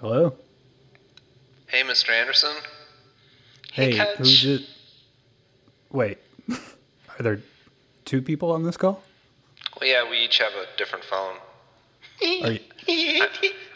Hello? 0.00 0.34
Hey, 1.68 1.82
Mr. 1.82 2.10
Anderson. 2.10 2.54
Hey, 3.72 3.96
Hey, 3.96 4.14
who's 4.18 4.44
it? 4.44 4.62
Wait, 5.90 6.18
are 6.50 7.22
there 7.22 7.40
two 8.04 8.20
people 8.22 8.52
on 8.52 8.62
this 8.64 8.76
call? 8.76 9.02
Well, 9.80 9.88
yeah, 9.88 10.08
we 10.08 10.18
each 10.18 10.38
have 10.38 10.52
a 10.52 10.66
different 10.76 11.04
phone. 11.04 11.36
Are 12.22 12.52
you, 12.52 12.60
I, 12.88 13.28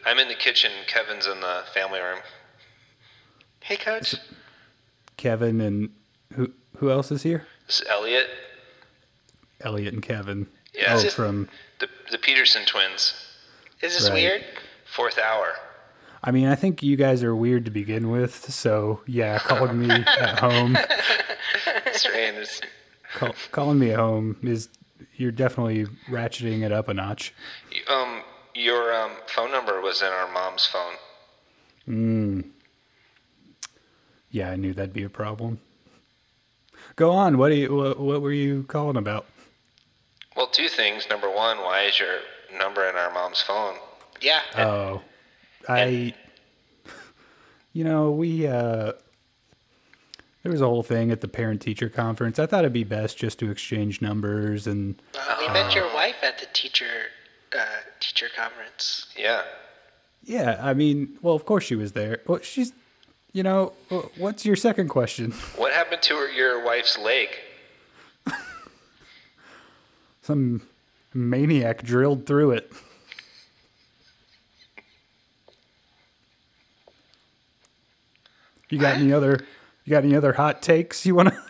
I'm 0.07 0.19
in 0.19 0.29
the 0.29 0.35
kitchen. 0.35 0.71
Kevin's 0.87 1.27
in 1.27 1.41
the 1.41 1.63
family 1.75 2.01
room. 2.01 2.21
hey, 3.63 3.77
Coach. 3.77 4.15
Kevin 5.17 5.61
and 5.61 5.91
who 6.35 6.51
who 6.79 6.91
else 6.91 7.11
is 7.13 7.23
here? 7.23 7.47
This 7.67 7.81
is 7.81 7.87
Elliot, 7.89 8.27
Elliot 9.61 9.93
and 9.93 10.03
Kevin. 10.03 10.47
Yeah, 10.75 10.95
oh, 10.97 11.01
it's 11.01 11.13
from. 11.15 11.49
the 11.79 11.89
the 12.11 12.17
Peterson 12.19 12.65
twins. 12.65 13.13
Is 13.83 13.93
this 13.95 14.09
Right. 14.09 14.15
weird? 14.15 14.45
Fourth 14.95 15.19
hour. 15.19 15.55
I 16.23 16.31
mean, 16.31 16.47
I 16.47 16.55
think 16.55 16.83
you 16.83 16.97
guys 16.97 17.23
are 17.23 17.35
weird 17.35 17.65
to 17.65 17.71
begin 17.71 18.11
with, 18.11 18.51
so 18.53 19.01
yeah, 19.07 19.39
calling 19.39 19.79
me 19.79 19.91
at 20.19 20.39
home, 20.39 20.77
Mr. 21.87 22.15
Anderson. 22.15 22.69
call, 23.15 23.35
calling 23.53 23.79
me 23.79 23.93
at 23.93 23.99
home 23.99 24.37
is 24.43 24.69
you're 25.17 25.33
definitely 25.33 25.87
ratcheting 26.09 26.63
it 26.63 26.73
up 26.73 26.89
a 26.89 26.95
notch. 26.95 27.33
Um, 27.89 28.23
your 28.55 28.95
um, 28.95 29.13
phone 29.27 29.51
number 29.51 29.81
was 29.81 30.03
in 30.03 30.09
our 30.09 30.31
mom's 30.33 30.67
phone. 30.67 30.95
Mm. 31.89 32.51
Yeah, 34.31 34.51
I 34.51 34.57
knew 34.57 34.75
that'd 34.75 34.93
be 34.93 35.05
a 35.05 35.09
problem. 35.09 35.61
Go 36.97 37.11
on. 37.13 37.39
What 37.39 37.49
do 37.49 37.55
you? 37.55 37.75
What, 37.75 37.99
what 37.99 38.23
were 38.23 38.33
you 38.33 38.65
calling 38.65 38.97
about? 38.97 39.27
Well, 40.37 40.47
two 40.47 40.69
things. 40.69 41.09
Number 41.09 41.29
one, 41.29 41.59
why 41.59 41.83
is 41.83 41.99
your 41.99 42.19
number 42.57 42.89
in 42.89 42.97
our 42.97 43.13
mom's 43.13 43.41
phone? 43.41 43.77
Yeah. 44.21 44.41
Oh, 44.57 45.03
I. 45.69 46.15
You 47.73 47.85
know, 47.85 48.11
we 48.11 48.47
uh, 48.49 48.93
there 50.43 50.51
was 50.51 50.61
a 50.61 50.67
whole 50.67 50.83
thing 50.83 51.11
at 51.13 51.21
the 51.21 51.29
parent-teacher 51.29 51.89
conference. 51.91 52.39
I 52.39 52.47
thought 52.47 52.61
it'd 52.61 52.73
be 52.73 52.83
best 52.85 53.17
just 53.17 53.39
to 53.41 53.51
exchange 53.51 54.01
numbers 54.03 54.67
and 54.67 55.01
Uh, 55.17 55.37
we 55.39 55.47
met 55.53 55.75
your 55.75 55.87
wife 55.95 56.17
at 56.23 56.39
the 56.39 56.47
teacher 56.53 57.07
uh, 57.57 57.65
teacher 58.01 58.27
conference. 58.37 59.07
Yeah. 59.17 59.43
yeah. 60.25 60.59
I 60.63 60.75
mean, 60.75 61.17
well, 61.23 61.35
of 61.35 61.45
course 61.45 61.65
she 61.65 61.75
was 61.77 61.93
there. 61.93 62.21
Well, 62.27 62.41
she's, 62.43 62.73
you 63.33 63.43
know, 63.43 63.73
what's 64.17 64.45
your 64.45 64.57
second 64.57 64.89
question? 64.89 65.33
What 65.57 65.73
happened 65.73 66.03
to 66.03 66.15
her, 66.15 66.31
your 66.31 66.65
wife's 66.65 66.99
leg? 66.99 67.29
Some 70.23 70.63
maniac 71.15 71.83
drilled 71.83 72.27
through 72.27 72.53
it. 72.53 72.73
You 78.71 78.79
got 78.79 78.97
any 78.97 79.13
other? 79.13 79.45
You 79.85 79.91
got 79.91 80.05
any 80.05 80.17
other 80.17 80.33
hot 80.33 80.63
takes 80.63 81.05
you 81.05 81.15
want 81.15 81.31
to? 81.31 81.37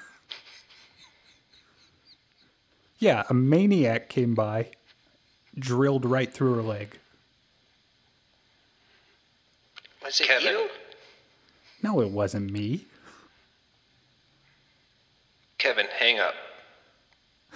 yeah, 2.98 3.24
a 3.28 3.34
maniac 3.34 4.08
came 4.08 4.34
by, 4.34 4.70
drilled 5.58 6.04
right 6.04 6.32
through 6.32 6.54
her 6.54 6.62
leg. 6.62 6.98
Was 10.02 10.20
it 10.20 10.26
Kevin. 10.26 10.48
you? 10.48 10.68
No, 11.82 12.00
it 12.00 12.10
wasn't 12.10 12.50
me. 12.50 12.86
Kevin, 15.58 15.86
hang 15.98 16.18
up. 16.18 16.34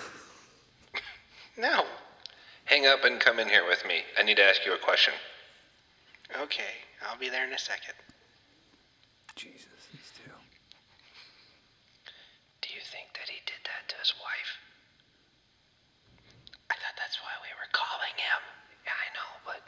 No. 1.56 1.84
Hang 2.64 2.86
up 2.86 3.04
and 3.04 3.20
come 3.20 3.38
in 3.38 3.48
here 3.48 3.64
with 3.68 3.84
me. 3.86 4.02
I 4.18 4.22
need 4.24 4.36
to 4.38 4.42
ask 4.42 4.64
you 4.66 4.74
a 4.74 4.78
question. 4.78 5.14
Okay, 6.42 6.74
I'll 7.06 7.18
be 7.18 7.28
there 7.28 7.46
in 7.46 7.52
a 7.52 7.58
second. 7.58 7.94
Jesus, 9.36 9.66
these 9.92 10.10
two. 10.16 10.30
Do 12.62 12.68
you 12.74 12.80
think 12.80 13.12
that 13.14 13.28
he 13.28 13.38
did 13.46 13.62
that 13.84 13.92
to 13.92 14.00
his 14.00 14.14
wife? 14.16 14.50
I 16.72 16.74
thought 16.80 16.96
that's 16.96 17.20
why 17.20 17.36
we 17.44 17.52
were 17.60 17.68
calling 17.76 18.16
him. 18.16 18.40
Yeah, 18.88 18.96
I 18.96 19.08
know, 19.12 19.30
but 19.44 19.60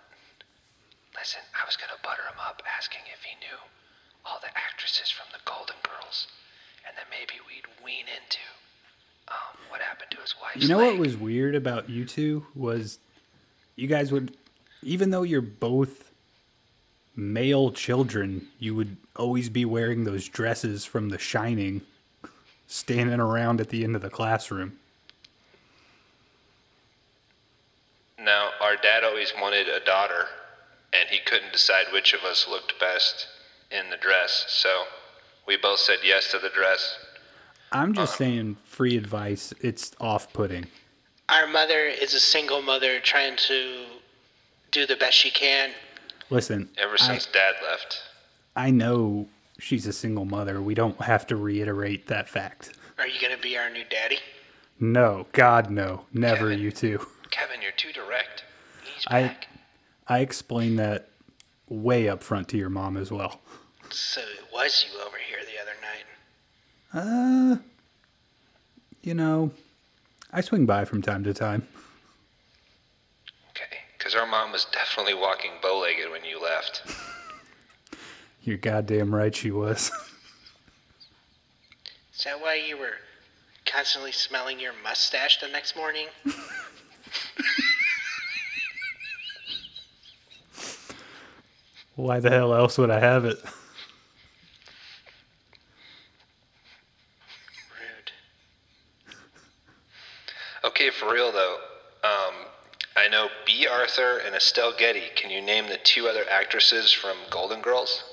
listen, 1.12 1.44
I 1.52 1.64
was 1.68 1.76
gonna 1.76 2.00
butter 2.00 2.24
him 2.24 2.40
up 2.40 2.62
asking 2.64 3.04
if 3.12 3.20
he 3.20 3.36
knew 3.44 3.60
all 4.24 4.40
the 4.40 4.52
actresses 4.56 5.12
from 5.12 5.28
the 5.32 5.40
Golden 5.44 5.76
Girls, 5.84 6.28
and 6.88 6.96
then 6.96 7.04
maybe 7.12 7.36
we'd 7.44 7.68
wean 7.84 8.08
into 8.08 8.44
um, 9.28 9.60
what 9.68 9.80
happened 9.84 10.10
to 10.16 10.20
his 10.24 10.34
wife. 10.40 10.56
You 10.56 10.68
know 10.68 10.78
leg. 10.80 10.96
what 10.96 11.00
was 11.00 11.16
weird 11.16 11.54
about 11.54 11.90
you 11.90 12.04
two 12.04 12.46
was 12.54 12.98
you 13.76 13.86
guys 13.86 14.12
would 14.12 14.32
even 14.82 15.10
though 15.10 15.22
you're 15.22 15.42
both 15.44 16.10
male 17.16 17.70
children, 17.72 18.48
you 18.58 18.74
would 18.74 18.96
always 19.16 19.48
be 19.48 19.64
wearing 19.64 20.04
those 20.04 20.28
dresses 20.28 20.84
from 20.84 21.08
The 21.08 21.18
Shining 21.18 21.82
standing 22.66 23.20
around 23.20 23.60
at 23.60 23.68
the 23.68 23.84
end 23.84 23.96
of 23.96 24.02
the 24.02 24.10
classroom. 24.10 24.78
Now, 28.18 28.50
our 28.60 28.76
dad 28.76 29.04
always 29.04 29.32
wanted 29.40 29.68
a 29.68 29.80
daughter, 29.84 30.26
and 30.92 31.08
he 31.08 31.18
couldn't 31.18 31.52
decide 31.52 31.86
which 31.92 32.12
of 32.12 32.24
us 32.24 32.46
looked 32.48 32.78
best 32.80 33.28
in 33.70 33.90
the 33.90 33.96
dress, 33.96 34.46
so 34.48 34.84
we 35.46 35.56
both 35.56 35.78
said 35.78 35.98
yes 36.04 36.30
to 36.32 36.38
the 36.38 36.48
dress. 36.48 36.98
I'm 37.72 37.94
just 37.94 38.14
uh, 38.14 38.16
saying 38.16 38.56
free 38.64 38.96
advice, 38.96 39.52
it's 39.60 39.92
off-putting. 40.00 40.66
Our 41.28 41.46
mother 41.46 41.86
is 41.86 42.14
a 42.14 42.20
single 42.20 42.62
mother 42.62 43.00
trying 43.00 43.36
to 43.36 43.84
do 44.70 44.86
the 44.86 44.96
best 44.96 45.16
she 45.16 45.30
can. 45.30 45.70
Listen, 46.30 46.68
Ever 46.78 46.94
I, 46.94 47.06
since 47.06 47.26
dad 47.26 47.54
left. 47.62 48.02
I 48.54 48.70
know 48.70 49.28
she's 49.58 49.86
a 49.86 49.92
single 49.92 50.24
mother. 50.24 50.60
We 50.60 50.74
don't 50.74 51.00
have 51.00 51.26
to 51.28 51.36
reiterate 51.36 52.06
that 52.08 52.28
fact. 52.28 52.72
Are 52.98 53.06
you 53.06 53.20
gonna 53.20 53.40
be 53.40 53.56
our 53.56 53.70
new 53.70 53.84
daddy? 53.90 54.18
No, 54.78 55.26
God 55.32 55.70
no. 55.70 56.04
Never 56.12 56.50
Kevin. 56.50 56.58
you 56.60 56.70
two. 56.70 57.06
Kevin, 57.30 57.62
you're 57.62 57.72
too 57.72 57.92
direct. 57.92 58.44
He's 58.84 59.04
I 59.08 59.22
back. 59.22 59.48
I 60.08 60.18
explained 60.20 60.78
that 60.78 61.08
way 61.68 62.08
up 62.08 62.22
front 62.22 62.48
to 62.48 62.56
your 62.56 62.70
mom 62.70 62.96
as 62.96 63.10
well. 63.10 63.40
So 63.90 64.20
it 64.20 64.52
was 64.52 64.84
you 64.88 65.00
over 65.00 65.16
here 65.16 65.38
the 65.44 65.60
other 65.62 65.76
night. 65.82 67.58
Uh, 67.58 67.62
you 69.02 69.14
know, 69.14 69.50
I 70.32 70.40
swing 70.40 70.66
by 70.66 70.84
from 70.84 71.02
time 71.02 71.24
to 71.24 71.34
time. 71.34 71.66
Okay, 73.50 73.78
because 73.96 74.14
our 74.14 74.26
mom 74.26 74.52
was 74.52 74.66
definitely 74.72 75.14
walking 75.14 75.52
bow 75.62 75.80
legged 75.80 76.10
when 76.10 76.24
you 76.24 76.40
left. 76.42 76.82
You're 78.46 78.56
goddamn 78.58 79.12
right 79.12 79.34
she 79.34 79.50
was. 79.50 79.90
Is 82.16 82.22
that 82.24 82.40
why 82.40 82.54
you 82.54 82.78
were 82.78 82.94
constantly 83.64 84.12
smelling 84.12 84.60
your 84.60 84.72
mustache 84.84 85.40
the 85.40 85.48
next 85.48 85.74
morning? 85.76 86.06
Why 91.96 92.20
the 92.20 92.30
hell 92.30 92.54
else 92.54 92.78
would 92.78 92.90
I 92.90 93.00
have 93.00 93.24
it? 93.24 93.42
Rude. 97.72 98.12
Okay, 100.62 100.90
for 100.90 101.12
real 101.12 101.32
though, 101.32 101.58
um, 102.04 102.34
I 102.96 103.08
know 103.08 103.28
Bea 103.44 103.66
Arthur 103.66 104.18
and 104.24 104.36
Estelle 104.36 104.74
Getty. 104.78 105.04
Can 105.16 105.30
you 105.30 105.40
name 105.42 105.68
the 105.68 105.78
two 105.78 106.06
other 106.06 106.24
actresses 106.30 106.92
from 106.92 107.16
Golden 107.30 107.60
Girls? 107.60 108.04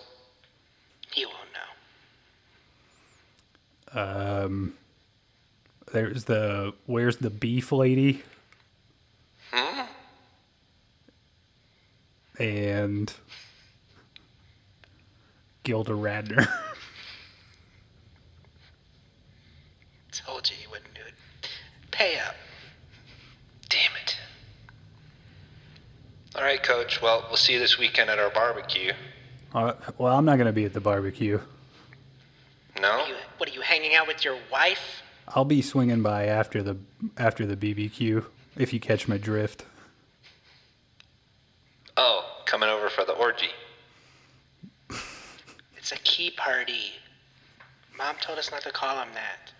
You 1.16 1.28
won't 1.29 1.40
know. 3.94 4.46
Um, 4.46 4.74
there's 5.91 6.24
the 6.25 6.74
where's 6.88 7.18
the 7.18 7.29
beef 7.29 7.72
lady 7.72 8.24
Hmm? 9.51 9.81
and 12.39 13.13
Gilda 15.63 15.92
Radner. 15.94 16.48
Told 20.12 20.50
you 20.50 20.56
you 20.62 20.69
wouldn't 20.69 20.94
do 20.95 21.01
it. 21.07 21.13
Pay 21.92 22.18
up. 22.19 22.36
Damn 23.69 23.92
it. 24.04 24.18
All 26.36 26.42
right, 26.44 26.62
Coach. 26.62 27.01
Well, 27.01 27.24
we'll 27.27 27.38
see 27.38 27.54
you 27.54 27.60
this 27.60 27.77
weekend 27.77 28.10
at 28.10 28.18
our 28.19 28.30
barbecue. 28.31 28.94
Uh, 29.53 29.73
well, 29.97 30.17
I'm 30.17 30.25
not 30.25 30.38
gonna 30.38 30.51
be 30.51 30.65
at 30.65 30.73
the 30.73 30.81
barbecue. 30.81 31.39
No? 32.81 32.89
Are 32.89 33.07
you, 33.07 33.15
what 33.38 33.50
are 33.50 33.53
you 33.53 33.61
hanging 33.61 33.95
out 33.95 34.07
with 34.07 34.25
your 34.25 34.38
wife? 34.51 35.01
I'll 35.27 35.45
be 35.45 35.61
swinging 35.61 36.01
by 36.01 36.25
after 36.25 36.61
the 36.61 36.77
after 37.17 37.45
the 37.45 37.55
BBQ 37.55 38.25
if 38.57 38.73
you 38.73 38.79
catch 38.79 39.07
my 39.07 39.17
drift. 39.17 39.65
Oh, 41.97 42.25
coming 42.45 42.69
over 42.69 42.89
for 42.89 43.05
the 43.05 43.13
orgy. 43.13 43.50
It's 45.77 45.91
a 45.91 45.97
key 45.97 46.31
party. 46.31 46.94
Mom 47.97 48.15
told 48.21 48.39
us 48.39 48.50
not 48.51 48.61
to 48.61 48.71
call 48.71 49.01
him 49.01 49.09
that. 49.15 49.51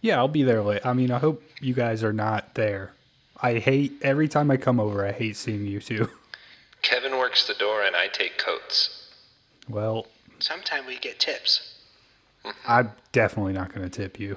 Yeah, 0.00 0.18
I'll 0.18 0.28
be 0.28 0.44
there 0.44 0.62
late. 0.62 0.86
I 0.86 0.92
mean, 0.92 1.10
I 1.10 1.18
hope 1.18 1.42
you 1.60 1.74
guys 1.74 2.04
are 2.04 2.12
not 2.12 2.54
there. 2.54 2.92
I 3.42 3.54
hate 3.54 3.94
every 4.00 4.28
time 4.28 4.48
I 4.48 4.56
come 4.56 4.78
over. 4.78 5.04
I 5.04 5.10
hate 5.10 5.36
seeing 5.36 5.66
you 5.66 5.80
two. 5.80 6.08
Kevin 6.82 7.18
works 7.30 7.46
the 7.46 7.54
door 7.54 7.84
and 7.84 7.94
I 7.94 8.08
take 8.08 8.38
coats. 8.38 9.06
Well, 9.68 10.08
Sometime 10.40 10.84
we 10.84 10.98
get 10.98 11.20
tips. 11.20 11.76
I'm 12.66 12.90
definitely 13.12 13.52
not 13.52 13.72
going 13.72 13.88
to 13.88 13.90
tip 13.90 14.18
you. 14.18 14.36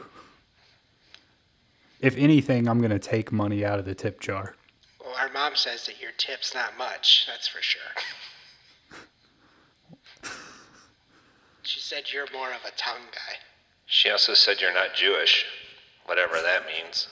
If 2.02 2.16
anything, 2.18 2.68
I'm 2.68 2.78
going 2.78 2.92
to 2.92 3.00
take 3.00 3.32
money 3.32 3.66
out 3.66 3.80
of 3.80 3.86
the 3.86 3.96
tip 3.96 4.20
jar. 4.20 4.56
Well, 5.04 5.16
our 5.20 5.32
mom 5.32 5.56
says 5.56 5.88
that 5.88 6.00
your 6.00 6.12
tip's 6.18 6.54
not 6.54 6.78
much, 6.78 7.26
that's 7.28 7.48
for 7.48 7.64
sure. 7.64 7.82
she 11.64 11.80
said 11.80 12.04
you're 12.14 12.28
more 12.32 12.50
of 12.50 12.62
a 12.68 12.78
tongue 12.78 13.08
guy. 13.12 13.38
She 13.88 14.12
also 14.12 14.36
said 14.36 14.62
you're 14.62 14.74
not 14.74 14.94
Jewish, 14.94 15.46
whatever 16.06 16.36
that 16.36 16.68
means. 16.68 17.08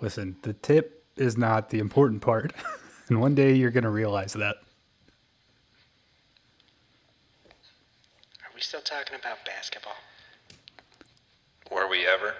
Listen, 0.00 0.36
the 0.42 0.52
tip 0.52 1.04
is 1.16 1.36
not 1.36 1.70
the 1.70 1.80
important 1.80 2.22
part. 2.22 2.52
and 3.08 3.20
one 3.20 3.34
day 3.34 3.54
you're 3.54 3.70
going 3.70 3.84
to 3.84 3.90
realize 3.90 4.32
that. 4.34 4.56
Are 8.42 8.50
we 8.54 8.60
still 8.60 8.80
talking 8.80 9.16
about 9.18 9.44
basketball? 9.44 9.96
Were 11.70 11.88
we 11.88 12.06
ever? 12.06 12.34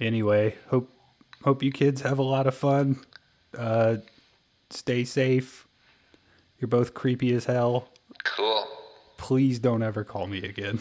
Anyway, 0.00 0.56
hope 0.68 0.90
hope 1.44 1.62
you 1.62 1.70
kids 1.70 2.00
have 2.02 2.18
a 2.18 2.22
lot 2.22 2.46
of 2.46 2.54
fun. 2.54 2.98
Uh, 3.56 3.96
stay 4.70 5.04
safe. 5.04 5.66
You're 6.58 6.68
both 6.68 6.94
creepy 6.94 7.34
as 7.34 7.44
hell. 7.44 7.88
Cool. 8.24 8.66
Please 9.16 9.58
don't 9.58 9.82
ever 9.82 10.04
call 10.04 10.26
me 10.26 10.42
again. 10.42 10.80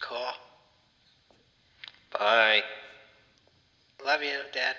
Cool. 0.00 0.32
Bye. 2.12 2.62
Love 4.04 4.22
you, 4.22 4.38
Dad. 4.52 4.76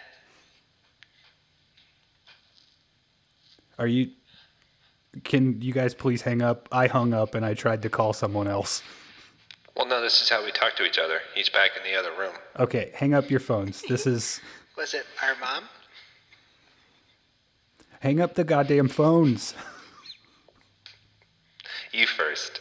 Are 3.79 3.87
you 3.87 4.11
Can 5.23 5.61
you 5.61 5.73
guys 5.73 5.93
please 5.93 6.21
hang 6.21 6.41
up? 6.41 6.67
I 6.71 6.87
hung 6.87 7.13
up 7.13 7.35
and 7.35 7.45
I 7.45 7.53
tried 7.53 7.81
to 7.83 7.89
call 7.89 8.13
someone 8.13 8.47
else. 8.47 8.81
Well, 9.75 9.87
no, 9.87 10.01
this 10.01 10.21
is 10.21 10.29
how 10.29 10.43
we 10.43 10.51
talk 10.51 10.75
to 10.75 10.83
each 10.85 10.99
other. 10.99 11.19
He's 11.33 11.49
back 11.49 11.71
in 11.75 11.83
the 11.83 11.97
other 11.97 12.11
room. 12.17 12.33
Okay, 12.59 12.91
hang 12.93 13.13
up 13.13 13.29
your 13.31 13.39
phones. 13.39 13.81
This 13.89 14.05
is 14.05 14.39
Was 14.77 14.93
it 14.93 15.05
our 15.21 15.35
mom? 15.39 15.63
hang 17.99 18.19
up 18.19 18.33
the 18.35 18.43
goddamn 18.43 18.89
phones. 18.89 19.53
You 21.93 22.07
first. 22.07 22.59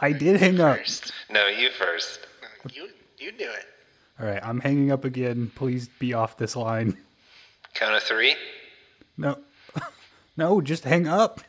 I 0.00 0.12
did 0.12 0.40
hang 0.40 0.58
up. 0.58 0.78
First. 0.78 1.12
No, 1.30 1.48
you 1.48 1.68
first. 1.70 2.20
You 2.72 2.88
you 3.18 3.30
do 3.30 3.44
it. 3.44 3.66
All 4.18 4.26
right, 4.26 4.40
I'm 4.42 4.58
hanging 4.58 4.90
up 4.90 5.04
again. 5.04 5.52
Please 5.54 5.88
be 5.98 6.14
off 6.14 6.38
this 6.38 6.56
line. 6.56 6.96
Count 7.74 7.94
of 7.94 8.02
three. 8.02 8.34
No. 9.18 9.36
No, 10.36 10.60
just 10.60 10.84
hang 10.84 11.06
up. 11.06 11.40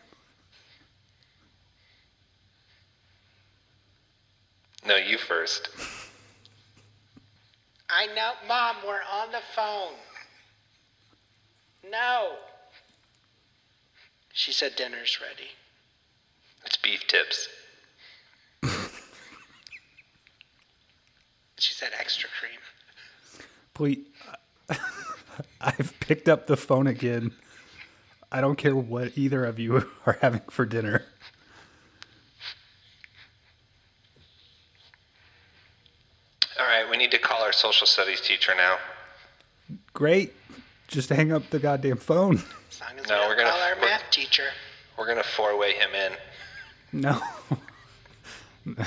No, 4.85 4.97
you 4.97 5.17
first. 5.17 5.69
I 7.89 8.07
know, 8.07 8.33
Mom, 8.47 8.77
we're 8.85 8.99
on 9.13 9.31
the 9.31 9.41
phone. 9.55 9.93
No. 11.89 12.33
She 14.33 14.51
said 14.51 14.75
dinner's 14.75 15.19
ready. 15.21 15.49
It's 16.65 16.77
beef 16.77 17.07
tips. 17.07 17.47
She 21.59 21.73
said 21.73 21.91
extra 21.97 22.29
cream. 22.39 22.59
Please. 23.73 24.05
I've 25.61 25.93
picked 26.01 26.27
up 26.27 26.47
the 26.47 26.57
phone 26.57 26.87
again. 26.87 27.31
I 28.33 28.41
don't 28.41 28.57
care 28.57 28.75
what 28.75 29.15
either 29.17 29.45
of 29.45 29.59
you 29.59 29.89
are 30.05 30.17
having 30.21 30.41
for 30.49 30.65
dinner. 30.65 31.05
All 36.59 36.65
right, 36.65 36.89
we 36.89 36.97
need 36.97 37.11
to 37.11 37.17
call 37.17 37.41
our 37.41 37.53
social 37.53 37.87
studies 37.87 38.21
teacher 38.21 38.53
now. 38.55 38.77
Great. 39.93 40.33
Just 40.87 41.09
hang 41.09 41.31
up 41.31 41.49
the 41.49 41.59
goddamn 41.59 41.97
phone. 41.97 42.35
As 42.69 42.81
long 42.81 42.99
as 42.99 43.07
No, 43.09 43.21
we 43.21 43.27
we're 43.27 43.35
gonna- 43.37 43.49
call 43.49 43.61
our 43.61 43.75
we're- 43.75 43.87
math 43.87 44.03
teacher. 44.11 44.49
We're 44.97 45.07
gonna 45.07 45.23
four-way 45.23 45.73
him 45.73 45.89
in. 45.95 46.13
No. 47.01 47.21
No. 48.65 48.85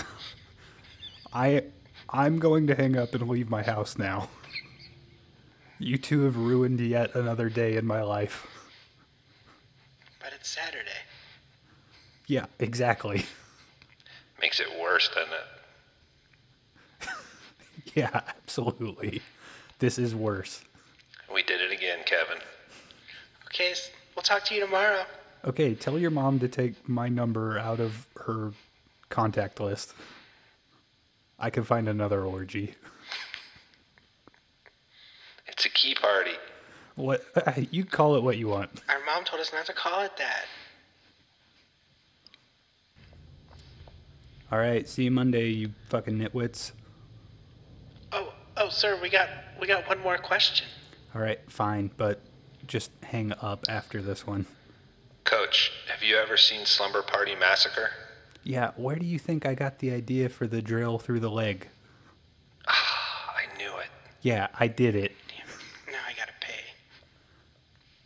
I 1.34 1.64
I'm 2.08 2.38
going 2.38 2.66
to 2.68 2.74
hang 2.74 2.96
up 2.96 3.12
and 3.14 3.28
leave 3.28 3.50
my 3.50 3.62
house 3.62 3.98
now. 3.98 4.30
You 5.78 5.98
two 5.98 6.22
have 6.22 6.34
ruined 6.38 6.80
yet 6.80 7.14
another 7.14 7.50
day 7.50 7.76
in 7.76 7.84
my 7.84 8.00
life. 8.02 8.46
But 10.26 10.32
it's 10.40 10.48
Saturday. 10.48 10.90
Yeah, 12.26 12.46
exactly. 12.58 13.26
Makes 14.42 14.58
it 14.58 14.66
worse, 14.82 15.08
doesn't 15.14 15.32
it? 15.32 17.08
Yeah, 17.94 18.22
absolutely. 18.28 19.22
This 19.78 20.00
is 20.00 20.16
worse. 20.16 20.64
We 21.32 21.44
did 21.44 21.60
it 21.60 21.70
again, 21.70 22.00
Kevin. 22.04 22.38
Okay, 23.44 23.72
we'll 24.16 24.24
talk 24.24 24.44
to 24.46 24.54
you 24.56 24.62
tomorrow. 24.62 25.04
Okay, 25.44 25.76
tell 25.76 25.96
your 25.96 26.10
mom 26.10 26.40
to 26.40 26.48
take 26.48 26.88
my 26.88 27.08
number 27.08 27.56
out 27.60 27.78
of 27.78 28.08
her 28.16 28.50
contact 29.08 29.60
list. 29.60 29.94
I 31.38 31.50
can 31.50 31.62
find 31.62 31.88
another 31.88 32.24
orgy. 32.24 32.74
It's 35.46 35.64
a 35.64 35.70
key 35.70 35.94
party. 35.94 36.32
What 36.96 37.22
you 37.70 37.84
call 37.84 38.16
it 38.16 38.22
what 38.22 38.38
you 38.38 38.48
want. 38.48 38.70
Our 38.88 39.04
mom 39.04 39.24
told 39.24 39.40
us 39.40 39.52
not 39.52 39.66
to 39.66 39.72
call 39.72 40.02
it 40.02 40.16
that. 40.16 40.46
All 44.50 44.58
right, 44.58 44.88
see 44.88 45.04
you 45.04 45.10
Monday, 45.10 45.48
you 45.48 45.70
fucking 45.88 46.18
nitwits. 46.18 46.72
Oh, 48.12 48.32
oh, 48.56 48.68
sir, 48.68 48.98
we 49.02 49.10
got 49.10 49.28
we 49.60 49.66
got 49.66 49.88
one 49.88 50.00
more 50.00 50.18
question. 50.18 50.66
All 51.14 51.20
right, 51.20 51.40
fine, 51.50 51.90
but 51.96 52.20
just 52.66 52.90
hang 53.02 53.32
up 53.42 53.64
after 53.68 54.00
this 54.00 54.26
one. 54.26 54.46
Coach, 55.24 55.72
have 55.92 56.02
you 56.02 56.16
ever 56.16 56.36
seen 56.36 56.64
Slumber 56.64 57.02
Party 57.02 57.34
Massacre? 57.34 57.90
Yeah, 58.44 58.70
where 58.76 58.94
do 58.96 59.04
you 59.04 59.18
think 59.18 59.44
I 59.44 59.54
got 59.54 59.80
the 59.80 59.90
idea 59.90 60.28
for 60.28 60.46
the 60.46 60.62
drill 60.62 60.98
through 60.98 61.18
the 61.20 61.30
leg? 61.30 61.66
Ah, 62.68 63.34
I 63.34 63.58
knew 63.58 63.76
it. 63.78 63.88
Yeah, 64.22 64.46
I 64.58 64.68
did 64.68 64.94
it. 64.94 65.10
Damn, 65.26 65.92
now 65.92 65.98
I 66.08 66.12
gotta 66.16 66.32
pay. 66.40 66.60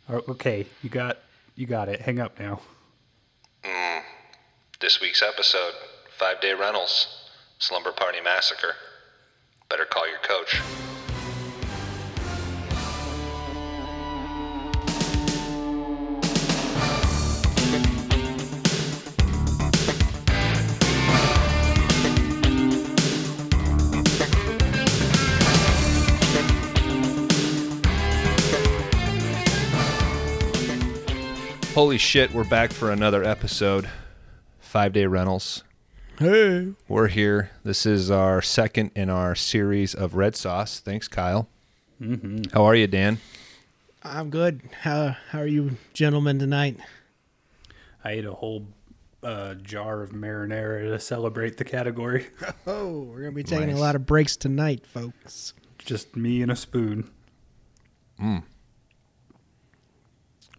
Oh, 0.11 0.21
okay, 0.27 0.65
you 0.83 0.89
got 0.89 1.19
you 1.55 1.65
got 1.65 1.87
it. 1.87 2.01
Hang 2.01 2.19
up 2.19 2.37
now. 2.37 2.59
Hmm. 3.63 3.99
This 4.81 4.99
week's 4.99 5.23
episode, 5.23 5.73
Five 6.17 6.41
Day 6.41 6.53
Rentals, 6.53 7.29
Slumber 7.59 7.93
Party 7.93 8.19
Massacre. 8.21 8.75
Better 9.69 9.85
call 9.85 10.09
your 10.09 10.19
coach. 10.19 10.59
Holy 31.73 31.97
shit, 31.97 32.33
we're 32.33 32.43
back 32.43 32.71
for 32.73 32.91
another 32.91 33.23
episode. 33.23 33.89
Five 34.59 34.93
Day 34.93 35.05
Rentals. 35.05 35.63
Hey. 36.19 36.73
We're 36.87 37.07
here. 37.07 37.51
This 37.63 37.85
is 37.85 38.11
our 38.11 38.41
second 38.41 38.91
in 38.95 39.09
our 39.09 39.35
series 39.35 39.93
of 39.95 40.15
Red 40.15 40.35
Sauce. 40.35 40.79
Thanks, 40.79 41.07
Kyle. 41.07 41.47
Mm-hmm. 42.01 42.43
How 42.53 42.65
are 42.65 42.75
you, 42.75 42.87
Dan? 42.87 43.19
I'm 44.03 44.29
good. 44.29 44.61
How 44.81 45.15
how 45.29 45.39
are 45.39 45.47
you 45.47 45.77
gentlemen 45.93 46.39
tonight? 46.39 46.77
I 48.03 48.11
ate 48.13 48.25
a 48.25 48.33
whole 48.33 48.67
uh, 49.23 49.53
jar 49.55 50.01
of 50.01 50.09
marinara 50.11 50.89
to 50.89 50.99
celebrate 50.99 51.57
the 51.57 51.65
category. 51.65 52.27
Oh, 52.67 52.99
we're 53.01 53.19
gonna 53.21 53.31
be 53.31 53.43
taking 53.43 53.67
Nice. 53.69 53.77
a 53.77 53.81
lot 53.81 53.95
of 53.95 54.05
breaks 54.05 54.35
tonight, 54.35 54.85
folks. 54.85 55.53
Just 55.79 56.15
me 56.15 56.41
and 56.41 56.51
a 56.51 56.55
spoon. 56.55 57.09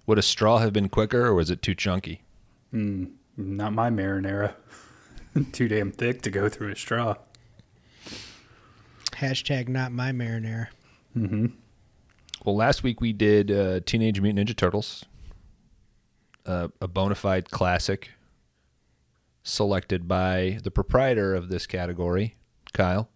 Would 0.06 0.18
a 0.18 0.22
straw 0.22 0.58
have 0.58 0.72
been 0.72 0.88
quicker, 0.88 1.26
or 1.26 1.34
was 1.34 1.50
it 1.50 1.62
too 1.62 1.74
chunky? 1.74 2.22
Not 2.72 3.72
my 3.72 3.90
marinara. 3.90 4.54
Too 5.52 5.68
damn 5.68 5.92
thick 5.92 6.20
to 6.22 6.30
go 6.30 6.48
through 6.48 6.72
a 6.72 6.76
straw. 6.76 7.14
Hashtag 9.12 9.68
not 9.68 9.92
my 9.92 10.10
marinara. 10.12 10.68
Well, 12.44 12.56
last 12.56 12.82
week 12.82 13.00
we 13.00 13.12
did 13.12 13.50
uh, 13.50 13.80
Teenage 13.86 14.20
Mutant 14.20 14.48
Ninja 14.48 14.56
Turtles, 14.56 15.04
uh, 16.44 16.68
a 16.80 16.88
bona 16.88 17.14
fide 17.14 17.50
classic, 17.50 18.10
selected 19.42 20.08
by 20.08 20.58
the 20.64 20.70
proprietor 20.70 21.34
of 21.34 21.48
this 21.48 21.66
category, 21.66 22.36
Kyle. 22.72 23.08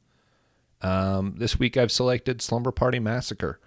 Um, 0.81 1.35
this 1.39 1.59
week 1.59 1.77
I've 1.77 1.91
selected 1.91 2.41
Slumber 2.41 2.71
Party 2.71 2.99
Massacre, 3.01 3.59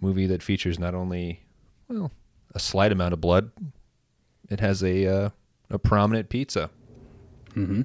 movie 0.00 0.26
that 0.26 0.42
features 0.42 0.78
not 0.78 0.94
only 0.94 1.44
well, 1.88 2.10
a 2.54 2.58
slight 2.58 2.92
amount 2.92 3.12
of 3.12 3.20
blood. 3.20 3.50
It 4.50 4.60
has 4.60 4.82
a 4.82 5.06
uh, 5.06 5.30
a 5.70 5.78
prominent 5.78 6.28
pizza. 6.28 6.70
Mm-hmm. 7.54 7.82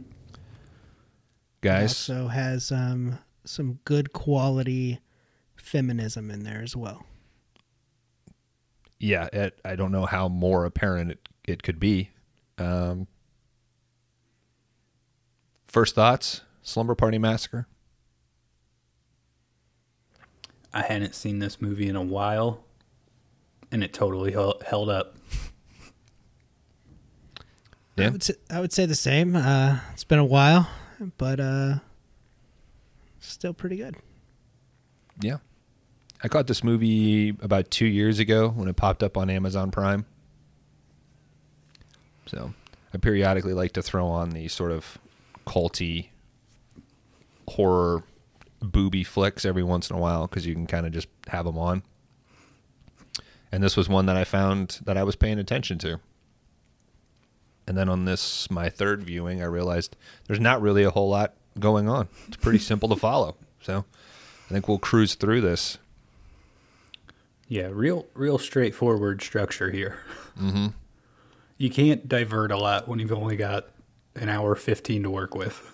Guys, 1.61 2.09
also 2.09 2.27
has 2.27 2.71
um, 2.71 3.19
some 3.43 3.79
good 3.85 4.13
quality 4.13 4.99
feminism 5.55 6.31
in 6.31 6.43
there 6.43 6.61
as 6.61 6.75
well. 6.75 7.05
yeah, 8.99 9.27
it, 9.31 9.59
I 9.63 9.75
don't 9.75 9.91
know 9.91 10.05
how 10.05 10.27
more 10.27 10.65
apparent 10.65 11.11
it, 11.11 11.29
it 11.45 11.63
could 11.63 11.79
be. 11.79 12.11
Um, 12.57 13.07
first 15.67 15.95
thoughts: 15.95 16.41
Slumber 16.61 16.95
Party 16.95 17.17
Massacre. 17.17 17.67
I 20.73 20.83
hadn't 20.83 21.15
seen 21.15 21.39
this 21.39 21.59
movie 21.61 21.89
in 21.89 21.95
a 21.95 22.01
while, 22.01 22.63
and 23.71 23.83
it 23.83 23.93
totally 23.93 24.31
held 24.31 24.89
up. 24.89 25.15
I 27.97 28.03
Yeah, 28.03 28.09
would 28.11 28.23
say, 28.23 28.33
I 28.49 28.59
would 28.61 28.71
say 28.71 28.85
the 28.85 28.95
same. 28.95 29.35
Uh, 29.35 29.79
it's 29.93 30.03
been 30.05 30.19
a 30.19 30.25
while, 30.25 30.69
but 31.17 31.39
uh, 31.39 31.75
still 33.19 33.53
pretty 33.53 33.75
good. 33.75 33.95
yeah. 35.21 35.37
I 36.21 36.27
caught 36.27 36.47
this 36.47 36.63
movie 36.65 37.29
about 37.41 37.71
two 37.71 37.85
years 37.85 38.19
ago 38.19 38.49
when 38.49 38.67
it 38.67 38.75
popped 38.75 39.03
up 39.03 39.15
on 39.15 39.29
Amazon 39.29 39.71
Prime. 39.71 40.05
So 42.25 42.53
I 42.93 42.97
periodically 42.97 43.53
like 43.53 43.71
to 43.73 43.81
throw 43.81 44.05
on 44.07 44.31
the 44.31 44.49
sort 44.49 44.71
of 44.71 44.97
culty 45.47 46.09
horror 47.47 48.03
booby 48.61 49.03
flicks 49.05 49.45
every 49.45 49.63
once 49.63 49.89
in 49.89 49.95
a 49.95 49.99
while 49.99 50.27
because 50.27 50.45
you 50.45 50.53
can 50.53 50.67
kind 50.67 50.85
of 50.85 50.91
just 50.91 51.07
have 51.27 51.45
them 51.45 51.57
on. 51.57 51.83
And 53.51 53.63
this 53.63 53.75
was 53.75 53.89
one 53.89 54.05
that 54.05 54.15
I 54.15 54.23
found 54.23 54.79
that 54.85 54.97
I 54.97 55.03
was 55.03 55.15
paying 55.15 55.39
attention 55.39 55.77
to. 55.79 55.99
And 57.67 57.77
then 57.77 57.89
on 57.89 58.05
this, 58.05 58.49
my 58.49 58.69
third 58.69 59.03
viewing, 59.03 59.41
I 59.41 59.45
realized 59.45 59.95
there's 60.27 60.39
not 60.39 60.61
really 60.61 60.83
a 60.83 60.91
whole 60.91 61.09
lot 61.09 61.33
going 61.59 61.87
on. 61.89 62.07
It's 62.27 62.37
pretty 62.37 62.59
simple 62.59 62.89
to 62.89 62.95
follow. 62.95 63.35
So 63.61 63.85
I 64.49 64.53
think 64.53 64.67
we'll 64.67 64.79
cruise 64.79 65.15
through 65.15 65.41
this. 65.41 65.77
Yeah, 67.47 67.69
real, 67.71 68.05
real 68.13 68.37
straightforward 68.37 69.21
structure 69.21 69.71
here. 69.71 69.97
Mm-hmm. 70.39 70.67
You 71.57 71.69
can't 71.69 72.07
divert 72.07 72.51
a 72.51 72.57
lot 72.57 72.87
when 72.87 72.99
you've 72.99 73.11
only 73.11 73.35
got 73.35 73.67
an 74.15 74.29
hour 74.29 74.55
fifteen 74.55 75.03
to 75.03 75.09
work 75.09 75.33
with. 75.35 75.71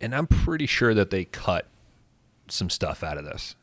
and 0.00 0.14
I'm 0.14 0.26
pretty 0.26 0.66
sure 0.66 0.94
that 0.94 1.10
they 1.10 1.24
cut 1.24 1.66
some 2.48 2.70
stuff 2.70 3.02
out 3.02 3.18
of 3.18 3.24
this. 3.24 3.54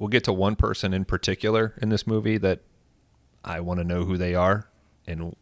We'll 0.00 0.08
get 0.08 0.24
to 0.24 0.32
one 0.32 0.56
person 0.56 0.94
in 0.94 1.04
particular 1.04 1.74
in 1.82 1.90
this 1.90 2.06
movie 2.06 2.38
that 2.38 2.60
I 3.44 3.60
want 3.60 3.80
to 3.80 3.84
know 3.84 4.04
who 4.04 4.16
they 4.16 4.34
are 4.34 4.66
and 5.06 5.36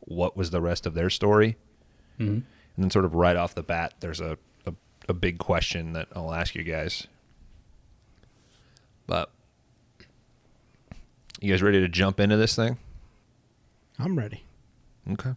what 0.00 0.36
was 0.36 0.50
the 0.50 0.60
rest 0.60 0.86
of 0.86 0.94
their 0.94 1.08
story. 1.08 1.56
Mhm. 2.18 2.28
And 2.28 2.44
then, 2.76 2.90
sort 2.90 3.04
of 3.04 3.14
right 3.14 3.36
off 3.36 3.54
the 3.54 3.62
bat, 3.62 3.94
there's 4.00 4.20
a, 4.20 4.38
a, 4.66 4.74
a 5.08 5.14
big 5.14 5.38
question 5.38 5.92
that 5.92 6.08
I'll 6.16 6.34
ask 6.34 6.56
you 6.56 6.64
guys. 6.64 7.06
But 9.06 9.30
you 11.40 11.52
guys 11.52 11.62
ready 11.62 11.80
to 11.80 11.88
jump 11.88 12.18
into 12.18 12.36
this 12.36 12.56
thing? 12.56 12.78
I'm 14.00 14.18
ready. 14.18 14.42
Okay. 15.12 15.34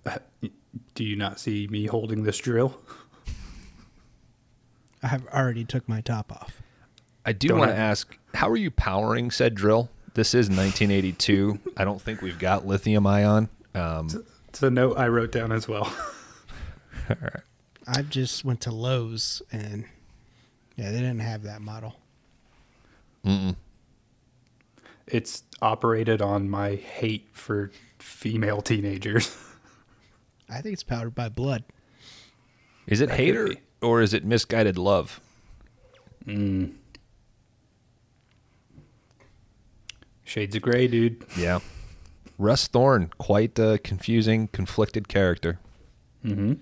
Do 0.95 1.03
you 1.03 1.15
not 1.15 1.39
see 1.39 1.67
me 1.67 1.85
holding 1.85 2.23
this 2.23 2.39
drill? 2.39 2.81
I 5.03 5.07
have 5.07 5.27
already 5.27 5.65
took 5.65 5.87
my 5.87 6.01
top 6.01 6.31
off. 6.31 6.63
I 7.29 7.31
do 7.31 7.53
want 7.53 7.69
to 7.69 7.77
ask, 7.77 8.17
how 8.33 8.49
are 8.49 8.57
you 8.57 8.71
powering 8.71 9.29
said 9.29 9.53
drill? 9.53 9.91
This 10.15 10.33
is 10.33 10.47
1982. 10.47 11.59
I 11.77 11.83
don't 11.83 12.01
think 12.01 12.23
we've 12.23 12.39
got 12.39 12.65
lithium 12.65 13.05
ion. 13.05 13.49
Um, 13.75 14.07
It's 14.47 14.63
a 14.63 14.71
note 14.71 14.97
I 14.97 15.09
wrote 15.09 15.31
down 15.31 15.51
as 15.51 15.67
well. 15.67 15.93
I 17.87 18.01
just 18.01 18.43
went 18.43 18.61
to 18.61 18.71
Lowe's 18.71 19.43
and 19.51 19.85
yeah, 20.75 20.89
they 20.89 20.97
didn't 20.97 21.19
have 21.19 21.43
that 21.43 21.61
model. 21.61 21.99
Mm. 23.23 23.55
It's 25.05 25.43
operated 25.61 26.23
on 26.23 26.49
my 26.49 26.77
hate 26.77 27.27
for 27.31 27.69
female 27.99 28.63
teenagers. 28.63 29.37
I 30.49 30.61
think 30.61 30.73
it's 30.73 30.81
powered 30.81 31.13
by 31.13 31.29
blood. 31.29 31.63
is 32.87 33.01
it 33.01 33.09
That 33.09 33.17
could 33.17 33.23
hater 33.23 33.55
or 33.83 34.01
is 34.01 34.15
it 34.15 34.25
misguided 34.25 34.79
love? 34.79 35.21
Shades 40.29 40.55
of 40.55 40.61
gray, 40.61 40.87
dude. 40.87 41.25
Yeah. 41.35 41.57
Russ 42.37 42.67
Thorn, 42.67 43.09
quite 43.17 43.57
a 43.57 43.79
confusing, 43.83 44.47
conflicted 44.49 45.07
character. 45.07 45.57
Mm-hmm. 46.23 46.53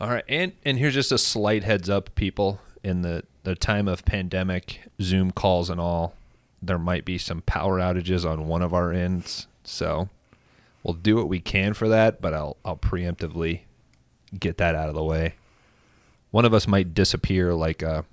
All 0.00 0.08
right, 0.08 0.24
and 0.26 0.52
and 0.64 0.78
here's 0.78 0.94
just 0.94 1.12
a 1.12 1.18
slight 1.18 1.64
heads 1.64 1.90
up, 1.90 2.14
people. 2.14 2.60
In 2.82 3.02
the 3.02 3.24
the 3.42 3.54
time 3.54 3.88
of 3.88 4.06
pandemic, 4.06 4.80
Zoom 5.02 5.32
calls 5.32 5.68
and 5.68 5.78
all, 5.78 6.14
there 6.62 6.78
might 6.78 7.04
be 7.04 7.18
some 7.18 7.42
power 7.42 7.78
outages 7.78 8.28
on 8.28 8.48
one 8.48 8.62
of 8.62 8.72
our 8.72 8.90
ends. 8.90 9.46
So 9.62 10.08
we'll 10.82 10.94
do 10.94 11.16
what 11.16 11.28
we 11.28 11.40
can 11.40 11.74
for 11.74 11.90
that, 11.90 12.22
but 12.22 12.32
I'll 12.32 12.56
I'll 12.64 12.78
preemptively 12.78 13.60
get 14.40 14.56
that 14.56 14.74
out 14.74 14.88
of 14.88 14.94
the 14.94 15.04
way. 15.04 15.34
One 16.30 16.46
of 16.46 16.54
us 16.54 16.66
might 16.66 16.94
disappear 16.94 17.52
like 17.52 17.82
a 17.82 18.06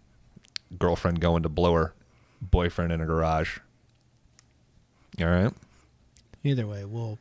girlfriend 0.77 1.21
going 1.21 1.43
to 1.43 1.49
blow 1.49 1.73
her 1.75 1.93
boyfriend 2.41 2.91
in 2.91 2.99
a 2.99 3.05
garage. 3.05 3.59
All 5.21 5.29
right. 5.29 5.53
Either 6.43 6.65
way, 6.65 6.85
we'll 6.85 7.19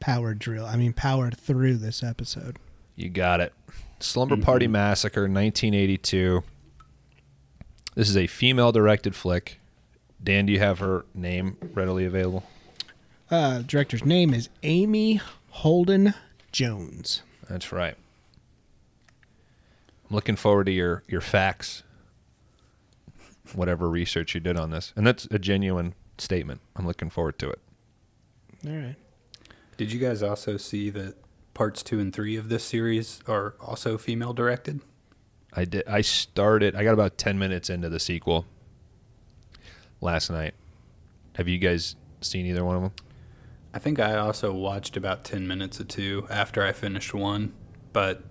power 0.00 0.34
drill. 0.34 0.66
I 0.66 0.76
mean, 0.76 0.92
power 0.92 1.30
through 1.30 1.76
this 1.78 2.02
episode. 2.02 2.58
You 2.96 3.08
got 3.08 3.40
it. 3.40 3.52
Slumber 3.98 4.36
Party 4.36 4.66
Massacre, 4.66 5.22
1982. 5.22 6.42
This 7.94 8.08
is 8.08 8.16
a 8.16 8.26
female 8.26 8.70
directed 8.70 9.14
flick. 9.14 9.60
Dan, 10.22 10.46
do 10.46 10.52
you 10.52 10.58
have 10.58 10.78
her 10.78 11.04
name 11.14 11.56
readily 11.74 12.04
available? 12.04 12.44
Uh, 13.30 13.62
director's 13.62 14.04
name 14.04 14.32
is 14.32 14.48
Amy 14.62 15.20
Holden 15.50 16.14
Jones. 16.52 17.22
That's 17.48 17.72
right. 17.72 17.96
I'm 20.08 20.14
looking 20.14 20.36
forward 20.36 20.64
to 20.66 20.72
your, 20.72 21.02
your 21.08 21.20
facts, 21.20 21.82
whatever 23.54 23.88
research 23.88 24.34
you 24.34 24.40
did 24.40 24.56
on 24.56 24.70
this. 24.70 24.92
And 24.96 25.06
that's 25.06 25.26
a 25.30 25.38
genuine 25.38 25.94
statement. 26.18 26.60
I'm 26.76 26.86
looking 26.86 27.10
forward 27.10 27.38
to 27.40 27.50
it. 27.50 27.60
All 28.66 28.72
right. 28.72 28.96
Did 29.76 29.92
you 29.92 29.98
guys 29.98 30.22
also 30.22 30.56
see 30.56 30.90
that 30.90 31.16
parts 31.52 31.82
two 31.82 31.98
and 31.98 32.12
three 32.12 32.36
of 32.36 32.48
this 32.48 32.64
series 32.64 33.20
are 33.26 33.54
also 33.60 33.98
female 33.98 34.32
directed? 34.32 34.80
I 35.52 35.64
did. 35.64 35.86
I 35.86 36.00
started. 36.00 36.74
I 36.74 36.84
got 36.84 36.94
about 36.94 37.18
ten 37.18 37.38
minutes 37.38 37.70
into 37.70 37.88
the 37.88 38.00
sequel 38.00 38.46
last 40.00 40.30
night. 40.30 40.54
Have 41.36 41.48
you 41.48 41.58
guys 41.58 41.96
seen 42.20 42.46
either 42.46 42.64
one 42.64 42.76
of 42.76 42.82
them? 42.82 42.92
I 43.72 43.80
think 43.80 43.98
I 43.98 44.14
also 44.16 44.52
watched 44.52 44.96
about 44.96 45.24
10 45.24 45.48
minutes 45.48 45.80
of 45.80 45.88
two 45.88 46.28
after 46.30 46.64
I 46.64 46.70
finished 46.70 47.12
one, 47.12 47.52
but 47.92 48.22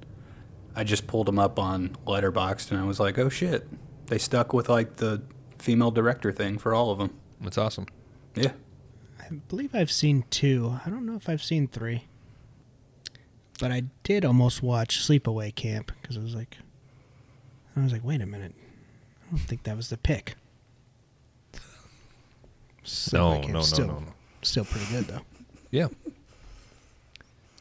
I 0.73 0.85
just 0.85 1.05
pulled 1.05 1.27
them 1.27 1.37
up 1.37 1.59
on 1.59 1.97
Letterboxd 2.07 2.71
and 2.71 2.79
I 2.79 2.85
was 2.85 2.97
like, 2.99 3.19
oh 3.19 3.27
shit. 3.27 3.67
They 4.05 4.17
stuck 4.17 4.53
with 4.53 4.69
like 4.69 4.97
the 4.97 5.21
female 5.59 5.91
director 5.91 6.31
thing 6.31 6.57
for 6.57 6.73
all 6.73 6.91
of 6.91 6.97
them. 6.97 7.13
That's 7.43 7.57
awesome. 7.57 7.85
Yeah. 8.35 8.53
I 9.19 9.33
believe 9.47 9.75
I've 9.75 9.91
seen 9.91 10.25
two. 10.29 10.77
I 10.85 10.89
don't 10.89 11.05
know 11.05 11.15
if 11.15 11.29
I've 11.29 11.43
seen 11.43 11.67
three. 11.67 12.05
But 13.59 13.71
I 13.71 13.83
did 14.03 14.25
almost 14.25 14.63
watch 14.63 14.99
Sleepaway 14.99 15.53
Camp 15.53 15.91
because 16.01 16.17
I 16.17 16.21
was 16.21 16.35
like, 16.35 16.57
I 17.75 17.81
was 17.81 17.91
like, 17.91 18.03
wait 18.03 18.21
a 18.21 18.25
minute. 18.25 18.53
I 18.57 19.29
don't 19.35 19.39
think 19.39 19.63
that 19.63 19.77
was 19.77 19.89
the 19.89 19.97
pick. 19.97 20.35
No, 21.53 21.59
Sleepaway 22.83 23.13
no, 23.13 23.41
Camp's 23.41 23.53
no, 23.53 23.61
still, 23.61 23.87
no, 23.87 23.99
no. 23.99 24.13
Still 24.41 24.65
pretty 24.65 24.91
good 24.91 25.05
though. 25.05 25.21
Yeah. 25.71 25.87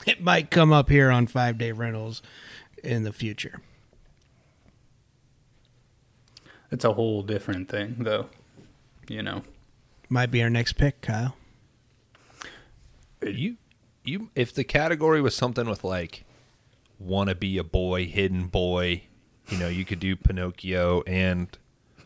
It 0.05 0.21
might 0.21 0.51
come 0.51 0.73
up 0.73 0.89
here 0.89 1.13
on 1.13 1.29
five 1.29 1.59
day 1.59 1.71
rentals 1.71 2.23
in 2.83 3.05
the 3.05 3.13
future. 3.13 3.61
It's 6.73 6.85
a 6.85 6.93
whole 6.93 7.23
different 7.23 7.69
thing 7.69 7.97
though. 8.01 8.27
You 9.09 9.23
know. 9.23 9.43
Might 10.13 10.31
be 10.31 10.43
our 10.43 10.51
next 10.51 10.75
pick, 10.75 11.01
Kyle. 11.01 11.37
You, 13.23 13.57
you. 14.05 14.29
If 14.35 14.53
the 14.53 14.63
category 14.63 15.23
was 15.23 15.35
something 15.35 15.67
with 15.67 15.85
like, 15.85 16.25
wanna 16.99 17.35
be 17.35 17.57
a 17.57 17.65
boy, 17.65 18.05
hidden 18.05 18.49
boy, 18.49 19.05
you 19.49 19.57
know, 19.57 19.69
you 19.69 19.87
could 19.87 20.01
do 20.01 20.15
Pinocchio 20.15 21.03
and 21.07 21.57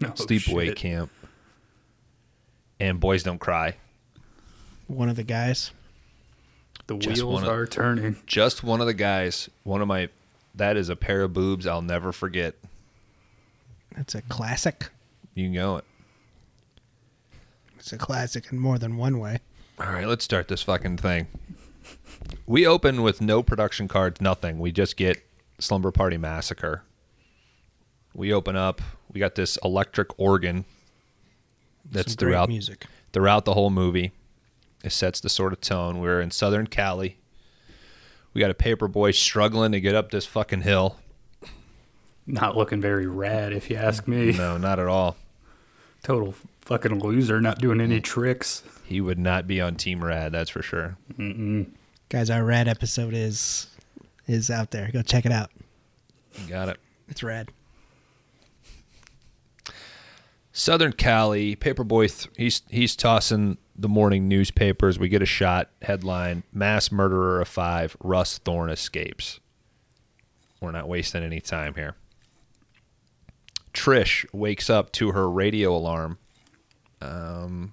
No 0.00 0.08
oh, 0.10 0.12
Sleepaway 0.12 0.66
shit. 0.66 0.76
Camp, 0.76 1.10
and 2.78 3.00
Boys 3.00 3.24
Don't 3.24 3.40
Cry. 3.40 3.74
One 4.86 5.08
of 5.08 5.16
the 5.16 5.24
guys. 5.24 5.72
The 6.86 6.98
Just 6.98 7.24
wheels 7.24 7.42
wanna- 7.42 7.50
are 7.50 7.66
turning. 7.66 8.18
Just 8.24 8.62
one 8.62 8.80
of 8.80 8.86
the 8.86 8.94
guys. 8.94 9.50
One 9.64 9.82
of 9.82 9.88
my. 9.88 10.10
That 10.54 10.76
is 10.76 10.88
a 10.90 10.94
pair 10.94 11.22
of 11.22 11.32
boobs 11.32 11.66
I'll 11.66 11.82
never 11.82 12.12
forget. 12.12 12.54
That's 13.96 14.14
a 14.14 14.22
classic. 14.22 14.90
You 15.34 15.48
know 15.48 15.78
it. 15.78 15.84
It's 17.86 17.92
a 17.92 17.98
classic 17.98 18.50
in 18.50 18.58
more 18.58 18.80
than 18.80 18.96
one 18.96 19.20
way. 19.20 19.38
All 19.78 19.86
right, 19.86 20.08
let's 20.08 20.24
start 20.24 20.48
this 20.48 20.60
fucking 20.60 20.96
thing. 20.96 21.28
We 22.44 22.66
open 22.66 23.00
with 23.02 23.20
no 23.20 23.44
production 23.44 23.86
cards, 23.86 24.20
nothing. 24.20 24.58
We 24.58 24.72
just 24.72 24.96
get 24.96 25.24
Slumber 25.60 25.92
Party 25.92 26.16
Massacre. 26.16 26.82
We 28.12 28.32
open 28.32 28.56
up. 28.56 28.82
We 29.12 29.20
got 29.20 29.36
this 29.36 29.56
electric 29.62 30.18
organ 30.18 30.64
that's 31.88 32.14
Some 32.14 32.16
throughout 32.16 32.48
music. 32.48 32.86
throughout 33.12 33.44
the 33.44 33.54
whole 33.54 33.70
movie. 33.70 34.10
It 34.82 34.90
sets 34.90 35.20
the 35.20 35.28
sort 35.28 35.52
of 35.52 35.60
tone. 35.60 36.00
We're 36.00 36.20
in 36.20 36.32
Southern 36.32 36.66
Cali. 36.66 37.18
We 38.34 38.40
got 38.40 38.50
a 38.50 38.54
paper 38.54 38.88
boy 38.88 39.12
struggling 39.12 39.70
to 39.70 39.80
get 39.80 39.94
up 39.94 40.10
this 40.10 40.26
fucking 40.26 40.62
hill. 40.62 40.96
Not 42.26 42.56
looking 42.56 42.80
very 42.80 43.06
rad, 43.06 43.52
if 43.52 43.70
you 43.70 43.76
ask 43.76 44.08
me. 44.08 44.32
No, 44.32 44.58
not 44.58 44.80
at 44.80 44.88
all. 44.88 45.14
Total 46.02 46.34
fucking 46.66 46.98
loser, 47.00 47.40
not 47.40 47.58
doing 47.58 47.80
any 47.80 48.00
tricks. 48.00 48.62
He 48.84 49.00
would 49.00 49.18
not 49.18 49.46
be 49.46 49.60
on 49.60 49.76
Team 49.76 50.04
Rad, 50.04 50.32
that's 50.32 50.50
for 50.50 50.62
sure. 50.62 50.96
Guys, 52.08 52.30
our 52.30 52.44
rad 52.44 52.68
episode 52.68 53.14
is 53.14 53.68
is 54.26 54.50
out 54.50 54.70
there. 54.72 54.90
Go 54.92 55.02
check 55.02 55.24
it 55.24 55.32
out. 55.32 55.50
Got 56.48 56.68
it. 56.68 56.78
It's 57.08 57.22
rad. 57.22 57.48
Southern 60.52 60.92
Cali, 60.92 61.54
Paperboy, 61.54 62.22
th- 62.22 62.34
he's 62.36 62.62
he's 62.68 62.96
tossing 62.96 63.58
the 63.76 63.88
morning 63.88 64.26
newspapers. 64.28 64.98
We 64.98 65.08
get 65.08 65.22
a 65.22 65.26
shot 65.26 65.70
headline: 65.82 66.42
Mass 66.52 66.90
murderer 66.90 67.40
of 67.40 67.48
five, 67.48 67.96
Russ 68.02 68.38
Thorn 68.38 68.70
escapes. 68.70 69.40
We're 70.60 70.72
not 70.72 70.88
wasting 70.88 71.22
any 71.22 71.40
time 71.40 71.74
here. 71.74 71.96
Trish 73.74 74.24
wakes 74.32 74.70
up 74.70 74.90
to 74.92 75.12
her 75.12 75.28
radio 75.30 75.76
alarm. 75.76 76.18
Um, 77.06 77.72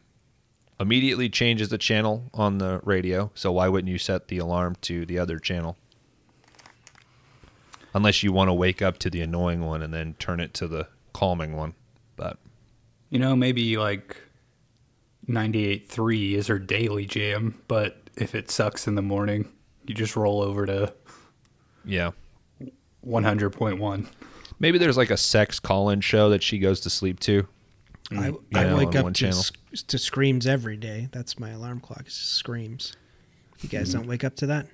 immediately 0.79 1.29
changes 1.29 1.69
the 1.69 1.77
channel 1.77 2.29
on 2.33 2.57
the 2.57 2.81
radio. 2.83 3.31
So 3.35 3.51
why 3.53 3.67
wouldn't 3.67 3.91
you 3.91 3.97
set 3.97 4.27
the 4.27 4.37
alarm 4.37 4.75
to 4.81 5.05
the 5.05 5.17
other 5.17 5.39
channel? 5.39 5.77
Unless 7.93 8.23
you 8.23 8.31
want 8.33 8.49
to 8.49 8.53
wake 8.53 8.81
up 8.81 8.97
to 8.99 9.09
the 9.09 9.21
annoying 9.21 9.65
one 9.65 9.81
and 9.81 9.93
then 9.93 10.15
turn 10.19 10.39
it 10.39 10.53
to 10.55 10.67
the 10.67 10.87
calming 11.13 11.55
one. 11.55 11.73
But 12.15 12.37
You 13.09 13.19
know, 13.19 13.35
maybe 13.35 13.77
like 13.77 14.17
98.3 15.27 16.33
is 16.33 16.47
her 16.47 16.59
daily 16.59 17.05
jam, 17.05 17.61
but 17.67 17.97
if 18.15 18.35
it 18.35 18.51
sucks 18.51 18.87
in 18.87 18.95
the 18.95 19.01
morning, 19.01 19.51
you 19.85 19.93
just 19.93 20.15
roll 20.15 20.41
over 20.41 20.65
to 20.65 20.93
yeah. 21.85 22.11
100.1. 23.05 24.07
Maybe 24.59 24.77
there's 24.77 24.97
like 24.97 25.09
a 25.11 25.17
sex 25.17 25.59
call-in 25.59 26.01
show 26.01 26.29
that 26.29 26.41
she 26.41 26.57
goes 26.57 26.79
to 26.81 26.89
sleep 26.89 27.19
to. 27.21 27.47
I, 28.19 28.29
Mm, 28.31 28.41
Yeah, 28.51 28.59
I 28.59 28.73
wake 28.75 28.87
on 28.95 29.03
one 29.03 29.05
up 29.07 29.13
to, 29.15 29.19
channel. 29.19 29.39
s- 29.39 29.83
to 29.83 29.97
screams 29.97 30.45
every 30.47 30.77
day. 30.77 31.09
That's 31.11 31.39
my 31.39 31.49
alarm 31.51 31.79
clock. 31.79 32.01
It's 32.05 32.17
just 32.17 32.33
screams. 32.35 32.93
You 33.61 33.69
guys 33.69 33.89
Mm-hmm. 33.89 33.99
don't 33.99 34.07
wake 34.07 34.23
up 34.23 34.35
to 34.37 34.45
that? 34.47 34.67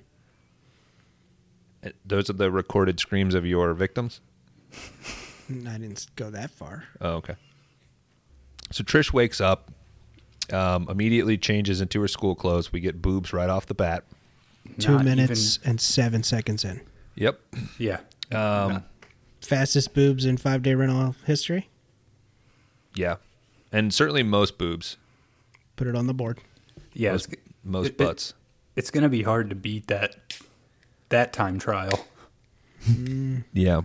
Uh, 1.84 1.90
Those 2.04 2.28
are 2.30 2.34
the 2.34 2.50
recorded 2.50 3.00
screams 3.00 3.34
of 3.34 3.46
your 3.46 3.72
victims. 3.74 4.20
Mm, 5.50 5.66
I 5.68 5.78
didn't 5.78 6.06
go 6.16 6.30
that 6.30 6.50
far. 6.50 6.84
Oh, 7.00 7.12
okay. 7.14 7.34
So 8.72 8.84
Trish 8.84 9.12
wakes 9.12 9.40
up, 9.40 9.70
um, 10.52 10.86
immediately 10.88 11.36
changes 11.38 11.80
into 11.80 12.00
her 12.02 12.08
school 12.08 12.34
clothes. 12.34 12.72
We 12.72 12.80
get 12.80 13.00
boobs 13.02 13.32
right 13.32 13.48
off 13.50 13.66
the 13.66 13.74
bat. 13.74 14.04
Two 14.78 14.92
Not 14.92 15.04
minutes 15.04 15.58
and 15.64 15.80
seven 15.80 16.22
seconds 16.22 16.64
in. 16.64 16.80
Yep. 17.16 17.40
yeah. 17.78 18.00
Um, 18.30 18.84
Fastest 19.40 19.94
boobs 19.94 20.24
in 20.26 20.36
five 20.36 20.62
day 20.62 20.74
rental 20.74 21.16
history. 21.24 21.68
yeah, 22.94 23.16
and 23.72 23.92
certainly 23.94 24.22
most 24.22 24.58
boobs, 24.58 24.96
Put 25.76 25.86
it 25.86 25.96
on 25.96 26.06
the 26.06 26.14
board. 26.14 26.38
Yeah. 26.92 27.12
most, 27.12 27.32
It's, 27.32 27.42
most 27.64 27.86
it- 27.86 27.92
it- 27.92 27.98
butts. 27.98 28.34
it's 28.76 28.90
going 28.90 29.02
to 29.02 29.08
be 29.08 29.22
hard 29.22 29.48
to 29.50 29.56
beat 29.56 29.86
that 29.86 30.16
that 31.08 31.32
time 31.32 31.58
trial. 31.58 32.06
yeah. 33.52 33.82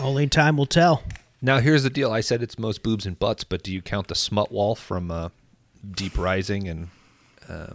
Only 0.00 0.26
time 0.26 0.56
will 0.56 0.66
tell. 0.66 1.02
Now 1.42 1.58
here's 1.60 1.82
the 1.82 1.90
deal. 1.90 2.10
I 2.12 2.20
said 2.20 2.42
it's 2.42 2.58
most 2.58 2.82
boobs 2.82 3.06
and 3.06 3.18
butts, 3.18 3.44
but 3.44 3.62
do 3.62 3.72
you 3.72 3.80
count 3.82 4.08
the 4.08 4.14
smut 4.14 4.50
wall 4.50 4.74
from 4.74 5.10
uh, 5.10 5.28
Deep 5.88 6.18
Rising 6.18 6.66
and 6.68 6.88
uh, 7.48 7.74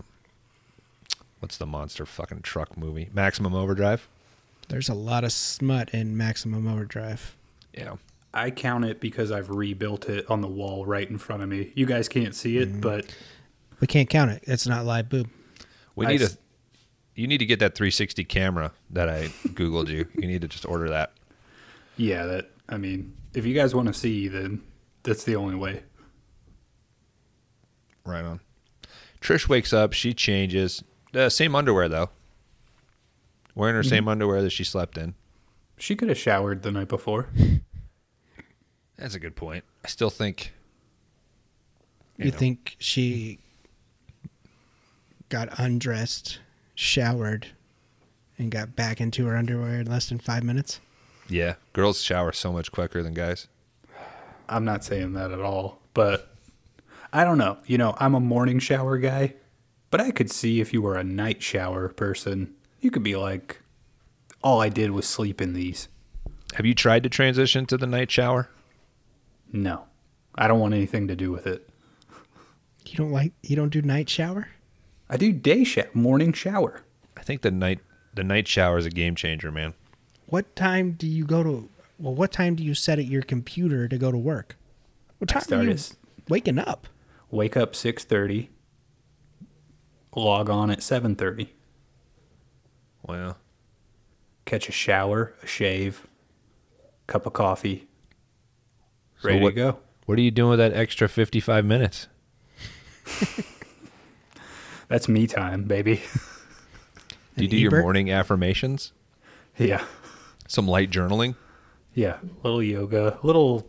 what's 1.39 1.57
the 1.57 1.65
monster 1.65 2.05
fucking 2.05 2.41
truck 2.41 2.75
movie? 2.77 3.09
Maximum 3.13 3.53
Overdrive. 3.53 4.07
There's 4.67 4.89
a 4.89 4.93
lot 4.93 5.23
of 5.23 5.31
smut 5.31 5.89
in 5.93 6.15
Maximum 6.17 6.67
Overdrive. 6.67 7.35
Yeah. 7.73 7.95
I 8.33 8.49
count 8.51 8.85
it 8.85 8.99
because 9.01 9.31
I've 9.31 9.49
rebuilt 9.49 10.07
it 10.09 10.29
on 10.29 10.41
the 10.41 10.47
wall 10.47 10.85
right 10.85 11.09
in 11.09 11.17
front 11.17 11.43
of 11.43 11.49
me. 11.49 11.71
You 11.75 11.85
guys 11.85 12.07
can't 12.07 12.33
see 12.33 12.57
it, 12.57 12.79
but 12.79 13.05
We 13.81 13.87
can't 13.87 14.09
count 14.09 14.31
it. 14.31 14.43
It's 14.47 14.65
not 14.67 14.85
live 14.85 15.09
boob. 15.09 15.29
We 15.95 16.05
I 16.05 16.09
need 16.11 16.21
s- 16.21 16.35
a. 16.35 16.37
You 17.19 17.27
need 17.27 17.39
to 17.39 17.45
get 17.45 17.59
that 17.59 17.75
360 17.75 18.23
camera 18.23 18.71
that 18.91 19.09
I 19.09 19.27
googled 19.49 19.89
you. 19.89 20.07
You 20.15 20.27
need 20.27 20.41
to 20.41 20.47
just 20.47 20.65
order 20.65 20.87
that. 20.89 21.11
yeah, 21.97 22.25
that 22.25 22.51
I 22.69 22.77
mean, 22.77 23.13
if 23.33 23.45
you 23.45 23.53
guys 23.53 23.75
want 23.75 23.87
to 23.89 23.93
see, 23.93 24.29
then 24.29 24.61
that's 25.03 25.25
the 25.25 25.35
only 25.35 25.55
way. 25.55 25.83
Right 28.05 28.23
on. 28.23 28.39
Trish 29.19 29.47
wakes 29.47 29.73
up. 29.73 29.93
She 29.93 30.13
changes. 30.13 30.83
Uh, 31.13 31.29
same 31.29 31.53
underwear 31.55 31.89
though. 31.89 32.09
Wearing 33.53 33.75
her 33.75 33.83
same 33.83 34.07
underwear 34.07 34.41
that 34.41 34.51
she 34.51 34.63
slept 34.63 34.97
in. 34.97 35.13
She 35.77 35.95
could 35.95 36.07
have 36.09 36.17
showered 36.17 36.63
the 36.63 36.71
night 36.71 36.87
before. 36.87 37.27
That's 39.01 39.15
a 39.15 39.19
good 39.19 39.35
point. 39.35 39.63
I 39.83 39.87
still 39.87 40.11
think. 40.11 40.53
You, 42.17 42.25
know. 42.25 42.37
think 42.37 42.75
she 42.77 43.39
got 45.29 45.49
undressed, 45.57 46.39
showered, 46.75 47.47
and 48.37 48.51
got 48.51 48.75
back 48.75 49.01
into 49.01 49.25
her 49.25 49.35
underwear 49.35 49.79
in 49.79 49.87
less 49.87 50.07
than 50.07 50.19
five 50.19 50.43
minutes? 50.43 50.79
Yeah, 51.27 51.55
girls 51.73 51.99
shower 52.03 52.31
so 52.31 52.53
much 52.53 52.71
quicker 52.71 53.01
than 53.01 53.15
guys. 53.15 53.47
I'm 54.47 54.65
not 54.65 54.83
saying 54.83 55.13
that 55.13 55.31
at 55.31 55.41
all, 55.41 55.79
but 55.95 56.35
I 57.11 57.23
don't 57.23 57.39
know. 57.39 57.57
You 57.65 57.79
know, 57.79 57.95
I'm 57.97 58.13
a 58.13 58.19
morning 58.19 58.59
shower 58.59 58.99
guy, 58.99 59.33
but 59.89 59.99
I 59.99 60.11
could 60.11 60.29
see 60.29 60.61
if 60.61 60.73
you 60.73 60.81
were 60.83 60.95
a 60.95 61.03
night 61.03 61.41
shower 61.41 61.89
person, 61.89 62.53
you 62.81 62.91
could 62.91 63.03
be 63.03 63.15
like, 63.15 63.61
all 64.43 64.61
I 64.61 64.69
did 64.69 64.91
was 64.91 65.07
sleep 65.07 65.41
in 65.41 65.53
these. 65.53 65.87
Have 66.53 66.67
you 66.67 66.75
tried 66.75 67.01
to 67.01 67.09
transition 67.09 67.65
to 67.65 67.77
the 67.77 67.87
night 67.87 68.11
shower? 68.11 68.49
No, 69.51 69.85
I 70.35 70.47
don't 70.47 70.59
want 70.59 70.73
anything 70.73 71.07
to 71.07 71.15
do 71.15 71.31
with 71.31 71.47
it. 71.47 71.67
You 72.85 72.97
don't 72.97 73.11
like 73.11 73.33
you 73.43 73.55
don't 73.55 73.69
do 73.69 73.81
night 73.81 74.09
shower? 74.09 74.49
I 75.09 75.17
do 75.17 75.31
day 75.31 75.63
shower, 75.63 75.89
morning 75.93 76.33
shower. 76.33 76.81
I 77.17 77.21
think 77.23 77.41
the 77.41 77.51
night 77.51 77.79
the 78.13 78.23
night 78.23 78.47
shower 78.47 78.77
is 78.77 78.85
a 78.85 78.89
game 78.89 79.15
changer, 79.15 79.51
man. 79.51 79.73
What 80.27 80.55
time 80.55 80.93
do 80.93 81.07
you 81.07 81.25
go 81.25 81.43
to 81.43 81.69
well 81.99 82.15
what 82.15 82.31
time 82.31 82.55
do 82.55 82.63
you 82.63 82.73
set 82.73 82.99
at 82.99 83.05
your 83.05 83.21
computer 83.21 83.87
to 83.87 83.97
go 83.97 84.11
to 84.11 84.17
work? 84.17 84.57
What 85.19 85.29
time 85.29 85.59
are 85.59 85.63
you 85.63 85.77
start 85.77 85.99
waking 86.29 86.59
up? 86.59 86.87
Wake 87.29 87.55
up 87.55 87.73
6:30. 87.73 88.49
Log 90.15 90.49
on 90.49 90.71
at 90.71 90.79
7:30. 90.79 91.49
Well, 93.03 93.37
Catch 94.45 94.67
a 94.67 94.71
shower, 94.71 95.33
a 95.41 95.47
shave, 95.47 96.07
cup 97.07 97.25
of 97.25 97.33
coffee. 97.33 97.87
So 99.21 99.27
Ready 99.29 99.39
what- 99.41 99.49
to 99.51 99.55
go. 99.55 99.79
what 100.05 100.17
are 100.17 100.21
you 100.21 100.31
doing 100.31 100.49
with 100.51 100.59
that 100.59 100.73
extra 100.73 101.07
55 101.07 101.63
minutes? 101.65 102.07
That's 104.87 105.07
me 105.07 105.27
time, 105.27 105.63
baby. 105.65 106.01
Do 107.37 107.43
you 107.43 107.45
An 107.45 107.49
do 107.51 107.57
your 107.57 107.81
morning 107.81 108.11
affirmations? 108.11 108.91
yeah. 109.57 109.83
Some 110.47 110.67
light 110.67 110.89
journaling? 110.91 111.35
Yeah, 111.93 112.17
A 112.23 112.43
little 112.43 112.61
yoga, 112.63 113.17
a 113.21 113.25
little 113.25 113.67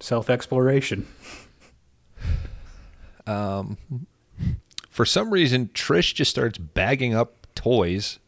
self 0.00 0.28
exploration. 0.28 1.06
Um, 3.26 3.78
For 4.90 5.04
some 5.06 5.30
reason, 5.32 5.68
Trish 5.68 6.12
just 6.14 6.30
starts 6.30 6.58
bagging 6.58 7.14
up 7.14 7.46
toys 7.54 8.18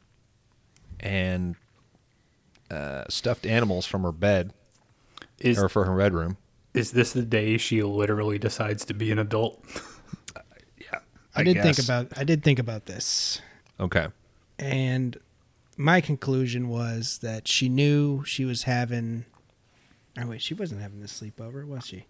and 1.00 1.56
uh, 2.70 3.04
stuffed 3.10 3.44
animals 3.44 3.84
from 3.84 4.02
her 4.04 4.12
bed 4.12 4.52
Is 5.44 5.58
or 5.58 5.68
for 5.68 5.84
her 5.84 5.96
bedroom. 5.96 6.36
is 6.72 6.90
this 6.92 7.12
the 7.12 7.22
day 7.22 7.56
she 7.58 7.82
literally 7.82 8.38
decides 8.38 8.84
to 8.86 8.94
be 8.94 9.10
an 9.12 9.18
adult? 9.18 9.64
Yeah. 10.78 10.98
I, 11.34 11.42
did 11.42 11.62
think 11.62 11.78
about 11.78 12.16
I 12.18 12.24
did 12.24 12.42
think 12.42 12.58
about 12.58 12.86
this. 12.86 13.40
Okay. 13.80 14.06
And 14.58 15.16
my 15.76 16.00
conclusion 16.00 16.68
was 16.68 17.18
that 17.22 17.48
she 17.48 17.68
knew 17.68 18.22
she 18.24 18.44
was 18.44 18.64
having 18.64 19.24
Oh 20.20 20.26
wait, 20.28 20.42
she 20.42 20.54
wasn't 20.54 20.80
having 20.80 21.00
this 21.00 21.20
sleepover, 21.20 21.66
was 21.66 21.86
she? 21.86 22.06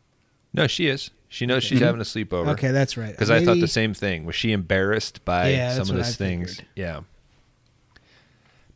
No, 0.53 0.66
she 0.66 0.88
is. 0.88 1.11
She 1.29 1.47
knows 1.47 1.64
she's 1.64 1.81
having 1.81 2.01
a 2.01 2.05
sleepover. 2.05 2.49
Okay, 2.49 2.70
that's 2.70 2.97
right. 2.97 3.11
Because 3.11 3.31
I 3.31 3.44
thought 3.44 3.59
the 3.61 3.66
same 3.66 3.94
thing. 3.94 4.25
Was 4.25 4.35
she 4.37 4.53
embarrassed 4.53 5.25
by 5.25 5.51
Yeah, 5.51 5.73
some 5.73 5.83
of 5.83 5.88
what 5.88 5.97
those 5.97 6.16
things? 6.16 6.57
figured. 6.57 6.68
Yeah. 6.77 7.01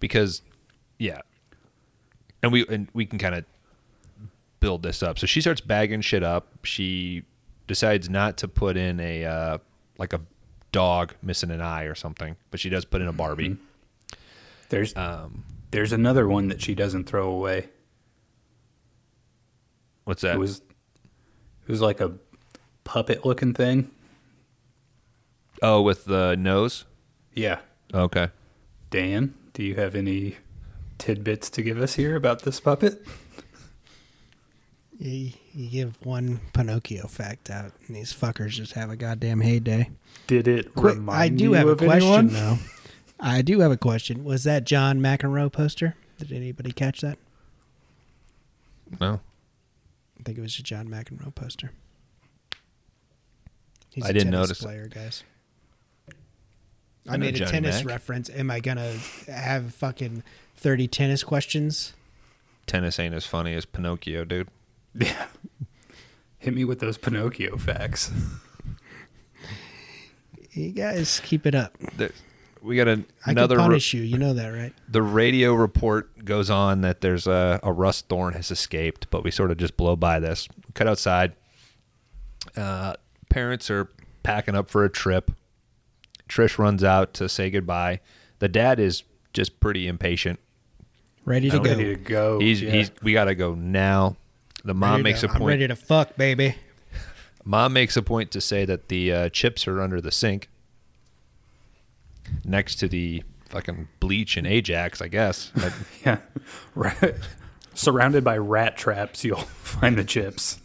Because, 0.01 0.42
yeah, 0.99 1.21
and 2.42 2.53
we 2.53 2.64
and 2.68 2.88
we 2.94 3.05
can 3.05 3.18
kind 3.18 3.35
of 3.35 3.44
build 4.61 4.83
this 4.83 5.03
up. 5.03 5.18
So 5.18 5.27
she 5.27 5.40
starts 5.40 5.61
bagging 5.61 6.01
shit 6.01 6.23
up. 6.23 6.49
She 6.64 7.25
decides 7.66 8.09
not 8.09 8.37
to 8.38 8.49
put 8.49 8.77
in 8.77 9.01
a 9.01 9.25
uh, 9.25 9.59
like 9.99 10.12
a 10.12 10.21
dog 10.73 11.14
missing 11.23 11.51
an 11.51 11.61
eye 11.61 11.85
or 11.85 11.94
something, 11.94 12.37
but 12.51 12.61
she 12.61 12.68
does 12.68 12.85
put 12.85 13.01
in 13.01 13.09
a 13.09 13.12
Barbie. 13.12 13.57
There's 14.68 14.97
Um, 14.97 15.44
there's 15.71 15.92
another 15.92 16.29
one 16.29 16.49
that 16.49 16.61
she 16.61 16.75
doesn't 16.75 17.05
throw 17.05 17.31
away. 17.31 17.68
what's 20.05 20.23
that? 20.23 20.37
It 20.37 20.38
was 20.38 20.59
it 20.59 21.71
was 21.71 21.81
like 21.81 22.01
a 22.01 22.12
puppet 22.85 23.25
looking 23.25 23.53
thing. 23.55 23.90
oh, 25.62 25.83
with 25.83 26.07
the 26.07 26.37
nose. 26.37 26.85
Yeah. 27.35 27.61
Okay. 27.92 28.29
Dan, 28.90 29.35
do 29.53 29.62
you 29.62 29.75
have 29.75 29.94
any 29.94 30.37
tidbits 30.97 31.51
to 31.51 31.62
give 31.62 31.79
us 31.81 31.94
here 31.94 32.16
about 32.16 32.42
this 32.42 32.61
puppet? 32.61 33.05
You, 34.99 35.31
you 35.55 35.71
give 35.71 36.05
one 36.05 36.41
Pinocchio 36.53 37.07
fact 37.07 37.51
out, 37.51 37.73
and 37.87 37.95
these 37.97 38.13
fuckers 38.13 38.51
just 38.51 38.73
have 38.73 38.91
a 38.91 38.97
goddamn 38.97 39.41
heyday. 39.41 39.91
Did 40.27 40.49
it 40.49 40.75
Quick, 40.75 40.97
remind 40.97 41.19
I 41.21 41.29
do 41.29 41.45
you 41.45 41.53
have 41.53 41.69
a 41.69 41.77
question 41.77 42.09
anyone? 42.09 42.29
though. 42.33 42.59
I 43.21 43.43
do 43.43 43.61
have 43.61 43.71
a 43.71 43.77
question. 43.77 44.25
Was 44.25 44.45
that 44.45 44.65
John 44.65 45.01
McEnroe 45.01 45.53
poster? 45.53 45.95
Did 46.19 46.33
anybody 46.33 46.73
catch 46.73 47.01
that? 47.01 47.19
No. 49.01 49.21
I 50.19 50.23
think 50.25 50.39
it 50.39 50.41
was 50.41 50.59
a 50.59 50.63
John 50.63 50.89
McEnroe 50.89 51.33
poster. 51.35 51.71
He's 53.91 54.05
I 54.05 54.11
a 54.11 54.13
didn't 54.13 54.33
tennis 54.33 54.49
notice 54.49 54.61
it. 54.61 54.65
player, 54.65 54.89
guys. 54.89 55.23
I 57.09 57.15
I, 57.15 57.17
made 57.17 57.37
a 57.37 57.39
Johnny 57.39 57.51
tennis 57.53 57.85
Mac. 57.85 57.93
reference. 57.93 58.31
Am 58.31 58.51
I 58.51 58.61
gonna 58.61 58.95
have 59.29 59.75
fucking 59.75 60.23
thirty 60.57 60.89
tennis 60.89 61.23
questions? 61.23 61.95
Tennis 62.67 62.99
ain't 62.99 63.15
as 63.15 63.25
funny 63.27 63.55
as 63.55 63.65
Pinocchio, 63.65 64.25
dude. 64.25 64.49
Yeah. 64.98 65.27
Hit 66.38 66.55
me 66.55 66.64
with 66.64 66.79
those 66.81 66.96
Pinocchio 66.98 67.57
facts. 67.57 68.11
You 70.53 70.70
guys 70.70 71.20
keep 71.20 71.46
it 71.46 71.55
up. 71.55 71.77
There- 71.96 72.12
we 72.62 72.77
got 72.77 72.88
a, 72.88 73.05
I 73.24 73.31
another. 73.31 73.55
can 73.57 73.64
re- 73.64 73.68
punish 73.70 73.94
you. 73.94 74.03
You 74.03 74.18
know 74.18 74.35
that, 74.35 74.48
right? 74.48 74.72
the 74.88 75.03
radio 75.03 75.55
report 75.55 76.24
goes 76.24 76.51
on 76.51 76.81
that 76.81 77.01
there's 77.01 77.27
a, 77.27 77.61
a 77.62 77.72
Russ 77.72 78.03
Thorn 78.03 78.35
has 78.35 78.51
escaped, 78.51 79.09
but 79.11 79.22
we 79.22 79.31
sort 79.31 79.51
of 79.51 79.59
just 79.59 79.77
blow 79.77 79.94
by 79.96 80.18
this. 80.18 80.48
Cut 80.74 80.88
outside. 80.88 81.35
Uh, 82.57 82.94
parents 83.29 83.70
are 83.70 83.88
packing 84.22 84.55
up 84.57 84.68
for 84.68 84.85
a 84.85 84.90
trip. 84.90 85.31
Trish 86.29 86.59
runs 86.59 86.83
out 86.83 87.14
to 87.14 87.29
say 87.29 87.48
goodbye. 87.51 88.01
The 88.40 88.48
dad 88.48 88.81
is 88.81 89.05
just 89.33 89.61
pretty 89.61 89.87
impatient. 89.87 90.40
Ready 91.24 91.51
to 91.51 91.59
go. 91.59 91.70
Ready 91.70 91.94
to 91.94 91.96
go. 91.96 92.40
He's 92.40 92.61
yeah. 92.62 92.70
he's 92.70 92.90
we 93.03 93.12
gotta 93.12 93.35
go 93.35 93.55
now. 93.55 94.16
The 94.64 94.75
mom 94.75 95.03
makes 95.03 95.21
to- 95.21 95.27
a 95.27 95.29
point. 95.29 95.42
I'm 95.42 95.47
ready 95.49 95.68
to 95.68 95.77
fuck, 95.77 96.16
baby. 96.16 96.57
Mom 97.44 97.73
makes 97.73 97.97
a 97.97 98.03
point 98.03 98.31
to 98.33 98.40
say 98.40 98.64
that 98.66 98.88
the 98.88 99.12
uh, 99.12 99.29
chips 99.31 99.66
are 99.66 99.81
under 99.81 100.01
the 100.01 100.11
sink, 100.11 100.49
next 102.44 102.77
to 102.77 102.88
the 102.88 103.23
fucking 103.49 103.88
bleach 104.01 104.37
and 104.37 104.47
Ajax, 104.47 105.01
I 105.01 105.09
guess. 105.09 105.51
But 105.55 105.73
yeah. 106.05 106.18
Right. 106.75 107.14
Surrounded 107.75 108.23
by 108.25 108.37
rat 108.37 108.77
traps, 108.77 109.25
you'll 109.25 109.38
find 109.62 109.97
the 109.97 110.05
chips. 110.05 110.61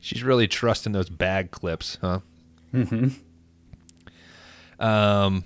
she's 0.00 0.22
really 0.22 0.48
trusting 0.48 0.92
those 0.92 1.08
bag 1.08 1.50
clips, 1.50 1.98
huh? 2.00 2.20
Mm-hmm. 2.74 3.08
Um, 4.84 5.44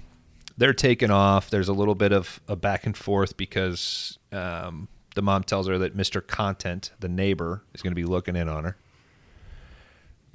they're 0.57 0.73
taking 0.73 1.11
off. 1.11 1.51
There's 1.51 1.69
a 1.69 1.73
little 1.75 1.95
bit 1.95 2.12
of 2.12 2.40
a 2.49 2.57
back 2.57 2.87
and 2.87 2.97
forth 2.97 3.37
because 3.37 4.19
um, 4.33 4.88
the 5.16 5.22
mom 5.22 5.42
tells 5.42 5.66
her 5.66 5.79
that 5.79 5.96
Mr. 5.96 6.24
Contant, 6.24 6.92
the 7.00 7.09
neighbor, 7.09 7.62
is 7.74 7.83
going 7.83 7.90
to 7.90 7.96
be 7.96 8.05
looking 8.05 8.37
in 8.37 8.48
on 8.48 8.64
her. 8.64 8.76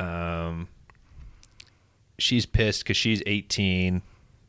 Um, 0.03 0.67
she's 2.17 2.45
pissed 2.47 2.83
because 2.83 2.97
she's 2.97 3.21
18. 3.25 4.01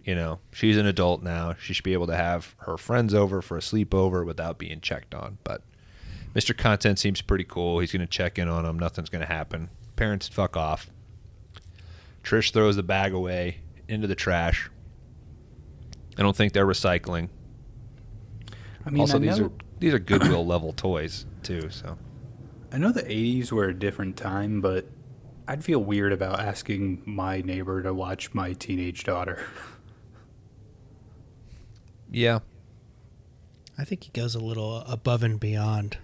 You 0.05 0.15
know, 0.17 0.41
she's 0.51 0.79
an 0.79 0.87
adult 0.87 1.23
now. 1.23 1.55
She 1.61 1.75
should 1.75 1.85
be 1.85 1.93
able 1.93 2.09
to 2.09 2.17
have 2.17 2.57
her 2.61 2.77
friends 2.77 3.15
over 3.15 3.41
for 3.41 3.57
a 3.57 3.61
sleepover 3.61 4.27
without 4.27 4.59
being 4.59 4.81
checked 4.81 5.15
on. 5.15 5.39
But 5.45 5.63
Mr. 6.35 6.57
Contant 6.57 6.99
seems 6.99 7.21
pretty 7.21 7.45
cool. 7.45 7.79
He's 7.79 7.93
going 7.93 8.01
to 8.01 8.07
check 8.07 8.39
in 8.39 8.49
on 8.49 8.65
them. 8.65 8.79
Nothing's 8.79 9.11
going 9.11 9.21
to 9.21 9.33
happen. 9.33 9.69
Parents, 9.95 10.27
fuck 10.27 10.57
off. 10.57 10.91
Trish 12.25 12.53
throws 12.53 12.77
the 12.77 12.83
bag 12.83 13.13
away 13.13 13.59
into 13.87 14.07
the 14.07 14.15
trash. 14.15 14.71
I 16.19 16.23
don't 16.23 16.35
think 16.35 16.55
they're 16.55 16.67
recycling. 16.67 17.29
I 18.87 18.91
mean, 18.91 19.01
also, 19.01 19.17
I 19.17 19.21
these 19.21 19.39
know, 19.39 19.47
are 19.47 19.53
these 19.83 19.93
are 19.93 19.99
Goodwill 19.99 20.47
level 20.47 20.73
toys 20.73 21.27
too. 21.43 21.69
So 21.71 21.99
I 22.73 22.79
know 22.79 22.93
the 22.93 23.03
80s 23.03 23.51
were 23.51 23.65
a 23.65 23.75
different 23.75 24.17
time, 24.17 24.61
but 24.61 24.87
I'd 25.49 25.65
feel 25.65 25.81
weird 25.81 26.13
about 26.13 26.39
asking 26.39 27.03
my 27.05 27.41
neighbor 27.41 27.83
to 27.83 27.93
watch 27.93 28.33
my 28.33 28.53
teenage 28.53 29.03
daughter. 29.03 29.45
yeah, 32.11 32.39
I 33.77 33.85
think 33.85 34.05
he 34.05 34.11
goes 34.13 34.37
a 34.37 34.41
little 34.41 34.79
above 34.83 35.25
and 35.25 35.41
beyond. 35.41 35.99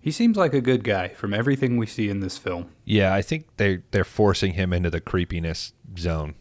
He 0.00 0.10
seems 0.10 0.36
like 0.36 0.52
a 0.52 0.60
good 0.60 0.82
guy 0.82 1.08
from 1.08 1.32
everything 1.32 1.76
we 1.76 1.86
see 1.86 2.08
in 2.08 2.18
this 2.18 2.36
film. 2.36 2.70
yeah. 2.84 3.14
I 3.14 3.22
think 3.22 3.46
they 3.58 3.82
they're 3.92 4.02
forcing 4.02 4.54
him 4.54 4.72
into 4.72 4.90
the 4.90 5.00
creepiness 5.00 5.72
zone. 5.96 6.34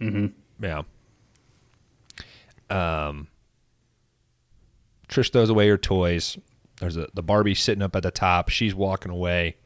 Mm-hmm. 0.00 0.64
Yeah. 0.64 0.82
Um. 2.70 3.26
Trish 5.08 5.32
throws 5.32 5.50
away 5.50 5.68
her 5.68 5.78
toys. 5.78 6.38
There's 6.80 6.96
a 6.96 7.08
the 7.14 7.22
Barbie 7.22 7.54
sitting 7.54 7.82
up 7.82 7.96
at 7.96 8.02
the 8.02 8.10
top. 8.10 8.48
She's 8.48 8.74
walking 8.74 9.10
away. 9.10 9.56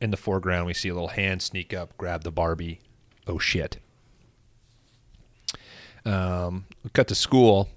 In 0.00 0.10
the 0.10 0.16
foreground, 0.18 0.66
we 0.66 0.74
see 0.74 0.90
a 0.90 0.94
little 0.94 1.08
hand 1.08 1.40
sneak 1.40 1.72
up, 1.72 1.96
grab 1.96 2.22
the 2.22 2.30
Barbie. 2.30 2.80
Oh 3.26 3.38
shit. 3.38 3.78
Um, 6.04 6.66
we 6.84 6.90
cut 6.90 7.08
to 7.08 7.14
school. 7.14 7.68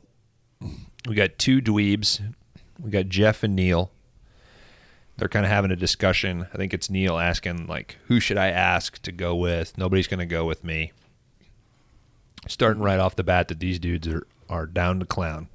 We 1.08 1.16
got 1.16 1.38
two 1.38 1.62
dweebs. 1.62 2.22
We 2.78 2.92
got 2.92 3.08
Jeff 3.08 3.44
and 3.44 3.56
Neil. 3.56 3.92
They're 5.18 5.30
kind 5.30 5.46
of 5.46 5.52
having 5.52 5.72
a 5.72 5.76
discussion. 5.76 6.48
I 6.54 6.58
think 6.58 6.74
it's 6.74 6.90
Neil 6.90 7.18
asking 7.18 7.68
like, 7.68 7.98
"Who 8.08 8.20
should 8.20 8.38
I 8.38 8.48
ask 8.48 9.02
to 9.04 9.12
go 9.12 9.36
with?" 9.36 9.78
Nobody's 9.78 10.08
going 10.08 10.20
to 10.20 10.26
go 10.26 10.46
with 10.46 10.64
me 10.64 10.92
starting 12.48 12.82
right 12.82 13.00
off 13.00 13.16
the 13.16 13.24
bat 13.24 13.48
that 13.50 13.60
these 13.60 13.80
dudes 13.80 14.08
are, 14.08 14.26
are 14.48 14.66
down 14.66 15.00
to 15.00 15.06
clown. 15.06 15.50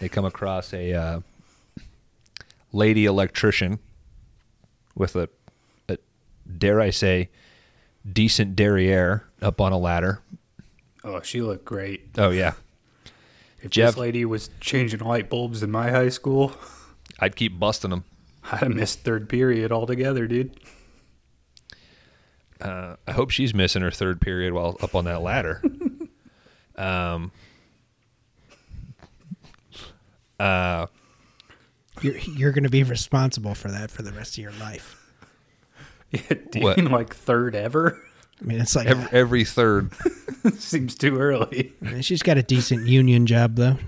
They 0.00 0.08
come 0.08 0.24
across 0.24 0.74
a 0.74 0.92
uh, 0.92 1.20
lady 2.72 3.06
electrician 3.06 3.78
with 4.94 5.16
a, 5.16 5.28
a, 5.88 5.98
dare 6.58 6.80
I 6.80 6.90
say, 6.90 7.28
decent 8.10 8.56
derriere 8.56 9.24
up 9.40 9.60
on 9.60 9.72
a 9.72 9.78
ladder. 9.78 10.20
Oh, 11.02 11.20
she 11.22 11.40
looked 11.40 11.64
great. 11.64 12.08
Oh, 12.18 12.30
yeah. 12.30 12.54
If 13.62 13.70
Jeff- 13.70 13.94
this 13.94 13.98
lady 13.98 14.24
was 14.24 14.50
changing 14.60 15.00
light 15.00 15.30
bulbs 15.30 15.62
in 15.62 15.70
my 15.70 15.90
high 15.90 16.08
school, 16.08 16.52
I'd 17.18 17.36
keep 17.36 17.58
busting 17.58 17.90
them. 17.90 18.04
I'd 18.44 18.58
have 18.58 18.74
missed 18.74 19.00
third 19.00 19.28
period 19.28 19.72
altogether, 19.72 20.26
dude. 20.26 20.58
Uh, 22.60 22.96
I 23.06 23.12
hope 23.12 23.30
she's 23.30 23.54
missing 23.54 23.82
her 23.82 23.90
third 23.90 24.20
period 24.20 24.52
while 24.52 24.76
up 24.80 24.94
on 24.94 25.04
that 25.04 25.20
ladder. 25.20 25.62
um, 26.76 27.32
uh, 30.40 30.86
You're 32.02 32.18
you're 32.18 32.52
going 32.52 32.64
to 32.64 32.70
be 32.70 32.82
responsible 32.82 33.54
for 33.54 33.70
that 33.70 33.90
for 33.90 34.02
the 34.02 34.12
rest 34.12 34.36
of 34.38 34.42
your 34.42 34.52
life. 34.52 34.96
Yeah, 36.10 36.20
do 36.50 36.58
you 36.58 36.64
What? 36.64 36.76
mean 36.78 36.90
like 36.90 37.14
third 37.14 37.54
ever? 37.54 38.00
I 38.40 38.44
mean, 38.44 38.60
it's 38.60 38.76
like 38.76 38.86
every, 38.86 39.08
every 39.18 39.44
third. 39.44 39.92
Seems 40.58 40.94
too 40.94 41.16
early. 41.18 41.72
I 41.82 41.90
mean, 41.92 42.02
she's 42.02 42.22
got 42.22 42.36
a 42.36 42.42
decent 42.42 42.86
union 42.86 43.26
job 43.26 43.56
though. 43.56 43.78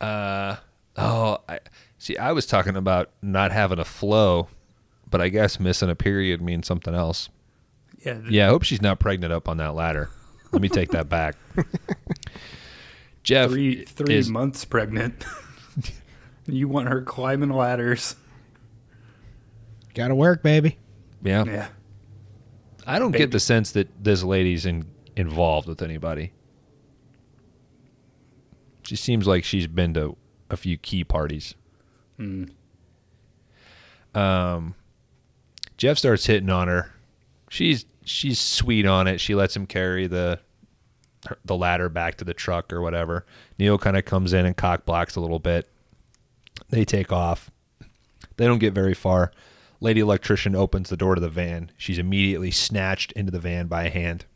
Uh, 0.00 0.56
oh, 0.96 1.38
I 1.48 1.58
see. 1.98 2.16
I 2.16 2.32
was 2.32 2.46
talking 2.46 2.76
about 2.76 3.10
not 3.22 3.52
having 3.52 3.78
a 3.78 3.84
flow, 3.84 4.48
but 5.10 5.20
I 5.20 5.28
guess 5.28 5.60
missing 5.60 5.90
a 5.90 5.94
period 5.96 6.40
means 6.40 6.66
something 6.66 6.94
else. 6.94 7.28
Yeah. 8.04 8.14
th- 8.14 8.30
Yeah, 8.30 8.46
I 8.46 8.50
hope 8.50 8.62
she's 8.62 8.80
not 8.82 8.98
pregnant 8.98 9.32
up 9.32 9.48
on 9.48 9.58
that 9.58 9.74
ladder. 9.74 10.08
Let 10.52 10.62
me 10.62 10.68
take 10.68 10.90
that 10.92 11.08
back. 11.08 11.36
Jeff 13.22 13.50
Three 13.50 13.84
three 13.84 14.14
is 14.16 14.30
months 14.30 14.64
pregnant. 14.64 15.24
you 16.46 16.68
want 16.68 16.88
her 16.88 17.02
climbing 17.02 17.50
ladders? 17.50 18.16
Got 19.94 20.08
to 20.08 20.14
work, 20.14 20.42
baby. 20.42 20.78
yeah. 21.22 21.44
Yeah. 21.44 21.68
I 22.86 22.98
don't 22.98 23.12
get 23.12 23.30
the 23.30 23.40
sense 23.40 23.72
that 23.72 24.02
this 24.02 24.22
lady's 24.22 24.64
in, 24.66 24.86
involved 25.14 25.68
with 25.68 25.82
anybody. 25.82 26.32
She 28.84 28.96
seems 28.96 29.26
like 29.26 29.44
she's 29.44 29.66
been 29.66 29.94
to 29.94 30.16
a 30.48 30.56
few 30.56 30.76
key 30.76 31.04
parties. 31.04 31.54
Um, 34.14 34.74
Jeff 35.76 35.98
starts 35.98 36.26
hitting 36.26 36.50
on 36.50 36.68
her. 36.68 36.92
She's 37.48 37.84
she's 38.04 38.38
sweet 38.40 38.86
on 38.86 39.06
it. 39.06 39.20
She 39.20 39.34
lets 39.34 39.54
him 39.54 39.66
carry 39.66 40.06
the 40.06 40.16
her- 40.38 40.40
the 41.44 41.56
ladder 41.56 41.88
back 41.88 42.16
to 42.16 42.24
the 42.24 42.34
truck 42.34 42.72
or 42.72 42.80
whatever. 42.80 43.26
Neil 43.58 43.78
kind 43.78 43.96
of 43.96 44.04
comes 44.04 44.32
in 44.32 44.46
and 44.46 44.56
cock 44.56 44.84
blocks 44.84 45.16
a 45.16 45.20
little 45.20 45.38
bit. 45.38 45.68
They 46.70 46.84
take 46.84 47.12
off. 47.12 47.50
They 48.36 48.46
don't 48.46 48.58
get 48.58 48.72
very 48.72 48.94
far. 48.94 49.32
Lady 49.80 50.00
electrician 50.00 50.54
opens 50.54 50.88
the 50.88 50.96
door 50.96 51.14
to 51.14 51.20
the 51.20 51.28
van. 51.28 51.72
She's 51.76 51.98
immediately 51.98 52.50
snatched 52.50 53.12
into 53.12 53.32
the 53.32 53.40
van 53.40 53.66
by 53.66 53.84
a 53.84 53.90
hand. 53.90 54.26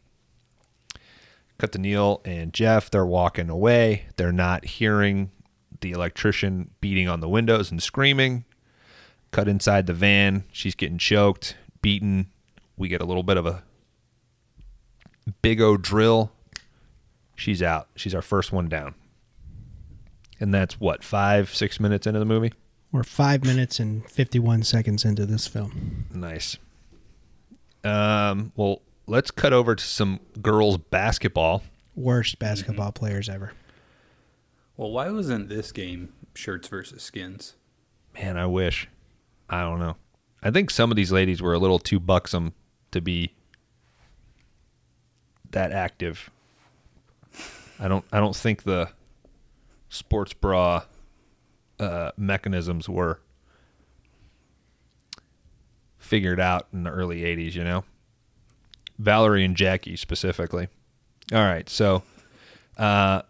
Cut 1.59 1.73
to 1.73 1.79
Neil 1.79 2.21
and 2.25 2.53
Jeff. 2.53 2.91
They're 2.91 3.07
walking 3.07 3.49
away. 3.49 4.07
They're 4.17 4.33
not 4.33 4.65
hearing 4.65 5.31
the 5.81 5.93
electrician 5.93 6.71
beating 6.81 7.09
on 7.09 7.21
the 7.21 7.29
windows 7.29 7.71
and 7.71 7.83
screaming. 7.83 8.45
Cut 9.31 9.49
inside 9.49 9.87
the 9.87 9.93
van. 9.93 10.45
She's 10.51 10.75
getting 10.75 10.99
choked, 10.99 11.57
beaten. 11.83 12.31
We 12.77 12.89
get 12.89 13.03
a 13.03 13.07
little 13.07 13.23
bit 13.23 13.37
of 13.37 13.47
a 13.47 13.63
big 15.43 15.61
O 15.61 15.77
drill. 15.77 16.33
She's 17.35 17.63
out. 17.63 17.89
She's 17.97 18.15
our 18.15 18.23
first 18.23 18.53
one 18.53 18.69
down. 18.69 18.95
And 20.41 20.53
that's 20.53 20.81
what, 20.81 21.05
five, 21.05 21.55
six 21.55 21.79
minutes 21.79 22.07
into 22.07 22.19
the 22.19 22.25
movie? 22.25 22.53
We're 22.93 23.03
five 23.03 23.45
minutes 23.45 23.81
and 23.81 24.09
51 24.09 24.63
seconds 24.63 25.05
into 25.05 25.27
this 25.27 25.47
film. 25.47 26.07
Nice. 26.13 26.59
Um, 27.83 28.53
well, 28.57 28.83
let's 29.07 29.31
cut 29.31 29.53
over 29.53 29.75
to 29.75 29.85
some 29.85 30.21
girls' 30.41 30.79
basketball. 30.79 31.63
Worst 31.95 32.39
basketball 32.39 32.93
players 32.93 33.29
ever. 33.29 33.53
Well, 34.77 34.91
why 34.91 35.11
wasn't 35.11 35.49
this 35.49 35.71
game 35.73 36.13
shirts 36.35 36.69
versus 36.69 37.03
skins? 37.03 37.55
Man, 38.15 38.37
I 38.37 38.47
wish. 38.47 38.89
I 39.49 39.63
don't 39.63 39.79
know. 39.79 39.97
I 40.43 40.51
think 40.51 40.71
some 40.71 40.91
of 40.91 40.97
these 40.97 41.13
ladies 41.13 41.41
were 41.41 41.55
a 41.55 41.59
little 41.59 41.79
too 41.79 42.01
buxom 42.01 42.53
to 42.91 43.01
be 43.01 43.35
that 45.51 45.73
active. 45.73 46.31
I 47.79 47.89
don't. 47.89 48.05
I 48.13 48.21
don't 48.21 48.37
think 48.37 48.63
the 48.63 48.91
sports 49.89 50.33
bra 50.33 50.85
uh, 51.79 52.11
mechanisms 52.17 52.89
were 52.89 53.21
figured 55.99 56.41
out 56.41 56.69
in 56.73 56.85
the 56.85 56.91
early 56.91 57.23
'80s. 57.23 57.55
You 57.55 57.65
know, 57.65 57.85
Valerie 58.99 59.45
and 59.45 59.57
Jackie 59.57 59.97
specifically. 59.97 60.69
All 61.33 61.39
right, 61.39 61.69
so 61.69 62.03
uh, 62.77 63.23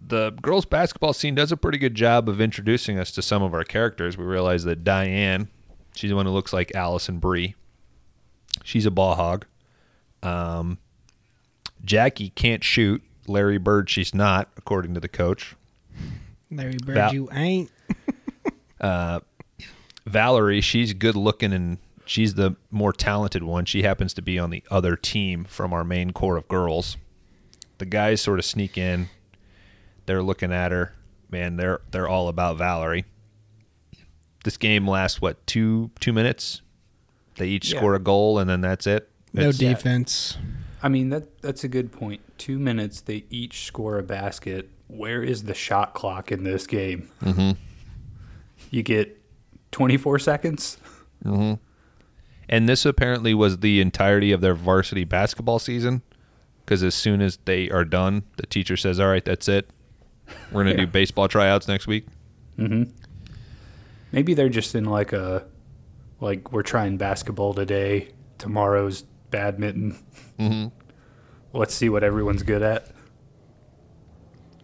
the 0.00 0.30
girls' 0.30 0.64
basketball 0.64 1.12
scene 1.12 1.34
does 1.34 1.52
a 1.52 1.56
pretty 1.56 1.78
good 1.78 1.94
job 1.94 2.28
of 2.28 2.40
introducing 2.40 2.98
us 2.98 3.10
to 3.12 3.22
some 3.22 3.42
of 3.42 3.54
our 3.54 3.64
characters. 3.64 4.16
We 4.16 4.24
realize 4.24 4.64
that 4.64 4.82
Diane, 4.84 5.48
she's 5.94 6.10
the 6.10 6.16
one 6.16 6.26
who 6.26 6.32
looks 6.32 6.52
like 6.52 6.74
Alison 6.74 7.18
Brie. 7.18 7.54
She's 8.64 8.86
a 8.86 8.90
ball 8.90 9.14
hog. 9.14 9.46
Um, 10.22 10.78
Jackie 11.84 12.30
can't 12.30 12.64
shoot. 12.64 13.02
Larry 13.28 13.58
Bird, 13.58 13.88
she's 13.90 14.14
not, 14.14 14.48
according 14.56 14.94
to 14.94 15.00
the 15.00 15.08
coach. 15.08 15.54
Larry 16.50 16.76
Bird, 16.84 16.94
Val- 16.94 17.14
you 17.14 17.28
ain't. 17.32 17.70
Uh, 18.78 19.20
Valerie, 20.04 20.60
she's 20.60 20.92
good 20.92 21.16
looking 21.16 21.50
and 21.54 21.78
she's 22.04 22.34
the 22.34 22.56
more 22.70 22.92
talented 22.92 23.42
one. 23.42 23.64
She 23.64 23.82
happens 23.82 24.12
to 24.14 24.22
be 24.22 24.38
on 24.38 24.50
the 24.50 24.62
other 24.70 24.96
team 24.96 25.44
from 25.44 25.72
our 25.72 25.82
main 25.82 26.12
core 26.12 26.36
of 26.36 26.46
girls. 26.46 26.98
The 27.78 27.86
guys 27.86 28.20
sort 28.20 28.38
of 28.38 28.44
sneak 28.44 28.76
in. 28.76 29.08
They're 30.04 30.22
looking 30.22 30.52
at 30.52 30.72
her. 30.72 30.92
Man, 31.30 31.56
they're 31.56 31.80
they're 31.90 32.06
all 32.06 32.28
about 32.28 32.58
Valerie. 32.58 33.06
This 34.44 34.58
game 34.58 34.86
lasts 34.86 35.22
what 35.22 35.44
two 35.46 35.90
two 35.98 36.12
minutes? 36.12 36.60
They 37.36 37.48
each 37.48 37.72
Yeah. 37.72 37.78
score 37.78 37.94
a 37.94 37.98
goal 37.98 38.38
and 38.38 38.48
then 38.48 38.60
that's 38.60 38.86
it. 38.86 39.08
No 39.32 39.40
It's- 39.48 39.56
defense. 39.58 40.36
I 40.82 40.90
mean 40.90 41.08
that 41.08 41.40
that's 41.40 41.64
a 41.64 41.68
good 41.68 41.92
point. 41.92 42.20
Two 42.38 42.58
minutes, 42.58 43.00
they 43.00 43.24
each 43.30 43.64
score 43.64 43.98
a 43.98 44.02
basket. 44.02 44.68
Where 44.88 45.22
is 45.22 45.44
the 45.44 45.54
shot 45.54 45.94
clock 45.94 46.30
in 46.30 46.44
this 46.44 46.66
game? 46.66 47.08
Mm-hmm. 47.22 47.52
You 48.70 48.82
get 48.82 49.20
twenty 49.72 49.96
four 49.96 50.18
seconds. 50.18 50.78
And 52.48 52.68
this 52.68 52.86
apparently 52.86 53.34
was 53.34 53.58
the 53.58 53.80
entirety 53.80 54.30
of 54.32 54.40
their 54.40 54.54
varsity 54.54 55.04
basketball 55.04 55.58
season. 55.58 56.02
Because 56.64 56.82
as 56.82 56.94
soon 56.94 57.20
as 57.22 57.38
they 57.44 57.70
are 57.70 57.84
done, 57.84 58.22
the 58.36 58.46
teacher 58.46 58.76
says, 58.76 59.00
"All 59.00 59.08
right, 59.08 59.24
that's 59.24 59.48
it. 59.48 59.70
We're 60.52 60.62
gonna 60.64 60.70
Yeah. 60.76 60.84
do 60.84 60.86
baseball 60.88 61.28
tryouts 61.28 61.68
next 61.68 61.86
week." 61.86 62.06
Maybe 64.12 64.34
they're 64.34 64.48
just 64.48 64.74
in 64.74 64.84
like 64.84 65.12
a 65.12 65.44
like 66.20 66.52
we're 66.52 66.62
trying 66.62 66.96
basketball 66.96 67.54
today. 67.54 68.08
Tomorrow's 68.38 69.02
badminton. 69.30 69.98
Mm-hmm. 70.38 70.75
Let's 71.52 71.74
see 71.74 71.88
what 71.88 72.04
everyone's 72.04 72.42
good 72.42 72.62
at. 72.62 72.90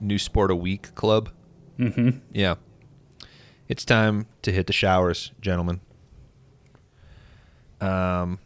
New 0.00 0.18
Sport 0.18 0.50
a 0.50 0.56
Week 0.56 0.94
Club. 0.94 1.30
Mm-hmm. 1.78 2.18
Yeah. 2.32 2.56
It's 3.68 3.84
time 3.84 4.26
to 4.42 4.52
hit 4.52 4.66
the 4.66 4.72
showers, 4.72 5.32
gentlemen. 5.40 5.80
Um, 7.80 8.38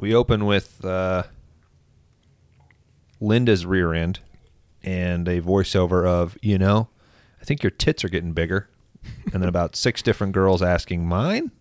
we 0.00 0.14
open 0.14 0.46
with 0.46 0.84
uh, 0.84 1.24
Linda's 3.20 3.64
rear 3.64 3.94
end 3.94 4.20
and 4.82 5.28
a 5.28 5.40
voiceover 5.40 6.06
of, 6.06 6.36
you 6.42 6.58
know, 6.58 6.88
I 7.40 7.44
think 7.44 7.62
your 7.62 7.70
tits 7.70 8.04
are 8.04 8.08
getting 8.08 8.32
bigger. 8.32 8.68
and 9.32 9.42
then 9.42 9.48
about 9.48 9.76
six 9.76 10.02
different 10.02 10.32
girls 10.32 10.62
asking, 10.62 11.06
mine? 11.06 11.52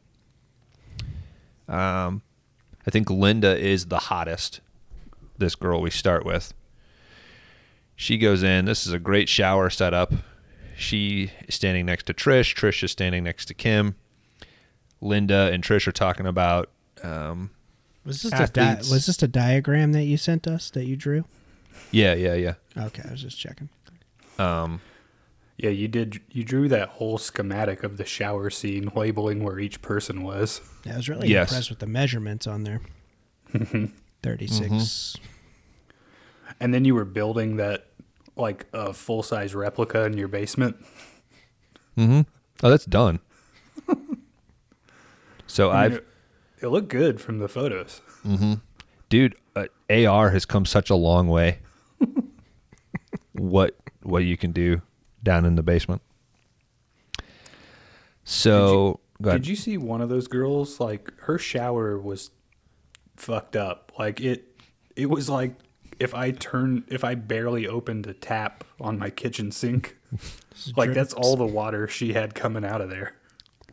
Um, 1.68 2.22
I 2.88 2.92
think 2.92 3.10
Linda 3.10 3.58
is 3.58 3.86
the 3.86 4.00
hottest, 4.00 4.62
this 5.40 5.56
girl 5.56 5.82
we 5.82 5.90
start 5.90 6.26
with. 6.26 6.54
She 7.96 8.18
goes 8.18 8.44
in. 8.44 8.66
This 8.66 8.86
is 8.88 8.94
a 8.94 9.00
great 9.00 9.28
shower 9.28 9.70
setup. 9.70 10.14
She 10.78 11.32
is 11.48 11.56
standing 11.56 11.86
next 11.86 12.04
to 12.06 12.14
Trish. 12.14 12.56
Trish 12.56 12.84
is 12.84 12.92
standing 12.92 13.24
next 13.26 13.46
to 13.48 13.54
Kim. 13.54 13.96
Linda 15.02 15.50
and 15.52 15.64
Trish 15.64 15.88
are 15.88 15.92
talking 15.92 16.26
about. 16.26 16.70
Um, 17.04 17.52
Was 18.06 18.22
this 18.22 18.34
a 18.34 18.48
di- 18.48 18.76
was 18.78 19.06
this 19.06 19.22
a 19.24 19.28
diagram 19.28 19.92
that 19.94 20.04
you 20.04 20.16
sent 20.18 20.48
us 20.48 20.70
that 20.72 20.86
you 20.86 20.96
drew? 20.96 21.26
yeah, 21.92 22.14
yeah, 22.14 22.34
yeah. 22.36 22.54
Okay, 22.78 23.04
I 23.08 23.12
was 23.12 23.22
just 23.22 23.38
checking. 23.40 23.70
Um, 24.38 24.80
Yeah, 25.58 25.70
you 25.72 25.90
did. 25.90 26.22
You 26.32 26.46
drew 26.46 26.70
that 26.70 26.88
whole 26.90 27.18
schematic 27.18 27.84
of 27.84 27.98
the 27.98 28.06
shower 28.06 28.50
scene, 28.50 28.90
labeling 28.96 29.44
where 29.44 29.60
each 29.60 29.82
person 29.82 30.24
was. 30.24 30.62
Yeah, 30.86 30.94
I 30.94 30.98
was 30.98 31.10
really 31.10 31.28
Yes. 31.28 31.50
impressed 31.52 31.70
with 31.70 31.80
the 31.80 31.88
measurements 31.88 32.48
on 32.48 32.64
there. 32.64 32.82
36 34.22 34.68
mm-hmm. 34.68 35.26
And 36.60 36.74
then 36.74 36.84
you 36.84 36.96
were 36.96 37.06
building 37.06 37.58
that 37.58 37.88
like 38.36 38.66
a 38.74 38.94
full 38.94 39.24
size 39.24 39.54
replica 39.54 40.06
in 40.06 40.18
your 40.18 40.28
basement. 40.28 40.78
Mm-hmm. 41.98 42.22
oh, 42.64 42.70
that's 42.70 42.86
done. 42.86 43.20
so 45.48 45.70
I 45.70 45.86
I've, 45.86 46.02
it, 46.62 46.68
looked 46.68 46.90
good 46.90 47.20
from 47.22 47.40
the 47.40 47.48
photos. 47.48 48.02
Mm-hmm. 48.26 48.56
dude, 49.10 49.36
uh, 49.56 49.68
AR 49.90 50.32
has 50.32 50.46
come 50.46 50.66
such 50.66 50.90
a 50.90 50.96
long 50.96 51.28
way. 51.28 51.60
what 53.34 53.76
what 54.04 54.24
you 54.24 54.38
can 54.38 54.52
do 54.52 54.82
down 55.24 55.46
in 55.46 55.56
the 55.56 55.64
basement. 55.64 56.02
So 58.24 59.00
go 59.22 59.30
ahead. 59.30 59.42
Did 59.42 59.50
you 59.50 59.56
see 59.56 59.78
one 59.78 60.02
of 60.02 60.10
those 60.10 60.28
girls? 60.28 60.80
Like 60.80 61.12
her 61.22 61.38
shower 61.38 61.98
was 62.00 62.32
fucked 63.20 63.56
up. 63.56 63.92
Like 63.98 64.22
it, 64.22 64.46
it 64.96 65.10
was 65.10 65.30
like 65.30 65.54
if 66.00 66.16
I 66.16 66.32
turn, 66.32 66.86
if 66.88 67.04
I 67.04 67.16
barely 67.16 67.68
opened 67.68 68.08
a 68.08 68.14
tap 68.14 68.64
on 68.80 68.98
my 68.98 69.10
kitchen 69.10 69.52
sink, 69.52 69.98
like 70.78 70.94
that's 70.94 71.14
all 71.14 71.36
the 71.36 71.46
water 71.46 71.88
she 71.88 72.14
had 72.14 72.34
coming 72.34 72.66
out 72.66 72.82
of 72.82 72.90
there. 72.90 73.14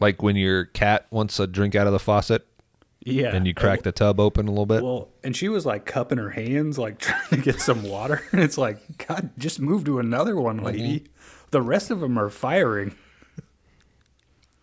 like 0.00 0.22
when 0.22 0.36
your 0.36 0.66
cat 0.66 1.06
wants 1.10 1.38
a 1.40 1.46
drink 1.46 1.74
out 1.74 1.86
of 1.86 1.92
the 1.92 1.98
faucet 1.98 2.46
Yeah, 3.04 3.34
and 3.34 3.46
you 3.46 3.54
crack 3.54 3.82
the 3.82 3.92
tub 3.92 4.20
open 4.20 4.48
a 4.48 4.50
little 4.50 4.66
bit. 4.66 4.82
Well, 4.82 5.08
and 5.22 5.36
she 5.36 5.48
was 5.48 5.64
like 5.64 5.86
cupping 5.86 6.18
her 6.18 6.30
hands, 6.30 6.78
like 6.78 6.98
trying 7.00 7.28
to 7.30 7.36
get 7.36 7.60
some 7.60 7.84
water. 7.84 8.22
And 8.32 8.40
it's 8.40 8.58
like, 8.58 9.06
God, 9.06 9.30
just 9.38 9.60
move 9.60 9.84
to 9.84 9.98
another 9.98 10.36
one, 10.36 10.56
mm-hmm. 10.56 10.66
lady. 10.66 11.04
The 11.52 11.62
rest 11.62 11.90
of 11.90 12.00
them 12.00 12.18
are 12.18 12.28
firing. 12.28 12.96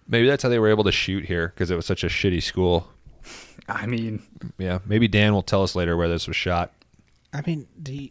Maybe 0.08 0.28
that's 0.28 0.44
how 0.44 0.50
they 0.50 0.60
were 0.60 0.70
able 0.70 0.84
to 0.84 0.92
shoot 0.92 1.26
here 1.26 1.48
because 1.48 1.72
it 1.72 1.76
was 1.76 1.86
such 1.86 2.04
a 2.04 2.08
shitty 2.08 2.44
school. 2.44 2.90
I 3.68 3.86
mean, 3.86 4.22
Yeah, 4.58 4.80
maybe 4.86 5.08
Dan 5.08 5.34
will 5.34 5.42
tell 5.44 5.64
us 5.64 5.76
later 5.76 5.96
where 5.98 6.10
this 6.10 6.28
was 6.28 6.36
shot. 6.36 6.74
I 7.34 7.42
mean, 7.46 7.68
do 7.82 7.94
you, 7.94 8.10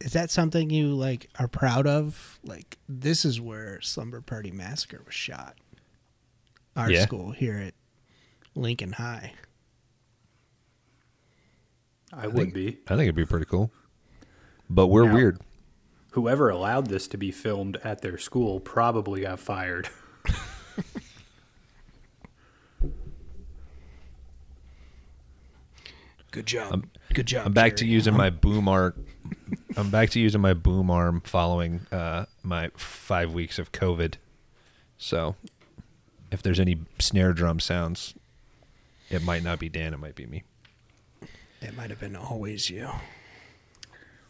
is 0.00 0.12
that 0.12 0.30
something 0.30 0.70
you 0.70 0.88
like 0.94 1.28
are 1.38 1.48
proud 1.48 1.86
of? 1.86 2.38
Like 2.44 2.78
this 2.88 3.24
is 3.24 3.40
where 3.40 3.80
Slumber 3.80 4.20
Party 4.20 4.50
Massacre 4.50 5.02
was 5.04 5.14
shot. 5.14 5.56
Our 6.76 6.90
Yeah. 6.90 7.02
school 7.02 7.32
here 7.32 7.56
at 7.58 7.74
Lincoln 8.54 8.92
High. 8.92 9.32
I 12.12 12.26
would 12.26 12.52
be. 12.54 12.78
I 12.86 12.90
think 12.90 13.02
it'd 13.02 13.14
be 13.14 13.26
pretty 13.26 13.46
cool. 13.46 13.70
But 14.70 14.86
we're 14.88 15.06
Now- 15.06 15.14
weird. 15.14 15.40
Whoever 16.12 16.48
allowed 16.48 16.86
this 16.86 17.06
to 17.08 17.16
be 17.18 17.30
filmed 17.30 17.76
at 17.84 18.00
their 18.00 18.18
school 18.18 18.60
probably 18.60 19.20
got 19.22 19.38
fired. 19.40 19.88
Good 26.38 26.46
job. 26.46 26.86
Good 27.14 27.26
job. 27.26 27.46
I'm 27.46 27.52
back 27.52 27.74
to 27.78 27.84
using 27.84 28.14
my 28.16 28.30
boom 28.30 28.68
arm. 28.68 29.04
I'm 29.76 29.90
back 29.90 30.10
to 30.10 30.20
using 30.20 30.40
my 30.40 30.54
boom 30.54 30.88
arm 30.88 31.20
following 31.22 31.80
uh, 31.90 32.26
my 32.44 32.70
five 32.76 33.32
weeks 33.32 33.58
of 33.58 33.72
COVID. 33.72 34.14
So 34.98 35.34
if 36.30 36.40
there's 36.40 36.60
any 36.60 36.78
snare 37.00 37.32
drum 37.32 37.58
sounds, 37.58 38.14
it 39.10 39.24
might 39.24 39.42
not 39.42 39.58
be 39.58 39.68
Dan. 39.68 39.92
It 39.92 39.96
might 39.96 40.14
be 40.14 40.26
me. 40.26 40.44
It 41.60 41.76
might 41.76 41.90
have 41.90 41.98
been 41.98 42.14
always 42.14 42.70
you. 42.70 42.88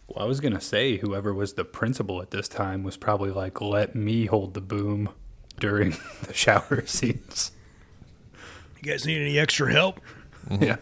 Well, 0.07 0.25
I 0.25 0.27
was 0.27 0.41
gonna 0.41 0.63
say 0.63 0.97
whoever 0.97 1.35
was 1.35 1.53
the 1.53 1.65
principal 1.67 2.23
at 2.23 2.31
this 2.31 2.49
time 2.49 2.85
was 2.85 2.97
probably 2.97 3.33
like, 3.33 3.61
"Let 3.61 3.95
me 3.95 4.25
hold 4.25 4.55
the 4.55 4.63
boom 4.63 5.11
during 5.61 5.91
the 6.23 6.33
shower 6.33 6.87
scenes." 6.87 7.53
You 8.81 8.91
guys 8.91 9.05
need 9.05 9.21
any 9.21 9.39
extra 9.39 9.71
help? 9.71 10.01
Yeah. 10.59 10.77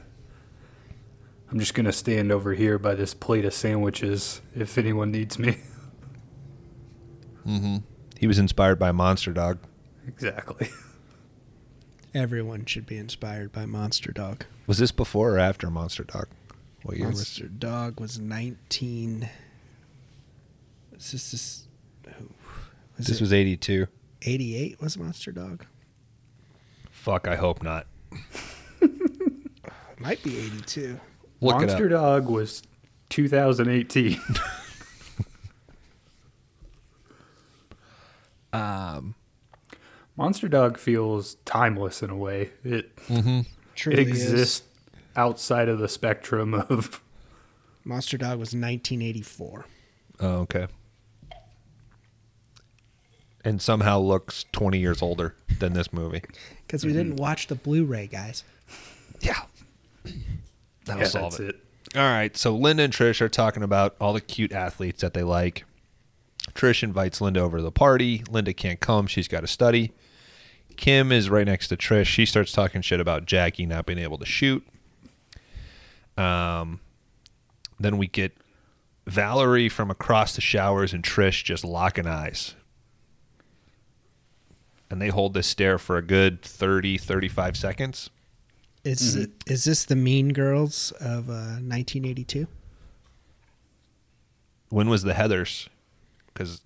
I'm 1.51 1.59
just 1.61 1.75
gonna 1.75 1.93
stand 1.93 2.33
over 2.33 2.55
here 2.55 2.79
by 2.79 2.95
this 2.95 3.15
plate 3.15 3.45
of 3.45 3.55
sandwiches 3.55 4.41
if 4.55 4.77
anyone 4.79 5.11
needs 5.11 5.39
me. 5.39 5.59
Mm-hmm. 7.47 7.77
He 8.19 8.27
was 8.27 8.41
inspired 8.41 8.77
by 8.77 8.91
Monster 8.91 9.33
Dog. 9.33 9.59
exactly. 10.09 10.69
Everyone 12.13 12.65
should 12.65 12.87
be 12.87 12.97
inspired 12.97 13.53
by 13.53 13.67
Monster 13.67 14.11
Dog. 14.11 14.45
Was 14.67 14.79
this 14.79 14.91
before 14.91 15.35
or 15.37 15.39
after 15.39 15.71
Monster 15.71 16.03
Dog? 16.03 16.27
What 16.83 16.97
year 16.97 17.07
was? 17.07 17.19
Monster 17.19 17.47
Dog 17.47 18.01
was 18.01 18.19
19. 18.19 19.29
Was 20.93 21.13
this 21.13 21.31
this? 21.31 21.69
oh, 22.09 22.25
Was 22.99 23.07
This 23.07 23.21
was 23.21 23.33
82. 23.33 23.87
88? 24.23 24.81
Was 24.81 24.99
Monster 24.99 25.31
Dog? 25.31 25.67
Fuck, 26.91 27.29
I 27.29 27.37
hope 27.37 27.63
not. 27.63 27.87
Might 30.01 30.21
be 30.25 30.37
82. 30.39 30.99
Look 31.41 31.61
Monster. 31.61 31.89
Dog 31.89 32.29
was 32.29 32.63
2018. 33.11 34.21
Um, 38.53 39.15
Monster 40.17 40.49
Dog 40.49 40.79
feels 40.79 41.35
timeless 41.45 42.03
in 42.03 42.11
a 42.11 42.17
way. 42.17 42.51
It 42.65 42.97
Truly 43.75 44.01
it 44.03 44.09
is. 44.09 44.09
exists 44.09 44.63
outside 45.15 45.69
of 45.69 45.79
the 45.79 45.89
spectrum 45.89 46.55
of 46.55 47.03
Monster 47.85 48.17
Dog 48.17 48.39
was 48.39 48.49
1984. 48.55 49.67
oh, 50.21 50.27
okay. 50.39 50.67
And 53.45 53.61
somehow 53.63 54.01
looks 54.01 54.45
20 54.53 54.79
years 54.79 55.03
older 55.03 55.37
than 55.59 55.73
this 55.75 55.93
movie. 55.93 56.23
Because 56.67 56.85
we 56.85 56.93
didn't 56.93 57.17
watch 57.17 57.47
the 57.47 57.55
Blu-ray, 57.55 58.09
guys. 58.09 58.43
Yeah. 59.21 59.43
That'll 60.87 61.03
yeah, 61.03 61.09
solve 61.09 61.37
that's 61.37 61.41
it. 61.41 61.57
it. 61.95 61.99
All 61.99 62.03
right, 62.03 62.37
so 62.37 62.55
Linda 62.57 62.83
and 62.83 62.93
Trish 62.93 63.21
are 63.21 63.29
talking 63.29 63.63
about 63.63 63.97
all 64.01 64.13
the 64.13 64.21
cute 64.21 64.53
athletes 64.53 65.03
that 65.03 65.15
they 65.15 65.23
like. 65.23 65.65
Trish 66.53 66.83
invites 66.83 67.21
Linda 67.21 67.41
over 67.41 67.59
to 67.59 67.63
the 67.63 67.73
party. 67.73 68.25
Linda 68.31 68.53
can't 68.53 68.81
come; 68.81 69.07
she's 69.07 69.29
got 69.29 69.41
to 69.41 69.47
study. 69.47 69.93
Kim 70.77 71.11
is 71.11 71.31
right 71.31 71.47
next 71.47 71.69
to 71.69 71.77
Trish. 71.77 72.07
She 72.07 72.27
starts 72.27 72.53
talking 72.53 72.83
shit 72.83 73.01
about 73.01 73.27
Jackie 73.27 73.67
not 73.67 73.87
being 73.87 73.99
able 73.99 74.19
to 74.19 74.27
shoot. 74.27 74.67
Um, 76.17 76.81
then 77.79 77.99
we 77.99 78.07
get 78.07 78.37
Valerie 79.07 79.69
from 79.69 79.91
across 79.91 80.35
the 80.35 80.41
showers 80.41 80.93
and 80.93 81.03
Trish 81.03 81.45
just 81.45 81.65
locking 81.65 82.07
eyes. 82.07 82.55
And 84.91 85.01
they 85.01 85.09
hold 85.09 85.35
this 85.35 85.47
stare 85.47 85.79
for 85.79 85.97
a 85.97 86.03
good 86.03 86.43
30, 86.43 86.99
35 86.99 87.57
seconds. 87.57 88.11
Is 88.87 89.17
it, 89.17 89.31
is 89.47 89.65
this 89.65 89.85
the 89.85 89.97
Mean 89.97 90.33
Girls 90.33 90.93
of 91.01 91.29
uh, 91.29 91.59
1982? 91.61 92.47
When 94.69 94.89
was 94.89 95.03
the 95.03 95.13
Heathers? 95.13 95.69
Because 96.29 96.61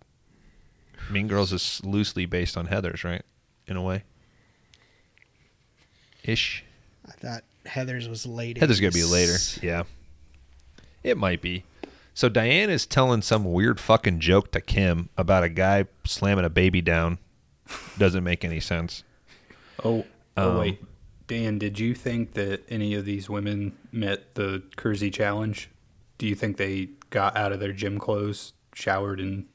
Mean 1.11 1.28
Girls 1.28 1.52
is 1.52 1.80
loosely 1.85 2.26
based 2.26 2.56
on 2.56 2.68
Heathers, 2.68 3.04
right? 3.04 3.22
In 3.66 3.76
a 3.76 3.83
way. 3.83 4.04
Ish. 6.24 6.64
I 7.09 7.12
thought 7.12 7.44
Heather's 7.66 8.09
was 8.09 8.26
later. 8.26 8.61
Heather's 8.61 8.80
gonna 8.80 8.92
be 8.92 9.04
later. 9.04 9.37
Yeah. 9.62 9.85
It 11.02 11.16
might 11.16 11.40
be. 11.40 11.64
So 12.12 12.28
Diane 12.28 12.68
is 12.68 12.85
telling 12.85 13.22
some 13.22 13.50
weird 13.50 13.80
fucking 13.80 14.20
joke 14.20 14.50
to 14.52 14.61
Kim 14.61 15.09
about 15.16 15.42
a 15.44 15.48
guy 15.48 15.87
slamming 16.04 16.44
a 16.44 16.50
baby 16.50 16.83
down. 16.83 17.18
Doesn't 17.98 18.24
make 18.24 18.44
any 18.44 18.61
sense. 18.61 19.04
Oh, 19.83 20.04
oh 20.37 20.50
Um, 20.50 20.59
wait. 20.59 20.83
Dan, 21.31 21.59
did 21.61 21.79
you 21.79 21.95
think 21.95 22.33
that 22.33 22.64
any 22.69 22.93
of 22.95 23.05
these 23.05 23.31
women 23.31 23.79
met 23.93 24.35
the 24.35 24.64
Kersey 24.75 25.12
challenge? 25.12 25.71
Do 26.19 26.27
you 26.27 26.35
think 26.35 26.57
they 26.57 26.88
got 27.11 27.37
out 27.37 27.53
of 27.53 27.61
their 27.61 27.73
gym 27.73 28.01
clothes, 28.01 28.53
showered, 28.75 29.21
and 29.21 29.47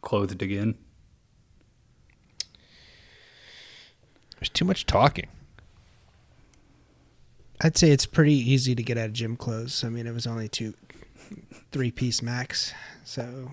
clothed 0.00 0.42
again? 0.42 0.74
There's 4.40 4.48
too 4.48 4.64
much 4.64 4.84
talking. 4.84 5.28
I'd 7.60 7.78
say 7.78 7.92
it's 7.92 8.04
pretty 8.04 8.34
easy 8.34 8.74
to 8.74 8.82
get 8.82 8.98
out 8.98 9.06
of 9.06 9.12
gym 9.12 9.36
clothes. 9.36 9.84
I 9.84 9.90
mean, 9.90 10.08
it 10.08 10.12
was 10.12 10.26
only 10.26 10.48
two, 10.48 10.74
three 11.70 11.92
piece 11.92 12.20
max. 12.20 12.74
So, 13.04 13.52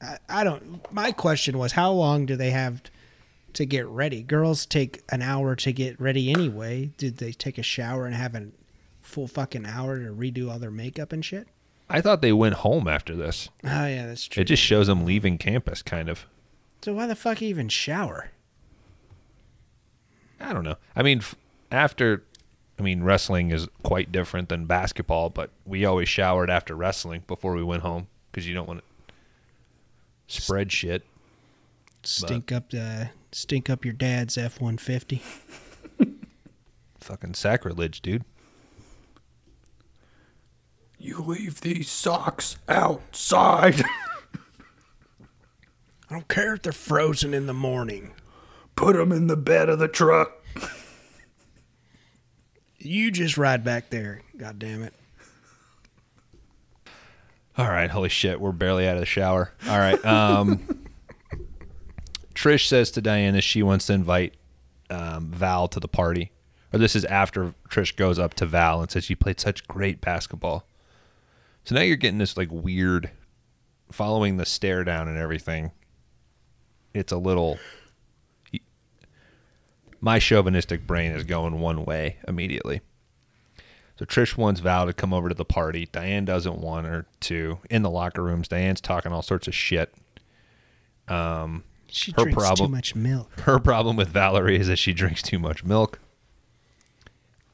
I, 0.00 0.16
I 0.30 0.42
don't. 0.42 0.90
My 0.90 1.12
question 1.12 1.58
was, 1.58 1.72
how 1.72 1.92
long 1.92 2.24
do 2.24 2.34
they 2.34 2.52
have 2.52 2.80
to 3.56 3.66
get 3.66 3.86
ready? 3.86 4.22
Girls 4.22 4.64
take 4.66 5.02
an 5.10 5.22
hour 5.22 5.56
to 5.56 5.72
get 5.72 6.00
ready 6.00 6.30
anyway. 6.30 6.90
Did 6.96 7.18
they 7.18 7.32
take 7.32 7.58
a 7.58 7.62
shower 7.62 8.06
and 8.06 8.14
have 8.14 8.34
a 8.34 8.48
full 9.02 9.26
fucking 9.26 9.66
hour 9.66 9.98
to 9.98 10.12
redo 10.12 10.50
all 10.50 10.58
their 10.58 10.70
makeup 10.70 11.12
and 11.12 11.24
shit? 11.24 11.48
I 11.88 12.00
thought 12.00 12.20
they 12.22 12.32
went 12.32 12.56
home 12.56 12.88
after 12.88 13.14
this. 13.14 13.48
Oh 13.64 13.86
yeah, 13.86 14.06
that's 14.06 14.26
true. 14.26 14.40
It 14.42 14.46
just 14.46 14.62
shows 14.62 14.86
them 14.88 15.04
leaving 15.04 15.38
campus, 15.38 15.82
kind 15.82 16.08
of. 16.08 16.26
so 16.82 16.94
why 16.94 17.06
the 17.06 17.14
fuck 17.14 17.42
even 17.42 17.68
shower? 17.68 18.30
I 20.40 20.52
don't 20.52 20.64
know. 20.64 20.76
I 20.94 21.02
mean, 21.02 21.22
after, 21.70 22.24
I 22.78 22.82
mean, 22.82 23.02
wrestling 23.02 23.50
is 23.52 23.68
quite 23.82 24.12
different 24.12 24.48
than 24.48 24.66
basketball, 24.66 25.30
but 25.30 25.50
we 25.64 25.84
always 25.84 26.08
showered 26.08 26.50
after 26.50 26.74
wrestling 26.74 27.22
before 27.26 27.54
we 27.54 27.62
went 27.62 27.82
home 27.82 28.08
because 28.30 28.46
you 28.46 28.54
don't 28.54 28.68
want 28.68 28.82
to 30.28 30.40
spread 30.40 30.72
shit. 30.72 31.04
Stink 32.02 32.52
up 32.52 32.70
the 32.70 33.10
stink 33.36 33.68
up 33.68 33.84
your 33.84 33.94
dad's 33.94 34.38
F 34.38 34.60
one 34.60 34.78
fifty. 34.78 35.22
Fucking 37.00 37.34
sacrilege, 37.34 38.00
dude. 38.00 38.24
You 40.98 41.20
leave 41.20 41.60
these 41.60 41.90
socks 41.90 42.56
outside. 42.68 43.84
I 46.08 46.14
don't 46.14 46.28
care 46.28 46.54
if 46.54 46.62
they're 46.62 46.72
frozen 46.72 47.34
in 47.34 47.46
the 47.46 47.52
morning. 47.54 48.14
Put 48.74 48.96
them 48.96 49.12
in 49.12 49.26
the 49.26 49.36
bed 49.36 49.68
of 49.68 49.78
the 49.78 49.88
truck. 49.88 50.42
You 52.78 53.10
just 53.10 53.36
ride 53.36 53.64
back 53.64 53.90
there. 53.90 54.22
God 54.36 54.58
damn 54.58 54.82
it. 54.82 54.94
All 57.58 57.68
right, 57.68 57.90
holy 57.90 58.08
shit, 58.08 58.40
we're 58.40 58.52
barely 58.52 58.86
out 58.86 58.94
of 58.94 59.00
the 59.00 59.06
shower. 59.06 59.50
All 59.68 59.78
right. 59.78 60.02
Um, 60.04 60.84
Trish 62.36 62.68
says 62.68 62.90
to 62.92 63.00
Diana 63.00 63.40
she 63.40 63.62
wants 63.62 63.86
to 63.86 63.94
invite 63.94 64.34
um, 64.90 65.30
Val 65.30 65.68
to 65.68 65.80
the 65.80 65.88
party. 65.88 66.30
Or 66.72 66.78
this 66.78 66.94
is 66.94 67.06
after 67.06 67.54
Trish 67.70 67.96
goes 67.96 68.18
up 68.18 68.34
to 68.34 68.46
Val 68.46 68.82
and 68.82 68.90
says, 68.90 69.08
You 69.08 69.16
played 69.16 69.40
such 69.40 69.66
great 69.66 70.02
basketball. 70.02 70.66
So 71.64 71.74
now 71.74 71.80
you're 71.80 71.96
getting 71.96 72.18
this 72.18 72.36
like 72.36 72.50
weird 72.52 73.10
following 73.90 74.36
the 74.36 74.44
stare 74.44 74.84
down 74.84 75.08
and 75.08 75.16
everything. 75.16 75.72
It's 76.92 77.12
a 77.12 77.16
little. 77.16 77.58
My 80.00 80.18
chauvinistic 80.18 80.86
brain 80.86 81.12
is 81.12 81.24
going 81.24 81.58
one 81.58 81.86
way 81.86 82.18
immediately. 82.28 82.82
So 83.98 84.04
Trish 84.04 84.36
wants 84.36 84.60
Val 84.60 84.84
to 84.84 84.92
come 84.92 85.14
over 85.14 85.30
to 85.30 85.34
the 85.34 85.46
party. 85.46 85.88
Diane 85.90 86.26
doesn't 86.26 86.58
want 86.58 86.86
her 86.86 87.06
to. 87.20 87.60
In 87.70 87.80
the 87.80 87.90
locker 87.90 88.22
rooms, 88.22 88.46
Diane's 88.46 88.82
talking 88.82 89.10
all 89.10 89.22
sorts 89.22 89.48
of 89.48 89.54
shit. 89.54 89.94
She 91.88 92.12
Her 92.12 92.24
drinks 92.24 92.42
problem- 92.42 92.70
too 92.70 92.76
much 92.76 92.94
milk. 92.94 93.40
Her 93.40 93.58
problem 93.58 93.96
with 93.96 94.08
Valerie 94.08 94.58
is 94.58 94.66
that 94.68 94.76
she 94.76 94.92
drinks 94.92 95.22
too 95.22 95.38
much 95.38 95.64
milk. 95.64 95.98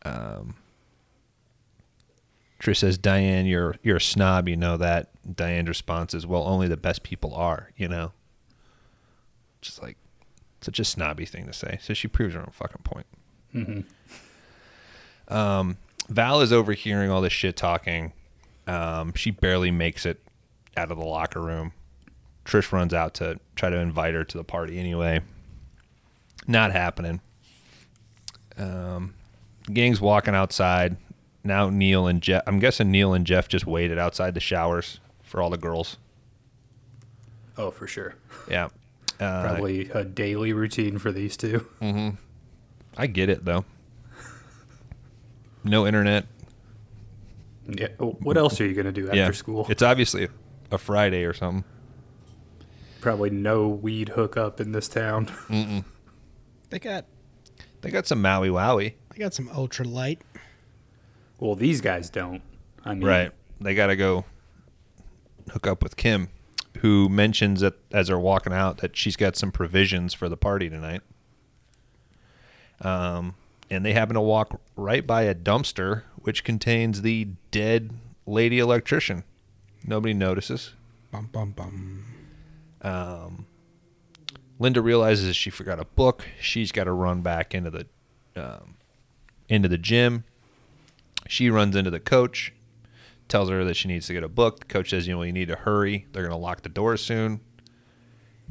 Um, 0.04 0.54
Trish 2.60 2.78
says, 2.78 2.96
"Diane, 2.98 3.46
you're 3.46 3.76
you're 3.82 3.96
a 3.96 4.00
snob. 4.00 4.48
You 4.48 4.56
know 4.56 4.76
that." 4.76 5.10
Diane's 5.36 5.68
response 5.68 6.14
is, 6.14 6.26
"Well, 6.26 6.44
only 6.44 6.66
the 6.68 6.76
best 6.76 7.02
people 7.02 7.34
are." 7.34 7.70
You 7.76 7.88
know, 7.88 8.12
just 9.60 9.82
like 9.82 9.96
such 10.60 10.78
a 10.78 10.84
snobby 10.84 11.24
thing 11.26 11.46
to 11.46 11.52
say. 11.52 11.78
So 11.82 11.92
she 11.94 12.08
proves 12.08 12.34
her 12.34 12.40
own 12.40 12.50
fucking 12.52 12.82
point. 12.84 13.06
Um, 15.28 15.76
Val 16.08 16.40
is 16.40 16.52
overhearing 16.52 17.10
all 17.10 17.20
this 17.20 17.32
shit 17.32 17.56
talking. 17.56 18.12
Um, 18.66 19.12
she 19.14 19.30
barely 19.30 19.70
makes 19.70 20.06
it 20.06 20.20
out 20.76 20.90
of 20.90 20.98
the 20.98 21.04
locker 21.04 21.40
room. 21.40 21.72
Trish 22.44 22.72
runs 22.72 22.92
out 22.92 23.14
to 23.14 23.38
try 23.56 23.70
to 23.70 23.76
invite 23.76 24.14
her 24.14 24.24
to 24.24 24.36
the 24.36 24.44
party 24.44 24.78
anyway. 24.78 25.20
Not 26.46 26.72
happening. 26.72 27.20
Um, 28.58 29.14
gang's 29.72 30.00
walking 30.00 30.34
outside. 30.34 30.96
Now 31.44 31.70
Neil 31.70 32.06
and 32.06 32.20
Jeff. 32.22 32.42
I'm 32.46 32.58
guessing 32.58 32.90
Neil 32.90 33.14
and 33.14 33.26
Jeff 33.26 33.48
just 33.48 33.66
waited 33.66 33.98
outside 33.98 34.34
the 34.34 34.40
showers 34.40 35.00
for 35.22 35.40
all 35.40 35.50
the 35.50 35.56
girls. 35.56 35.98
Oh, 37.56 37.70
for 37.70 37.86
sure. 37.86 38.14
Yeah. 38.48 38.68
Uh, 39.20 39.42
Probably 39.42 39.88
a 39.90 40.04
daily 40.04 40.52
routine 40.52 40.98
for 40.98 41.12
these 41.12 41.36
two. 41.36 41.66
I 42.96 43.06
get 43.06 43.28
it 43.28 43.44
though. 43.44 43.64
No 45.64 45.86
internet. 45.86 46.26
Yeah. 47.68 47.88
What 47.98 48.36
else 48.36 48.60
are 48.60 48.66
you 48.66 48.74
gonna 48.74 48.92
do 48.92 49.06
after 49.06 49.16
yeah, 49.16 49.30
school? 49.30 49.66
It's 49.68 49.82
obviously 49.82 50.28
a 50.70 50.78
Friday 50.78 51.24
or 51.24 51.32
something. 51.32 51.64
Probably 53.02 53.28
no 53.30 53.68
weed 53.68 54.10
hookup 54.10 54.60
in 54.60 54.72
this 54.72 54.88
town. 54.88 55.28
They 56.70 56.78
got 56.78 57.04
They 57.82 57.90
got 57.90 58.06
some 58.06 58.22
Maui 58.22 58.48
Wowie. 58.48 58.94
they 59.10 59.18
got 59.18 59.34
some 59.34 59.50
ultra 59.54 59.84
light. 59.84 60.22
well, 61.38 61.54
these 61.54 61.82
guys 61.82 62.08
don't. 62.08 62.40
I 62.82 62.94
mean, 62.94 63.06
Right. 63.06 63.30
They 63.60 63.74
got 63.74 63.88
to 63.88 63.96
go 63.96 64.24
hook 65.50 65.66
up 65.66 65.82
with 65.82 65.96
Kim, 65.96 66.30
who 66.78 67.10
mentions 67.10 67.60
that 67.60 67.74
as 67.90 68.06
they're 68.06 68.18
walking 68.18 68.54
out 68.54 68.78
that 68.78 68.96
she's 68.96 69.16
got 69.16 69.36
some 69.36 69.52
provisions 69.52 70.14
for 70.14 70.30
the 70.30 70.36
party 70.38 70.70
tonight. 70.70 71.02
Um, 72.80 73.34
and 73.68 73.84
they 73.84 73.92
happen 73.92 74.14
to 74.14 74.20
walk 74.22 74.58
right 74.74 75.06
by 75.06 75.22
a 75.24 75.34
dumpster 75.34 76.04
which 76.16 76.42
contains 76.42 77.02
the 77.02 77.28
dead 77.50 77.90
lady 78.26 78.58
electrician. 78.58 79.24
Nobody 79.84 80.14
notices. 80.14 80.72
Bum 81.10 81.28
bum 81.30 81.50
bum. 81.50 82.04
Linda 82.82 84.80
realizes 84.80 85.34
she 85.36 85.50
forgot 85.50 85.80
a 85.80 85.84
book. 85.84 86.26
She's 86.40 86.72
got 86.72 86.84
to 86.84 86.92
run 86.92 87.22
back 87.22 87.54
into 87.54 87.70
the 87.70 87.86
um, 88.36 88.76
into 89.48 89.68
the 89.68 89.78
gym. 89.78 90.24
She 91.28 91.50
runs 91.50 91.76
into 91.76 91.90
the 91.90 92.00
coach, 92.00 92.52
tells 93.28 93.48
her 93.48 93.64
that 93.64 93.74
she 93.74 93.88
needs 93.88 94.06
to 94.08 94.12
get 94.12 94.22
a 94.22 94.28
book. 94.28 94.60
The 94.60 94.66
coach 94.66 94.90
says, 94.90 95.06
"You 95.06 95.14
know, 95.14 95.22
you 95.22 95.32
need 95.32 95.48
to 95.48 95.56
hurry. 95.56 96.06
They're 96.12 96.22
going 96.22 96.32
to 96.32 96.36
lock 96.42 96.62
the 96.62 96.68
door 96.68 96.96
soon." 96.96 97.40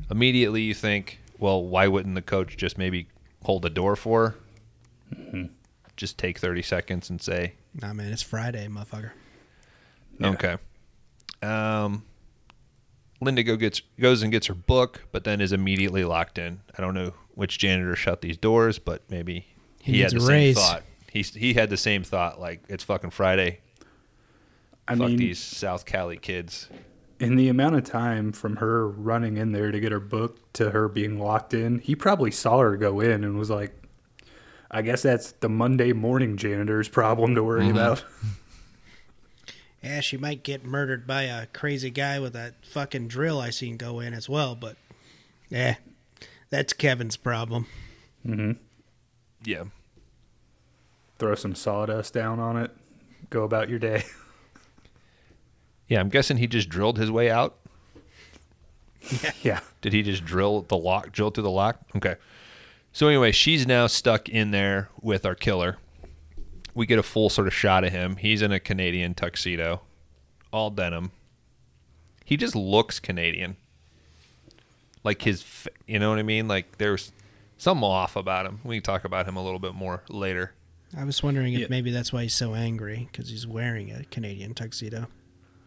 Immediately, 0.10 0.64
you 0.64 0.74
think, 0.74 1.20
"Well, 1.38 1.64
why 1.64 1.88
wouldn't 1.88 2.16
the 2.16 2.22
coach 2.22 2.58
just 2.58 2.78
maybe 2.78 3.08
hold 3.44 3.62
the 3.62 3.70
door 3.70 3.96
for 3.96 4.36
her? 5.12 5.50
Just 5.98 6.18
take 6.18 6.40
thirty 6.40 6.62
seconds 6.62 7.10
and 7.10 7.22
say, 7.22 7.54
Nah, 7.74 7.94
man, 7.94 8.12
it's 8.12 8.22
Friday, 8.22 8.68
motherfucker. 8.68 9.12
Yeah. 10.20 10.30
Okay. 10.30 10.58
Um, 11.42 12.04
Linda 13.22 13.44
go 13.44 13.56
gets 13.56 13.82
goes 14.00 14.24
and 14.24 14.32
gets 14.32 14.48
her 14.48 14.54
book, 14.54 15.04
but 15.12 15.24
then 15.24 15.42
is 15.42 15.52
immediately 15.54 16.04
locked 16.04 16.38
in. 16.38 16.62
I 16.78 16.82
don't 16.82 16.94
know 16.94 17.14
which 17.36 17.58
janitor 17.60 17.96
shut 17.96 18.22
these 18.22 18.38
doors, 18.38 18.80
but 18.80 19.04
maybe 19.10 19.48
He 19.80 19.94
he, 19.94 20.00
had 20.02 20.12
the 20.12 20.18
a 20.18 20.22
same 20.22 20.30
raise. 20.30 20.56
thought. 20.58 20.84
He 21.12 21.22
he 21.22 21.54
had 21.54 21.70
the 21.70 21.78
same 21.78 22.04
thought. 22.04 22.40
Like 22.40 22.64
it's 22.68 22.84
fucking 22.84 23.12
Friday. 23.12 23.60
I 24.88 24.96
Fuck 24.96 25.08
mean, 25.10 25.18
these 25.18 25.40
South 25.40 25.86
Cali 25.86 26.18
kids. 26.18 26.68
in 27.20 27.36
the 27.36 27.48
amount 27.50 27.76
of 27.76 27.84
time 27.84 28.32
from 28.32 28.58
her 28.58 28.88
running 28.90 29.38
in 29.38 29.52
there 29.52 29.72
to 29.72 29.80
get 29.80 29.92
her 29.92 30.00
book 30.00 30.52
to 30.54 30.72
her 30.72 30.88
being 30.90 31.20
locked 31.20 31.54
in, 31.54 31.80
he 31.80 31.96
probably 31.96 32.32
saw 32.32 32.58
her 32.60 32.76
go 32.76 33.00
in 33.00 33.24
and 33.24 33.38
was 33.38 33.50
like, 33.50 33.74
I 34.72 34.82
guess 34.82 35.04
that's 35.04 35.34
the 35.34 35.48
Monday 35.50 35.94
morning 35.94 36.36
janitor's 36.36 36.90
problem 36.90 37.36
to 37.36 37.44
worry 37.44 37.62
mm-hmm. 37.68 37.78
about. 37.78 38.04
Yeah, 39.84 40.00
she 40.02 40.18
might 40.18 40.44
get 40.44 40.64
murdered 40.64 41.08
by 41.08 41.24
a 41.24 41.48
crazy 41.48 41.90
guy 41.90 42.20
with 42.20 42.34
that 42.34 42.66
fucking 42.66 43.08
drill 43.08 43.40
I 43.40 43.50
seen 43.50 43.78
go 43.78 44.00
in 44.00 44.14
as 44.14 44.30
well, 44.30 44.56
but 44.56 44.78
yeah, 45.50 45.76
that's 46.50 46.74
Kevin's 46.74 47.18
problem. 47.18 47.66
Mm-hmm. 48.26 48.52
Yeah. 49.44 49.64
Throw 51.18 51.34
some 51.36 51.56
sawdust 51.56 52.14
down 52.14 52.40
on 52.40 52.58
it, 52.58 52.72
go 53.30 53.44
about 53.44 53.70
your 53.70 53.80
day. 53.80 54.04
Yeah, 55.88 56.00
I'm 56.00 56.08
guessing 56.08 56.38
he 56.38 56.48
just 56.48 56.70
drilled 56.70 56.98
his 56.98 57.12
way 57.12 57.30
out. 57.30 57.58
yeah. 59.22 59.32
yeah. 59.44 59.60
Did 59.82 59.92
he 59.92 60.04
just 60.04 60.24
drill 60.24 60.62
the 60.62 60.78
lock, 60.78 61.12
drill 61.12 61.32
through 61.32 61.44
the 61.44 61.50
lock? 61.50 61.82
Okay. 61.98 62.16
So 62.94 63.10
anyway, 63.10 63.34
she's 63.34 63.68
now 63.68 63.88
stuck 63.88 64.30
in 64.30 64.52
there 64.52 64.88
with 65.02 65.26
our 65.26 65.36
killer. 65.36 65.80
We 66.74 66.86
get 66.86 67.00
a 67.00 67.04
full 67.04 67.30
sort 67.30 67.48
of 67.48 67.54
shot 67.54 67.84
of 67.84 67.92
him. 67.92 68.16
He's 68.18 68.42
in 68.42 68.52
a 68.52 68.60
Canadian 68.60 69.14
tuxedo, 69.14 69.82
all 70.54 70.70
denim. 70.70 71.12
He 72.24 72.38
just 72.38 72.56
looks 72.56 73.00
Canadian. 73.00 73.58
Like 75.04 75.22
his, 75.24 75.44
you 75.88 76.00
know 76.00 76.10
what 76.10 76.20
I 76.20 76.24
mean? 76.24 76.48
Like 76.48 76.78
there's 76.78 77.12
something 77.58 77.84
off 77.84 78.16
about 78.16 78.46
him. 78.46 78.60
We 78.64 78.78
can 78.78 78.84
talk 78.84 79.04
about 79.04 79.28
him 79.28 79.36
a 79.36 79.44
little 79.44 79.60
bit 79.60 79.74
more 79.74 80.04
later. 80.10 80.54
I 80.98 81.04
was 81.04 81.22
wondering 81.24 81.54
if 81.54 81.60
Yeah. 81.62 81.68
maybe 81.70 81.92
that's 81.92 82.12
why 82.14 82.24
he's 82.24 82.34
so 82.34 82.54
angry 82.54 83.08
because 83.12 83.30
he's 83.30 83.48
wearing 83.48 83.92
a 83.92 84.04
Canadian 84.06 84.54
tuxedo. 84.54 85.08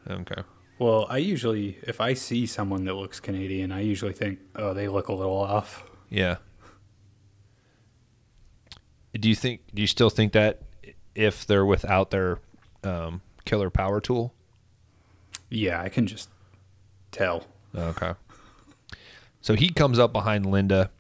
Okay. 0.09 0.43
Well, 0.79 1.07
I 1.09 1.19
usually, 1.19 1.79
if 1.83 2.01
I 2.01 2.15
see 2.15 2.47
someone 2.47 2.85
that 2.85 2.95
looks 2.95 3.21
Canadian, 3.21 3.73
I 3.73 3.81
usually 3.81 4.13
think, 4.13 4.39
oh, 4.57 4.75
they 4.75 4.89
look 4.89 5.09
a 5.09 5.13
little 5.15 5.37
off. 5.37 5.85
Yeah. 6.11 6.37
Do 9.19 9.29
you 9.29 9.35
think? 9.35 9.61
Do 9.73 9.81
you 9.81 9.87
still 9.87 10.11
think 10.11 10.33
that 10.33 10.63
if 11.15 11.47
they're 11.47 11.67
without 11.67 12.11
their 12.11 12.39
um, 12.83 13.23
killer 13.45 13.71
power 13.71 14.01
tool? 14.01 14.33
Yeah, 15.51 15.81
I 15.81 15.89
can 15.89 16.07
just 16.07 16.29
tell. 17.11 17.45
Okay. 17.75 18.13
So 19.41 19.55
he 19.55 19.69
comes 19.71 19.99
up 19.99 20.13
behind 20.13 20.47
Linda. 20.47 20.91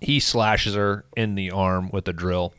He 0.00 0.20
slashes 0.20 0.74
her 0.74 1.04
in 1.16 1.34
the 1.34 1.50
arm 1.50 1.90
with 1.92 2.06
a 2.08 2.12
drill. 2.12 2.54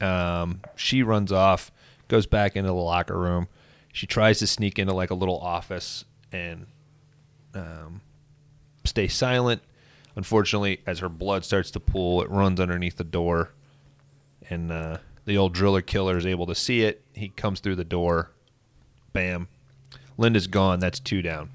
Um, 0.00 0.60
she 0.76 1.02
runs 1.02 1.32
off, 1.32 1.72
goes 2.06 2.26
back 2.26 2.54
into 2.54 2.68
the 2.68 2.74
locker 2.74 3.18
room. 3.18 3.48
She 3.92 4.06
tries 4.06 4.38
to 4.38 4.46
sneak 4.46 4.78
into 4.78 4.92
like 4.92 5.10
a 5.10 5.14
little 5.14 5.38
office 5.38 6.04
and 6.30 6.66
um, 7.54 8.02
stay 8.84 9.08
silent. 9.08 9.62
Unfortunately, 10.14 10.80
as 10.86 10.98
her 10.98 11.08
blood 11.08 11.44
starts 11.44 11.70
to 11.72 11.80
pool, 11.80 12.22
it 12.22 12.30
runs 12.30 12.60
underneath 12.60 12.96
the 12.96 13.04
door, 13.04 13.50
and 14.50 14.70
uh, 14.72 14.98
the 15.28 15.36
old 15.36 15.52
driller 15.52 15.82
killer 15.82 16.16
is 16.16 16.24
able 16.24 16.46
to 16.46 16.54
see 16.54 16.82
it. 16.82 17.02
He 17.12 17.28
comes 17.28 17.60
through 17.60 17.76
the 17.76 17.84
door. 17.84 18.30
Bam. 19.12 19.48
Linda's 20.16 20.46
gone. 20.46 20.80
That's 20.80 20.98
two 20.98 21.20
down. 21.20 21.50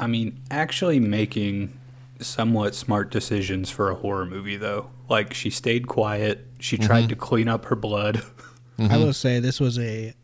I 0.00 0.06
mean, 0.06 0.40
actually 0.50 0.98
making 0.98 1.78
somewhat 2.20 2.74
smart 2.74 3.10
decisions 3.10 3.70
for 3.70 3.90
a 3.90 3.94
horror 3.94 4.24
movie, 4.24 4.56
though. 4.56 4.90
Like, 5.10 5.34
she 5.34 5.50
stayed 5.50 5.86
quiet. 5.88 6.46
She 6.58 6.76
mm-hmm. 6.76 6.86
tried 6.86 7.08
to 7.10 7.16
clean 7.16 7.48
up 7.48 7.66
her 7.66 7.76
blood. 7.76 8.22
I 8.78 8.96
will 8.96 9.04
mm-hmm. 9.04 9.10
say 9.10 9.38
this 9.38 9.60
was 9.60 9.78
a 9.78 10.14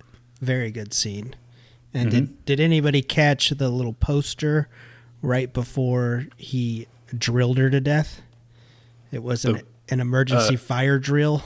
very 0.41 0.71
good 0.71 0.95
scene. 0.95 1.37
And 1.93 2.11
did 2.11 2.25
mm-hmm. 2.25 2.35
did 2.47 2.61
anybody 2.61 3.03
catch 3.03 3.51
the 3.51 3.69
little 3.69 3.93
poster 3.93 4.69
right 5.21 5.53
before 5.53 6.27
he 6.37 6.87
drilled 7.17 7.59
her 7.59 7.69
to 7.69 7.81
death? 7.81 8.23
It 9.13 9.23
was 9.23 9.45
an, 9.45 9.55
The- 9.55 9.65
an 9.91 10.01
emergency 10.01 10.55
uh, 10.55 10.59
fire 10.59 10.99
drill 10.99 11.43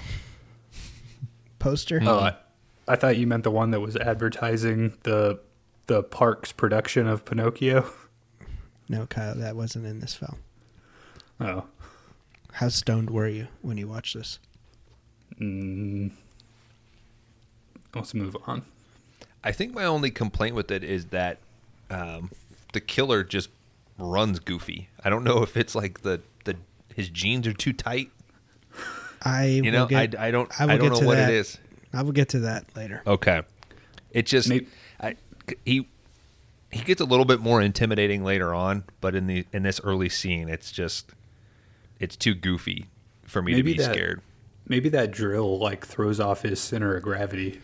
poster. 1.63 2.01
Oh, 2.05 2.19
I, 2.19 2.37
I 2.89 2.97
thought 2.97 3.17
you 3.17 3.27
meant 3.27 3.45
the 3.45 3.51
one 3.51 3.71
that 3.71 3.81
was 3.81 3.97
advertising 3.97 4.95
the 5.05 5.41
the 5.87 6.03
park's 6.03 6.53
production 6.53 7.07
of 7.07 7.25
Pinocchio. 7.25 7.91
No, 8.89 9.07
Kyle, 9.07 9.35
that 9.37 9.57
wasn't 9.57 9.87
in 9.87 10.01
this 10.01 10.15
film. 10.15 10.37
Oh, 11.41 11.65
How 12.55 12.69
stoned 12.69 13.09
were 13.11 13.29
you 13.29 13.49
when 13.63 13.79
you 13.79 13.89
watched 13.89 14.15
this? 14.15 14.39
mm, 15.41 16.11
let's 17.95 18.13
move 18.13 18.37
on. 18.47 18.63
I 19.43 19.53
think 19.53 19.73
my 19.75 19.85
only 19.85 20.11
complaint 20.11 20.55
with 20.55 20.71
it 20.71 20.85
is 20.85 21.07
that 21.07 21.39
um, 21.91 22.31
the 22.75 22.81
killer 22.81 23.25
just 23.25 23.49
runs 23.99 24.39
goofy. 24.41 24.89
I 25.03 25.11
don't 25.11 25.25
know 25.25 25.43
if 25.43 25.57
it's 25.57 25.75
like 25.75 26.03
the, 26.03 26.21
the 26.45 26.57
his 26.95 27.09
jeans 27.09 27.47
are 27.47 27.53
too 27.55 27.73
tight. 27.73 28.11
I 29.25 29.47
You 29.47 29.63
will 29.65 29.73
know, 29.73 29.87
get, 29.87 30.19
I, 30.19 30.29
I 30.29 30.31
don't 30.31 30.61
I 30.61 30.65
I, 30.65 30.67
don't 30.67 30.81
get 30.81 30.93
know 30.93 31.01
to 31.01 31.07
what 31.07 31.17
that. 31.17 31.31
it 31.31 31.37
is. 31.37 31.59
I 31.93 32.03
will 32.03 32.13
get 32.13 32.31
to 32.31 32.41
that 32.41 32.75
later. 32.77 33.03
Okay, 33.07 33.43
it 34.11 34.27
just 34.27 34.49
Maybe- 34.49 34.67
I, 35.01 35.17
he 35.65 35.89
he 36.71 36.83
gets 36.85 37.01
a 37.01 37.05
little 37.05 37.25
bit 37.27 37.41
more 37.41 37.61
intimidating 37.61 38.25
later 38.25 38.55
on, 38.55 38.85
but 39.01 39.15
in 39.15 39.27
the 39.27 39.45
in 39.53 39.63
this 39.63 39.81
early 39.85 40.09
scene, 40.09 40.49
it's 40.49 40.73
just 40.73 41.11
it's 42.01 42.17
too 42.17 42.35
goofy 42.35 42.87
for 43.25 43.43
me 43.43 43.53
Maybe 43.53 43.73
to 43.75 43.79
be 43.79 43.83
that- 43.85 43.95
scared. 43.95 44.21
Maybe 44.69 44.89
that 44.91 45.11
drill 45.11 45.59
like 45.59 45.85
throws 45.87 46.21
off 46.21 46.43
his 46.43 46.61
center 46.61 46.97
of 46.97 47.03
gravity, 47.03 47.61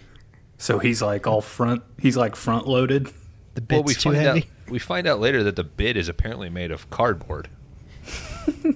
so 0.59 0.79
he's 0.81 1.01
like 1.01 1.27
all 1.27 1.41
front. 1.41 1.83
He's 1.99 2.17
like 2.17 2.35
front 2.37 2.67
loaded. 2.67 3.09
The 3.55 3.61
bit's 3.61 3.77
Well, 3.79 3.83
we 3.85 3.95
too 3.95 4.01
find 4.11 4.17
heavy. 4.17 4.41
out 4.41 4.71
we 4.71 4.79
find 4.79 5.07
out 5.07 5.21
later 5.21 5.43
that 5.45 5.57
the 5.57 5.65
bid 5.65 5.97
is 5.97 6.09
apparently 6.09 6.51
made 6.51 6.71
of 6.73 6.91
cardboard. 6.91 7.49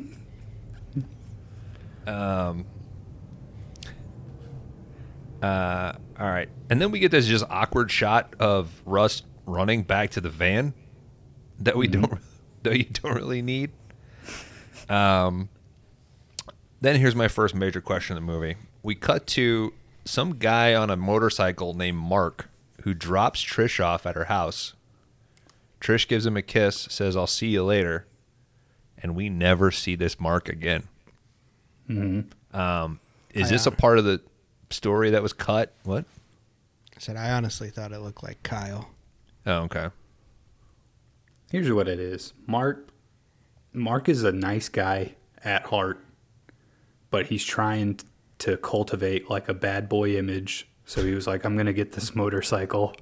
um. 2.06 2.64
Uh, 5.42 5.92
all 6.18 6.28
right, 6.28 6.48
and 6.70 6.80
then 6.80 6.90
we 6.90 7.00
get 7.00 7.10
this 7.10 7.26
just 7.26 7.44
awkward 7.50 7.90
shot 7.90 8.34
of 8.38 8.70
Russ 8.86 9.22
running 9.44 9.82
back 9.82 10.10
to 10.10 10.20
the 10.20 10.30
van 10.30 10.72
that 11.58 11.76
we 11.76 11.88
don't 11.88 12.20
that 12.62 12.78
you 12.78 12.84
don't 12.84 13.14
really 13.14 13.42
need. 13.42 13.70
Um. 14.88 15.48
Then 16.80 16.96
here's 16.96 17.14
my 17.14 17.28
first 17.28 17.54
major 17.54 17.80
question 17.80 18.16
in 18.16 18.26
the 18.26 18.32
movie. 18.32 18.56
We 18.82 18.96
cut 18.96 19.26
to 19.28 19.72
some 20.04 20.38
guy 20.38 20.74
on 20.74 20.90
a 20.90 20.96
motorcycle 20.96 21.74
named 21.74 21.98
Mark 21.98 22.48
who 22.82 22.92
drops 22.92 23.40
Trish 23.44 23.78
off 23.84 24.04
at 24.04 24.16
her 24.16 24.24
house. 24.24 24.74
Trish 25.80 26.08
gives 26.08 26.26
him 26.26 26.36
a 26.36 26.42
kiss, 26.42 26.88
says, 26.90 27.16
I'll 27.16 27.28
see 27.28 27.48
you 27.48 27.62
later. 27.62 28.06
and 28.98 29.14
we 29.14 29.28
never 29.28 29.70
see 29.70 29.94
this 29.96 30.18
Mark 30.20 30.48
again. 30.48 30.84
Mm-hmm. 31.88 32.58
Um, 32.58 33.00
is 33.34 33.48
I, 33.48 33.50
this 33.54 33.66
uh, 33.66 33.70
a 33.70 33.74
part 33.74 33.98
of 33.98 34.04
the 34.04 34.20
story 34.72 35.10
that 35.10 35.22
was 35.22 35.32
cut? 35.32 35.72
What? 35.84 36.04
I 36.96 37.00
said 37.00 37.16
I 37.16 37.30
honestly 37.30 37.70
thought 37.70 37.92
it 37.92 38.00
looked 38.00 38.22
like 38.22 38.42
Kyle. 38.42 38.88
Oh, 39.46 39.62
okay. 39.62 39.88
Here's 41.50 41.70
what 41.70 41.88
it 41.88 42.00
is. 42.00 42.32
Mark 42.46 42.88
Mark 43.72 44.08
is 44.08 44.22
a 44.24 44.32
nice 44.32 44.68
guy 44.68 45.14
at 45.44 45.66
heart, 45.66 46.04
but 47.10 47.26
he's 47.26 47.44
trying 47.44 48.00
to 48.38 48.56
cultivate 48.56 49.30
like 49.30 49.48
a 49.48 49.54
bad 49.54 49.88
boy 49.88 50.16
image. 50.16 50.68
So 50.84 51.04
he 51.04 51.14
was 51.14 51.26
like, 51.26 51.44
I'm 51.44 51.56
gonna 51.56 51.72
get 51.72 51.92
this 51.92 52.14
motorcycle. 52.14 52.94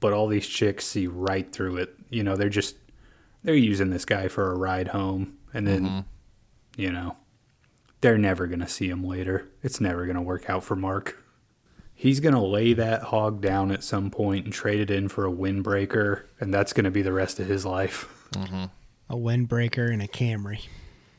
But 0.00 0.12
all 0.12 0.28
these 0.28 0.46
chicks 0.46 0.86
see 0.86 1.06
right 1.06 1.50
through 1.50 1.78
it. 1.78 1.94
You 2.08 2.22
know, 2.22 2.36
they're 2.36 2.48
just 2.48 2.76
they're 3.42 3.54
using 3.54 3.90
this 3.90 4.04
guy 4.04 4.28
for 4.28 4.52
a 4.52 4.56
ride 4.56 4.88
home 4.88 5.38
and 5.54 5.66
then 5.66 5.84
mm-hmm. 5.84 6.00
you 6.80 6.92
know, 6.92 7.16
they're 8.00 8.18
never 8.18 8.46
gonna 8.46 8.68
see 8.68 8.88
him 8.88 9.04
later. 9.04 9.48
It's 9.62 9.80
never 9.80 10.06
gonna 10.06 10.22
work 10.22 10.48
out 10.48 10.64
for 10.64 10.76
Mark. 10.76 11.22
He's 11.94 12.20
gonna 12.20 12.44
lay 12.44 12.72
that 12.74 13.02
hog 13.02 13.40
down 13.40 13.70
at 13.72 13.82
some 13.82 14.10
point 14.10 14.44
and 14.44 14.54
trade 14.54 14.80
it 14.80 14.90
in 14.90 15.08
for 15.08 15.26
a 15.26 15.32
windbreaker, 15.32 16.22
and 16.40 16.52
that's 16.54 16.72
gonna 16.72 16.90
be 16.92 17.02
the 17.02 17.12
rest 17.12 17.40
of 17.40 17.46
his 17.48 17.64
life. 17.66 18.06
A 19.10 19.16
windbreaker 19.16 19.90
and 19.92 20.02
a 20.02 20.06
Camry. 20.08 20.66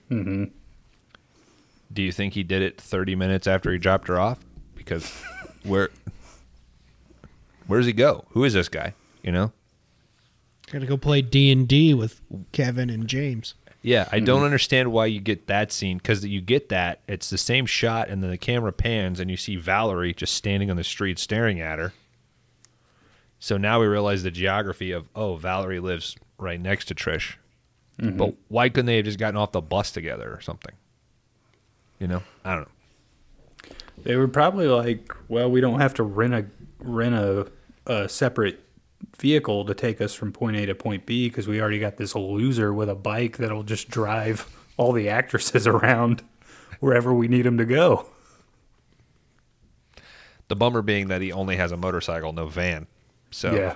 hmm 0.07 0.45
Do 1.91 2.01
you 2.01 2.11
think 2.11 2.33
he 2.33 2.43
did 2.43 2.61
it 2.61 2.79
30 2.79 3.15
minutes 3.15 3.47
after 3.47 3.71
he 3.71 3.77
dropped 3.77 4.07
her 4.07 4.19
off? 4.19 4.39
Because 4.75 5.11
where 5.63 5.89
where 7.67 7.79
does 7.79 7.87
he 7.87 7.93
go? 7.93 8.25
Who 8.29 8.43
is 8.43 8.53
this 8.53 8.69
guy? 8.69 8.93
You 9.23 9.31
know? 9.31 9.51
Got 10.71 10.79
to 10.79 10.85
go 10.87 10.97
play 10.97 11.21
D 11.21 11.51
and 11.51 11.67
D 11.67 11.93
with 11.93 12.21
Kevin 12.51 12.89
and 12.89 13.07
James. 13.07 13.53
Yeah, 13.81 14.09
I 14.11 14.19
don't 14.19 14.43
understand 14.43 14.91
why 14.91 15.05
you 15.05 15.21
get 15.21 15.47
that 15.47 15.71
scene 15.71 15.97
because 15.97 16.25
you 16.25 16.41
get 16.41 16.69
that 16.69 16.99
it's 17.07 17.29
the 17.29 17.37
same 17.37 17.65
shot, 17.65 18.09
and 18.09 18.21
then 18.21 18.29
the 18.29 18.37
camera 18.37 18.73
pans, 18.73 19.21
and 19.21 19.31
you 19.31 19.37
see 19.37 19.55
Valerie 19.55 20.13
just 20.13 20.33
standing 20.33 20.69
on 20.69 20.75
the 20.75 20.83
street 20.83 21.17
staring 21.17 21.61
at 21.61 21.79
her. 21.79 21.93
So 23.39 23.55
now 23.55 23.79
we 23.79 23.87
realize 23.87 24.23
the 24.23 24.31
geography 24.31 24.91
of 24.91 25.07
oh, 25.15 25.37
Valerie 25.37 25.79
lives 25.79 26.17
right 26.37 26.59
next 26.59 26.85
to 26.85 26.95
Trish, 26.95 27.35
mm-hmm. 27.97 28.17
but 28.17 28.35
why 28.49 28.67
couldn't 28.67 28.87
they 28.87 28.97
have 28.97 29.05
just 29.05 29.17
gotten 29.17 29.37
off 29.37 29.53
the 29.53 29.61
bus 29.61 29.91
together 29.91 30.33
or 30.33 30.41
something? 30.41 30.73
You 31.99 32.07
know, 32.07 32.23
I 32.43 32.55
don't 32.55 32.63
know. 32.63 33.75
They 34.03 34.17
were 34.17 34.27
probably 34.27 34.67
like, 34.67 35.13
"Well, 35.29 35.49
we 35.49 35.61
don't 35.61 35.79
have 35.79 35.93
to 35.95 36.03
rent 36.03 36.33
a 36.33 36.45
rent 36.79 37.15
a, 37.15 37.49
a 37.85 38.09
separate 38.09 38.61
vehicle 39.17 39.65
to 39.65 39.73
take 39.73 40.01
us 40.01 40.13
from 40.13 40.31
point 40.31 40.57
A 40.57 40.65
to 40.65 40.75
point 40.75 41.05
B 41.05 41.29
because 41.29 41.47
we 41.47 41.61
already 41.61 41.79
got 41.79 41.97
this 41.97 42.15
loser 42.15 42.73
with 42.73 42.89
a 42.89 42.95
bike 42.95 43.37
that'll 43.37 43.63
just 43.63 43.89
drive 43.89 44.47
all 44.77 44.91
the 44.91 45.09
actresses 45.09 45.67
around 45.67 46.23
wherever 46.79 47.13
we 47.13 47.27
need 47.27 47.43
them 47.43 47.57
to 47.57 47.65
go." 47.65 48.05
The 50.47 50.55
bummer 50.55 50.81
being 50.81 51.09
that 51.09 51.21
he 51.21 51.31
only 51.31 51.57
has 51.57 51.71
a 51.71 51.77
motorcycle, 51.77 52.33
no 52.33 52.47
van. 52.47 52.87
So 53.31 53.53
Yeah, 53.53 53.75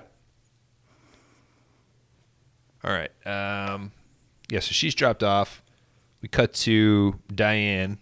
All 2.84 2.92
right. 2.92 3.12
Um, 3.26 3.92
yeah, 4.50 4.60
so 4.60 4.72
she's 4.72 4.96
dropped 4.96 5.24
off. 5.24 5.62
We 6.22 6.30
cut 6.30 6.54
to 6.54 7.20
Diane. 7.34 8.00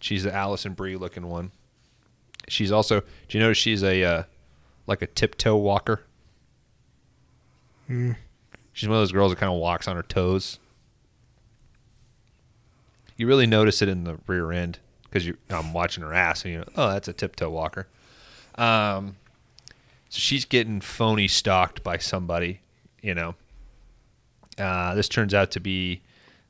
She's 0.00 0.24
the 0.24 0.34
Alison 0.34 0.74
Brie 0.74 0.96
looking 0.96 1.28
one. 1.28 1.52
She's 2.48 2.72
also. 2.72 3.00
Do 3.00 3.06
you 3.30 3.40
notice 3.40 3.58
she's 3.58 3.82
a 3.82 4.02
uh, 4.02 4.22
like 4.86 5.00
a 5.00 5.06
tiptoe 5.06 5.56
walker? 5.56 6.02
She's 8.72 8.88
one 8.88 8.96
of 8.96 9.00
those 9.02 9.12
girls 9.12 9.32
that 9.32 9.38
kind 9.38 9.52
of 9.52 9.58
walks 9.58 9.86
on 9.86 9.96
her 9.96 10.02
toes. 10.02 10.58
You 13.16 13.26
really 13.26 13.46
notice 13.46 13.82
it 13.82 13.88
in 13.88 14.04
the 14.04 14.18
rear 14.26 14.50
end 14.50 14.78
because 15.04 15.26
you. 15.26 15.36
I'm 15.50 15.72
watching 15.72 16.02
her 16.02 16.14
ass, 16.14 16.44
and 16.44 16.52
you 16.52 16.58
know, 16.60 16.64
oh, 16.76 16.90
that's 16.90 17.08
a 17.08 17.12
tiptoe 17.12 17.50
walker. 17.50 17.86
Um, 18.56 19.16
so 20.08 20.18
she's 20.18 20.44
getting 20.44 20.80
phony 20.80 21.28
stalked 21.28 21.82
by 21.82 21.98
somebody, 21.98 22.60
you 23.02 23.14
know. 23.14 23.34
Uh, 24.58 24.94
this 24.94 25.08
turns 25.08 25.34
out 25.34 25.50
to 25.52 25.60
be 25.60 26.02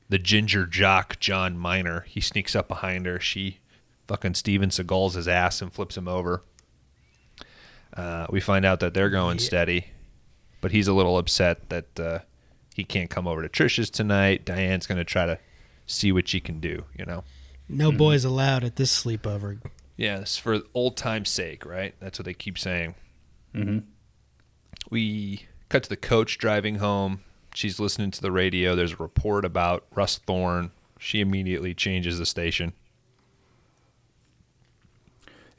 the 0.08 0.18
ginger 0.18 0.66
jock 0.66 1.18
John 1.20 1.56
Miner. 1.56 2.00
He 2.08 2.20
sneaks 2.20 2.54
up 2.56 2.68
behind 2.68 3.06
her. 3.06 3.20
She 3.20 3.58
fucking 4.08 4.34
Steven 4.34 4.70
Seagal's 4.70 5.14
his 5.14 5.28
ass 5.28 5.62
and 5.62 5.72
flips 5.72 5.96
him 5.96 6.08
over. 6.08 6.42
Uh, 7.96 8.26
we 8.30 8.40
find 8.40 8.64
out 8.64 8.80
that 8.80 8.94
they're 8.94 9.10
going 9.10 9.38
steady, 9.38 9.86
but 10.62 10.70
he's 10.72 10.88
a 10.88 10.94
little 10.94 11.18
upset 11.18 11.68
that 11.68 12.00
uh, 12.00 12.20
he 12.74 12.84
can't 12.84 13.10
come 13.10 13.28
over 13.28 13.42
to 13.42 13.48
Trisha's 13.50 13.90
tonight. 13.90 14.46
Diane's 14.46 14.86
going 14.86 14.96
to 14.96 15.04
try 15.04 15.26
to 15.26 15.38
see 15.86 16.10
what 16.10 16.26
she 16.28 16.40
can 16.40 16.58
do, 16.60 16.84
you 16.96 17.04
know. 17.04 17.24
No 17.68 17.92
boys 17.92 18.24
allowed 18.24 18.64
at 18.64 18.76
this 18.76 19.04
sleepover. 19.04 19.58
Yes, 19.96 20.38
for 20.38 20.60
old 20.72 20.96
time's 20.96 21.28
sake, 21.28 21.66
right? 21.66 21.94
That's 22.00 22.18
what 22.18 22.24
they 22.24 22.32
keep 22.34 22.58
saying. 22.58 22.94
hmm 23.54 23.80
We 24.90 25.46
cut 25.68 25.82
to 25.82 25.88
the 25.90 25.96
coach 25.96 26.38
driving 26.38 26.76
home. 26.76 27.20
She's 27.54 27.78
listening 27.78 28.10
to 28.12 28.22
the 28.22 28.32
radio. 28.32 28.74
There's 28.74 28.92
a 28.92 28.96
report 28.96 29.44
about 29.44 29.84
Russ 29.94 30.16
Thorn. 30.18 30.70
She 30.98 31.20
immediately 31.20 31.74
changes 31.74 32.18
the 32.18 32.26
station. 32.26 32.72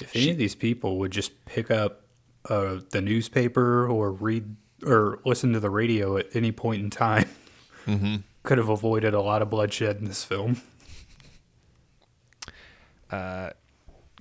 If 0.01 0.16
any 0.16 0.32
of 0.32 0.38
these 0.38 0.56
people 0.56 0.97
would 0.99 1.12
just 1.12 1.45
pick 1.45 1.70
up 1.70 2.01
uh, 2.49 2.80
the 2.89 3.01
newspaper 3.01 3.88
or 3.88 4.12
read 4.12 4.56
or 4.86 5.19
listen 5.25 5.53
to 5.53 5.59
the 5.59 5.69
radio 5.69 6.17
at 6.17 6.36
any 6.36 6.51
point 6.51 6.81
in 6.81 6.89
time, 6.89 7.29
mm-hmm. 7.86 8.17
could 8.43 8.57
have 8.57 8.69
avoided 8.69 9.13
a 9.13 9.21
lot 9.21 9.41
of 9.41 9.49
bloodshed 9.49 9.97
in 9.97 10.05
this 10.05 10.23
film. 10.23 10.61
Uh, 13.09 13.51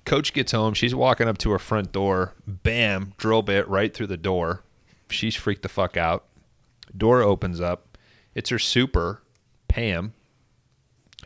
Coach 0.05 0.33
gets 0.33 0.51
home. 0.51 0.73
She's 0.73 0.93
walking 0.93 1.27
up 1.27 1.37
to 1.39 1.51
her 1.51 1.59
front 1.59 1.91
door. 1.91 2.33
Bam, 2.45 3.13
drill 3.17 3.41
bit 3.41 3.67
right 3.67 3.93
through 3.93 4.07
the 4.07 4.17
door. 4.17 4.63
She's 5.09 5.35
freaked 5.35 5.63
the 5.63 5.69
fuck 5.69 5.97
out. 5.97 6.25
Door 6.95 7.23
opens 7.23 7.61
up. 7.61 7.97
It's 8.35 8.49
her 8.49 8.59
super, 8.59 9.21
Pam, 9.67 10.13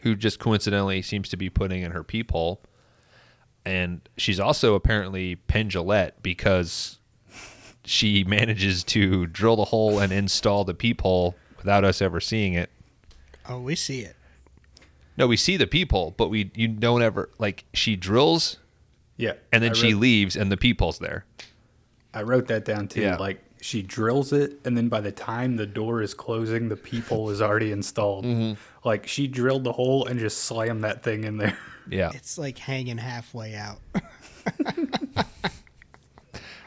who 0.02 0.16
just 0.16 0.40
coincidentally 0.40 1.02
seems 1.02 1.30
to 1.30 1.38
be 1.38 1.50
putting 1.50 1.82
in 1.82 1.92
her 1.92 2.04
peephole. 2.04 2.62
And 3.66 4.08
she's 4.16 4.40
also 4.40 4.76
apparently 4.76 5.36
Penn 5.36 5.70
Jillette 5.70 6.14
because 6.22 6.97
she 7.88 8.24
manages 8.24 8.84
to 8.84 9.26
drill 9.28 9.56
the 9.56 9.66
hole 9.66 10.00
and 10.00 10.12
install 10.12 10.64
the 10.66 10.74
peephole 10.74 11.36
without 11.58 11.84
us 11.84 12.02
ever 12.02 12.20
seeing 12.20 12.54
it. 12.54 12.70
Oh, 13.48 13.60
we 13.60 13.76
see 13.76 14.02
it. 14.02 14.16
No, 15.18 15.26
we 15.28 15.38
see 15.38 15.58
the 15.58 15.66
peephole, 15.68 16.14
but 16.18 16.30
we 16.30 16.52
you 16.54 16.68
don't 16.68 17.02
ever 17.02 17.30
like 17.40 17.64
she 17.74 17.96
drills 17.96 18.58
Yeah, 19.16 19.34
and 19.52 19.64
then 19.64 19.72
I 19.72 19.74
she 19.74 19.94
wrote- 19.94 20.02
leaves 20.02 20.36
and 20.36 20.52
the 20.52 20.58
peephole's 20.58 21.00
there. 21.00 21.26
I 22.14 22.22
wrote 22.24 22.48
that 22.48 22.66
down 22.66 22.88
too. 22.88 23.02
Yeah. 23.02 23.16
Like 23.18 23.42
she 23.62 23.82
drills 23.82 24.32
it, 24.34 24.60
and 24.66 24.78
then 24.78 24.88
by 24.90 25.02
the 25.02 25.12
time 25.12 25.56
the 25.56 25.66
door 25.66 26.02
is 26.04 26.14
closing, 26.14 26.70
the 26.70 26.76
peephole 26.76 27.30
is 27.32 27.42
already 27.42 27.72
installed. 27.72 28.26
Mm-hmm. 28.26 28.54
Like 28.88 29.08
she 29.08 29.28
drilled 29.28 29.64
the 29.64 29.72
hole 29.72 30.06
and 30.06 30.20
just 30.20 30.44
slammed 30.44 30.84
that 30.84 31.02
thing 31.04 31.24
in 31.24 31.38
there. 31.38 31.58
Yeah. 31.90 32.12
It's 32.14 32.38
like 32.38 32.58
hanging 32.58 32.98
halfway 32.98 33.56
out. 33.56 33.80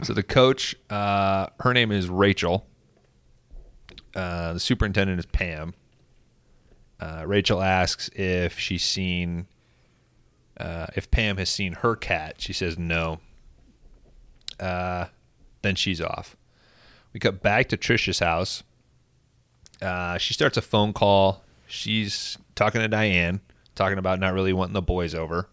So 0.02 0.14
the 0.14 0.22
coach, 0.22 0.74
uh, 0.88 1.48
her 1.60 1.74
name 1.74 1.92
is 1.92 2.08
Rachel. 2.08 2.66
Uh, 4.14 4.54
the 4.54 4.60
superintendent 4.60 5.18
is 5.18 5.26
Pam. 5.26 5.74
Uh, 6.98 7.24
Rachel 7.26 7.62
asks 7.62 8.08
if 8.14 8.58
she's 8.58 8.84
seen, 8.84 9.46
uh, 10.58 10.86
if 10.96 11.10
Pam 11.10 11.36
has 11.36 11.50
seen 11.50 11.74
her 11.74 11.96
cat. 11.96 12.36
She 12.38 12.52
says 12.52 12.78
no. 12.78 13.20
Uh, 14.58 15.06
then 15.62 15.74
she's 15.74 16.00
off. 16.00 16.36
We 17.12 17.20
cut 17.20 17.42
back 17.42 17.68
to 17.68 17.76
Trisha's 17.76 18.18
house. 18.20 18.62
Uh, 19.82 20.18
she 20.18 20.34
starts 20.34 20.56
a 20.56 20.62
phone 20.62 20.92
call. 20.92 21.42
She's 21.66 22.36
talking 22.54 22.80
to 22.80 22.88
Diane, 22.88 23.40
talking 23.74 23.98
about 23.98 24.18
not 24.18 24.34
really 24.34 24.52
wanting 24.52 24.74
the 24.74 24.82
boys 24.82 25.14
over. 25.14 25.48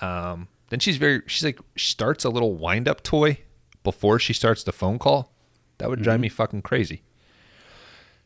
Um, 0.00 0.48
then 0.70 0.80
she's 0.80 0.96
very 0.96 1.22
she's 1.26 1.44
like 1.44 1.60
she 1.76 1.90
starts 1.90 2.24
a 2.24 2.30
little 2.30 2.54
wind 2.54 2.88
up 2.88 3.02
toy 3.02 3.38
before 3.82 4.18
she 4.18 4.32
starts 4.32 4.62
the 4.62 4.72
phone 4.72 4.98
call. 4.98 5.32
That 5.78 5.88
would 5.88 6.02
drive 6.02 6.16
mm-hmm. 6.16 6.22
me 6.22 6.28
fucking 6.28 6.62
crazy. 6.62 7.02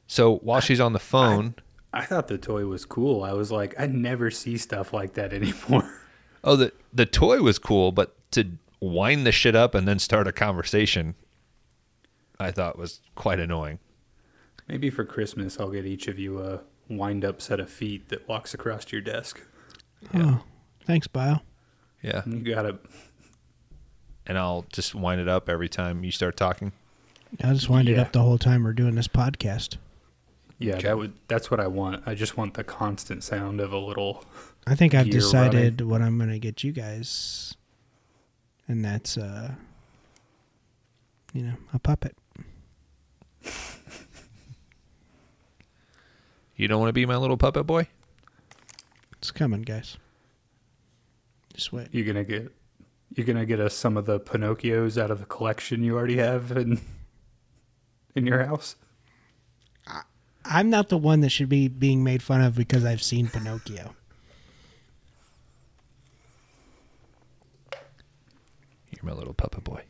So 0.07 0.36
while 0.38 0.61
she's 0.61 0.80
on 0.80 0.93
the 0.93 0.99
phone, 0.99 1.55
I 1.93 2.05
thought 2.05 2.28
the 2.28 2.38
toy 2.38 2.66
was 2.66 2.84
cool. 2.84 3.22
I 3.22 3.32
was 3.32 3.53
like, 3.53 3.74
I 3.78 3.86
never 3.86 4.30
see 4.30 4.57
stuff 4.57 4.93
like 4.93 5.14
that 5.14 5.32
anymore. 5.32 5.88
oh 6.45 6.57
the 6.57 6.72
the 6.93 7.07
toy 7.07 7.40
was 7.40 7.59
cool, 7.59 7.93
but 7.93 8.16
to 8.32 8.59
wind 8.80 9.26
the 9.26 9.32
shit 9.32 9.55
up 9.55 9.74
and 9.74 9.86
then 9.86 9.99
start 9.99 10.26
a 10.26 10.32
conversation, 10.32 11.14
I 12.40 12.51
thought 12.51 12.78
was 12.78 13.01
quite 13.14 13.38
annoying. 13.38 13.78
Maybe 14.68 14.90
for 14.90 15.05
Christmas, 15.05 15.61
I'll 15.61 15.70
get 15.70 15.86
each 15.86 16.09
of 16.09 16.18
you 16.18 16.40
a 16.40 16.61
wind 16.88 17.24
up 17.24 17.40
set 17.40 17.61
of 17.61 17.70
feet 17.70 18.09
that 18.09 18.28
walks 18.28 18.55
across 18.55 18.90
your 18.90 19.01
desk. 19.01 19.40
Oh, 20.14 20.43
thanks, 20.84 21.07
Bio. 21.07 21.40
Yeah, 22.03 22.22
You 22.26 22.40
got 22.40 22.62
to 22.62 22.78
and 24.26 24.38
I'll 24.38 24.64
just 24.72 24.94
wind 24.94 25.20
it 25.20 25.28
up 25.28 25.48
every 25.48 25.68
time 25.68 26.05
you 26.05 26.11
start 26.11 26.36
talking. 26.36 26.72
I'll 27.42 27.55
just 27.55 27.68
wind 27.68 27.88
it 27.88 27.98
up 27.98 28.12
the 28.12 28.20
whole 28.20 28.38
time 28.38 28.64
we're 28.64 28.72
doing 28.72 28.94
this 28.94 29.09
podcast. 29.09 29.76
Yeah, 30.59 30.78
that 30.78 30.96
would. 30.96 31.14
That's 31.28 31.50
what 31.50 31.59
I 31.59 31.66
want. 31.66 32.03
I 32.07 32.14
just 32.14 32.36
want 32.36 32.55
the 32.55 32.62
constant 32.62 33.24
sound 33.24 33.61
of 33.61 33.72
a 33.72 33.78
little. 33.78 34.24
I 34.66 34.74
think 34.76 34.94
I've 34.94 35.07
Gear 35.07 35.14
decided 35.14 35.80
what 35.80 36.03
I'm 36.03 36.18
gonna 36.18 36.38
get 36.38 36.62
you 36.62 36.70
guys, 36.70 37.57
and 38.68 38.84
that's 38.84 39.18
uh, 39.18 39.55
you 41.32 41.42
know, 41.42 41.55
a 41.74 41.78
puppet. 41.78 42.16
You 46.55 46.68
don't 46.68 46.78
want 46.78 46.90
to 46.90 46.92
be 46.92 47.07
my 47.07 47.16
little 47.16 47.36
puppet 47.36 47.66
boy? 47.66 47.88
It's 49.18 49.32
coming, 49.32 49.62
guys. 49.62 49.96
Just 51.55 51.72
wait. 51.72 51.88
You're 51.92 52.07
gonna 52.07 52.24
get. 52.24 52.53
You're 53.14 53.26
gonna 53.26 53.44
get 53.46 53.61
us 53.61 53.74
some 53.74 53.96
of 53.96 54.07
the 54.07 54.18
Pinocchios 54.20 55.00
out 55.00 55.11
of 55.11 55.18
the 55.20 55.26
collection 55.26 55.82
you 55.82 55.96
already 55.96 56.16
have 56.16 56.50
in. 56.53 56.80
In 58.14 58.26
your 58.26 58.44
house. 58.44 58.76
I'm 60.44 60.68
not 60.70 60.88
the 60.88 60.98
one 60.98 61.20
that 61.20 61.30
should 61.30 61.48
be 61.48 61.68
being 61.68 62.03
made 62.03 62.22
fun 62.22 62.40
of 62.42 62.55
because 62.57 62.84
I've 62.84 63.03
seen 63.03 63.28
Pinocchio. 63.28 63.94
You're 68.90 69.05
my 69.05 69.12
little 69.12 69.34
puppet 69.34 69.64
boy. 69.64 69.82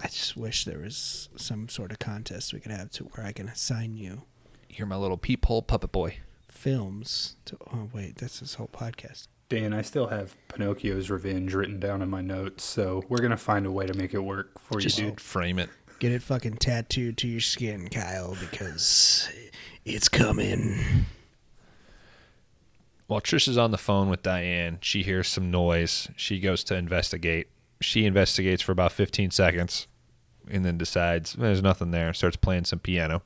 I 0.00 0.06
just 0.08 0.36
wish 0.36 0.64
there 0.64 0.78
was 0.78 1.28
some 1.36 1.68
sort 1.68 1.90
of 1.90 1.98
contest 1.98 2.52
we 2.52 2.60
could 2.60 2.70
have 2.72 2.90
to 2.92 3.04
where 3.04 3.26
I 3.26 3.32
can 3.32 3.48
assign 3.48 3.96
you 3.96 4.22
You're 4.68 4.86
my 4.86 4.96
little 4.96 5.16
peephole 5.16 5.62
puppet 5.62 5.90
boy. 5.92 6.18
films. 6.48 7.36
To 7.46 7.56
oh 7.72 7.88
wait, 7.92 8.16
that's 8.16 8.40
this 8.40 8.54
whole 8.54 8.68
podcast. 8.68 9.26
Dan, 9.48 9.72
I 9.72 9.82
still 9.82 10.08
have 10.08 10.34
Pinocchio's 10.48 11.08
Revenge 11.08 11.54
written 11.54 11.78
down 11.78 12.02
in 12.02 12.08
my 12.10 12.20
notes, 12.20 12.64
so 12.64 13.02
we're 13.08 13.18
gonna 13.22 13.36
find 13.36 13.64
a 13.64 13.70
way 13.70 13.86
to 13.86 13.94
make 13.94 14.12
it 14.12 14.18
work 14.18 14.58
for 14.60 14.80
Just 14.80 14.98
you, 14.98 15.06
dude. 15.10 15.20
frame 15.20 15.58
it. 15.58 15.70
Get 16.00 16.12
it 16.12 16.22
fucking 16.22 16.56
tattooed 16.56 17.16
to 17.18 17.28
your 17.28 17.40
skin, 17.40 17.88
Kyle, 17.88 18.36
because 18.40 19.28
it's 19.84 20.08
coming. 20.08 21.06
While 23.06 23.20
Trish 23.20 23.46
is 23.46 23.56
on 23.56 23.70
the 23.70 23.78
phone 23.78 24.10
with 24.10 24.22
Diane, 24.22 24.78
she 24.80 25.04
hears 25.04 25.28
some 25.28 25.50
noise. 25.50 26.08
She 26.16 26.40
goes 26.40 26.64
to 26.64 26.74
investigate. 26.76 27.46
She 27.80 28.04
investigates 28.04 28.62
for 28.62 28.72
about 28.72 28.90
15 28.90 29.30
seconds 29.30 29.86
and 30.50 30.64
then 30.64 30.76
decides 30.76 31.34
there's 31.34 31.62
nothing 31.62 31.92
there. 31.92 32.08
And 32.08 32.16
starts 32.16 32.36
playing 32.36 32.64
some 32.64 32.80
piano. 32.80 33.22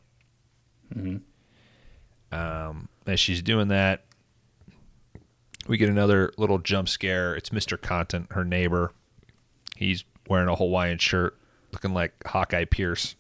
Um, 2.31 2.89
as 3.07 3.18
she's 3.18 3.43
doing 3.43 3.68
that, 3.68 4.05
we 5.71 5.77
get 5.77 5.89
another 5.89 6.33
little 6.37 6.59
jump 6.59 6.89
scare. 6.89 7.33
It's 7.37 7.51
Mr. 7.51 7.81
Contant, 7.81 8.27
her 8.33 8.45
neighbor. 8.45 8.91
He's 9.77 10.03
wearing 10.29 10.49
a 10.49 10.57
Hawaiian 10.57 10.99
shirt, 10.99 11.39
looking 11.73 11.95
like 11.95 12.12
Hawkeye 12.27 12.64
Pierce. 12.64 13.14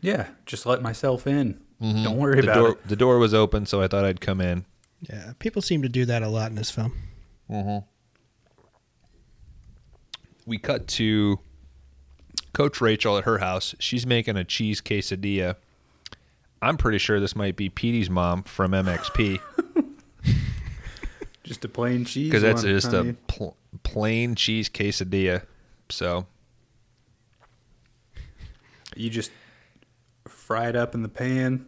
Yeah, 0.00 0.28
just 0.46 0.64
let 0.64 0.80
myself 0.80 1.26
in. 1.26 1.60
Don't 1.80 2.16
worry 2.16 2.38
Mm-hmm. 2.38 2.46
The 2.46 2.52
about 2.52 2.58
door, 2.60 2.68
it. 2.70 2.88
the 2.88 2.96
door 2.96 3.18
was 3.18 3.34
open, 3.34 3.66
so 3.66 3.82
I 3.82 3.88
thought 3.88 4.06
I'd 4.06 4.22
come 4.22 4.40
in. 4.40 4.64
Yeah, 5.02 5.32
people 5.38 5.60
seem 5.60 5.82
to 5.82 5.88
do 5.90 6.06
that 6.06 6.22
a 6.22 6.28
lot 6.28 6.48
in 6.48 6.56
this 6.56 6.70
film. 6.70 6.94
we 10.46 10.56
cut 10.58 10.88
to 10.88 11.40
Coach 12.54 12.80
Rachel 12.80 13.18
at 13.18 13.24
her 13.24 13.36
house. 13.38 13.74
She's 13.78 14.06
making 14.06 14.36
a 14.38 14.44
cheese 14.44 14.80
quesadilla. 14.80 15.56
I'm 16.62 16.78
pretty 16.78 16.98
sure 16.98 17.20
this 17.20 17.36
might 17.36 17.54
be 17.54 17.68
Petey's 17.68 18.08
mom 18.08 18.42
from 18.44 18.72
MXP 18.72 19.38
Just 21.48 21.64
a 21.64 21.68
plain 21.68 22.04
cheese. 22.04 22.28
because 22.28 22.42
that's 22.42 22.62
one, 22.62 22.72
just 22.72 22.92
I 22.94 22.98
a 22.98 23.12
pl- 23.26 23.56
plain 23.82 24.34
cheese 24.34 24.68
quesadilla. 24.68 25.42
So 25.88 26.26
You 28.94 29.08
just 29.10 29.30
fry 30.26 30.68
it 30.68 30.76
up 30.76 30.94
in 30.94 31.02
the 31.02 31.08
pan. 31.08 31.66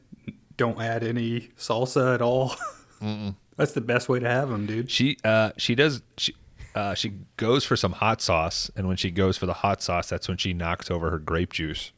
Don't 0.57 0.81
add 0.81 1.03
any 1.03 1.49
salsa 1.57 2.15
at 2.15 2.21
all. 2.23 2.55
That's 3.57 3.73
the 3.73 3.81
best 3.81 4.09
way 4.09 4.19
to 4.21 4.29
have 4.29 4.49
them, 4.51 4.67
dude. 4.67 4.91
she 4.91 5.17
uh, 5.25 5.53
she 5.57 5.75
does 5.75 6.03
she 6.19 6.35
uh, 6.75 6.95
she 6.95 7.13
goes 7.37 7.65
for 7.65 7.77
some 7.77 7.93
hot 7.93 8.21
sauce, 8.23 8.71
and 8.77 8.87
when 8.89 8.97
she 8.97 9.11
goes 9.11 9.37
for 9.39 9.47
the 9.47 9.53
hot 9.55 9.83
sauce, 9.83 10.09
that's 10.09 10.29
when 10.29 10.37
she 10.37 10.53
knocks 10.53 10.91
over 10.91 11.11
her 11.11 11.19
grape 11.19 11.53
juice. 11.53 11.93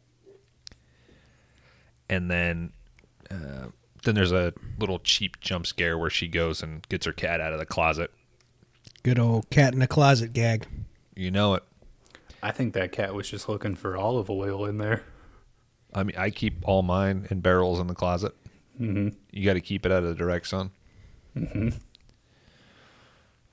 And 2.08 2.30
then 2.30 2.72
uh, 3.30 3.66
then 4.04 4.14
there's 4.14 4.32
a 4.32 4.52
little 4.78 4.98
cheap 4.98 5.40
jump 5.40 5.66
scare 5.66 5.96
where 5.96 6.10
she 6.10 6.28
goes 6.28 6.62
and 6.62 6.86
gets 6.88 7.06
her 7.06 7.12
cat 7.12 7.40
out 7.40 7.52
of 7.52 7.58
the 7.58 7.66
closet. 7.66 8.10
Good 9.02 9.18
old 9.18 9.50
cat 9.50 9.72
in 9.72 9.80
the 9.80 9.86
closet 9.86 10.32
gag. 10.32 10.66
You 11.14 11.30
know 11.30 11.54
it. 11.54 11.62
I 12.42 12.50
think 12.50 12.74
that 12.74 12.92
cat 12.92 13.14
was 13.14 13.28
just 13.28 13.48
looking 13.48 13.74
for 13.74 13.96
olive 13.96 14.30
oil 14.30 14.64
in 14.66 14.78
there. 14.78 15.04
I 15.94 16.02
mean, 16.02 16.16
I 16.16 16.30
keep 16.30 16.66
all 16.66 16.82
mine 16.82 17.26
in 17.30 17.40
barrels 17.40 17.78
in 17.78 17.86
the 17.86 17.94
closet. 17.94 18.34
Mm-hmm. 18.80 19.16
You 19.30 19.44
got 19.44 19.54
to 19.54 19.60
keep 19.60 19.86
it 19.86 19.92
out 19.92 20.02
of 20.02 20.08
the 20.08 20.14
direct 20.14 20.48
sun. 20.48 20.70
Mm-hmm. 21.36 21.68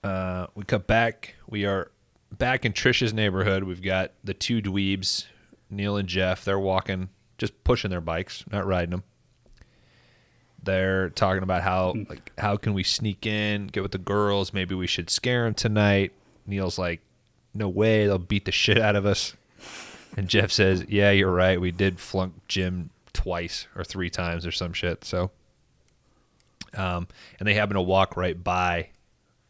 Uh, 0.04 0.48
we 0.56 0.64
cut 0.64 0.88
back. 0.88 1.36
We 1.48 1.66
are 1.66 1.92
back 2.32 2.66
in 2.66 2.74
Trisha's 2.74 3.14
neighborhood. 3.14 3.64
We've 3.64 3.82
got 3.82 4.14
the 4.24 4.34
two 4.34 4.62
dweebs, 4.62 5.26
Neil 5.70 5.98
and 5.98 6.08
Jeff. 6.08 6.46
They're 6.46 6.60
walking, 6.60 7.10
just 7.38 7.64
pushing 7.64 7.92
their 7.92 8.02
bikes, 8.02 8.46
not 8.52 8.66
riding 8.66 8.92
them. 8.92 9.04
They're 10.70 11.10
talking 11.10 11.42
about 11.42 11.64
how 11.64 11.96
like 12.08 12.32
how 12.38 12.56
can 12.56 12.76
we 12.76 12.84
sneak 12.84 13.26
in, 13.26 13.66
get 13.68 13.82
with 13.82 13.92
the 13.92 13.98
girls? 13.98 14.54
Maybe 14.54 14.76
we 14.76 14.86
should 14.86 15.10
scare 15.10 15.46
them 15.46 15.56
tonight. 15.56 16.12
Neil's 16.46 16.78
like, 16.78 17.02
no 17.56 17.68
way, 17.68 18.06
they'll 18.06 18.20
beat 18.20 18.46
the 18.46 18.52
shit 18.52 18.78
out 18.78 18.96
of 18.96 19.04
us. 19.04 19.36
And 20.16 20.28
Jeff 20.28 20.52
says, 20.52 20.86
"Yeah, 20.88 21.10
you're 21.10 21.32
right. 21.32 21.60
We 21.60 21.72
did 21.72 22.00
flunk 22.00 22.34
gym 22.48 22.92
twice 23.14 23.68
or 23.76 23.84
three 23.84 24.12
times 24.12 24.46
or 24.46 24.52
some 24.52 24.74
shit." 24.74 25.04
So, 25.04 25.32
um, 26.76 27.08
and 27.40 27.48
they 27.48 27.56
happen 27.56 27.74
to 27.74 27.82
walk 27.82 28.16
right 28.16 28.42
by 28.44 28.90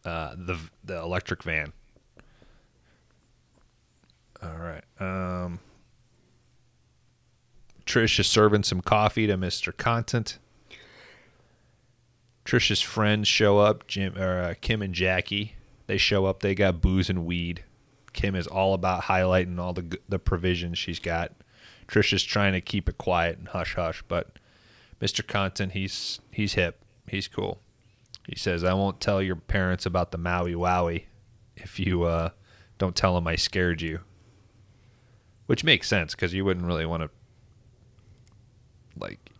uh, 0.05 0.36
the 0.38 0.57
the 0.86 0.99
electric 0.99 1.43
van. 1.43 1.74
All 4.41 4.57
right. 4.57 4.84
Um, 5.01 5.59
Trish 7.86 8.20
is 8.22 8.28
serving 8.28 8.63
some 8.63 8.80
coffee 8.80 9.28
to 9.28 9.36
Mister 9.36 9.74
Contant. 9.74 10.39
Trish's 12.45 12.81
friends 12.81 13.27
show 13.27 13.59
up. 13.59 13.87
Jim 13.87 14.17
or 14.17 14.41
uh, 14.41 14.53
Kim 14.61 14.81
and 14.81 14.93
Jackie. 14.93 15.55
They 15.87 15.97
show 15.97 16.25
up. 16.25 16.41
They 16.41 16.55
got 16.55 16.81
booze 16.81 17.09
and 17.09 17.25
weed. 17.25 17.63
Kim 18.13 18.35
is 18.35 18.47
all 18.47 18.73
about 18.73 19.03
highlighting 19.03 19.59
all 19.59 19.73
the 19.73 19.99
the 20.07 20.19
provisions 20.19 20.77
she's 20.77 20.99
got. 20.99 21.31
Trish 21.87 22.13
is 22.13 22.23
trying 22.23 22.53
to 22.53 22.61
keep 22.61 22.87
it 22.87 22.97
quiet 22.97 23.37
and 23.37 23.47
hush 23.47 23.75
hush, 23.75 24.03
but 24.07 24.37
Mr. 25.01 25.25
Contant, 25.25 25.73
he's 25.73 26.19
he's 26.31 26.53
hip. 26.53 26.83
He's 27.07 27.27
cool. 27.27 27.61
He 28.27 28.35
says, 28.35 28.63
"I 28.63 28.73
won't 28.73 29.01
tell 29.01 29.21
your 29.21 29.35
parents 29.35 29.85
about 29.85 30.11
the 30.11 30.17
Maui 30.17 30.53
Wowie 30.53 31.05
if 31.55 31.79
you 31.79 32.03
uh, 32.03 32.29
don't 32.77 32.95
tell 32.95 33.15
them 33.15 33.27
I 33.27 33.35
scared 33.35 33.81
you." 33.81 34.01
Which 35.47 35.63
makes 35.63 35.87
sense 35.87 36.13
because 36.13 36.33
you 36.33 36.45
wouldn't 36.45 36.67
really 36.67 36.85
want 36.85 37.03
to 37.03 37.09
like 38.99 39.31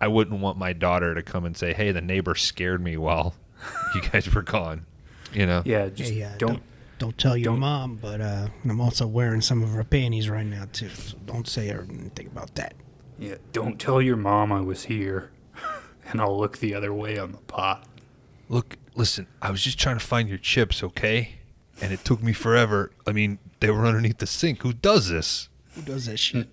I 0.00 0.08
wouldn't 0.08 0.40
want 0.40 0.56
my 0.58 0.72
daughter 0.72 1.14
to 1.14 1.22
come 1.22 1.44
and 1.44 1.56
say, 1.56 1.72
"Hey, 1.74 1.92
the 1.92 2.00
neighbor 2.00 2.34
scared 2.34 2.82
me 2.82 2.96
while 2.96 3.34
you 3.94 4.00
guys 4.02 4.32
were 4.34 4.42
gone." 4.42 4.86
You 5.32 5.46
know? 5.46 5.62
Yeah, 5.64 5.88
just 5.90 6.12
Hey, 6.12 6.22
uh, 6.24 6.30
don't, 6.38 6.48
don't 6.54 6.62
don't 6.98 7.18
tell 7.18 7.36
your 7.36 7.52
don't- 7.52 7.60
mom, 7.60 7.96
but 7.96 8.20
uh, 8.20 8.48
I'm 8.64 8.80
also 8.80 9.06
wearing 9.06 9.40
some 9.40 9.62
of 9.62 9.70
her 9.70 9.84
panties 9.84 10.28
right 10.28 10.46
now 10.46 10.64
too. 10.72 10.88
So 10.88 11.16
don't 11.26 11.46
say 11.48 11.70
anything 11.70 12.26
about 12.26 12.54
that. 12.56 12.74
Yeah, 13.18 13.36
don't 13.52 13.78
tell 13.78 14.00
your 14.02 14.16
mom 14.16 14.50
I 14.52 14.60
was 14.60 14.84
here, 14.84 15.30
and 16.10 16.20
I'll 16.20 16.38
look 16.38 16.58
the 16.58 16.74
other 16.74 16.92
way 16.94 17.18
on 17.18 17.32
the 17.32 17.38
pot. 17.38 17.86
Look, 18.48 18.76
listen, 18.94 19.26
I 19.40 19.50
was 19.50 19.62
just 19.62 19.78
trying 19.78 19.98
to 19.98 20.04
find 20.04 20.28
your 20.28 20.38
chips, 20.38 20.82
okay? 20.82 21.36
And 21.82 21.92
it 21.92 22.04
took 22.04 22.22
me 22.22 22.32
forever. 22.32 22.90
I 23.06 23.12
mean, 23.12 23.38
they 23.60 23.70
were 23.70 23.86
underneath 23.86 24.18
the 24.18 24.26
sink. 24.26 24.62
Who 24.62 24.72
does 24.72 25.08
this? 25.08 25.48
Who 25.74 25.82
does 25.82 26.06
that 26.06 26.18
shit? 26.18 26.48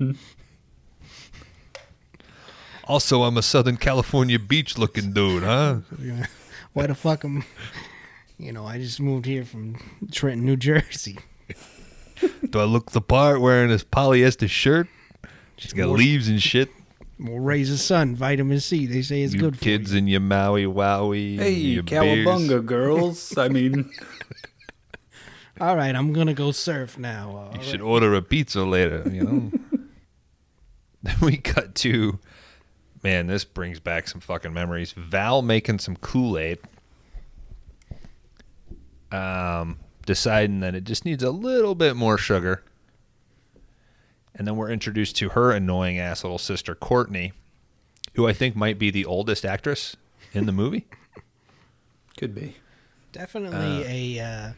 Also, 2.88 3.24
I'm 3.24 3.38
a 3.38 3.42
Southern 3.42 3.78
California 3.78 4.40
beach 4.40 4.78
looking 4.78 5.12
dude, 5.12 5.44
huh? 5.44 5.78
Why 6.74 6.88
the 6.88 6.96
fuck 6.96 7.26
am? 7.26 7.44
You 8.38 8.52
know, 8.54 8.66
I 8.66 8.78
just 8.78 9.00
moved 9.02 9.26
here 9.26 9.44
from 9.44 9.76
Trenton, 10.12 10.46
New 10.46 10.56
Jersey. 10.56 11.18
Do 12.50 12.60
I 12.60 12.64
look 12.64 12.92
the 12.92 13.02
part 13.02 13.42
wearing 13.42 13.70
this 13.70 13.84
polyester 13.84 14.50
shirt? 14.50 14.88
She's 15.58 15.74
got 15.74 15.88
More- 15.88 15.98
leaves 15.98 16.30
and 16.30 16.42
shit. 16.42 16.70
We'll 17.20 17.40
raise 17.40 17.72
the 17.72 17.78
sun, 17.80 18.16
vitamin 18.16 18.60
C. 18.60 18.86
They 18.86 19.02
say 19.02 19.24
it's 19.24 19.34
you 19.34 19.40
good 19.40 19.58
for 19.58 19.64
kids 19.64 19.92
you. 19.92 19.98
and 19.98 20.08
your 20.10 20.20
Maui 20.20 20.66
Wowie. 20.66 21.38
Hey, 21.40 21.54
your 21.54 21.82
beers. 21.82 22.26
cowabunga, 22.28 22.64
girls. 22.64 23.36
I 23.40 23.50
mean, 23.50 23.92
All 25.60 25.76
right, 25.76 25.96
I'm 25.96 26.14
gonna 26.14 26.36
go 26.36 26.52
surf 26.52 27.00
now. 27.00 27.30
All 27.32 27.50
You 27.54 27.58
right. 27.58 27.66
should 27.66 27.82
order 27.82 28.14
a 28.14 28.22
pizza 28.22 28.64
later, 28.64 29.02
you 29.12 29.24
know? 29.24 29.52
then 31.02 31.16
we 31.24 31.38
cut 31.38 31.74
to, 31.76 32.20
man, 33.08 33.28
this 33.28 33.46
brings 33.46 33.80
back 33.80 34.06
some 34.06 34.20
fucking 34.20 34.54
memories. 34.54 34.92
Val 34.92 35.42
making 35.42 35.80
some 35.80 35.96
Kool 35.96 36.38
Aid. 36.38 36.60
Um, 39.14 39.80
deciding 40.06 40.60
that 40.60 40.76
it 40.76 40.84
just 40.84 41.06
needs 41.06 41.24
a 41.24 41.32
little 41.32 41.74
bit 41.74 41.96
more 41.96 42.18
sugar. 42.18 42.66
And 44.36 44.46
then 44.46 44.58
we're 44.58 44.70
introduced 44.70 45.16
to 45.18 45.30
her 45.30 45.54
annoying 45.54 45.98
ass 45.98 46.26
little 46.26 46.38
sister, 46.38 46.76
Courtney, 46.76 47.32
who 48.16 48.28
I 48.28 48.34
think 48.34 48.58
might 48.58 48.78
be 48.78 48.92
the 48.92 49.06
oldest 49.06 49.46
actress 49.46 49.96
in 50.34 50.46
the 50.46 50.52
movie. 50.52 50.86
Could 52.18 52.36
be. 52.36 52.58
Definitely 53.14 54.18
a 54.18 54.22
uh, 54.22 54.52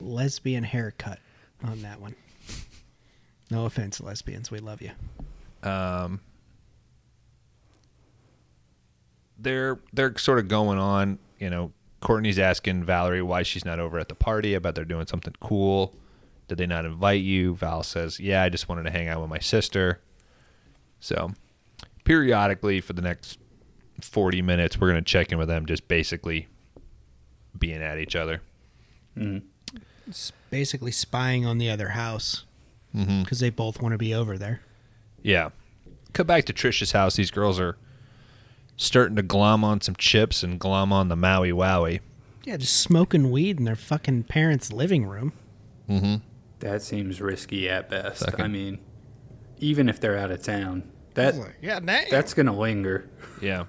lesbian 0.00 0.64
haircut 0.64 1.18
on 1.62 1.82
that 1.82 2.00
one. 2.00 2.14
No 3.50 3.66
offense, 3.66 4.00
lesbians. 4.00 4.50
We 4.50 4.60
love 4.60 4.80
you. 4.80 4.92
They're 9.38 9.78
they're 9.92 10.16
sort 10.18 10.38
of 10.38 10.48
going 10.48 10.78
on. 10.78 11.18
You 11.38 11.50
know, 11.50 11.72
Courtney's 12.00 12.38
asking 12.38 12.84
Valerie 12.84 13.22
why 13.22 13.42
she's 13.42 13.64
not 13.64 13.78
over 13.78 13.98
at 13.98 14.08
the 14.08 14.14
party. 14.14 14.54
I 14.54 14.58
bet 14.58 14.74
they're 14.74 14.84
doing 14.84 15.06
something 15.06 15.34
cool. 15.40 15.94
Did 16.48 16.58
they 16.58 16.66
not 16.66 16.84
invite 16.84 17.22
you? 17.22 17.54
Val 17.54 17.82
says, 17.82 18.20
"Yeah, 18.20 18.42
I 18.42 18.48
just 18.48 18.68
wanted 18.68 18.84
to 18.84 18.90
hang 18.90 19.08
out 19.08 19.20
with 19.20 19.30
my 19.30 19.38
sister." 19.38 20.00
So, 21.00 21.32
periodically 22.04 22.80
for 22.80 22.92
the 22.92 23.02
next 23.02 23.38
forty 24.00 24.42
minutes, 24.42 24.78
we're 24.78 24.88
gonna 24.88 25.02
check 25.02 25.32
in 25.32 25.38
with 25.38 25.48
them, 25.48 25.66
just 25.66 25.88
basically 25.88 26.48
being 27.58 27.82
at 27.82 27.98
each 27.98 28.16
other. 28.16 28.42
Mm-hmm. 29.16 29.46
It's 30.06 30.32
basically 30.50 30.92
spying 30.92 31.46
on 31.46 31.58
the 31.58 31.70
other 31.70 31.90
house 31.90 32.44
mm-hmm. 32.94 33.22
because 33.22 33.40
they 33.40 33.50
both 33.50 33.80
want 33.80 33.92
to 33.92 33.98
be 33.98 34.12
over 34.14 34.36
there. 34.36 34.60
Yeah. 35.22 35.50
Cut 36.12 36.26
back 36.26 36.44
to 36.44 36.52
Trisha's 36.52 36.92
house. 36.92 37.16
These 37.16 37.30
girls 37.30 37.58
are 37.58 37.76
starting 38.76 39.16
to 39.16 39.22
glom 39.22 39.64
on 39.64 39.80
some 39.80 39.94
chips 39.96 40.42
and 40.42 40.58
glom 40.58 40.92
on 40.92 41.08
the 41.08 41.16
Maui 41.16 41.50
Wowie. 41.52 42.00
Yeah, 42.44 42.56
just 42.56 42.76
smoking 42.80 43.30
weed 43.30 43.58
in 43.58 43.64
their 43.64 43.76
fucking 43.76 44.24
parents' 44.24 44.72
living 44.72 45.06
room. 45.06 45.32
That 46.60 46.82
seems 46.82 47.20
risky 47.20 47.68
at 47.68 47.88
best. 47.90 48.24
Fucking- 48.24 48.44
I 48.44 48.48
mean, 48.48 48.78
even 49.58 49.88
if 49.88 50.00
they're 50.00 50.18
out 50.18 50.30
of 50.30 50.42
town, 50.42 50.82
that 51.14 51.34
yeah, 51.62 51.78
dang. 51.80 52.06
that's 52.10 52.34
gonna 52.34 52.56
linger. 52.56 53.08
Yeah. 53.40 53.64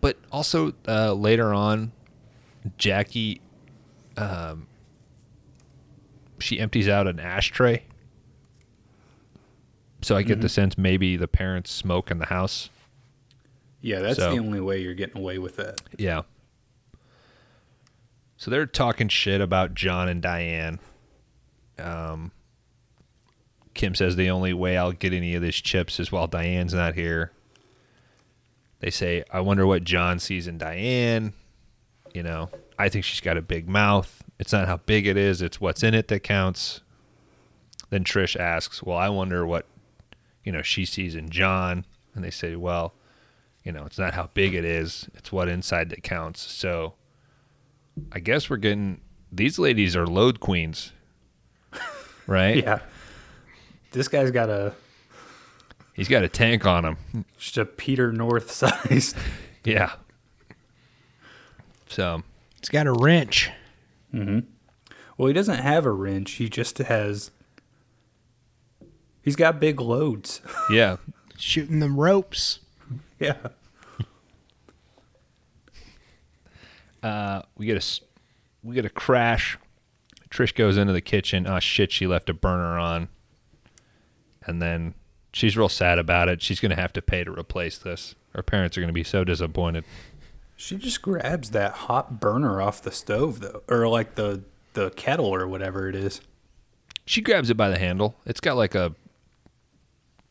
But 0.00 0.16
also 0.30 0.72
uh, 0.86 1.12
later 1.14 1.52
on, 1.52 1.92
Jackie, 2.76 3.40
um, 4.16 4.66
she 6.38 6.60
empties 6.60 6.88
out 6.88 7.06
an 7.08 7.18
ashtray. 7.18 7.82
So 10.02 10.14
I 10.16 10.22
get 10.22 10.40
the 10.40 10.48
sense 10.48 10.78
maybe 10.78 11.16
the 11.16 11.26
parents 11.26 11.72
smoke 11.72 12.10
in 12.10 12.18
the 12.18 12.26
house. 12.26 12.70
Yeah, 13.80 14.00
that's 14.00 14.18
So- 14.18 14.30
the 14.32 14.38
only 14.40 14.60
way 14.60 14.80
you're 14.80 14.94
getting 14.94 15.18
away 15.18 15.38
with 15.38 15.56
that. 15.56 15.80
Yeah. 15.96 16.22
So 18.36 18.50
they're 18.50 18.66
talking 18.66 19.08
shit 19.08 19.40
about 19.40 19.74
John 19.74 20.08
and 20.08 20.22
Diane. 20.22 20.78
Um, 21.78 22.30
Kim 23.74 23.94
says 23.94 24.16
the 24.16 24.30
only 24.30 24.52
way 24.52 24.76
I'll 24.76 24.92
get 24.92 25.12
any 25.12 25.34
of 25.34 25.42
these 25.42 25.56
chips 25.56 25.98
is 26.00 26.10
while 26.12 26.26
Diane's 26.26 26.74
not 26.74 26.94
here. 26.94 27.32
They 28.80 28.90
say, 28.90 29.24
I 29.32 29.40
wonder 29.40 29.66
what 29.66 29.82
John 29.84 30.18
sees 30.20 30.46
in 30.46 30.58
Diane. 30.58 31.32
You 32.14 32.22
know, 32.22 32.48
I 32.78 32.88
think 32.88 33.04
she's 33.04 33.20
got 33.20 33.36
a 33.36 33.42
big 33.42 33.68
mouth. 33.68 34.22
It's 34.38 34.52
not 34.52 34.68
how 34.68 34.78
big 34.78 35.06
it 35.06 35.16
is, 35.16 35.42
it's 35.42 35.60
what's 35.60 35.82
in 35.82 35.94
it 35.94 36.08
that 36.08 36.20
counts. 36.20 36.80
Then 37.90 38.04
Trish 38.04 38.38
asks, 38.38 38.82
Well, 38.82 38.96
I 38.96 39.08
wonder 39.08 39.44
what, 39.46 39.66
you 40.44 40.52
know, 40.52 40.62
she 40.62 40.84
sees 40.84 41.14
in 41.16 41.28
John. 41.30 41.84
And 42.14 42.22
they 42.24 42.30
say, 42.30 42.54
Well, 42.54 42.94
you 43.68 43.74
know, 43.74 43.84
it's 43.84 43.98
not 43.98 44.14
how 44.14 44.30
big 44.32 44.54
it 44.54 44.64
is, 44.64 45.10
it's 45.14 45.30
what 45.30 45.46
inside 45.46 45.90
that 45.90 46.02
counts. 46.02 46.40
So 46.40 46.94
I 48.10 48.18
guess 48.18 48.48
we're 48.48 48.56
getting 48.56 49.02
these 49.30 49.58
ladies 49.58 49.94
are 49.94 50.06
load 50.06 50.40
queens. 50.40 50.92
Right? 52.26 52.62
Yeah, 52.62 52.80
this 53.92 54.06
guy's 54.08 54.30
got 54.30 54.50
a 54.50 54.74
He's 55.94 56.08
got 56.08 56.24
a 56.24 56.28
tank 56.28 56.66
on 56.66 56.84
him. 56.84 57.24
just 57.38 57.56
a 57.56 57.64
Peter 57.64 58.10
North 58.12 58.50
size. 58.50 59.14
Yeah. 59.64 59.92
So, 61.88 62.22
It's 62.58 62.68
got 62.70 62.86
a 62.86 62.92
wrench. 62.92 63.50
Mm-hmm. 64.14 64.40
Well, 65.16 65.28
he 65.28 65.32
doesn't 65.34 65.58
have 65.58 65.84
a 65.86 65.90
wrench. 65.90 66.32
He 66.32 66.48
just 66.50 66.78
has. 66.78 67.30
He's 69.22 69.36
got 69.36 69.58
big 69.60 69.80
loads. 69.80 70.40
yeah. 70.70 70.96
Shooting 71.38 71.80
them 71.80 71.98
ropes. 71.98 72.60
yeah. 73.18 73.36
Uh, 77.02 77.42
we 77.56 77.66
get 77.66 77.74
a 77.74 77.78
s- 77.78 78.00
we 78.62 78.74
get 78.74 78.84
a 78.84 78.90
crash. 78.90 79.58
Trish 80.30 80.54
goes 80.54 80.76
into 80.76 80.92
the 80.92 81.00
kitchen. 81.00 81.46
Oh 81.46 81.58
shit, 81.58 81.90
she 81.92 82.06
left 82.06 82.28
a 82.28 82.34
burner 82.34 82.78
on. 82.78 83.08
And 84.46 84.60
then 84.62 84.94
she's 85.32 85.56
real 85.56 85.68
sad 85.68 85.98
about 85.98 86.28
it. 86.28 86.42
She's 86.42 86.60
going 86.60 86.70
to 86.70 86.76
have 86.80 86.92
to 86.94 87.02
pay 87.02 87.22
to 87.24 87.30
replace 87.30 87.78
this. 87.78 88.14
Her 88.34 88.42
parents 88.42 88.76
are 88.76 88.80
going 88.80 88.88
to 88.88 88.92
be 88.94 89.04
so 89.04 89.24
disappointed. 89.24 89.84
She 90.56 90.76
just 90.76 91.02
grabs 91.02 91.50
that 91.50 91.72
hot 91.72 92.18
burner 92.20 92.60
off 92.60 92.82
the 92.82 92.90
stove, 92.90 93.40
though, 93.40 93.62
or 93.68 93.88
like 93.88 94.14
the 94.16 94.42
the 94.74 94.90
kettle 94.90 95.26
or 95.26 95.46
whatever 95.46 95.88
it 95.88 95.94
is. 95.94 96.20
She 97.06 97.20
grabs 97.20 97.48
it 97.48 97.56
by 97.56 97.68
the 97.70 97.78
handle. 97.78 98.16
It's 98.26 98.40
got 98.40 98.56
like 98.56 98.74
a 98.74 98.94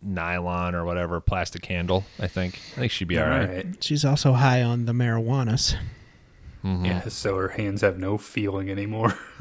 nylon 0.01 0.75
or 0.75 0.85
whatever 0.85 1.19
plastic 1.19 1.65
handle. 1.65 2.05
I 2.19 2.27
think. 2.27 2.55
I 2.75 2.79
think 2.81 2.91
she'd 2.91 3.07
be 3.07 3.17
all 3.19 3.27
right. 3.27 3.65
She's 3.83 4.05
also 4.05 4.33
high 4.33 4.61
on 4.61 4.85
the 4.85 4.93
marijuanas. 4.93 5.75
Yeah. 6.85 7.07
So 7.07 7.37
her 7.37 7.49
hands 7.49 7.81
have 7.81 7.97
no 7.97 8.17
feeling 8.17 8.69
anymore. 8.69 9.17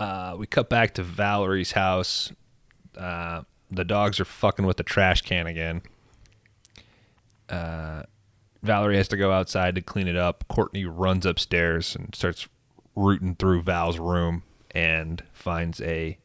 Uh, 0.00 0.34
we 0.36 0.46
cut 0.46 0.68
back 0.68 0.92
to 0.94 1.02
Valerie's 1.02 1.72
house. 1.72 2.32
Uh, 2.98 3.42
the 3.70 3.84
dogs 3.84 4.18
are 4.20 4.24
fucking 4.24 4.66
with 4.66 4.76
the 4.76 4.82
trash 4.82 5.22
can 5.22 5.46
again. 5.46 5.82
Uh, 7.48 8.02
Valerie 8.62 8.96
has 8.96 9.08
to 9.08 9.16
go 9.16 9.30
outside 9.30 9.74
to 9.76 9.80
clean 9.80 10.08
it 10.08 10.16
up. 10.16 10.44
Courtney 10.48 10.84
runs 10.84 11.24
upstairs 11.24 11.94
and 11.94 12.14
starts 12.14 12.48
rooting 12.96 13.34
through 13.36 13.62
Val's 13.62 13.98
room 13.98 14.42
and 14.72 15.22
finds 15.32 15.80
a 15.80 16.18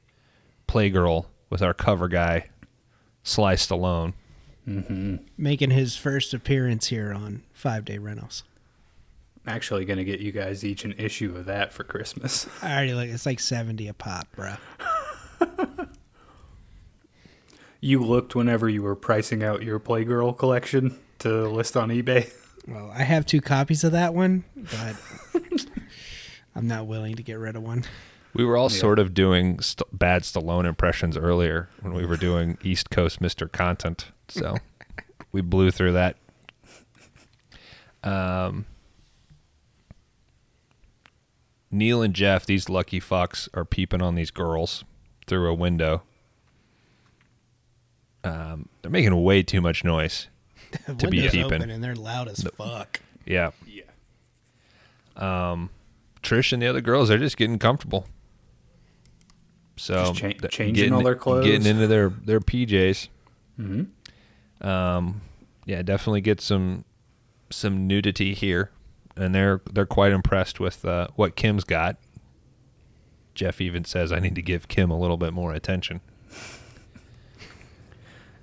playgirl 0.68 1.26
with 1.50 1.62
our 1.62 1.74
cover 1.74 2.08
guy, 2.08 2.50
Sly 3.24 3.54
Stallone. 3.56 4.14
Making 5.38 5.72
his 5.72 5.96
first 5.96 6.34
appearance 6.34 6.88
here 6.88 7.12
on 7.14 7.44
Five 7.54 7.86
Day 7.86 7.98
Rentals. 7.98 8.44
Actually, 9.48 9.86
gonna 9.86 10.04
get 10.04 10.20
you 10.20 10.32
guys 10.32 10.64
each 10.64 10.86
an 10.86 10.94
issue 10.98 11.36
of 11.36 11.46
that 11.46 11.74
for 11.74 11.84
Christmas. 11.84 12.48
I 12.62 12.74
already 12.74 12.94
like 12.94 13.10
it's 13.10 13.26
like 13.26 13.40
seventy 13.40 13.88
a 13.88 13.94
pop, 13.94 14.28
bro. 14.36 14.56
You 17.82 18.04
looked 18.04 18.36
whenever 18.36 18.68
you 18.68 18.84
were 18.84 18.96
pricing 18.96 19.42
out 19.42 19.64
your 19.64 19.80
Playgirl 19.80 20.38
collection 20.38 21.00
to 21.20 21.48
list 21.48 21.78
on 21.78 21.90
eBay. 21.90 22.32
Well, 22.68 22.92
I 22.94 23.04
have 23.04 23.26
two 23.26 23.40
copies 23.40 23.84
of 23.84 23.94
that 23.94 24.14
one, 24.14 24.44
but 24.56 24.96
I'm 26.56 26.68
not 26.68 26.88
willing 26.88 27.16
to 27.16 27.24
get 27.24 27.40
rid 27.40 27.56
of 27.56 27.64
one. 27.64 27.86
We 28.34 28.44
were 28.46 28.58
all 28.58 28.70
sort 28.70 29.00
of 29.00 29.14
doing 29.14 29.60
st- 29.60 29.88
bad 29.98 30.24
Stallone 30.24 30.66
impressions 30.66 31.18
earlier 31.18 31.70
when 31.82 31.94
we 31.94 32.06
were 32.06 32.18
doing 32.18 32.58
East 32.62 32.90
Coast 32.90 33.22
Mr. 33.22 33.52
Contant. 33.52 34.12
So 34.28 34.58
we 35.32 35.42
blew 35.42 35.72
through 35.72 35.94
that. 35.94 36.18
Um, 38.04 38.66
Neil 41.72 42.02
and 42.02 42.14
Jeff, 42.14 42.46
these 42.46 42.68
lucky 42.70 43.00
fucks, 43.00 43.48
are 43.54 43.66
peeping 43.66 44.02
on 44.02 44.16
these 44.16 44.32
girls 44.32 44.84
through 45.28 45.50
a 45.50 45.54
window. 45.54 46.02
Um, 48.24 48.68
they're 48.82 48.92
making 48.92 49.22
way 49.24 49.44
too 49.44 49.62
much 49.62 49.84
noise. 49.84 50.28
To 51.00 51.08
be 51.08 51.22
peeping. 51.28 51.46
open 51.46 51.70
and 51.72 51.84
they're 51.84 51.96
loud 51.96 52.28
as 52.28 52.44
fuck. 52.56 53.00
Yeah. 53.26 53.52
Yeah. 53.68 53.82
Um, 55.16 55.72
Trish 56.22 56.54
and 56.54 56.62
the 56.62 56.68
other 56.68 56.82
girls, 56.82 57.10
they're 57.10 57.18
just 57.18 57.38
getting 57.38 57.58
comfortable. 57.58 58.06
So 59.78 60.14
Just 60.14 60.16
cha- 60.16 60.48
changing 60.50 60.76
getting 60.76 60.94
all 60.94 61.02
their 61.04 61.16
clothes. 61.16 61.46
getting 61.46 61.66
into 61.66 61.88
their 61.88 62.10
their 62.10 62.40
PJs. 62.40 63.08
Mm-hmm. 63.60 64.68
Um, 64.68 65.22
yeah, 65.66 65.82
definitely 65.82 66.22
get 66.22 66.40
some 66.40 66.86
some 67.50 67.88
nudity 67.88 68.36
here, 68.36 68.70
and 69.20 69.36
they're 69.36 69.62
they're 69.72 69.86
quite 69.86 70.12
impressed 70.12 70.60
with 70.60 70.84
uh, 70.86 71.08
what 71.16 71.36
Kim's 71.36 71.64
got. 71.64 71.98
Jeff 73.36 73.62
even 73.62 73.86
says, 73.86 74.12
"I 74.12 74.20
need 74.20 74.36
to 74.36 74.42
give 74.42 74.68
Kim 74.68 74.90
a 74.90 74.98
little 74.98 75.18
bit 75.18 75.34
more 75.34 75.54
attention." 75.54 76.02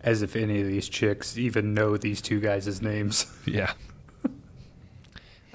As 0.02 0.22
if 0.22 0.36
any 0.36 0.60
of 0.60 0.68
these 0.68 0.88
chicks 0.88 1.36
even 1.36 1.74
know 1.74 1.96
these 1.96 2.20
two 2.20 2.40
guys' 2.40 2.80
names. 2.80 3.26
Yeah. 3.46 3.72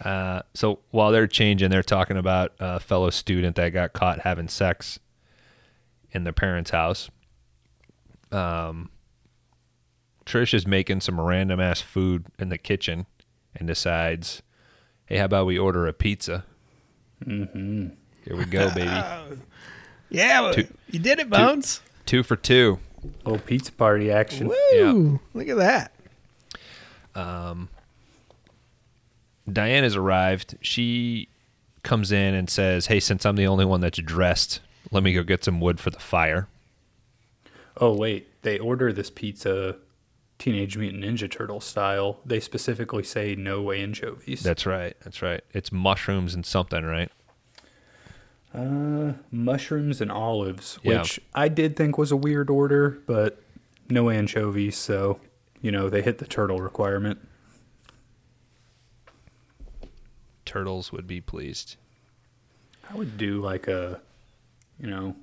Uh, 0.03 0.41
so 0.55 0.79
while 0.89 1.11
they're 1.11 1.27
changing, 1.27 1.69
they're 1.69 1.83
talking 1.83 2.17
about 2.17 2.53
a 2.59 2.79
fellow 2.79 3.11
student 3.11 3.55
that 3.57 3.69
got 3.69 3.93
caught 3.93 4.21
having 4.21 4.47
sex 4.47 4.97
in 6.11 6.23
their 6.23 6.33
parents' 6.33 6.71
house. 6.71 7.11
Um, 8.31 8.89
Trish 10.25 10.53
is 10.53 10.65
making 10.65 11.01
some 11.01 11.19
random 11.19 11.59
ass 11.59 11.81
food 11.81 12.25
in 12.39 12.49
the 12.49 12.57
kitchen 12.57 13.05
and 13.55 13.67
decides, 13.67 14.41
"Hey, 15.11 15.17
how 15.17 15.25
about 15.25 15.45
we 15.45 15.59
order 15.59 15.87
a 15.87 15.93
pizza?" 15.93 16.45
Mm-hmm. 17.25 17.87
Here 18.25 18.35
we 18.37 18.45
go, 18.45 18.73
baby. 18.73 18.89
Yeah, 20.09 20.51
Two- 20.53 20.67
you 20.89 20.99
did 20.99 21.19
it, 21.19 21.29
Bones. 21.29 21.79
Two 22.05 22.21
for 22.23 22.35
two. 22.35 22.79
Little 23.23 23.39
pizza 23.39 23.71
party 23.71 24.11
action. 24.11 24.49
Woo! 24.49 25.19
Look 25.33 25.47
at 25.47 25.57
that. 25.57 25.93
Diane 29.51 29.83
has 29.83 29.95
arrived. 29.95 30.57
She 30.61 31.29
comes 31.83 32.11
in 32.11 32.33
and 32.33 32.49
says, 32.49 32.87
"Hey, 32.87 32.99
since 32.99 33.25
I'm 33.25 33.35
the 33.35 33.47
only 33.47 33.65
one 33.65 33.81
that's 33.81 33.99
dressed, 34.01 34.59
let 34.91 35.03
me 35.03 35.13
go 35.13 35.23
get 35.23 35.43
some 35.43 35.59
wood 35.59 35.79
for 35.79 35.89
the 35.89 35.99
fire." 35.99 36.47
Oh 37.77 37.95
wait, 37.95 38.41
they 38.43 38.59
order 38.59 38.91
this 38.93 39.09
pizza 39.09 39.77
Teenage 40.41 40.75
Mutant 40.75 41.03
Ninja 41.03 41.29
Turtle 41.29 41.61
style. 41.61 42.19
They 42.25 42.39
specifically 42.39 43.03
say 43.03 43.35
no 43.35 43.71
anchovies. 43.71 44.41
That's 44.41 44.65
right. 44.65 44.97
That's 45.03 45.21
right. 45.21 45.43
It's 45.53 45.71
mushrooms 45.71 46.33
and 46.33 46.43
something, 46.43 46.83
right? 46.83 47.11
uh, 48.53 49.13
mushrooms 49.31 50.01
and 50.01 50.11
olives, 50.11 50.79
Yeah. 50.83 50.97
which 51.01 51.21
I 51.35 51.47
did 51.47 51.75
think 51.75 51.97
was 51.99 52.11
a 52.11 52.17
weird 52.17 52.49
order, 52.49 52.99
but 53.05 53.41
no 53.87 54.09
anchovies, 54.09 54.75
so 54.75 55.19
you 55.61 55.71
know 55.71 55.89
they 55.89 56.01
hit 56.01 56.17
the 56.17 56.25
turtle 56.25 56.57
requirement. 56.59 57.19
Turtles 60.43 60.91
would 60.91 61.07
be 61.07 61.21
pleased. 61.21 61.75
I 62.89 62.95
would 62.95 63.17
do 63.17 63.39
like 63.41 63.67
a, 63.67 64.01
you 64.79 64.87
know, 64.87 65.15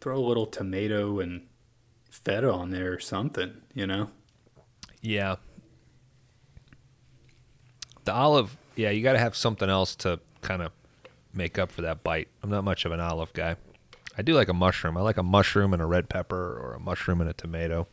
throw 0.00 0.18
a 0.18 0.26
little 0.26 0.46
tomato 0.46 1.20
and 1.20 1.46
feta 2.26 2.52
on 2.52 2.70
there 2.70 2.92
or 2.92 2.98
something, 2.98 3.52
you 3.72 3.86
know. 3.86 4.10
Yeah. 5.00 5.36
The 8.04 8.12
olive, 8.12 8.56
yeah, 8.74 8.90
you 8.90 9.02
got 9.04 9.12
to 9.12 9.20
have 9.20 9.36
something 9.36 9.70
else 9.70 9.94
to 9.96 10.18
kind 10.42 10.60
of 10.60 10.72
make 11.32 11.56
up 11.56 11.70
for 11.70 11.82
that 11.82 12.02
bite. 12.02 12.28
I'm 12.42 12.50
not 12.50 12.64
much 12.64 12.84
of 12.84 12.90
an 12.90 12.98
olive 12.98 13.32
guy. 13.32 13.54
I 14.18 14.22
do 14.22 14.34
like 14.34 14.48
a 14.48 14.54
mushroom. 14.54 14.96
I 14.96 15.02
like 15.02 15.18
a 15.18 15.22
mushroom 15.22 15.72
and 15.72 15.80
a 15.80 15.86
red 15.86 16.08
pepper 16.08 16.58
or 16.60 16.74
a 16.74 16.80
mushroom 16.80 17.20
and 17.20 17.30
a 17.30 17.32
tomato. 17.32 17.86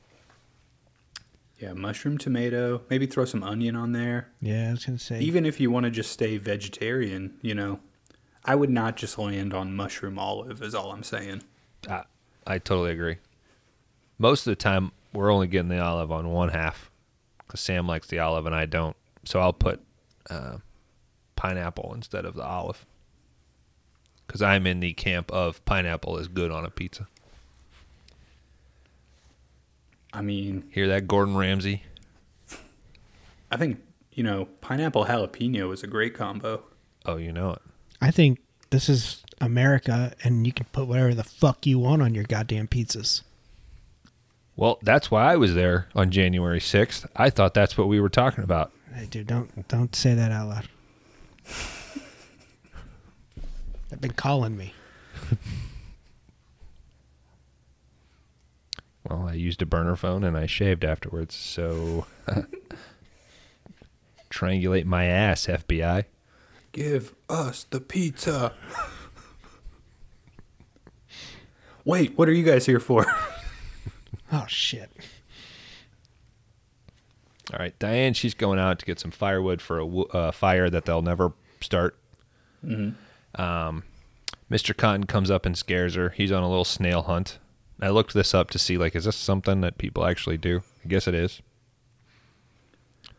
Yeah, 1.60 1.74
mushroom, 1.74 2.18
tomato, 2.18 2.82
maybe 2.90 3.06
throw 3.06 3.26
some 3.26 3.44
onion 3.44 3.76
on 3.76 3.92
there. 3.92 4.30
Yeah, 4.42 4.70
I 4.70 4.72
was 4.72 4.86
gonna 4.86 5.00
say. 5.00 5.20
Even 5.20 5.46
if 5.46 5.60
you 5.60 5.70
want 5.70 5.86
to 5.86 5.92
just 5.92 6.12
stay 6.12 6.38
vegetarian, 6.38 7.36
you 7.42 7.54
know, 7.54 7.80
I 8.44 8.56
would 8.56 8.72
not 8.72 8.98
just 8.98 9.18
land 9.18 9.54
on 9.54 9.76
mushroom 9.76 10.18
olive, 10.18 10.62
is 10.62 10.74
all 10.76 10.92
I'm 10.92 11.04
saying. 11.04 11.44
I, 11.88 12.04
I 12.46 12.58
totally 12.58 12.92
agree. 12.92 13.18
Most 14.18 14.48
of 14.48 14.52
the 14.52 14.56
time, 14.56 14.92
we're 15.14 15.32
only 15.32 15.48
getting 15.48 15.70
the 15.70 15.80
olive 15.80 16.12
on 16.12 16.30
one 16.30 16.50
half 16.50 16.90
because 17.40 17.60
Sam 17.60 17.88
likes 17.88 18.08
the 18.08 18.20
olive 18.20 18.46
and 18.46 18.56
I 18.56 18.66
don't. 18.66 18.96
So 19.26 19.40
I'll 19.40 19.54
put 19.54 19.82
uh, 20.30 20.58
pineapple 21.36 21.94
instead 21.94 22.26
of 22.26 22.36
the 22.36 22.44
olive 22.44 22.86
because 24.26 24.42
I'm 24.42 24.66
in 24.66 24.80
the 24.80 24.94
camp 24.94 25.32
of 25.32 25.64
pineapple 25.66 26.18
is 26.18 26.28
good 26.28 26.52
on 26.52 26.66
a 26.66 26.70
pizza. 26.70 27.08
I 30.14 30.22
mean, 30.22 30.66
Hear 30.72 30.88
that, 30.90 31.08
Gordon 31.08 31.36
Ramsay? 31.36 31.84
I 33.52 33.58
think, 33.58 33.80
you 34.12 34.24
know, 34.24 34.46
pineapple 34.62 35.06
jalapeno 35.06 35.74
is 35.74 35.84
a 35.84 35.88
great 35.88 36.14
combo. 36.14 36.64
Oh, 37.06 37.18
you 37.18 37.32
know 37.32 37.52
it. 37.52 37.62
I 38.00 38.12
think 38.12 38.40
this 38.70 38.90
is 38.90 39.24
America, 39.42 40.14
and 40.24 40.46
you 40.46 40.54
can 40.54 40.68
put 40.72 40.88
whatever 40.88 41.14
the 41.14 41.24
fuck 41.24 41.66
you 41.66 41.80
want 41.80 42.02
on 42.02 42.14
your 42.14 42.24
goddamn 42.24 42.68
pizzas. 42.68 43.22
Well, 44.56 44.78
that's 44.82 45.10
why 45.10 45.34
I 45.34 45.36
was 45.36 45.56
there 45.56 45.88
on 45.96 46.12
January 46.12 46.60
6th. 46.60 47.08
I 47.16 47.30
thought 47.30 47.54
that's 47.54 47.78
what 47.78 47.88
we 47.88 48.00
were 48.00 48.10
talking 48.10 48.44
about. 48.44 48.72
Hey, 48.94 49.08
dude, 49.08 49.28
don't 49.28 49.68
don't 49.68 49.96
say 49.96 50.14
that 50.14 50.32
out 50.32 50.50
loud. 50.50 50.68
They've 53.90 54.02
been 54.02 54.12
calling 54.12 54.56
me. 54.56 54.74
Well, 59.10 59.28
I 59.28 59.34
used 59.34 59.62
a 59.62 59.66
burner 59.66 59.96
phone 59.96 60.24
and 60.24 60.38
I 60.38 60.46
shaved 60.46 60.86
afterwards, 60.86 61.36
so 61.36 62.06
triangulate 64.30 64.86
my 64.86 65.06
ass, 65.06 65.46
FBI. 65.46 66.06
Give 66.72 67.14
us 67.30 67.66
the 67.66 67.82
pizza. 67.82 68.54
Wait, 71.86 72.18
what 72.18 72.30
are 72.30 72.34
you 72.34 72.44
guys 72.44 72.66
here 72.66 72.80
for? 72.80 73.06
Oh 74.34 74.46
shit! 74.48 74.90
All 77.54 77.60
right, 77.60 77.78
Diane, 77.78 78.14
she's 78.14 78.34
going 78.34 78.58
out 78.58 78.80
to 78.80 78.86
get 78.86 79.00
some 79.00 79.12
firewood 79.12 79.62
for 79.62 79.80
a 79.80 79.88
uh, 79.88 80.32
fire 80.32 80.70
that 80.70 80.86
they'll 80.86 81.04
never 81.04 81.34
start. 81.62 81.96
Um, 83.36 83.84
Mr. 84.50 84.76
Contant 84.76 85.08
comes 85.08 85.30
up 85.30 85.46
and 85.46 85.58
scares 85.58 85.96
her. 85.96 86.10
He's 86.10 86.32
on 86.32 86.42
a 86.42 86.50
little 86.50 86.66
snail 86.66 87.04
hunt. 87.04 87.38
I 87.82 87.90
looked 87.90 88.14
this 88.14 88.34
up 88.34 88.50
to 88.52 88.60
see, 88.60 88.78
like, 88.78 88.96
is 88.96 89.06
this 89.06 89.16
something 89.16 89.62
that 89.62 89.78
people 89.78 90.06
actually 90.06 90.38
do? 90.38 90.64
I 90.84 90.88
guess 90.88 91.08
it 91.08 91.14
is. 91.14 91.42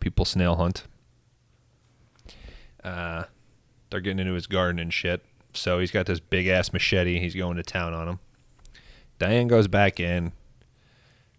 People 0.00 0.24
snail 0.24 0.56
hunt. 0.56 0.84
Uh, 2.82 3.24
they're 3.90 4.00
getting 4.00 4.20
into 4.20 4.32
his 4.32 4.46
garden 4.46 4.78
and 4.78 4.92
shit. 4.92 5.22
So 5.52 5.78
he's 5.78 5.90
got 5.90 6.06
this 6.06 6.20
big 6.20 6.46
ass 6.46 6.72
machete. 6.72 7.20
He's 7.20 7.34
going 7.34 7.56
to 7.56 7.62
town 7.62 7.94
on 7.94 8.08
him. 8.08 8.18
Diane 9.18 9.48
goes 9.48 9.68
back 9.68 10.00
in. 10.00 10.32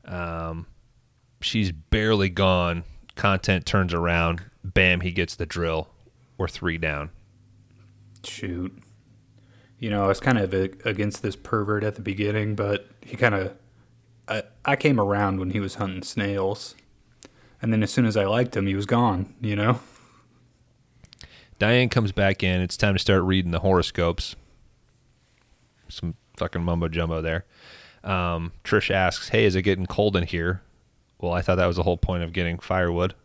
Um, 0.06 0.68
she's 1.42 1.72
barely 1.72 2.30
gone. 2.30 2.84
Contant 3.16 3.66
turns 3.66 3.94
around. 3.94 4.44
Bam, 4.64 5.02
he 5.02 5.12
gets 5.12 5.36
the 5.36 5.46
drill. 5.46 5.90
We're 6.38 6.48
three 6.48 6.78
down. 6.78 7.12
Shoot. 8.24 8.78
You 9.80 9.90
know, 9.90 10.04
I 10.04 10.08
was 10.08 10.20
kind 10.20 10.38
of 10.38 10.54
a- 10.54 10.72
against 10.84 11.22
this 11.22 11.36
pervert 11.36 11.84
at 11.84 11.96
the 11.96 12.02
beginning, 12.02 12.56
but 12.56 12.88
he 13.02 13.16
kind 13.16 13.36
of. 13.36 13.54
I, 14.28 14.44
I 14.66 14.76
came 14.76 15.00
around 15.00 15.40
when 15.40 15.52
he 15.52 15.60
was 15.60 15.76
hunting 15.76 16.02
snails. 16.02 16.76
And 17.62 17.72
then 17.72 17.84
as 17.84 17.92
soon 17.92 18.06
as 18.06 18.18
I 18.18 18.26
liked 18.26 18.56
him, 18.58 18.66
he 18.68 18.76
was 18.76 18.86
gone, 18.86 19.34
you 19.40 19.56
know? 19.56 19.80
Diane 21.60 21.90
comes 21.90 22.12
back 22.12 22.44
in. 22.44 22.62
It's 22.62 22.76
time 22.76 22.94
to 22.96 23.00
start 23.00 23.24
reading 23.24 23.52
the 23.52 23.60
horoscopes. 23.60 24.36
Some 25.88 26.16
fucking 26.38 26.64
mumbo 26.64 26.88
jumbo 26.90 27.22
there. 27.22 27.46
Um, 28.06 28.54
Trish 28.64 28.92
asks, 28.92 29.30
"Hey, 29.30 29.46
is 29.46 29.56
it 29.56 29.64
getting 29.64 29.88
cold 29.88 30.16
in 30.16 30.26
here?" 30.26 30.62
Well, 31.20 31.34
I 31.34 31.42
thought 31.42 31.56
that 31.56 31.66
was 31.66 31.78
the 31.78 31.84
whole 31.84 31.98
point 31.98 32.24
of 32.24 32.34
getting 32.34 32.60
firewood. 32.60 33.16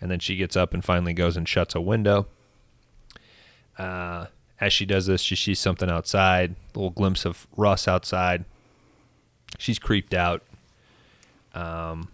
And 0.00 0.10
then 0.10 0.20
she 0.20 0.36
gets 0.36 0.56
up 0.56 0.74
and 0.74 0.84
finally 0.84 1.14
goes 1.14 1.36
and 1.36 1.48
shuts 1.48 1.74
a 1.74 1.80
window. 1.80 2.26
Uh, 3.78 4.26
as 4.60 4.72
she 4.72 4.86
does 4.86 5.06
this, 5.06 5.20
she 5.20 5.36
sees 5.36 5.58
something 5.58 5.90
outside. 5.90 6.54
A 6.74 6.78
little 6.78 6.90
glimpse 6.90 7.24
of 7.24 7.46
Russ 7.56 7.88
outside. 7.88 8.44
She's 9.58 9.78
creeped 9.78 10.14
out. 10.14 10.42
Um, 11.54 12.08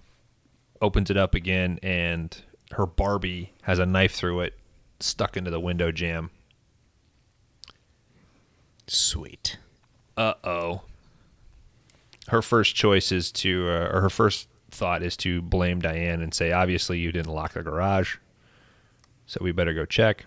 opens 0.80 1.10
it 1.10 1.16
up 1.16 1.34
again, 1.34 1.78
and 1.82 2.36
her 2.72 2.86
Barbie 2.86 3.52
has 3.62 3.78
a 3.78 3.86
knife 3.86 4.14
through 4.14 4.40
it, 4.40 4.54
stuck 5.00 5.36
into 5.36 5.50
the 5.50 5.60
window 5.60 5.90
jamb. 5.90 6.30
Sweet. 8.86 9.58
Uh 10.16 10.34
oh. 10.44 10.82
Her 12.32 12.40
first 12.40 12.74
choice 12.74 13.12
is 13.12 13.30
to, 13.32 13.68
uh, 13.68 13.90
or 13.92 14.00
her 14.00 14.08
first 14.08 14.48
thought 14.70 15.02
is 15.02 15.18
to 15.18 15.42
blame 15.42 15.80
Diane 15.80 16.22
and 16.22 16.32
say, 16.32 16.50
obviously, 16.50 16.98
you 16.98 17.12
didn't 17.12 17.30
lock 17.30 17.52
the 17.52 17.62
garage. 17.62 18.16
So 19.26 19.38
we 19.42 19.52
better 19.52 19.74
go 19.74 19.84
check. 19.84 20.24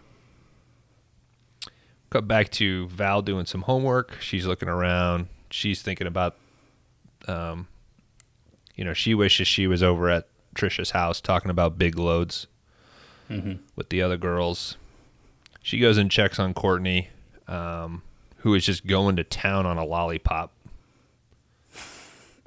Cut 2.11 2.27
back 2.27 2.51
to 2.51 2.87
Val 2.89 3.23
doing 3.23 3.47
some 3.47 3.63
homework. 3.63 4.21
She's 4.21 4.45
looking 4.45 4.69
around. 4.69 5.29
She's 5.49 5.81
thinking 5.81 6.05
about, 6.05 6.35
um, 7.27 7.67
you 8.75 8.85
know, 8.85 8.93
she 8.93 9.15
wishes 9.15 9.47
she 9.47 9.65
was 9.65 9.81
over 9.81 10.07
at 10.07 10.27
Trisha's 10.53 10.91
house 10.91 11.19
talking 11.19 11.49
about 11.49 11.79
big 11.79 11.97
loads 11.97 12.45
with 13.75 13.89
the 13.89 14.03
other 14.03 14.17
girls. 14.17 14.77
She 15.63 15.79
goes 15.79 15.97
and 15.97 16.11
checks 16.11 16.37
on 16.37 16.53
Courtney, 16.53 17.09
um, 17.47 18.03
who 18.37 18.53
is 18.53 18.63
just 18.63 18.85
going 18.85 19.15
to 19.15 19.23
town 19.23 19.65
on 19.65 19.79
a 19.79 19.83
lollipop 19.83 20.51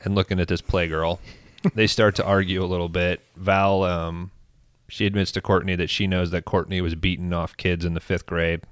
and 0.04 0.14
looking 0.14 0.40
at 0.40 0.48
this 0.48 0.62
playgirl. 0.62 1.18
they 1.74 1.86
start 1.86 2.14
to 2.16 2.24
argue 2.24 2.62
a 2.62 2.66
little 2.66 2.88
bit. 2.88 3.20
Val, 3.36 3.82
um, 3.82 4.30
she 4.88 5.06
admits 5.06 5.32
to 5.32 5.40
Courtney 5.40 5.76
that 5.76 5.90
she 5.90 6.06
knows 6.06 6.30
that 6.30 6.44
Courtney 6.44 6.80
was 6.80 6.94
beating 6.94 7.32
off 7.32 7.56
kids 7.56 7.84
in 7.84 7.94
the 7.94 8.00
fifth 8.00 8.26
grade. 8.26 8.62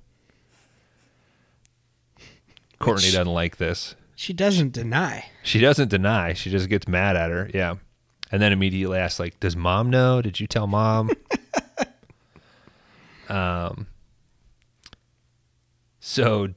Courtney 2.79 3.07
Which- 3.07 3.14
doesn't 3.14 3.33
like 3.33 3.57
this. 3.57 3.95
She 4.18 4.33
doesn't 4.33 4.72
deny. 4.72 5.27
She 5.43 5.61
doesn't 5.61 5.89
deny. 5.91 6.33
She 6.33 6.49
just 6.49 6.70
gets 6.70 6.89
mad 6.89 7.16
at 7.16 7.31
her. 7.31 7.51
Yeah. 7.53 7.74
And 8.33 8.41
then 8.41 8.51
immediately 8.51 8.99
asks, 8.99 9.20
like, 9.20 9.39
does 9.41 9.55
mom 9.57 9.91
know? 9.91 10.22
Did 10.22 10.41
you 10.41 10.47
tell 10.47 10.66
mom? 10.66 11.11
um, 13.29 13.87
so 16.01 16.49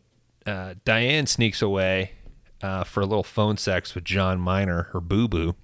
uh, 0.45 0.75
Diane 0.85 1.27
sneaks 1.27 1.61
away 1.61 2.11
uh, 2.61 2.83
for 2.83 3.01
a 3.01 3.05
little 3.05 3.23
phone 3.23 3.57
sex 3.57 3.95
with 3.95 4.03
John 4.03 4.39
Miner, 4.39 4.83
her 4.91 5.01
boo 5.01 5.27
boo. 5.27 5.55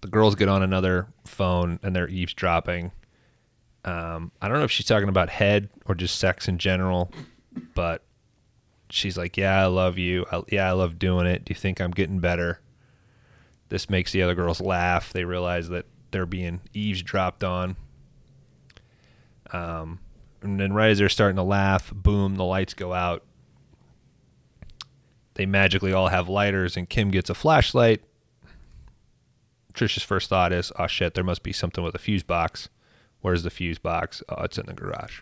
The 0.00 0.08
girls 0.08 0.34
get 0.34 0.48
on 0.48 0.62
another 0.62 1.08
phone 1.24 1.80
and 1.82 1.94
they're 1.94 2.08
eavesdropping. 2.08 2.92
Um, 3.84 4.32
I 4.40 4.48
don't 4.48 4.58
know 4.58 4.64
if 4.64 4.70
she's 4.70 4.86
talking 4.86 5.08
about 5.08 5.28
head 5.28 5.68
or 5.86 5.94
just 5.94 6.18
sex 6.18 6.48
in 6.48 6.58
general, 6.58 7.12
but 7.74 8.02
she's 8.90 9.16
like, 9.16 9.36
"Yeah, 9.36 9.62
I 9.62 9.66
love 9.66 9.96
you. 9.98 10.26
I, 10.30 10.42
yeah, 10.50 10.68
I 10.68 10.72
love 10.72 10.98
doing 10.98 11.26
it. 11.26 11.44
Do 11.44 11.52
you 11.52 11.56
think 11.56 11.80
I'm 11.80 11.92
getting 11.92 12.18
better?" 12.18 12.60
This 13.68 13.90
makes 13.90 14.12
the 14.12 14.22
other 14.22 14.34
girls 14.34 14.60
laugh. 14.60 15.12
They 15.12 15.24
realize 15.24 15.68
that 15.70 15.86
they're 16.10 16.26
being 16.26 16.60
eavesdropped 16.72 17.42
on. 17.42 17.76
Um, 19.52 20.00
and 20.42 20.58
then 20.60 20.72
right 20.72 20.90
as 20.90 20.98
they're 20.98 21.08
starting 21.08 21.36
to 21.36 21.42
laugh, 21.42 21.92
boom, 21.94 22.36
the 22.36 22.44
lights 22.44 22.74
go 22.74 22.92
out. 22.92 23.24
They 25.36 25.46
magically 25.46 25.92
all 25.92 26.08
have 26.08 26.28
lighters, 26.28 26.76
and 26.76 26.88
Kim 26.88 27.10
gets 27.10 27.30
a 27.30 27.34
flashlight. 27.34 28.02
Trisha's 29.74 30.02
first 30.02 30.28
thought 30.28 30.52
is, 30.52 30.72
"Oh 30.78 30.86
shit, 30.86 31.14
there 31.14 31.24
must 31.24 31.42
be 31.42 31.52
something 31.52 31.84
with 31.84 31.94
a 31.94 31.98
fuse 31.98 32.22
box." 32.22 32.68
Where's 33.20 33.42
the 33.42 33.50
fuse 33.50 33.78
box? 33.78 34.22
Oh, 34.28 34.42
it's 34.44 34.56
in 34.58 34.66
the 34.66 34.72
garage. 34.72 35.20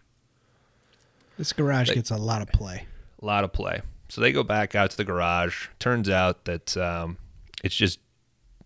This 1.39 1.53
garage 1.53 1.89
They- 1.89 1.95
gets 1.95 2.11
a 2.11 2.17
lot 2.17 2.43
of 2.43 2.49
play. 2.49 2.87
A 3.21 3.25
lot 3.25 3.45
of 3.45 3.53
play. 3.53 3.81
So 4.09 4.21
they 4.21 4.31
go 4.31 4.43
back 4.43 4.75
out 4.75 4.91
to 4.93 4.97
the 4.97 5.05
garage. 5.05 5.69
Turns 5.79 6.09
out 6.09 6.45
that 6.45 6.77
um, 6.77 7.19
it's 7.65 7.75
just 7.75 7.99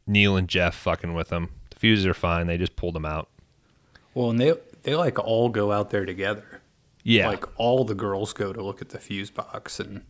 Neil 0.07 0.37
and 0.37 0.49
Jeff 0.49 0.75
fucking 0.75 1.15
with 1.15 1.29
them. 1.29 1.51
The 1.71 1.77
fuses 1.79 2.05
are 2.07 2.15
fine. 2.15 2.47
They 2.47 2.59
just 2.59 2.77
pulled 2.77 2.95
them 2.95 3.07
out. 3.07 3.29
Well, 4.15 4.31
and 4.31 4.41
they 4.41 4.53
they 4.83 4.95
like 4.97 5.19
all 5.19 5.49
go 5.49 5.73
out 5.73 5.91
there 5.91 6.05
together. 6.05 6.61
Yeah. 7.05 7.29
Like 7.29 7.45
all 7.59 7.85
the 7.85 7.95
girls 7.95 8.33
go 8.35 8.53
to 8.53 8.63
look 8.63 8.83
at 8.83 8.91
the 8.91 8.99
fuse 8.99 9.31
box, 9.31 9.81
and 9.81 10.05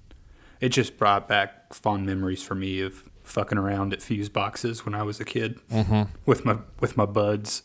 it 0.60 0.70
just 0.70 0.96
brought 0.98 1.28
back 1.28 1.72
fond 1.74 2.06
memories 2.06 2.42
for 2.42 2.54
me 2.54 2.80
of 2.80 3.08
fucking 3.22 3.58
around 3.58 3.92
at 3.92 4.00
fuse 4.02 4.28
boxes 4.28 4.84
when 4.86 4.94
I 4.94 5.02
was 5.02 5.20
a 5.20 5.24
kid 5.24 5.60
Mm-hmm. 5.70 6.10
with 6.26 6.44
my 6.44 6.58
with 6.80 6.96
my 6.96 7.04
buds. 7.06 7.62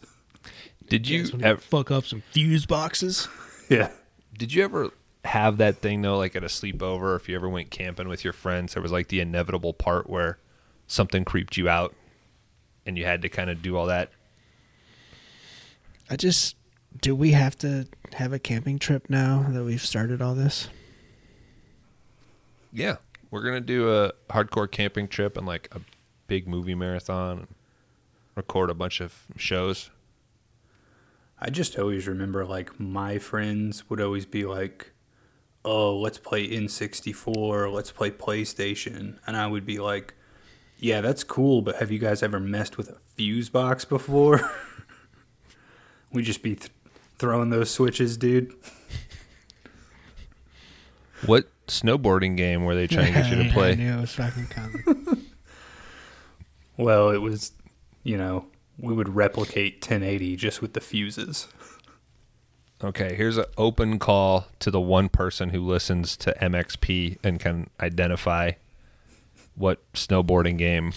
did 0.89 1.07
you 1.07 1.19
Yes, 1.23 1.31
ever, 1.41 1.61
fuck 1.61 1.89
up 1.91 2.05
some 2.05 2.21
fuse 2.31 2.65
boxes? 2.65 3.27
Yeah. 3.69 3.89
did 4.37 4.53
you 4.53 4.63
ever 4.63 4.89
have 5.25 5.57
that 5.57 5.77
thing 5.77 6.01
though, 6.01 6.17
like 6.17 6.35
at 6.35 6.43
a 6.43 6.47
sleepover? 6.47 7.15
If 7.15 7.29
you 7.29 7.35
ever 7.35 7.47
went 7.47 7.71
camping 7.71 8.09
with 8.09 8.23
your 8.25 8.33
friends, 8.33 8.73
there 8.73 8.83
was 8.83 8.91
like 8.91 9.07
the 9.07 9.21
inevitable 9.21 9.73
part 9.73 10.09
where 10.09 10.37
something 10.85 11.23
creeped 11.23 11.55
you 11.55 11.69
out, 11.69 11.95
and 12.85 12.97
you 12.97 13.05
had 13.05 13.21
to 13.21 13.29
kind 13.29 13.49
of 13.49 13.61
do 13.61 13.77
all 13.77 13.85
that. 13.85 14.11
I 16.09 16.17
just 16.17 16.55
do 17.01 17.15
we 17.15 17.31
have 17.31 17.57
to 17.59 17.87
have 18.13 18.33
a 18.33 18.39
camping 18.39 18.77
trip 18.77 19.09
now 19.09 19.45
that 19.49 19.63
we've 19.63 19.81
started 19.83 20.21
all 20.21 20.35
this? 20.35 20.67
Yeah, 22.73 22.95
we're 23.29 23.43
gonna 23.43 23.61
do 23.61 23.93
a 23.93 24.13
hardcore 24.29 24.69
camping 24.69 25.07
trip 25.07 25.37
and 25.37 25.45
like 25.45 25.69
a 25.71 25.81
big 26.25 26.47
movie 26.47 26.73
marathon, 26.73 27.39
and 27.39 27.47
record 28.35 28.71
a 28.71 28.73
bunch 28.73 28.99
of 28.99 29.27
shows. 29.37 29.91
I 31.39 31.51
just 31.51 31.77
always 31.77 32.07
remember 32.07 32.45
like 32.45 32.79
my 32.79 33.19
friends 33.19 33.89
would 33.89 34.01
always 34.01 34.25
be 34.25 34.45
like, 34.45 34.91
"Oh, 35.63 35.95
let's 35.99 36.17
play 36.17 36.47
N64, 36.47 37.71
let's 37.71 37.91
play 37.91 38.09
PlayStation." 38.09 39.19
And 39.27 39.37
I 39.37 39.45
would 39.45 39.67
be 39.67 39.77
like, 39.77 40.15
"Yeah, 40.77 41.01
that's 41.01 41.23
cool, 41.23 41.61
but 41.61 41.75
have 41.75 41.91
you 41.91 41.99
guys 41.99 42.23
ever 42.23 42.39
messed 42.39 42.77
with 42.77 42.89
a 42.89 42.97
fuse 43.15 43.49
box 43.49 43.85
before?" 43.85 44.41
we 46.11 46.23
just 46.23 46.41
be 46.41 46.55
th- 46.55 46.71
throwing 47.19 47.51
those 47.51 47.69
switches, 47.69 48.17
dude. 48.17 48.51
What 51.25 51.47
snowboarding 51.67 52.35
game 52.37 52.65
where 52.65 52.75
they 52.75 52.87
try 52.87 53.03
and 53.03 53.13
get 53.13 53.29
you 53.29 53.43
to 53.43 53.49
play. 53.53 53.71
I 53.71 53.75
knew 53.75 53.97
it 53.97 54.01
was 54.01 54.13
fucking 54.13 54.47
coming. 54.47 55.17
Well, 56.75 57.11
it 57.11 57.19
was, 57.19 57.51
you 58.03 58.17
know, 58.17 58.47
we 58.79 58.93
would 58.93 59.15
replicate 59.15 59.75
1080 59.75 60.35
just 60.35 60.59
with 60.61 60.73
the 60.73 60.81
fuses. 60.81 61.47
Okay, 62.83 63.15
here's 63.15 63.37
an 63.37 63.45
open 63.57 63.99
call 63.99 64.47
to 64.59 64.71
the 64.71 64.81
one 64.81 65.07
person 65.07 65.49
who 65.49 65.61
listens 65.61 66.17
to 66.17 66.35
MXP 66.41 67.19
and 67.23 67.39
can 67.39 67.69
identify 67.79 68.53
what 69.55 69.81
snowboarding 69.93 70.57
game 70.57 70.93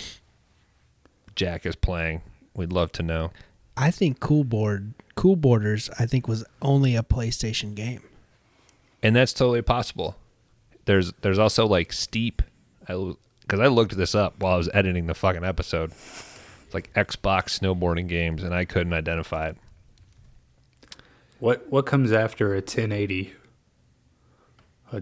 Jack 1.36 1.66
is 1.66 1.76
playing. 1.76 2.22
We'd 2.54 2.72
love 2.72 2.90
to 2.92 3.02
know. 3.02 3.30
I 3.76 3.90
think 3.90 4.18
Cool 4.18 4.44
Board 4.44 4.94
Cool 5.14 5.36
Boarders 5.36 5.90
I 5.98 6.06
think 6.06 6.26
was 6.26 6.44
only 6.62 6.96
a 6.96 7.02
PlayStation 7.02 7.74
game. 7.74 8.02
And 9.02 9.14
that's 9.14 9.34
totally 9.34 9.62
possible. 9.62 10.16
There's 10.86 11.12
there's 11.20 11.38
also 11.38 11.66
like 11.66 11.92
Steep, 11.92 12.42
because 12.80 13.60
I 13.60 13.66
looked 13.66 13.96
this 13.96 14.14
up 14.14 14.40
while 14.40 14.54
I 14.54 14.56
was 14.56 14.70
editing 14.72 15.06
the 15.06 15.14
fucking 15.14 15.44
episode. 15.44 15.90
It's 15.90 16.74
like 16.74 16.92
Xbox 16.94 17.58
snowboarding 17.60 18.08
games, 18.08 18.42
and 18.42 18.54
I 18.54 18.64
couldn't 18.64 18.92
identify 18.92 19.48
it. 19.48 19.56
What 21.38 21.70
what 21.70 21.86
comes 21.86 22.12
after 22.12 22.52
a 22.52 22.56
1080? 22.56 23.32
A, 24.92 24.96
a 24.96 25.00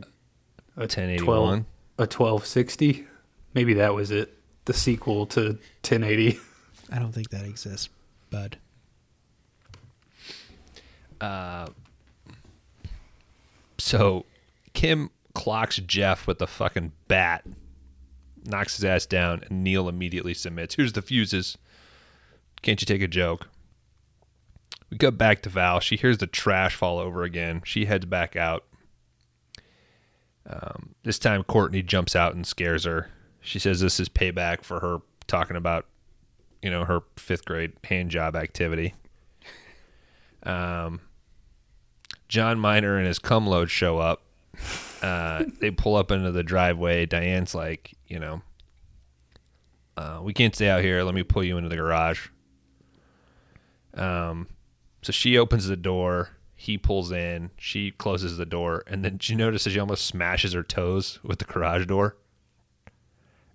1081? 0.76 1.24
12 1.24 1.50
a 1.98 2.02
1260? 2.02 3.06
Maybe 3.54 3.74
that 3.74 3.94
was 3.94 4.10
it. 4.10 4.36
The 4.64 4.72
sequel 4.72 5.26
to 5.26 5.40
1080. 5.82 6.38
I 6.90 6.98
don't 6.98 7.12
think 7.12 7.30
that 7.30 7.44
exists, 7.44 7.88
bud. 8.30 8.56
Uh, 11.20 11.68
So 13.78 14.24
Kim 14.72 15.10
clocks 15.34 15.76
Jeff 15.76 16.26
with 16.26 16.38
the 16.38 16.46
fucking 16.46 16.92
bat, 17.08 17.44
knocks 18.44 18.76
his 18.76 18.84
ass 18.84 19.06
down, 19.06 19.42
and 19.48 19.62
Neil 19.62 19.88
immediately 19.88 20.34
submits. 20.34 20.76
Here's 20.76 20.92
the 20.92 21.02
fuses. 21.02 21.58
Can't 22.62 22.80
you 22.80 22.86
take 22.86 23.02
a 23.02 23.08
joke? 23.08 23.48
We 24.90 24.96
go 24.96 25.10
back 25.10 25.42
to 25.42 25.48
Val. 25.48 25.80
She 25.80 25.96
hears 25.96 26.18
the 26.18 26.26
trash 26.26 26.74
fall 26.74 26.98
over 26.98 27.24
again. 27.24 27.62
She 27.64 27.86
heads 27.86 28.06
back 28.06 28.36
out. 28.36 28.64
Um, 30.46 30.94
this 31.02 31.18
time, 31.18 31.42
Courtney 31.42 31.82
jumps 31.82 32.14
out 32.14 32.34
and 32.34 32.46
scares 32.46 32.84
her. 32.84 33.10
She 33.40 33.58
says 33.58 33.80
this 33.80 33.98
is 33.98 34.08
payback 34.08 34.62
for 34.62 34.80
her 34.80 34.98
talking 35.26 35.56
about, 35.56 35.86
you 36.62 36.70
know, 36.70 36.84
her 36.84 37.00
fifth 37.16 37.44
grade 37.44 37.72
hand 37.84 38.10
job 38.10 38.36
activity. 38.36 38.94
Um, 40.42 41.00
John 42.28 42.58
Miner 42.58 42.96
and 42.96 43.06
his 43.06 43.18
cum 43.18 43.46
load 43.46 43.70
show 43.70 43.98
up. 43.98 44.22
Uh, 45.04 45.44
they 45.60 45.70
pull 45.70 45.96
up 45.96 46.10
into 46.10 46.32
the 46.32 46.42
driveway. 46.42 47.04
Diane's 47.04 47.54
like, 47.54 47.92
you 48.06 48.18
know, 48.18 48.40
uh, 49.98 50.20
we 50.22 50.32
can't 50.32 50.54
stay 50.54 50.70
out 50.70 50.80
here. 50.80 51.02
Let 51.02 51.14
me 51.14 51.22
pull 51.22 51.44
you 51.44 51.58
into 51.58 51.68
the 51.68 51.76
garage. 51.76 52.28
Um, 53.92 54.48
so 55.02 55.12
she 55.12 55.36
opens 55.36 55.66
the 55.66 55.76
door. 55.76 56.30
He 56.54 56.78
pulls 56.78 57.12
in. 57.12 57.50
She 57.58 57.90
closes 57.90 58.38
the 58.38 58.46
door, 58.46 58.82
and 58.86 59.04
then 59.04 59.18
she 59.18 59.34
notices 59.34 59.74
she 59.74 59.78
almost 59.78 60.06
smashes 60.06 60.54
her 60.54 60.62
toes 60.62 61.18
with 61.22 61.38
the 61.38 61.44
garage 61.44 61.84
door. 61.84 62.16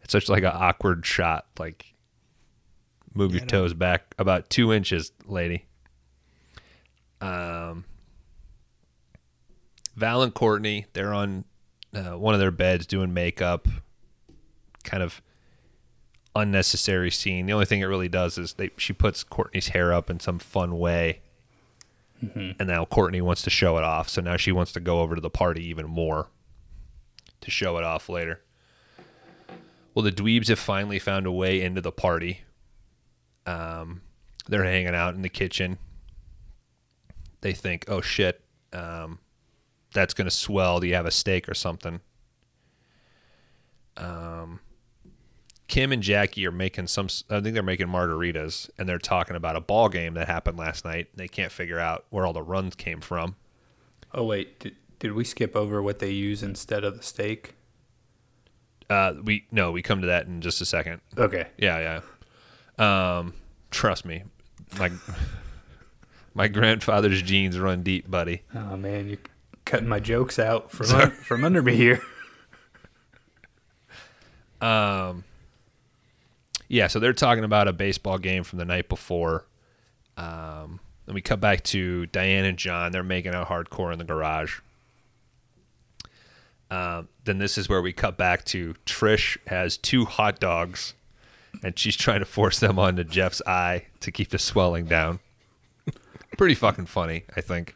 It's 0.04 0.12
such 0.12 0.30
like 0.30 0.43
an 0.43 0.52
awkward 0.54 1.04
shot. 1.04 1.47
Like, 1.58 1.95
move 3.16 3.32
your 3.32 3.39
Yeah, 3.39 3.45
I 3.45 3.47
toes 3.47 3.74
back 3.74 4.14
about 4.20 4.52
two 4.52 4.72
inches, 4.72 5.12
lady. 5.26 5.66
Um, 7.22 7.86
Val 10.00 10.24
and 10.24 10.34
Courtney, 10.34 10.86
they're 10.93 11.14
on 11.14 11.43
uh, 11.93 12.18
one 12.18 12.34
of 12.34 12.39
their 12.39 12.52
beds 12.52 12.88
doing 12.88 13.14
makeup. 13.14 13.68
Kind 14.84 15.04
of 15.04 15.22
unnecessary 16.36 17.12
scene. 17.12 17.45
The 17.45 17.54
only 17.54 17.66
thing 17.66 17.82
it 17.82 17.86
really 17.86 18.08
does 18.08 18.38
is 18.38 18.54
they 18.54 18.72
she 18.78 18.93
puts 18.93 19.24
Courtney's 19.24 19.70
hair 19.70 19.91
up 19.91 20.10
in 20.10 20.20
some 20.20 20.39
fun 20.39 20.80
way. 20.80 21.22
And 22.60 22.68
now 22.68 22.86
Courtney 22.86 23.22
wants 23.22 23.41
to 23.43 23.50
show 23.50 23.78
it 23.78 23.84
off. 23.84 24.10
So 24.10 24.22
now 24.22 24.38
she 24.38 24.52
wants 24.52 24.72
to 24.74 24.80
go 24.80 25.02
over 25.02 25.16
to 25.16 25.22
the 25.22 25.30
party 25.30 25.66
even 25.66 25.88
more 25.88 26.28
to 27.41 27.52
show 27.52 27.78
it 27.78 27.84
off 27.84 28.10
later. 28.10 28.41
Well, 29.93 30.04
the 30.04 30.12
dweebs 30.12 30.47
have 30.47 30.60
finally 30.60 31.00
found 31.00 31.26
a 31.26 31.32
way 31.32 31.62
into 31.62 31.82
the 31.82 31.91
party. 31.91 32.41
Um, 33.45 34.02
they're 34.47 34.64
hanging 34.64 34.95
out 34.95 35.16
in 35.16 35.22
the 35.22 35.30
kitchen. 35.30 35.78
They 37.41 37.54
think, 37.54 37.86
oh 37.88 38.02
shit, 38.02 38.41
um, 38.74 39.20
that's 39.94 40.14
going 40.14 40.26
to 40.26 40.32
swell. 40.32 40.80
Do 40.80 40.88
you 40.88 40.96
have 40.96 41.06
a 41.06 41.12
steak 41.12 41.50
or 41.50 41.54
something? 41.54 42.02
Um, 43.98 44.60
Kim 45.68 45.92
and 45.92 46.02
Jackie 46.02 46.46
are 46.48 46.52
making 46.52 46.88
some. 46.88 47.08
I 47.30 47.42
think 47.42 47.54
they're 47.54 47.64
making 47.64 47.88
margaritas, 47.88 48.70
and 48.78 48.90
they're 48.90 48.98
talking 48.98 49.36
about 49.36 49.56
a 49.56 49.62
ball 49.62 49.90
game 49.90 50.16
that 50.16 50.28
happened 50.28 50.58
last 50.58 50.86
night. 50.86 51.08
They 51.16 51.28
can't 51.28 51.52
figure 51.52 51.80
out 51.80 52.06
where 52.10 52.26
all 52.26 52.34
the 52.34 52.42
runs 52.42 52.76
came 52.76 53.02
from. 53.02 53.36
Oh 54.14 54.24
wait, 54.24 54.60
did, 54.60 54.76
did 54.98 55.14
we 55.14 55.24
skip 55.24 55.56
over 55.56 55.82
what 55.82 56.00
they 56.00 56.12
use 56.12 56.42
instead 56.42 56.84
of 56.84 56.98
the 56.98 57.04
steak? 57.04 57.56
Uh, 58.90 59.14
we 59.24 59.46
no, 59.52 59.72
we 59.72 59.82
come 59.84 60.02
to 60.02 60.08
that 60.08 60.26
in 60.26 60.42
just 60.42 60.62
a 60.62 60.66
second. 60.66 61.02
Okay. 61.18 61.48
Yeah, 61.58 62.02
yeah. 62.80 63.18
Um, 63.20 63.34
trust 63.70 64.06
me, 64.06 64.24
my 64.80 64.90
my 66.34 66.48
grandfather's 66.48 67.22
genes 67.22 67.60
run 67.60 67.84
deep, 67.84 68.10
buddy. 68.10 68.42
Oh 68.56 68.76
man, 68.76 69.08
you're 69.08 69.20
cutting 69.66 69.88
my 69.88 69.99
jokes 69.99 70.39
out 70.39 70.72
from 70.72 70.89
un- 70.91 71.12
from 71.12 71.43
under 71.43 71.62
me 71.62 71.76
here. 71.76 72.01
Um, 74.62 75.24
Yeah, 76.68 76.88
so 76.88 76.99
they're 76.99 77.14
talking 77.14 77.45
about 77.45 77.68
a 77.70 77.74
baseball 77.74 78.18
game 78.18 78.43
from 78.43 78.60
the 78.60 78.66
night 78.66 78.89
before. 78.89 79.45
Um, 80.18 80.82
and 81.07 81.16
we 81.16 81.22
cut 81.22 81.39
back 81.39 81.64
to 81.66 82.05
Diane 82.07 82.43
and 82.45 82.57
John. 82.57 82.91
They're 82.91 83.03
making 83.03 83.34
out 83.34 83.47
hardcore 83.47 83.93
in 83.93 83.97
the 83.99 84.03
garage. 84.05 84.60
Um, 86.70 87.07
then 87.24 87.38
this 87.39 87.57
is 87.57 87.70
where 87.70 87.82
we 87.82 87.93
cut 87.93 88.18
back 88.18 88.43
to 88.45 88.76
Trish 88.86 89.38
has 89.47 89.78
two 89.78 90.05
hot 90.05 90.39
dogs, 90.39 90.93
and 91.64 91.80
she's 91.80 91.95
trying 91.95 92.20
to 92.20 92.26
force 92.26 92.60
them 92.60 92.78
onto 92.78 93.03
Jeff's 93.03 93.41
eye 93.47 93.86
to 94.01 94.12
keep 94.12 94.30
the 94.30 94.38
swelling 94.38 94.86
down. 94.86 95.20
Pretty 96.38 96.53
fucking 96.53 96.86
funny, 96.88 97.24
I 97.36 97.41
think. 97.41 97.76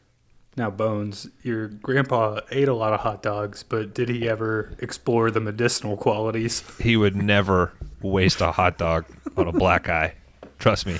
Now, 0.56 0.70
Bones, 0.70 1.28
your 1.42 1.68
grandpa 1.68 2.42
ate 2.52 2.68
a 2.68 2.74
lot 2.76 2.94
of 2.94 3.00
hot 3.00 3.24
dogs, 3.24 3.64
but 3.64 3.96
did 3.96 4.08
he 4.10 4.30
ever 4.30 4.72
explore 4.80 5.32
the 5.32 5.40
medicinal 5.40 5.98
qualities? 5.98 6.64
He 6.80 6.96
would 6.96 7.16
never 7.16 7.74
waste 8.02 8.40
a 8.40 8.52
hot 8.52 8.78
dog 8.78 9.06
on 9.36 9.48
a 9.48 9.52
black 9.52 9.90
eye. 9.90 10.14
Trust 10.60 10.86
me. 10.86 10.98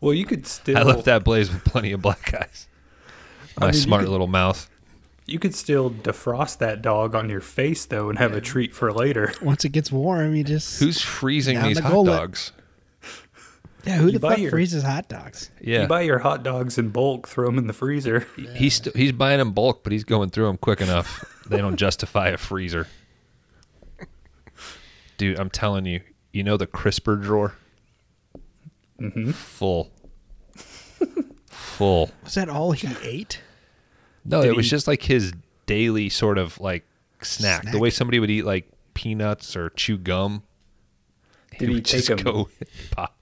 Well, 0.00 0.14
you 0.14 0.24
could 0.24 0.46
still 0.46 0.78
I 0.78 0.82
left 0.82 1.04
that 1.06 1.24
blaze 1.24 1.52
with 1.52 1.64
plenty 1.64 1.90
of 1.92 2.00
black 2.00 2.32
eyes. 2.32 2.68
My 3.58 3.66
mean, 3.66 3.74
smart 3.74 4.02
could- 4.04 4.10
little 4.10 4.28
mouth. 4.28 4.70
you 5.26 5.38
could 5.40 5.54
still 5.54 5.90
defrost 5.90 6.58
that 6.58 6.80
dog 6.80 7.14
on 7.16 7.28
your 7.28 7.40
face 7.40 7.84
though 7.84 8.08
and 8.08 8.18
have 8.18 8.32
a 8.34 8.40
treat 8.40 8.72
for 8.72 8.92
later. 8.92 9.34
Once 9.42 9.64
it 9.64 9.70
gets 9.70 9.90
warm, 9.90 10.34
you 10.36 10.44
just 10.44 10.78
Who's 10.78 11.00
freezing 11.02 11.60
these 11.62 11.76
the 11.76 11.82
hot 11.82 11.90
gullet. 11.92 12.16
dogs? 12.16 12.52
Yeah. 13.84 13.96
Who 13.96 14.06
you 14.06 14.12
the 14.12 14.18
buy 14.20 14.30
fuck 14.30 14.38
your- 14.40 14.50
freezes 14.50 14.82
hot 14.82 15.08
dogs? 15.08 15.50
Yeah. 15.60 15.82
You 15.82 15.88
buy 15.88 16.02
your 16.02 16.18
hot 16.18 16.42
dogs 16.42 16.78
in 16.78 16.88
bulk, 16.90 17.28
throw 17.28 17.46
them 17.46 17.58
in 17.58 17.66
the 17.66 17.72
freezer. 17.72 18.26
He's 18.54 18.74
st- 18.76 18.96
he's 18.96 19.12
buying 19.12 19.38
them 19.38 19.52
bulk, 19.52 19.82
but 19.82 19.92
he's 19.92 20.04
going 20.04 20.30
through 20.30 20.46
them 20.46 20.56
quick 20.56 20.80
enough. 20.80 21.24
they 21.48 21.58
don't 21.58 21.76
justify 21.76 22.28
a 22.28 22.36
freezer. 22.36 22.86
Dude, 25.18 25.38
I'm 25.38 25.50
telling 25.50 25.84
you, 25.86 26.00
you 26.32 26.42
know 26.42 26.56
the 26.56 26.66
crisper 26.66 27.16
drawer? 27.16 27.54
Mm-hmm. 29.00 29.30
Full. 29.32 29.90
Full. 31.48 32.10
Was 32.24 32.34
that 32.34 32.48
all 32.48 32.72
he 32.72 32.88
ate? 33.02 33.40
No, 34.24 34.42
Did 34.42 34.50
it 34.52 34.56
was 34.56 34.66
he- 34.66 34.70
just 34.70 34.86
like 34.86 35.02
his 35.02 35.32
daily 35.66 36.08
sort 36.08 36.38
of 36.38 36.58
like 36.60 36.84
snack. 37.22 37.70
The 37.70 37.78
way 37.78 37.90
somebody 37.90 38.18
would 38.18 38.30
eat 38.30 38.44
like 38.44 38.70
peanuts 38.94 39.56
or 39.56 39.70
chew 39.70 39.96
gum. 39.98 40.42
Did 41.58 41.68
he 41.68 41.74
would 41.76 41.84
take 41.84 42.04
just 42.06 42.10
'em- 42.10 42.16
go 42.18 42.48
pop. 42.90 43.16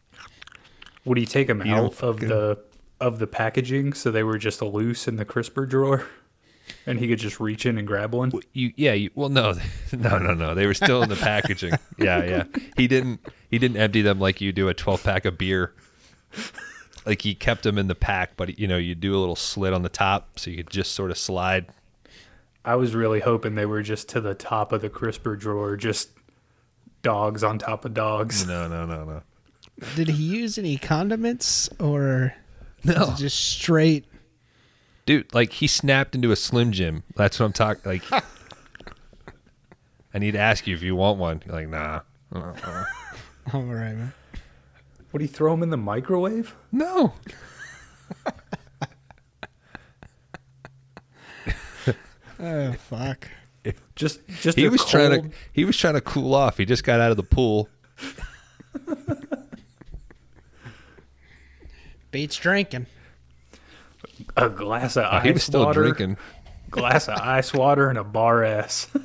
Would 1.09 1.19
he 1.19 1.27
take 1.27 1.47
them 1.49 1.63
You 1.65 1.75
out 1.75 1.85
of 1.87 1.95
fucking- 1.95 2.29
the 2.29 2.59
of 3.01 3.19
the 3.19 3.27
packaging 3.27 3.93
so 3.93 4.11
they 4.11 4.23
were 4.25 4.39
just 4.39 4.61
loose 4.61 5.07
in 5.09 5.17
the 5.17 5.25
crisper 5.25 5.65
drawer, 5.67 6.05
and 6.85 6.99
he 6.99 7.07
could 7.09 7.19
just 7.21 7.39
reach 7.41 7.65
in 7.65 7.79
and 7.79 7.87
grab 7.87 8.13
one? 8.15 8.33
You 8.53 8.73
yeah, 8.77 8.93
you, 8.93 9.11
well 9.15 9.29
no, 9.29 9.55
no, 9.93 10.19
no, 10.19 10.35
no. 10.35 10.55
They 10.55 10.67
were 10.67 10.75
still 10.75 11.03
in 11.03 11.09
the 11.09 11.17
packaging. 11.17 11.75
Yeah, 11.99 12.23
yeah. 12.25 12.45
He 12.77 12.87
didn't 12.87 13.21
he 13.51 13.59
didn't 13.59 13.77
empty 13.79 14.03
them 14.03 14.21
like 14.21 14.41
you 14.41 14.53
do 14.53 14.69
a 14.69 14.75
12 14.75 15.03
pack 15.03 15.25
of 15.25 15.37
beer. 15.39 15.73
Like 17.07 17.23
he 17.23 17.35
kept 17.35 17.63
them 17.63 17.79
in 17.79 17.87
the 17.89 17.95
pack, 17.95 18.37
but 18.37 18.59
you 18.59 18.69
know, 18.69 18.77
you 18.77 18.95
do 18.95 19.17
a 19.17 19.19
little 19.19 19.35
slit 19.37 19.73
on 19.73 19.83
the 19.83 19.89
top 19.89 20.39
so 20.39 20.51
you 20.51 20.59
could 20.59 20.71
just 20.71 20.93
sort 20.93 21.11
of 21.11 21.17
slide. 21.19 21.67
I 22.65 22.75
was 22.77 22.95
really 22.95 23.21
hoping 23.21 23.55
they 23.55 23.65
were 23.67 23.83
just 23.83 24.09
to 24.11 24.21
the 24.21 24.35
top 24.35 24.73
of 24.73 24.83
the 24.83 24.91
crisper 24.91 25.35
drawer, 25.37 25.75
just 25.77 26.11
dogs 27.03 27.43
on 27.43 27.59
top 27.59 27.85
of 27.85 27.95
dogs. 27.95 28.47
No, 28.47 28.69
no, 28.69 28.85
no, 28.85 29.05
no. 29.05 29.23
Did 29.95 30.09
he 30.09 30.23
use 30.23 30.59
any 30.59 30.77
condiments 30.77 31.69
or 31.79 32.35
No. 32.85 33.15
just 33.17 33.39
straight? 33.39 34.05
Dude, 35.07 35.33
like 35.33 35.53
he 35.53 35.67
snapped 35.67 36.15
into 36.15 36.31
a 36.33 36.37
Slim 36.37 36.73
Jim. 36.73 37.03
That's 37.17 37.39
what 37.41 37.47
I'm 37.47 37.53
talking 37.53 37.83
like 37.85 38.03
I 40.15 40.19
need 40.19 40.33
to 40.33 40.39
ask 40.39 40.67
you 40.67 40.75
if 40.75 40.83
you 40.83 40.97
want 40.97 41.19
one. 41.19 41.43
You're 41.47 41.55
like, 41.55 41.69
nah. 41.69 42.01
Uh-uh. 42.35 42.85
All 43.55 43.63
right, 43.63 43.95
man. 43.95 44.13
Would 45.13 45.23
he 45.23 45.29
throw 45.29 45.53
them 45.53 45.63
in 45.63 45.71
the 45.71 45.77
microwave? 45.77 46.55
No. 46.73 47.15
Oh 52.41 52.73
fuck. 52.73 53.29
Just 53.97 54.21
just 54.41 54.57
He 54.57 54.67
a 54.67 54.71
was 54.71 54.85
trying 54.85 55.23
to 55.31 55.31
he 55.53 55.65
was 55.65 55.77
trying 55.77 55.95
to 55.95 56.01
cool 56.01 56.35
off. 56.35 56.57
He 56.57 56.65
just 56.65 56.85
got 56.85 57.01
out 57.01 57.11
of 57.11 57.17
the 57.17 57.25
pool. 57.25 57.69
Beats 62.11 62.37
drinking. 62.37 62.87
a 64.37 64.49
glass 64.49 64.97
of 64.97 65.05
ice 65.05 65.25
he 65.25 65.33
was 65.33 65.43
still 65.43 65.65
water, 65.65 65.83
drinking. 65.83 66.17
glass 66.71 67.09
of 67.09 67.19
ice 67.19 67.53
water 67.53 67.89
and 67.89 67.99
a 67.99 68.05
bar 68.05 68.45
S. 68.45 68.89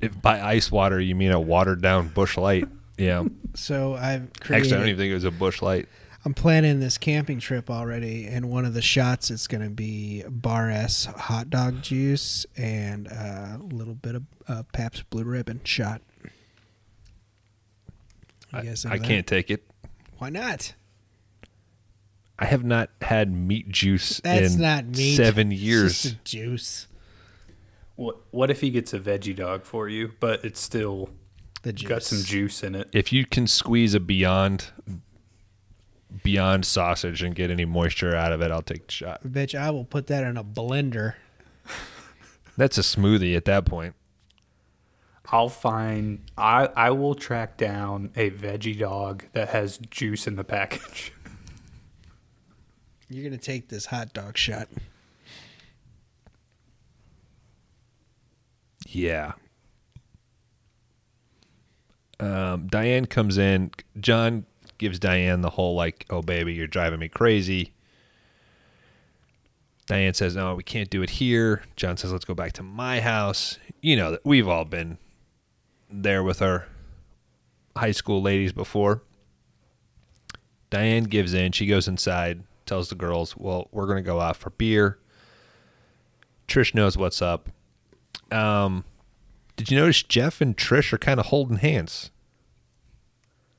If 0.00 0.20
by 0.20 0.40
ice 0.42 0.72
water 0.72 0.98
you 0.98 1.14
mean 1.14 1.30
a 1.30 1.38
watered 1.40 1.80
down 1.80 2.08
Busch 2.08 2.36
Light. 2.36 2.66
Yeah. 2.98 3.22
So 3.54 3.94
I've 3.94 4.32
created. 4.40 4.64
Actually, 4.64 4.74
I 4.74 4.78
don't 4.80 4.88
even 4.88 4.98
think 4.98 5.10
it 5.12 5.14
was 5.14 5.24
a 5.24 5.30
Busch 5.30 5.62
Light. 5.62 5.88
I'm 6.24 6.34
planning 6.34 6.80
this 6.80 6.98
camping 6.98 7.38
trip 7.38 7.70
already, 7.70 8.26
and 8.26 8.50
one 8.50 8.64
of 8.64 8.74
the 8.74 8.82
shots 8.82 9.30
is 9.30 9.46
going 9.46 9.62
to 9.62 9.70
be 9.70 10.24
Bar 10.28 10.70
S 10.70 11.04
hot 11.04 11.50
dog 11.50 11.82
juice 11.82 12.46
and 12.56 13.06
a 13.06 13.60
little 13.60 13.94
bit 13.94 14.16
of 14.16 14.22
uh, 14.48 14.62
Pabst 14.72 15.08
Blue 15.10 15.22
Ribbon 15.24 15.60
shot. 15.62 16.02
You 18.52 18.58
I, 18.58 18.62
guys 18.64 18.84
I 18.86 18.96
into 18.96 19.08
can't 19.08 19.26
take 19.26 19.50
it. 19.50 19.62
Why 20.18 20.30
not? 20.30 20.74
I 22.38 22.46
have 22.46 22.64
not 22.64 22.90
had 23.02 23.32
meat 23.32 23.68
juice 23.68 24.20
That's 24.24 24.54
in 24.54 24.60
not 24.60 24.86
meat. 24.86 25.16
seven 25.16 25.52
It's 25.52 25.60
years. 25.60 26.02
just 26.02 26.14
a 26.14 26.18
juice. 26.24 26.86
what 27.96 28.16
what 28.30 28.50
if 28.50 28.60
he 28.60 28.70
gets 28.70 28.92
a 28.92 28.98
veggie 28.98 29.36
dog 29.36 29.64
for 29.64 29.88
you, 29.88 30.12
but 30.20 30.44
it's 30.44 30.60
still 30.60 31.10
The 31.62 31.72
juice. 31.72 31.88
got 31.88 32.02
some 32.02 32.22
juice 32.22 32.62
in 32.62 32.74
it? 32.74 32.88
if 32.92 33.12
you 33.12 33.26
can 33.26 33.46
squeeze 33.46 33.94
a 33.94 34.00
beyond 34.00 34.66
beyond 36.22 36.64
sausage 36.66 37.22
and 37.22 37.34
get 37.34 37.50
any 37.50 37.64
moisture 37.64 38.14
out 38.14 38.32
of 38.32 38.42
it, 38.42 38.50
I'll 38.50 38.60
take 38.62 38.86
the 38.86 38.92
shot. 38.92 39.22
Bitch, 39.24 39.58
I 39.58 39.70
will 39.70 39.84
put 39.84 40.08
that 40.08 40.24
in 40.24 40.36
a 40.36 40.44
blender. 40.44 41.14
That's 42.56 42.76
a 42.76 42.82
smoothie 42.82 43.34
at 43.36 43.44
that 43.46 43.64
point. 43.64 43.94
I'll 45.32 45.48
find 45.48 46.20
I 46.36 46.68
I 46.76 46.90
will 46.90 47.14
track 47.14 47.56
down 47.56 48.10
a 48.16 48.30
veggie 48.30 48.78
dog 48.78 49.24
that 49.32 49.48
has 49.48 49.78
juice 49.78 50.26
in 50.26 50.36
the 50.36 50.44
package. 50.44 51.12
You're 53.08 53.28
going 53.28 53.38
to 53.38 53.44
take 53.44 53.68
this 53.68 53.86
hot 53.86 54.12
dog 54.14 54.38
shot. 54.38 54.68
Yeah. 58.88 59.32
Um, 62.20 62.68
Diane 62.68 63.06
comes 63.06 63.36
in. 63.36 63.70
John 64.00 64.46
gives 64.78 64.98
Diane 64.98 65.40
the 65.40 65.50
whole 65.50 65.74
like, 65.74 66.06
"Oh 66.08 66.22
baby, 66.22 66.54
you're 66.54 66.66
driving 66.66 67.00
me 67.00 67.08
crazy." 67.08 67.72
Diane 69.86 70.14
says, 70.14 70.36
"No, 70.36 70.54
we 70.54 70.62
can't 70.62 70.88
do 70.88 71.02
it 71.02 71.10
here." 71.10 71.62
John 71.76 71.96
says, 71.96 72.12
"Let's 72.12 72.24
go 72.24 72.34
back 72.34 72.52
to 72.54 72.62
my 72.62 73.00
house." 73.00 73.58
You 73.80 73.96
know 73.96 74.10
that 74.12 74.24
we've 74.24 74.48
all 74.48 74.64
been 74.64 74.98
there 75.92 76.22
with 76.22 76.40
our 76.40 76.66
high 77.76 77.92
school 77.92 78.22
ladies 78.22 78.52
before. 78.52 79.02
Diane 80.70 81.04
gives 81.04 81.34
in. 81.34 81.52
She 81.52 81.66
goes 81.66 81.86
inside, 81.86 82.44
tells 82.64 82.88
the 82.88 82.94
girls, 82.94 83.36
"Well, 83.36 83.68
we're 83.72 83.86
going 83.86 83.98
to 83.98 84.02
go 84.02 84.20
out 84.20 84.36
for 84.36 84.50
beer." 84.50 84.98
Trish 86.48 86.74
knows 86.74 86.96
what's 86.96 87.20
up. 87.20 87.50
Um, 88.30 88.84
did 89.56 89.70
you 89.70 89.78
notice 89.78 90.02
Jeff 90.02 90.40
and 90.40 90.56
Trish 90.56 90.92
are 90.92 90.98
kind 90.98 91.20
of 91.20 91.26
holding 91.26 91.58
hands? 91.58 92.10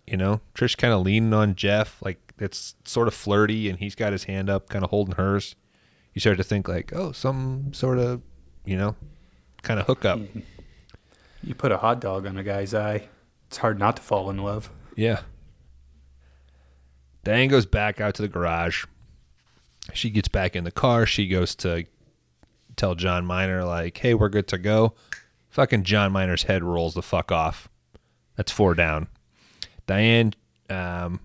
You 0.08 0.18
know, 0.18 0.42
Trish 0.54 0.76
kind 0.76 0.94
of 0.94 1.02
leaning 1.02 1.34
on 1.34 1.56
Jeff, 1.56 2.02
like 2.04 2.34
it's 2.40 2.76
sort 2.84 3.08
of 3.08 3.14
flirty, 3.14 3.70
and 3.70 3.80
he's 3.80 3.96
got 3.96 4.12
his 4.12 4.26
hand 4.26 4.50
up, 4.50 4.70
kind 4.70 4.84
of 4.84 4.90
holding 4.90 5.16
hers. 5.16 5.56
You 6.14 6.20
start 6.20 6.38
to 6.38 6.44
think 6.44 6.68
like, 6.68 6.92
oh, 6.94 7.12
some 7.12 7.74
sort 7.74 8.00
of, 8.00 8.22
you 8.66 8.76
know, 8.76 8.96
kind 9.62 9.80
of 9.80 9.88
hookup. 9.88 10.20
You 11.44 11.54
put 11.56 11.72
a 11.72 11.78
hot 11.78 12.00
dog 12.00 12.26
on 12.26 12.38
a 12.38 12.44
guy's 12.44 12.74
eye, 12.74 13.08
it's 13.48 13.58
hard 13.58 13.78
not 13.78 13.98
to 13.98 14.02
fall 14.02 14.30
in 14.30 14.38
love. 14.38 14.70
Yeah. 14.96 15.22
Diane 17.24 17.50
goes 17.50 17.66
back 17.66 18.02
out 18.02 18.16
to 18.16 18.22
the 18.22 18.28
garage. 18.28 18.86
She 19.94 20.10
gets 20.10 20.28
back 20.28 20.56
in 20.56 20.64
the 20.64 20.72
car. 20.72 21.06
She 21.06 21.28
goes 21.28 21.56
to 21.56 21.86
tell 22.76 22.96
John 22.96 23.26
Miner, 23.26 23.64
like, 23.64 23.98
hey, 23.98 24.14
we're 24.14 24.30
good 24.30 24.48
to 24.50 24.58
go. 24.58 24.94
Fucking 25.50 25.84
John 25.84 26.12
Miner's 26.12 26.44
head 26.44 26.64
rolls 26.64 26.94
the 26.94 27.02
fuck 27.02 27.32
off. 27.32 27.70
That's 28.36 28.52
four 28.52 28.74
down. 28.74 29.08
Diane, 29.86 30.34
um, 30.70 31.20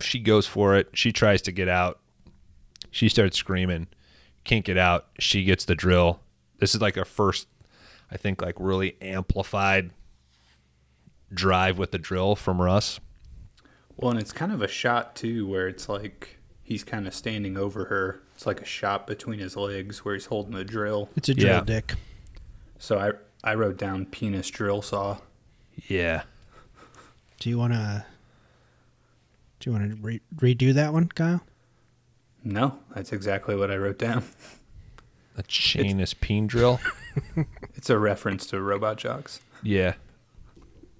she 0.00 0.18
goes 0.20 0.46
for 0.46 0.76
it. 0.76 0.88
She 0.94 1.12
tries 1.12 1.42
to 1.42 1.52
get 1.52 1.68
out. 1.68 2.00
She 2.90 3.08
starts 3.08 3.36
screaming. 3.36 3.88
Can't 4.44 4.64
get 4.64 4.78
out. 4.78 5.06
She 5.18 5.44
gets 5.44 5.64
the 5.64 5.74
drill. 5.74 6.20
This 6.58 6.74
is 6.74 6.80
like 6.80 6.96
a 6.96 7.04
first, 7.04 7.46
I 8.10 8.16
think, 8.16 8.42
like 8.42 8.56
really 8.58 8.96
amplified 9.00 9.90
drive 11.32 11.78
with 11.78 11.92
the 11.92 11.98
drill 11.98 12.34
from 12.36 12.60
Russ. 12.60 12.98
Well, 13.96 14.10
and 14.10 14.20
it's 14.20 14.32
kind 14.32 14.52
of 14.52 14.62
a 14.62 14.68
shot 14.68 15.14
too, 15.14 15.46
where 15.46 15.68
it's 15.68 15.88
like 15.88 16.38
he's 16.62 16.82
kind 16.84 17.06
of 17.06 17.14
standing 17.14 17.56
over 17.56 17.84
her. 17.86 18.20
It's 18.34 18.46
like 18.46 18.60
a 18.60 18.64
shot 18.66 19.06
between 19.06 19.38
his 19.38 19.56
legs 19.56 20.04
where 20.04 20.14
he's 20.14 20.26
holding 20.26 20.54
the 20.54 20.64
drill. 20.64 21.08
It's 21.16 21.28
a 21.28 21.34
drill 21.34 21.54
Yeah. 21.56 21.60
dick. 21.64 21.94
So 22.78 22.98
I 22.98 23.12
I 23.48 23.54
wrote 23.54 23.76
down 23.76 24.06
penis 24.06 24.48
drill 24.50 24.82
saw. 24.82 25.18
Yeah. 25.88 26.22
Do 27.38 27.48
you 27.50 27.58
want 27.58 27.72
to? 27.74 28.04
Do 29.60 29.70
you 29.70 29.76
want 29.76 29.90
to 29.90 29.96
re- 30.02 30.20
redo 30.36 30.72
that 30.74 30.92
one, 30.94 31.08
Kyle? 31.08 31.42
No, 32.42 32.78
that's 32.94 33.12
exactly 33.12 33.54
what 33.54 33.70
I 33.70 33.76
wrote 33.76 33.98
down. 33.98 34.24
A 35.36 35.42
Janus 35.46 36.14
peen 36.14 36.46
drill. 36.46 36.80
It's 37.74 37.88
a 37.88 37.98
reference 37.98 38.44
to 38.46 38.60
Robot 38.60 38.98
Jox. 38.98 39.40
Yeah. 39.62 39.94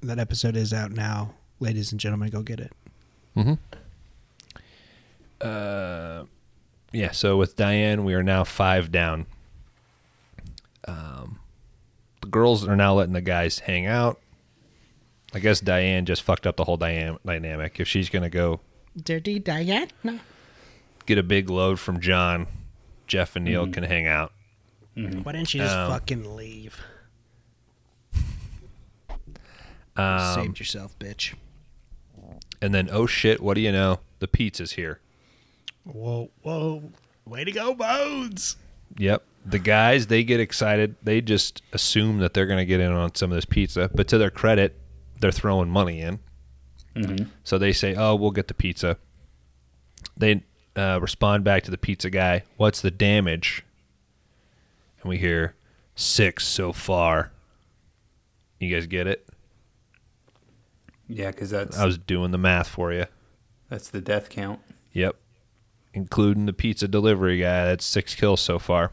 That 0.02 0.18
episode 0.18 0.56
is 0.56 0.72
out 0.72 0.92
now, 0.92 1.34
ladies 1.58 1.92
and 1.92 2.00
gentlemen. 2.00 2.30
Go 2.30 2.40
get 2.42 2.58
it. 2.60 2.72
Uh, 5.40 6.24
yeah. 6.92 7.10
So 7.10 7.36
with 7.36 7.56
Diane, 7.56 8.04
we 8.04 8.14
are 8.14 8.22
now 8.22 8.44
five 8.44 8.90
down. 8.90 9.26
Um, 10.86 11.40
the 12.22 12.28
girls 12.28 12.66
are 12.66 12.76
now 12.76 12.94
letting 12.94 13.12
the 13.12 13.20
guys 13.20 13.58
hang 13.60 13.86
out. 13.86 14.18
I 15.34 15.38
guess 15.38 15.60
Diane 15.60 16.06
just 16.06 16.22
fucked 16.22 16.46
up 16.46 16.56
the 16.56 16.64
whole 16.64 16.76
Diane 16.76 17.18
dynamic. 17.24 17.78
If 17.78 17.86
she's 17.88 18.08
gonna 18.08 18.30
go 18.30 18.60
Dirty 19.00 19.38
Diana. 19.38 19.86
get 21.06 21.18
a 21.18 21.22
big 21.22 21.48
load 21.50 21.78
from 21.78 22.00
John, 22.00 22.46
Jeff 23.06 23.36
and 23.36 23.44
Neil 23.44 23.68
can 23.68 23.84
hang 23.84 24.06
out. 24.06 24.32
Why 24.94 25.32
didn't 25.32 25.54
you 25.54 25.60
just 25.60 25.74
Um, 25.76 25.90
fucking 25.90 26.36
leave? 26.36 26.78
Um, 29.96 30.34
Saved 30.34 30.58
yourself, 30.58 30.98
bitch. 30.98 31.34
and 32.62 32.74
then 32.74 32.88
oh 32.92 33.06
shit, 33.06 33.40
what 33.42 33.54
do 33.54 33.60
you 33.60 33.72
know? 33.72 34.00
The 34.20 34.28
pizza's 34.28 34.72
here. 34.72 35.00
Whoa, 35.84 36.30
whoa. 36.42 36.82
Way 37.24 37.44
to 37.44 37.52
go, 37.52 37.74
Bones. 37.74 38.56
Yep. 38.98 39.22
The 39.46 39.58
guys, 39.58 40.08
they 40.08 40.22
get 40.24 40.40
excited. 40.40 40.96
They 41.02 41.20
just 41.20 41.62
assume 41.72 42.18
that 42.18 42.34
they're 42.34 42.46
going 42.46 42.58
to 42.58 42.66
get 42.66 42.80
in 42.80 42.92
on 42.92 43.14
some 43.14 43.30
of 43.30 43.36
this 43.36 43.44
pizza. 43.46 43.90
But 43.94 44.06
to 44.08 44.18
their 44.18 44.30
credit, 44.30 44.78
they're 45.20 45.32
throwing 45.32 45.70
money 45.70 46.00
in. 46.00 46.18
So 47.44 47.56
they 47.56 47.72
say, 47.72 47.94
oh, 47.94 48.14
we'll 48.16 48.32
get 48.32 48.48
the 48.48 48.54
pizza. 48.54 48.98
They 50.16 50.42
uh, 50.76 50.98
respond 51.00 51.44
back 51.44 51.62
to 51.64 51.70
the 51.70 51.78
pizza 51.78 52.10
guy, 52.10 52.42
what's 52.58 52.82
the 52.82 52.90
damage? 52.90 53.64
And 55.00 55.08
we 55.08 55.18
hear, 55.18 55.54
six 55.94 56.46
so 56.46 56.72
far. 56.72 57.32
You 58.58 58.74
guys 58.74 58.86
get 58.86 59.06
it? 59.06 59.26
Yeah, 61.08 61.30
because 61.30 61.50
that's 61.50 61.78
I 61.78 61.86
was 61.86 61.98
doing 61.98 62.30
the 62.30 62.38
math 62.38 62.68
for 62.68 62.92
you. 62.92 63.06
that's 63.68 63.88
the 63.88 64.00
death 64.00 64.28
count. 64.28 64.60
Yep. 64.92 65.16
Including 65.92 66.46
the 66.46 66.52
pizza 66.52 66.86
delivery 66.86 67.38
guy. 67.38 67.64
That's 67.64 67.84
six 67.84 68.14
kills 68.14 68.40
so 68.40 68.58
far. 68.58 68.92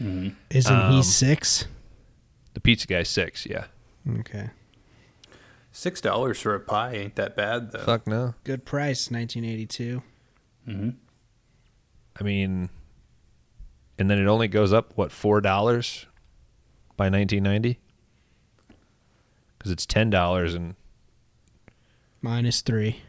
Isn't 0.00 0.36
Um, 0.66 0.92
he 0.92 1.02
six? 1.02 1.66
The 2.54 2.60
pizza 2.60 2.86
guy's 2.86 3.08
six, 3.08 3.46
yeah. 3.46 3.66
Okay. 4.20 4.50
Six 5.72 6.00
dollars 6.00 6.40
for 6.40 6.54
a 6.54 6.60
pie 6.60 6.94
ain't 6.94 7.16
that 7.16 7.36
bad 7.36 7.72
though. 7.72 7.80
Fuck 7.84 8.06
no. 8.06 8.34
Good 8.44 8.64
price, 8.64 9.10
1982. 9.10 10.02
Hmm. 10.64 10.90
I 12.18 12.22
mean, 12.24 12.70
and 13.98 14.10
then 14.10 14.18
it 14.18 14.26
only 14.26 14.48
goes 14.48 14.72
up 14.72 14.92
what 14.96 15.12
four 15.12 15.40
dollars 15.40 16.06
by 16.96 17.08
1990 17.08 17.78
because 19.58 19.70
it's 19.70 19.86
ten 19.86 20.10
dollars 20.10 20.54
and 20.54 20.74
Minus 22.24 22.62
three. 22.62 23.02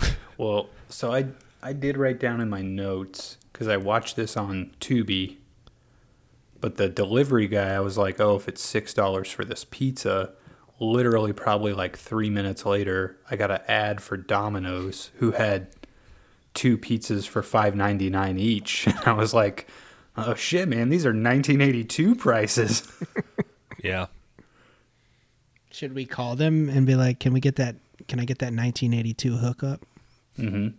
Well, 0.36 0.68
so 0.88 1.12
I 1.12 1.26
I 1.62 1.72
did 1.72 1.96
write 1.96 2.18
down 2.18 2.40
in 2.40 2.50
my 2.50 2.62
notes 2.62 3.36
because 3.52 3.68
I 3.68 3.76
watched 3.76 4.16
this 4.16 4.36
on 4.36 4.72
Tubi, 4.80 5.36
but 6.60 6.76
the 6.76 6.88
delivery 6.88 7.46
guy, 7.46 7.74
I 7.74 7.78
was 7.78 7.96
like, 7.96 8.18
oh, 8.18 8.34
if 8.34 8.48
it's 8.48 8.60
six 8.60 8.92
dollars 8.92 9.30
for 9.30 9.44
this 9.44 9.64
pizza, 9.64 10.32
literally 10.80 11.32
probably 11.32 11.72
like 11.72 11.96
three 11.96 12.30
minutes 12.30 12.66
later, 12.66 13.18
I 13.30 13.36
got 13.36 13.52
an 13.52 13.60
ad 13.68 14.00
for 14.00 14.16
Domino's 14.16 15.12
who 15.18 15.30
had 15.30 15.68
two 16.52 16.76
pizzas 16.76 17.28
for 17.28 17.44
five 17.44 17.76
ninety 17.76 18.10
nine 18.10 18.38
each, 18.38 18.86
and 18.88 18.98
I 19.06 19.12
was 19.12 19.32
like, 19.32 19.68
oh 20.16 20.34
shit, 20.34 20.68
man, 20.68 20.88
these 20.88 21.06
are 21.06 21.12
nineteen 21.12 21.60
eighty 21.60 21.84
two 21.84 22.14
prices. 22.14 22.82
yeah, 23.82 24.06
Should 25.70 25.94
we 25.94 26.04
call 26.04 26.36
them 26.36 26.68
and 26.68 26.86
be 26.86 26.94
like, 26.94 27.18
can 27.20 27.32
we 27.32 27.40
get 27.40 27.56
that? 27.56 27.76
Can 28.08 28.18
I 28.18 28.24
get 28.24 28.38
that 28.40 28.46
1982 28.52 29.36
hookup? 29.36 29.86
Mm-hmm. 30.38 30.76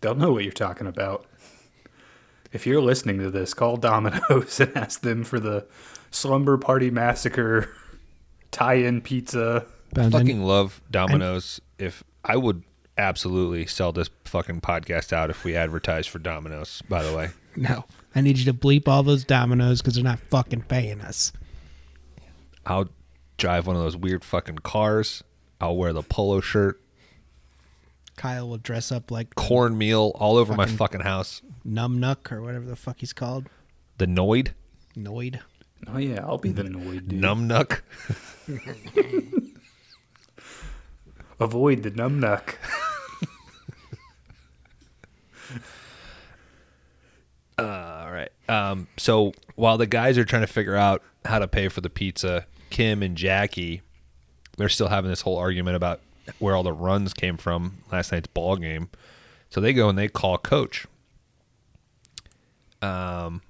They'll 0.00 0.14
know 0.14 0.32
what 0.32 0.44
you're 0.44 0.52
talking 0.52 0.86
about. 0.86 1.26
If 2.52 2.66
you're 2.66 2.80
listening 2.80 3.18
to 3.18 3.30
this, 3.30 3.52
call 3.52 3.76
Domino's 3.76 4.60
and 4.60 4.76
ask 4.76 5.00
them 5.00 5.24
for 5.24 5.40
the 5.40 5.66
Slumber 6.10 6.56
Party 6.56 6.90
Massacre 6.90 7.74
tie-in 8.52 9.00
pizza. 9.00 9.66
Bones, 9.92 10.14
I- 10.14 10.18
fucking 10.18 10.42
love 10.44 10.80
Domino's. 10.90 11.60
If 11.78 12.04
I 12.24 12.36
would 12.36 12.62
absolutely 12.96 13.66
sell 13.66 13.92
this 13.92 14.10
fucking 14.24 14.60
podcast 14.60 15.12
out 15.12 15.30
if 15.30 15.44
we 15.44 15.54
advertised 15.56 16.08
for 16.10 16.18
Domino's. 16.18 16.82
By 16.88 17.02
the 17.02 17.16
way, 17.16 17.30
no, 17.60 17.84
I 18.14 18.20
need 18.20 18.38
you 18.38 18.44
to 18.46 18.54
bleep 18.54 18.86
all 18.88 19.02
those 19.02 19.24
dominoes 19.24 19.80
because 19.80 19.94
they're 19.94 20.04
not 20.04 20.20
fucking 20.20 20.62
paying 20.62 21.00
us. 21.00 21.32
I'll 22.66 22.88
drive 23.36 23.66
one 23.66 23.76
of 23.76 23.82
those 23.82 23.96
weird 23.96 24.24
fucking 24.24 24.58
cars. 24.58 25.22
I'll 25.60 25.76
wear 25.76 25.92
the 25.92 26.02
polo 26.02 26.40
shirt, 26.40 26.80
Kyle 28.16 28.48
will 28.48 28.58
dress 28.58 28.90
up 28.92 29.10
like 29.10 29.34
cornmeal 29.36 30.12
all 30.16 30.36
over 30.36 30.52
my 30.54 30.64
Fucking- 30.66 30.76
fucking 30.76 31.00
house. 31.02 31.40
Numnuck 31.66 32.32
or 32.32 32.42
whatever 32.42 32.64
the 32.64 32.74
fuck 32.76 32.98
he's 33.00 33.12
called. 33.12 33.48
The 33.98 34.06
Noid, 34.06 34.48
Noid. 34.96 35.38
Oh 35.86 35.98
yeah, 35.98 36.24
I'll 36.24 36.38
be 36.38 36.50
the 36.50 36.64
Noid 36.64 37.08
dude. 37.08 37.20
Numnuck. 37.22 37.80
Avoid 41.40 41.84
the 41.84 41.90
numbnuck. 41.92 42.54
All 47.58 48.10
right. 48.10 48.30
Um, 48.48 48.88
so 48.96 49.32
while 49.56 49.78
the 49.78 49.86
guys 49.86 50.16
are 50.18 50.24
trying 50.24 50.42
to 50.42 50.52
figure 50.52 50.76
out 50.76 51.02
how 51.24 51.38
to 51.38 51.48
pay 51.48 51.68
for 51.68 51.80
the 51.80 51.90
pizza, 51.90 52.46
Kim 52.70 53.02
and 53.02 53.16
Jackie, 53.16 53.82
they're 54.56 54.68
still 54.68 54.88
having 54.88 55.10
this 55.10 55.22
whole 55.22 55.36
argument 55.36 55.76
about 55.76 56.00
where 56.38 56.54
all 56.54 56.62
the 56.62 56.72
runs 56.72 57.14
came 57.14 57.36
from 57.36 57.78
last 57.90 58.12
night's 58.12 58.26
ball 58.28 58.56
game. 58.56 58.90
So 59.50 59.60
they 59.60 59.72
go 59.72 59.88
and 59.88 59.98
they 59.98 60.08
call 60.08 60.38
coach. 60.38 60.86
Um, 62.82 63.42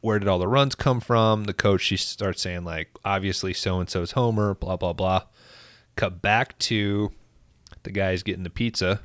where 0.00 0.18
did 0.18 0.28
all 0.28 0.38
the 0.38 0.48
runs 0.48 0.74
come 0.74 1.00
from? 1.00 1.44
The 1.44 1.52
coach 1.52 1.82
she 1.82 1.96
starts 1.96 2.42
saying 2.42 2.64
like, 2.64 2.90
obviously 3.04 3.52
so 3.52 3.80
and 3.80 3.88
so's 3.88 4.12
Homer, 4.12 4.54
blah 4.54 4.76
blah 4.76 4.92
blah. 4.92 5.22
Cut 5.96 6.22
back 6.22 6.58
to 6.60 7.12
the 7.82 7.90
guys 7.90 8.22
getting 8.22 8.44
the 8.44 8.50
pizza. 8.50 9.00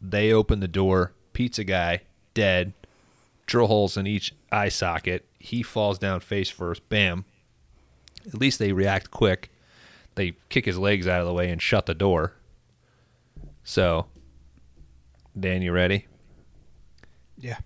They 0.00 0.32
open 0.32 0.60
the 0.60 0.68
door. 0.68 1.12
Pizza 1.32 1.64
guy 1.64 2.02
dead. 2.34 2.72
Drill 3.48 3.66
holes 3.66 3.96
in 3.96 4.06
each 4.06 4.34
eye 4.52 4.68
socket. 4.68 5.26
He 5.38 5.62
falls 5.62 5.98
down 5.98 6.20
face 6.20 6.50
first. 6.50 6.86
Bam. 6.90 7.24
At 8.26 8.38
least 8.38 8.58
they 8.58 8.72
react 8.72 9.10
quick. 9.10 9.50
They 10.16 10.34
kick 10.50 10.66
his 10.66 10.78
legs 10.78 11.08
out 11.08 11.20
of 11.20 11.26
the 11.26 11.32
way 11.32 11.50
and 11.50 11.60
shut 11.60 11.86
the 11.86 11.94
door. 11.94 12.34
So, 13.64 14.06
Dan, 15.38 15.62
you 15.62 15.72
ready? 15.72 16.06
Yeah. 17.38 17.58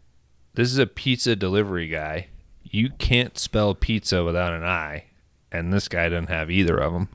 This 0.55 0.71
is 0.71 0.79
a 0.79 0.87
pizza 0.87 1.35
delivery 1.35 1.89
guy. 1.89 2.29
You 2.63 2.91
can't 2.91 3.37
spell 3.37 3.75
pizza 3.75 4.23
without 4.23 4.53
an 4.53 4.63
I, 4.63 5.07
and 5.51 5.73
this 5.73 5.89
guy 5.89 6.09
doesn't 6.09 6.29
have 6.29 6.49
either 6.51 6.79
of 6.79 6.93
them. 6.93 7.09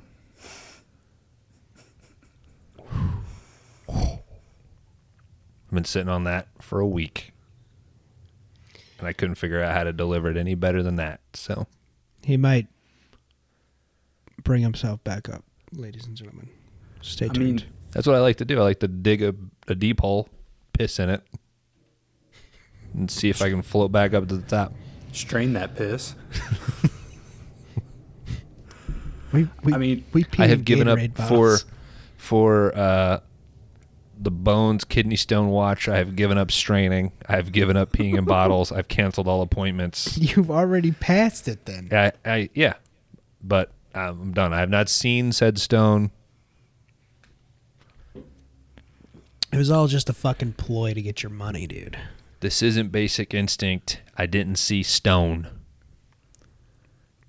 I've 3.90 4.20
been 5.72 5.86
sitting 5.86 6.10
on 6.10 6.26
that 6.26 6.48
for 6.60 6.80
a 6.80 6.88
week, 6.88 7.32
and 9.00 9.08
I 9.08 9.14
couldn't 9.14 9.36
figure 9.36 9.62
out 9.62 9.74
how 9.74 9.84
to 9.84 9.94
deliver 9.94 10.30
it 10.32 10.38
any 10.38 10.56
better 10.56 10.82
than 10.84 10.96
that. 10.98 11.22
So, 11.34 11.68
He 12.24 12.38
might 12.38 12.68
bring 14.44 14.62
himself 14.62 15.04
back 15.04 15.30
up, 15.30 15.44
ladies 15.74 16.06
and 16.06 16.16
gentlemen. 16.16 16.50
Stay 17.02 17.26
I 17.26 17.30
tuned. 17.30 17.46
mean, 17.62 17.64
that's 17.92 18.08
what 18.08 18.16
I 18.16 18.20
like 18.20 18.38
to 18.38 18.46
do. 18.46 18.60
I 18.60 18.64
like 18.64 18.80
to 18.80 18.88
dig 18.88 19.22
a, 19.22 19.34
a 19.68 19.76
deep 19.76 20.00
hole, 20.02 20.30
piss 20.74 21.00
in 21.00 21.10
it, 21.10 21.22
and 22.94 23.10
see 23.10 23.30
if 23.30 23.42
I 23.42 23.50
can 23.50 23.62
float 23.62 23.92
back 23.92 24.14
up 24.14 24.28
to 24.30 24.38
the 24.38 24.48
top. 24.48 24.74
strain 25.12 25.54
that 25.54 25.76
piss. 25.76 26.16
we, 29.32 29.48
we, 29.64 29.74
I 29.74 29.78
mean, 29.78 30.06
we 30.14 30.26
I 30.38 30.48
have 30.48 30.64
given 30.66 30.88
up 30.88 30.98
Gatorade 31.00 31.28
for 31.28 31.58
for 32.18 32.76
uh, 32.78 33.20
the 34.20 34.32
Bones 34.32 34.84
Kidney 34.84 35.16
Stone 35.16 35.50
Watch. 35.50 35.88
I 35.88 35.98
have 35.98 36.16
given 36.16 36.38
up 36.38 36.52
straining. 36.52 37.12
I 37.28 37.36
have 37.36 37.52
given 37.52 37.78
up 37.78 37.92
peeing 37.92 38.18
in 38.18 38.26
bottles. 38.26 38.72
I've 38.72 38.88
canceled 38.88 39.28
all 39.28 39.42
appointments. 39.42 40.18
You've 40.18 40.52
already 40.52 40.92
passed 40.92 41.48
it 41.48 41.66
then. 41.66 41.90
I, 41.92 42.12
I 42.26 42.50
yeah, 42.54 42.74
but 43.44 43.72
I'm 43.94 44.32
done. 44.32 44.54
I 44.54 44.60
have 44.60 44.70
not 44.70 44.90
seen 44.90 45.32
said 45.32 45.60
stone. 45.60 46.12
It 49.52 49.58
was 49.58 49.72
all 49.72 49.88
just 49.88 50.10
a 50.10 50.14
fucking 50.14 50.54
ploy 50.54 50.94
to 50.94 51.02
get 51.02 51.24
your 51.24 51.30
money, 51.30 51.68
dude. 51.68 51.98
This 52.42 52.62
isn't 52.62 52.92
basic 52.92 53.34
instinct. 53.34 54.02
I 54.18 54.26
didn't 54.26 54.58
see 54.58 54.84
stone. 54.84 55.48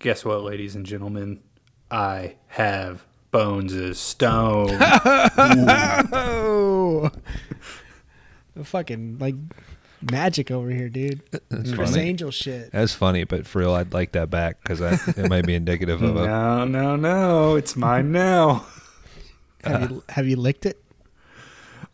Guess 0.01 0.25
what, 0.25 0.43
ladies 0.43 0.75
and 0.75 0.85
gentlemen? 0.85 1.41
I 1.91 2.37
have 2.49 3.07
Bones' 3.31 3.73
is 3.75 3.99
stone. 3.99 4.79
Oh, 8.57 8.65
fucking 8.65 9.19
like 9.19 9.37
Magic 10.11 10.51
over 10.51 10.71
here, 10.71 10.89
dude. 10.89 11.21
That's 11.49 11.73
Criss 11.73 11.91
funny. 11.93 12.03
Angel 12.09 12.31
shit. 12.31 12.71
That's 12.73 12.95
funny, 12.95 13.25
but 13.25 13.47
for 13.47 13.61
real, 13.61 13.73
I'd 13.75 13.93
like 13.93 14.13
that 14.13 14.31
back 14.31 14.63
because 14.63 14.81
it 15.17 15.29
might 15.29 15.47
be 15.47 15.55
indicative 15.55 16.03
of 16.03 16.17
a. 16.17 16.27
No, 16.27 16.65
no, 16.65 16.97
no. 16.97 17.57
It's 17.57 17.77
mine 17.77 18.13
now. 18.13 18.67
Have 19.65 19.91
you 19.91 20.05
have 20.09 20.27
you 20.29 20.37
licked 20.37 20.67
it? 20.67 20.83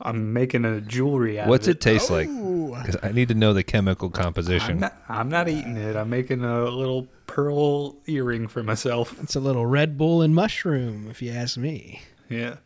I'm 0.00 0.32
making 0.34 0.64
a 0.66 0.80
jewelry 0.82 1.40
out 1.40 1.48
What's 1.48 1.66
of 1.66 1.76
it 1.76 1.80
taste 1.80 2.10
like? 2.10 2.28
Because 2.28 2.96
I 3.02 3.12
need 3.12 3.28
to 3.28 3.34
know 3.34 3.54
the 3.54 3.62
chemical 3.62 4.08
I'm 4.08 4.12
composition. 4.12 4.80
not, 4.80 4.96
I'm 5.08 5.28
not 5.30 5.48
eating 5.48 5.76
it. 5.76 5.96
I'm 5.96 6.10
making 6.10 6.44
a 6.44 6.64
little 6.64 7.06
pearl 7.26 7.96
earring 8.06 8.48
for 8.48 8.62
myself. 8.62 9.16
It's 9.22 9.36
a 9.36 9.40
little 9.40 9.66
Red 9.66 9.96
Bull 9.96 10.22
and 10.22 10.34
mushroom, 10.34 11.08
if 11.10 11.22
you 11.22 11.32
ask 11.32 11.56
me. 11.56 12.02
Yeah. 12.28 12.56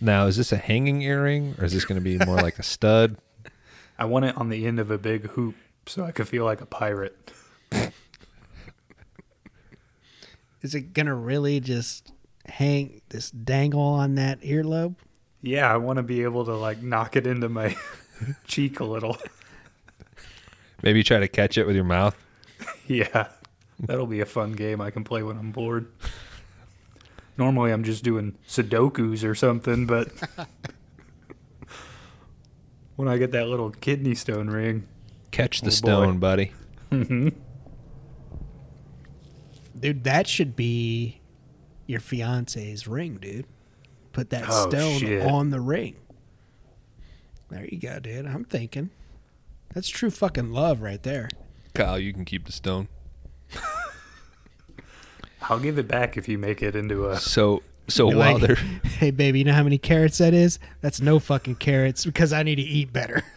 Now, 0.00 0.26
is 0.26 0.36
this 0.36 0.52
a 0.52 0.56
hanging 0.56 1.02
earring 1.02 1.54
or 1.58 1.64
is 1.64 1.72
this 1.72 1.84
going 1.84 2.00
to 2.00 2.04
be 2.04 2.24
more 2.24 2.36
like 2.36 2.58
a 2.58 2.62
stud? 2.62 3.18
I 3.98 4.06
want 4.06 4.24
it 4.24 4.36
on 4.36 4.48
the 4.48 4.66
end 4.66 4.78
of 4.78 4.90
a 4.90 4.96
big 4.96 5.26
hoop 5.30 5.56
so 5.86 6.04
I 6.04 6.12
could 6.12 6.26
feel 6.26 6.44
like 6.44 6.60
a 6.60 6.66
pirate. 6.66 7.32
Is 10.62 10.74
it 10.74 10.92
gonna 10.92 11.14
really 11.14 11.60
just 11.60 12.12
hang 12.46 13.00
this 13.08 13.30
dangle 13.30 13.80
on 13.80 14.16
that 14.16 14.40
earlobe? 14.42 14.96
Yeah, 15.42 15.72
I 15.72 15.78
want 15.78 15.96
to 15.96 16.02
be 16.02 16.22
able 16.22 16.44
to 16.44 16.54
like 16.54 16.82
knock 16.82 17.16
it 17.16 17.26
into 17.26 17.48
my 17.48 17.76
cheek 18.46 18.80
a 18.80 18.84
little. 18.84 19.16
Maybe 20.82 21.02
try 21.02 21.18
to 21.20 21.28
catch 21.28 21.58
it 21.58 21.66
with 21.66 21.76
your 21.76 21.84
mouth. 21.84 22.16
Yeah. 22.86 23.28
That'll 23.78 24.06
be 24.06 24.20
a 24.20 24.26
fun 24.26 24.52
game 24.52 24.80
I 24.80 24.90
can 24.90 25.04
play 25.04 25.22
when 25.22 25.38
I'm 25.38 25.52
bored. 25.52 25.86
Normally 27.38 27.70
I'm 27.72 27.84
just 27.84 28.02
doing 28.04 28.36
Sudokus 28.48 29.24
or 29.24 29.34
something, 29.34 29.86
but 29.86 30.08
when 32.96 33.08
I 33.08 33.16
get 33.16 33.32
that 33.32 33.46
little 33.48 33.70
kidney 33.70 34.14
stone 34.14 34.48
ring, 34.48 34.86
Catch 35.30 35.60
the 35.60 35.68
Oh, 35.68 35.70
boy. 35.70 35.74
stone, 35.74 36.18
buddy. 36.18 36.52
Mm-hmm. 36.90 37.28
Dude, 39.78 40.04
that 40.04 40.26
should 40.26 40.56
be 40.56 41.20
your 41.86 42.00
fiance's 42.00 42.86
ring, 42.88 43.18
dude. 43.22 43.46
Put 44.12 44.30
that 44.30 44.44
Oh, 44.48 44.68
stone 44.68 44.98
shit. 44.98 45.22
on 45.22 45.50
the 45.50 45.60
ring. 45.60 45.94
There 47.48 47.64
you 47.64 47.78
go, 47.78 48.00
dude. 48.00 48.26
I'm 48.26 48.44
thinking. 48.44 48.90
That's 49.74 49.88
true 49.88 50.10
fucking 50.10 50.52
love 50.52 50.82
right 50.82 51.02
there. 51.02 51.28
Kyle, 51.74 51.98
you 51.98 52.12
can 52.12 52.24
keep 52.24 52.46
the 52.46 52.52
stone. 52.52 52.88
I'll 55.42 55.60
give 55.60 55.78
it 55.78 55.88
back 55.88 56.16
if 56.16 56.28
you 56.28 56.38
make 56.38 56.62
it 56.62 56.76
into 56.76 57.08
a 57.08 57.16
So, 57.18 57.62
so 57.88 58.10
You're 58.10 58.18
while 58.18 58.38
like, 58.38 58.42
they're 58.42 58.56
hey, 58.98 59.10
baby, 59.10 59.38
you 59.38 59.44
know 59.44 59.54
how 59.54 59.62
many 59.62 59.78
carrots 59.78 60.18
that 60.18 60.34
is? 60.34 60.58
That's 60.80 61.00
no 61.00 61.18
fucking 61.18 61.56
carrots 61.56 62.04
because 62.04 62.32
I 62.32 62.42
need 62.42 62.56
to 62.56 62.62
eat 62.62 62.92
better. 62.92 63.22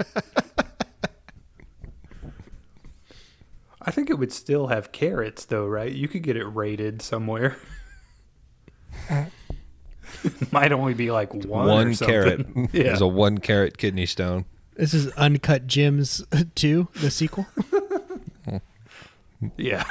I 3.86 3.92
think 3.92 4.10
it 4.10 4.18
would 4.18 4.32
still 4.32 4.68
have 4.68 4.92
carrots 4.92 5.46
though, 5.46 5.68
right? 5.68 5.92
You 5.92 6.08
could 6.08 6.24
get 6.24 6.38
it 6.38 6.46
rated 6.46 7.02
somewhere. 7.02 7.58
Might 10.52 10.72
only 10.72 10.94
be 10.94 11.12
like 11.12 11.34
one. 11.34 11.68
one 11.68 11.94
something. 11.94 12.14
carrot. 12.14 12.48
Yeah. 12.72 12.84
There's 12.84 13.02
a 13.02 13.08
one 13.08 13.40
carrot 13.40 13.78
kidney 13.78 14.06
stone. 14.06 14.46
This 14.76 14.94
is 14.94 15.12
Uncut 15.14 15.68
Gems 15.68 16.24
2, 16.56 16.88
the 16.96 17.12
sequel. 17.12 17.46
Yeah. 19.58 19.84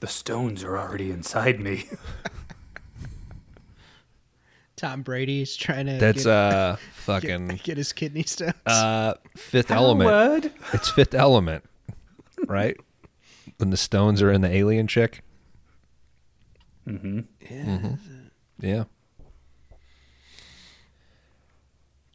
The 0.00 0.06
stones 0.06 0.62
are 0.64 0.78
already 0.78 1.10
inside 1.10 1.60
me. 1.60 1.84
Tom 4.76 5.00
Brady's 5.02 5.56
trying 5.56 5.86
to 5.86 5.92
That's 5.98 6.24
get, 6.24 6.32
uh 6.32 6.76
fucking 6.92 7.60
get 7.62 7.78
his 7.78 7.92
kidney 7.94 8.22
stones. 8.24 8.52
uh 8.66 9.14
Fifth 9.36 9.70
Element. 9.70 10.52
It's 10.74 10.90
Fifth 10.90 11.14
Element, 11.14 11.64
right? 12.46 12.76
When 13.56 13.70
the 13.70 13.76
stones 13.78 14.20
are 14.20 14.30
in 14.30 14.42
the 14.42 14.54
alien 14.54 14.86
chick. 14.88 15.22
Mm-hmm. 16.86 17.20
yeah, 17.50 17.96
Yeah, 18.58 18.84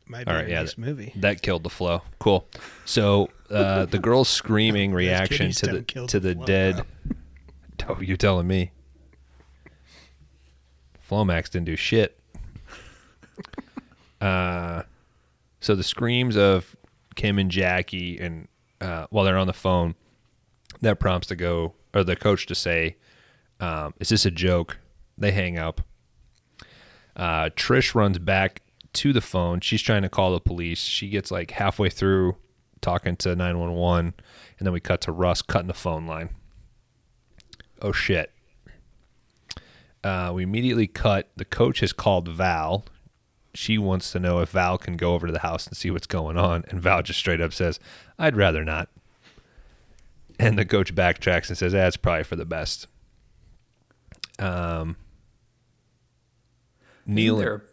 might 0.08 0.26
be 0.26 0.32
all 0.32 0.38
right, 0.38 0.48
yeah, 0.48 0.60
nice 0.62 0.74
that- 0.76 0.82
movie. 0.82 1.14
that 1.16 1.42
killed 1.42 1.64
the 1.64 1.70
flow. 1.70 2.02
Cool. 2.20 2.48
So 2.86 3.30
uh, 3.50 3.86
the 3.92 4.00
girl's 4.00 4.30
screaming 4.30 4.94
reaction 4.94 5.52
to 5.52 5.66
the 5.66 5.82
to 6.08 6.20
the 6.20 6.34
flow, 6.36 6.46
dead. 6.46 6.86
Oh, 7.88 8.00
you 8.02 8.18
telling 8.18 8.48
me? 8.48 8.72
Flomax 11.10 11.50
didn't 11.52 11.66
do 11.66 11.76
shit. 11.76 12.20
Uh, 14.22 14.84
so 15.60 15.76
the 15.76 15.84
screams 15.84 16.36
of 16.38 16.76
Kim 17.16 17.38
and 17.38 17.52
Jackie, 17.52 18.18
and 18.18 18.48
uh, 18.82 19.06
while 19.12 19.24
they're 19.26 19.38
on 19.38 19.46
the 19.46 19.54
phone, 19.54 19.94
that 20.82 21.00
prompts 21.00 21.28
to 21.28 21.36
go 21.36 21.74
or 21.94 22.04
the 22.04 22.16
coach 22.16 22.46
to 22.48 22.56
say, 22.56 22.96
um, 23.60 23.94
"Is 24.00 24.10
this 24.10 24.26
a 24.26 24.32
joke?" 24.32 24.80
They 25.18 25.32
hang 25.32 25.60
up. 25.60 25.82
Uh, 27.16 27.50
Trish 27.56 27.94
runs 27.94 28.18
back 28.18 28.62
to 28.96 29.14
the 29.14 29.22
phone. 29.22 29.60
She's 29.60 29.82
trying 29.82 30.02
to 30.02 30.10
call 30.10 30.34
the 30.34 30.40
police. 30.40 30.84
She 30.84 31.10
gets 31.10 31.32
like 31.32 31.52
halfway 31.52 31.90
through 31.90 32.36
talking 32.82 33.16
to 33.18 33.36
911, 33.36 34.14
and 34.60 34.66
then 34.66 34.74
we 34.74 34.80
cut 34.80 35.02
to 35.02 35.12
Russ 35.12 35.42
cutting 35.42 35.68
the 35.68 35.74
phone 35.74 36.08
line. 36.08 36.30
Oh 37.82 37.92
shit. 37.92 38.32
Uh, 40.04 40.32
we 40.34 40.44
immediately 40.44 40.88
cut. 40.88 41.30
The 41.36 41.46
coach 41.46 41.80
has 41.80 41.92
called 41.92 42.28
Val. 42.28 42.86
She 43.56 43.78
wants 43.78 44.12
to 44.12 44.20
know 44.20 44.40
if 44.40 44.50
Val 44.50 44.78
can 44.78 44.98
go 44.98 45.14
over 45.14 45.28
to 45.28 45.34
the 45.34 45.40
house 45.40 45.66
and 45.66 45.76
see 45.76 45.90
what's 45.90 46.08
going 46.08 46.38
on. 46.38 46.64
And 46.70 46.82
Val 46.82 47.02
just 47.02 47.20
straight 47.20 47.42
up 47.42 47.54
says, 47.54 47.80
I'd 48.20 48.36
rather 48.36 48.64
not. 48.64 48.90
And 50.40 50.60
the 50.60 50.66
coach 50.66 50.94
backtracks 50.94 51.48
and 51.48 51.58
says, 51.58 51.72
That's 51.72 51.98
probably 51.98 52.24
for 52.24 52.36
the 52.36 52.46
best. 52.46 52.88
Um, 54.38 54.98
Neil. 57.06 57.38
There, 57.38 57.64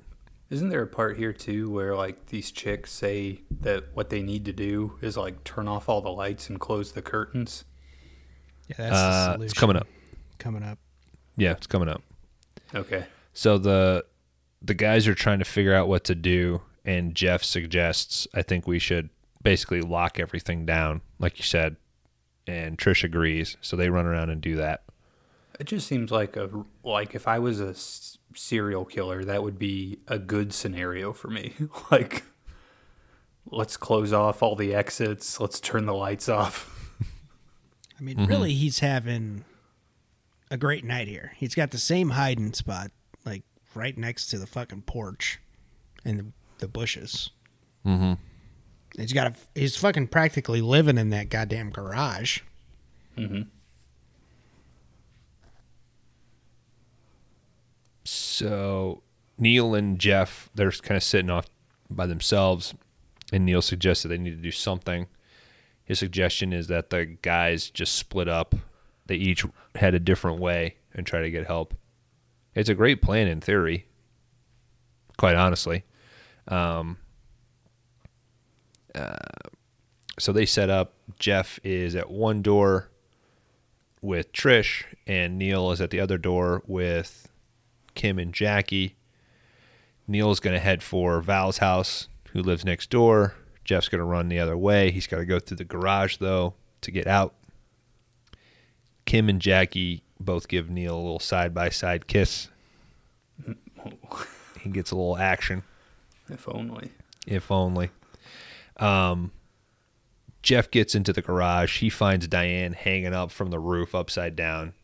isn't 0.53 0.69
there 0.69 0.83
a 0.83 0.87
part 0.87 1.17
here 1.17 1.33
too 1.33 1.71
where 1.71 1.97
like 1.97 2.27
these 2.27 2.51
chicks 2.51 2.93
say 2.93 3.41
that 3.63 3.85
what 3.95 4.11
they 4.11 4.21
need 4.23 4.45
to 4.45 4.53
do 4.53 4.99
is 5.01 5.17
like 5.17 5.43
turn 5.45 5.67
off 5.67 5.89
all 5.89 6.03
the 6.03 6.11
lights 6.11 6.51
and 6.51 6.61
close 6.61 6.93
the 6.93 7.01
curtains? 7.03 7.65
Yeah, 8.69 8.77
that's 8.77 8.91
the 8.91 8.97
uh, 8.97 9.25
solution. 9.33 9.45
it's 9.45 9.53
coming 9.55 9.77
up. 9.77 9.87
Coming 10.39 10.63
up. 10.63 10.79
Yeah, 11.37 11.53
it's 11.53 11.67
coming 11.67 11.89
up. 11.89 12.03
Okay. 12.75 13.07
So 13.33 13.57
the 13.57 14.05
the 14.61 14.75
guys 14.75 15.09
are 15.09 15.15
trying 15.15 15.39
to 15.39 15.45
figure 15.47 15.75
out 15.75 15.89
what 15.89 16.05
to 16.05 16.15
do, 16.15 16.61
and 16.85 17.15
Jeff 17.15 17.43
suggests 17.43 18.29
I 18.35 18.43
think 18.43 18.67
we 18.67 18.79
should 18.79 19.09
basically 19.43 19.81
lock 19.81 20.21
everything 20.21 20.67
down, 20.67 21.01
like 21.19 21.39
you 21.39 21.45
said, 21.45 21.77
and 22.47 22.77
Trish 22.77 23.03
agrees. 23.05 23.57
So 23.63 23.75
they 23.75 23.89
run 23.89 24.05
around 24.07 24.29
and 24.29 24.41
do 24.43 24.57
that. 24.57 24.83
It 25.59 25.65
just 25.65 25.87
seems 25.87 26.11
like 26.11 26.37
a 26.37 26.51
like 26.85 27.15
if 27.15 27.27
I 27.27 27.39
was 27.39 27.59
a 27.61 27.69
s- 27.71 28.19
serial 28.37 28.85
killer, 28.85 29.25
that 29.25 29.43
would 29.43 29.59
be 29.59 29.99
a 30.09 30.19
good 30.19 30.53
scenario 30.53 31.13
for 31.13 31.29
me. 31.29 31.53
like, 31.91 32.25
let's 33.51 33.77
close 33.77 34.13
off 34.13 34.43
all 34.43 34.57
the 34.57 34.75
exits. 34.75 35.41
Let's 35.41 35.61
turn 35.61 35.87
the 35.87 35.95
lights 35.95 36.29
off. 36.29 36.69
I 37.99 38.03
mean, 38.03 38.17
Mm-hmm. 38.17 38.27
really, 38.31 38.53
he's 38.55 38.81
having 38.81 39.45
a 40.51 40.57
great 40.57 40.85
night 40.85 41.09
here. 41.09 41.33
He's 41.37 41.55
got 41.55 41.71
the 41.71 41.79
same 41.79 42.11
hiding 42.11 42.53
spot, 42.53 42.91
like 43.25 43.43
right 43.75 43.97
next 43.97 44.27
to 44.29 44.39
the 44.39 44.47
fucking 44.47 44.83
porch 44.83 45.39
and 46.05 46.19
the, 46.19 46.27
the 46.59 46.69
bushes. 46.69 47.31
Mm-hmm. 47.87 48.15
He's 49.01 49.13
got 49.13 49.29
a, 49.29 49.35
he's 49.55 49.77
fucking 49.77 50.09
practically 50.09 50.61
living 50.61 50.99
in 50.99 51.11
that 51.11 51.29
goddamn 51.31 51.71
garage. 51.71 52.41
Mm-hmm. 53.17 53.43
So 58.05 59.03
Neil 59.39 59.75
and 59.75 59.99
Jeff, 59.99 60.51
they're 60.55 60.71
kind 60.71 60.97
of 60.97 61.03
sitting 61.03 61.31
off 61.31 61.47
by 61.91 62.07
themselves, 62.07 62.75
and 63.33 63.45
Neil 63.45 63.63
suggests 63.63 64.03
that 64.03 64.09
they 64.09 64.19
need 64.19 64.31
to 64.31 64.37
do 64.37 64.51
something. 64.51 65.07
His 65.85 65.99
suggestion 65.99 66.53
is 66.53 66.69
that 66.69 66.91
the 66.91 67.05
guys 67.05 67.71
just 67.71 67.95
split 67.95 68.29
up. 68.29 68.55
They 69.07 69.17
each 69.17 69.45
head 69.75 69.95
a 69.95 70.01
different 70.01 70.39
way 70.39 70.77
and 70.95 71.07
try 71.07 71.23
to 71.23 71.31
get 71.31 71.47
help. 71.47 71.75
It's 72.55 72.69
a 72.69 72.75
great 72.75 73.03
plan 73.03 73.29
in 73.29 73.41
theory, 73.41 73.87
quite 75.17 75.35
honestly. 75.35 75.85
Um, 76.49 76.99
uh, 78.95 79.17
so 80.19 80.33
they 80.33 80.47
set 80.47 80.71
up. 80.71 80.95
Jeff 81.19 81.59
is 81.65 81.97
at 81.97 82.11
one 82.11 82.43
door 82.43 82.91
with 84.01 84.33
Trish, 84.33 84.85
and 85.07 85.39
Neil 85.39 85.71
is 85.71 85.81
at 85.81 85.91
the 85.91 86.01
other 86.01 86.19
door 86.19 86.63
with 86.67 87.29
Kim 87.95 88.19
and 88.19 88.33
Jackie. 88.33 88.97
Neil's 90.07 90.41
going 90.41 90.55
to 90.55 90.61
head 90.61 90.83
for 90.83 91.21
Val's 91.21 91.59
house, 91.59 92.09
who 92.33 92.43
lives 92.43 92.65
next 92.65 92.91
door. 92.91 93.35
Jeff's 93.65 93.89
going 93.89 94.01
to 94.01 94.05
run 94.05 94.29
the 94.29 94.41
other 94.41 94.57
way. 94.57 94.91
He's 94.91 95.07
got 95.07 95.19
to 95.19 95.25
go 95.25 95.39
through 95.39 95.59
the 95.59 95.65
garage, 95.65 96.17
though, 96.17 96.55
to 96.81 96.91
get 96.91 97.07
out. 97.07 97.35
Kim 99.05 99.29
and 99.29 99.41
Jackie 99.41 100.03
both 100.19 100.49
give 100.49 100.71
Neil 100.71 100.95
a 100.95 100.97
little 100.97 101.19
side 101.19 101.55
by 101.55 101.69
side 101.69 102.07
kiss. 102.07 102.49
He 104.63 104.71
gets 104.71 104.93
a 104.93 104.95
little 104.95 105.19
action. 105.19 105.65
If 106.29 106.49
only. 106.49 106.93
if 107.27 107.51
only. 107.51 107.91
Um, 108.77 109.33
Jeff 110.43 110.71
gets 110.71 110.95
into 110.95 111.13
the 111.13 111.23
garage. 111.23 111.81
He 111.81 111.91
finds 111.91 112.29
Diane 112.29 112.73
hanging 112.73 113.13
up 113.13 113.33
from 113.33 113.51
the 113.51 113.59
roof 113.59 113.93
upside 113.95 114.37
down. 114.37 114.75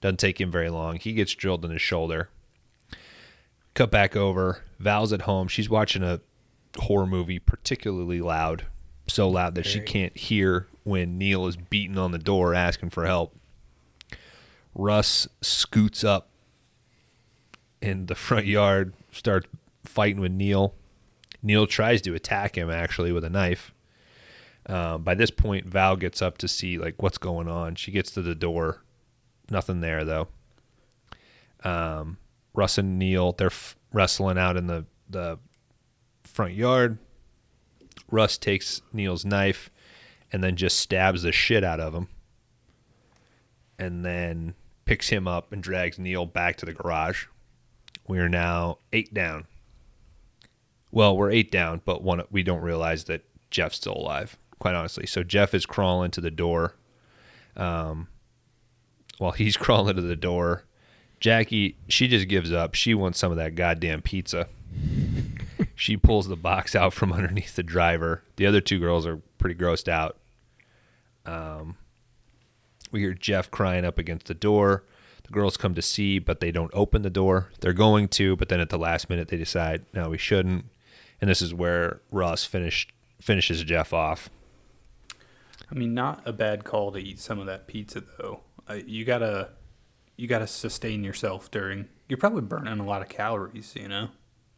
Doesn't 0.00 0.18
take 0.20 0.40
him 0.40 0.50
very 0.50 0.70
long. 0.70 0.96
He 0.96 1.12
gets 1.12 1.34
drilled 1.34 1.64
in 1.64 1.70
his 1.70 1.82
shoulder. 1.82 2.30
Cut 3.74 3.90
back 3.90 4.16
over. 4.16 4.62
Val's 4.78 5.12
at 5.12 5.22
home. 5.22 5.48
She's 5.48 5.70
watching 5.70 6.02
a 6.02 6.20
horror 6.78 7.06
movie, 7.06 7.38
particularly 7.38 8.20
loud. 8.20 8.66
So 9.08 9.28
loud 9.28 9.54
that 9.56 9.66
she 9.66 9.80
can't 9.80 10.16
hear 10.16 10.68
when 10.84 11.18
Neil 11.18 11.46
is 11.46 11.56
beating 11.56 11.98
on 11.98 12.12
the 12.12 12.18
door 12.18 12.54
asking 12.54 12.90
for 12.90 13.06
help. 13.06 13.36
Russ 14.74 15.26
scoots 15.40 16.04
up 16.04 16.30
in 17.82 18.06
the 18.06 18.14
front 18.14 18.46
yard, 18.46 18.94
starts 19.10 19.48
fighting 19.84 20.20
with 20.20 20.32
Neil. 20.32 20.74
Neil 21.42 21.66
tries 21.66 22.02
to 22.02 22.14
attack 22.14 22.56
him 22.56 22.70
actually 22.70 23.12
with 23.12 23.24
a 23.24 23.30
knife. 23.30 23.72
Uh, 24.66 24.98
by 24.98 25.14
this 25.14 25.30
point, 25.30 25.66
Val 25.66 25.96
gets 25.96 26.22
up 26.22 26.38
to 26.38 26.46
see 26.46 26.78
like 26.78 27.02
what's 27.02 27.18
going 27.18 27.48
on. 27.48 27.74
She 27.74 27.90
gets 27.90 28.10
to 28.12 28.22
the 28.22 28.34
door, 28.34 28.82
nothing 29.50 29.80
there 29.80 30.04
though. 30.04 30.28
Um, 31.64 32.18
Russ 32.54 32.78
and 32.78 32.98
Neil 32.98 33.32
they're 33.32 33.48
f- 33.48 33.76
wrestling 33.92 34.38
out 34.38 34.56
in 34.56 34.66
the 34.66 34.86
the 35.08 35.38
front 36.24 36.54
yard. 36.54 36.98
Russ 38.10 38.38
takes 38.38 38.82
Neil's 38.92 39.24
knife 39.24 39.70
and 40.32 40.42
then 40.42 40.56
just 40.56 40.78
stabs 40.78 41.22
the 41.22 41.32
shit 41.32 41.64
out 41.64 41.80
of 41.80 41.94
him, 41.94 42.08
and 43.78 44.04
then 44.04 44.54
picks 44.84 45.08
him 45.08 45.26
up 45.28 45.52
and 45.52 45.62
drags 45.62 45.98
Neil 45.98 46.26
back 46.26 46.56
to 46.56 46.66
the 46.66 46.72
garage. 46.72 47.26
We 48.06 48.18
are 48.18 48.28
now 48.28 48.78
eight 48.92 49.12
down. 49.14 49.46
Well, 50.90 51.16
we're 51.16 51.30
eight 51.30 51.50
down, 51.50 51.80
but 51.84 52.02
one 52.02 52.22
we 52.30 52.42
don't 52.42 52.62
realize 52.62 53.04
that 53.04 53.22
Jeff's 53.50 53.76
still 53.76 53.96
alive. 53.96 54.36
Quite 54.58 54.74
honestly, 54.74 55.06
so 55.06 55.22
Jeff 55.22 55.54
is 55.54 55.64
crawling 55.66 56.10
to 56.12 56.20
the 56.20 56.30
door. 56.30 56.74
Um, 57.56 58.08
while 59.18 59.32
he's 59.32 59.56
crawling 59.56 59.96
to 59.96 60.02
the 60.02 60.16
door, 60.16 60.64
Jackie 61.20 61.76
she 61.88 62.08
just 62.08 62.28
gives 62.28 62.52
up. 62.52 62.74
She 62.74 62.94
wants 62.94 63.18
some 63.18 63.30
of 63.30 63.38
that 63.38 63.54
goddamn 63.54 64.02
pizza. 64.02 64.48
she 65.74 65.96
pulls 65.96 66.28
the 66.28 66.36
box 66.36 66.74
out 66.74 66.92
from 66.92 67.12
underneath 67.12 67.54
the 67.56 67.62
driver. 67.62 68.22
The 68.36 68.46
other 68.46 68.60
two 68.60 68.80
girls 68.80 69.06
are 69.06 69.20
pretty 69.38 69.54
grossed 69.54 69.88
out. 69.88 70.16
Um, 71.26 71.76
we 72.90 73.00
hear 73.00 73.14
Jeff 73.14 73.50
crying 73.50 73.84
up 73.84 73.98
against 73.98 74.26
the 74.26 74.34
door. 74.34 74.84
The 75.22 75.30
girls 75.30 75.56
come 75.56 75.74
to 75.74 75.82
see, 75.82 76.18
but 76.18 76.40
they 76.40 76.50
don't 76.50 76.72
open 76.74 77.02
the 77.02 77.10
door. 77.10 77.50
They're 77.60 77.72
going 77.72 78.08
to, 78.08 78.36
but 78.36 78.48
then 78.48 78.60
at 78.60 78.70
the 78.70 78.78
last 78.78 79.08
minute 79.08 79.28
they 79.28 79.36
decide, 79.36 79.84
no, 79.92 80.10
we 80.10 80.18
shouldn't. 80.18 80.64
And 81.20 81.28
this 81.28 81.42
is 81.42 81.54
where 81.54 82.00
Russ 82.10 82.44
finished 82.44 82.92
finishes 83.20 83.62
Jeff 83.62 83.92
off. 83.92 84.30
I 85.70 85.74
mean, 85.74 85.94
not 85.94 86.22
a 86.24 86.32
bad 86.32 86.64
call 86.64 86.90
to 86.92 86.98
eat 86.98 87.20
some 87.20 87.38
of 87.38 87.46
that 87.46 87.66
pizza 87.66 88.02
though. 88.18 88.40
Uh, 88.68 88.78
you 88.86 89.04
gotta, 89.04 89.50
you 90.20 90.26
gotta 90.26 90.46
sustain 90.46 91.02
yourself 91.02 91.50
during. 91.50 91.88
You're 92.06 92.18
probably 92.18 92.42
burning 92.42 92.78
a 92.78 92.84
lot 92.84 93.00
of 93.00 93.08
calories, 93.08 93.74
you 93.74 93.88
know. 93.88 94.08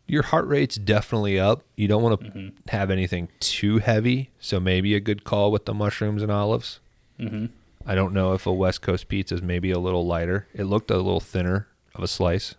Your 0.09 0.25
heart 0.25 0.49
rate's 0.49 0.75
definitely 0.75 1.39
up. 1.39 1.63
You 1.77 1.87
don't 1.87 2.03
want 2.03 2.21
to 2.21 2.53
have 2.69 2.91
anything 2.91 3.29
too 3.39 3.79
heavy, 3.79 4.31
so 4.41 4.59
maybe 4.59 4.97
a 4.97 5.01
good 5.01 5.23
call 5.23 5.53
with 5.53 5.65
the 5.65 5.73
mushrooms 5.73 6.21
and 6.21 6.33
olives. 6.33 6.81
Mm-hmm. 7.21 7.47
I 7.87 7.95
don't 7.95 8.13
know 8.13 8.33
if 8.33 8.45
a 8.45 8.53
West 8.53 8.83
Coast 8.83 9.07
pizza 9.07 9.37
is 9.37 9.43
maybe 9.43 9.71
a 9.71 9.79
little 9.79 10.05
lighter. 10.05 10.49
It 10.53 10.65
looked 10.65 10.91
a 10.91 10.97
little 10.97 11.21
thinner 11.21 11.69
of 11.95 12.03
a 12.03 12.09
slice. 12.09 12.57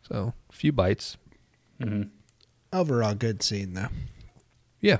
So, 0.00 0.32
a 0.48 0.52
few 0.52 0.72
bites. 0.72 1.18
Mm-hmm. 1.78 2.08
Overall, 2.72 3.14
good 3.14 3.42
scene 3.42 3.74
though. 3.74 3.88
Yeah. 4.80 4.98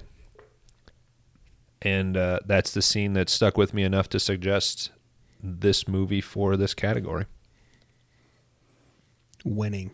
And 1.80 2.18
uh, 2.18 2.40
that's 2.44 2.72
the 2.72 2.82
scene 2.82 3.14
that 3.14 3.30
stuck 3.30 3.56
with 3.56 3.72
me 3.72 3.82
enough 3.82 4.10
to 4.10 4.20
suggest 4.20 4.90
this 5.42 5.88
movie 5.88 6.20
for 6.20 6.56
this 6.56 6.74
category. 6.74 7.26
Winning. 9.44 9.90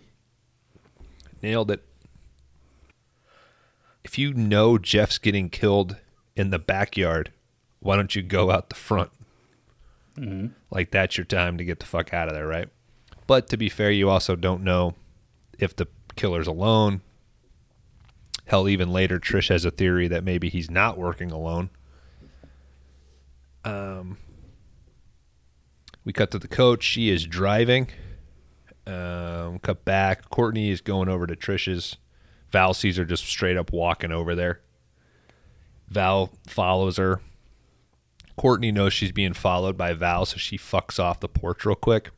Nailed 1.43 1.71
it. 1.71 1.85
If 4.05 4.19
you 4.19 4.33
know 4.35 4.79
Jeff's 4.79 5.19
getting 5.19 5.51
killed 5.51 5.97
in 6.37 6.51
the 6.51 6.59
backyard, 6.59 7.33
why 7.81 7.97
don't 7.97 8.15
you 8.15 8.23
go 8.23 8.51
out 8.51 8.69
the 8.69 8.77
front? 8.77 9.11
Mm-hmm. 10.17 10.49
Like 10.71 10.91
that's 10.91 11.17
your 11.17 11.25
time 11.25 11.59
to 11.59 11.65
get 11.65 11.81
the 11.81 11.87
fuck 11.87 12.15
out 12.15 12.29
of 12.29 12.35
there, 12.35 12.47
right? 12.47 12.69
But 13.27 13.49
to 13.49 13.57
be 13.57 13.69
fair, 13.69 13.91
you 13.91 14.09
also 14.09 14.37
don't 14.37 14.63
know 14.63 14.95
if 15.59 15.75
the 15.75 15.89
killer's 16.15 16.47
alone. 16.47 17.03
Hell, 18.47 18.69
even 18.69 18.93
later, 18.93 19.19
Trish 19.19 19.49
has 19.49 19.65
a 19.65 19.71
theory 19.71 20.07
that 20.09 20.23
maybe 20.23 20.49
he's 20.49 20.71
not 20.71 20.97
working 20.97 21.33
alone. 21.33 21.71
Um, 23.65 24.19
we 26.07 26.13
cut 26.13 26.31
to 26.31 26.39
the 26.39 26.49
coach. 26.49 26.85
She 26.85 27.11
is 27.11 27.27
driving. 27.27 27.89
Um, 28.87 29.59
cut 29.59 29.85
back. 29.85 30.31
Courtney 30.31 30.71
is 30.71 30.81
going 30.81 31.09
over 31.09 31.27
to 31.27 31.35
Trish's. 31.35 31.97
Val 32.53 32.73
sees 32.73 32.97
her 32.97 33.05
just 33.05 33.25
straight 33.25 33.57
up 33.57 33.73
walking 33.73 34.13
over 34.13 34.37
there. 34.37 34.61
Val 35.89 36.31
follows 36.47 36.97
her. 36.97 37.21
Courtney 38.37 38.71
knows 38.71 38.93
she's 38.93 39.11
being 39.13 39.33
followed 39.33 39.77
by 39.77 39.93
Val, 39.95 40.25
so 40.25 40.37
she 40.37 40.57
fucks 40.57 41.01
off 41.01 41.19
the 41.21 41.29
porch 41.29 41.65
real 41.65 41.75
quick. 41.75 42.11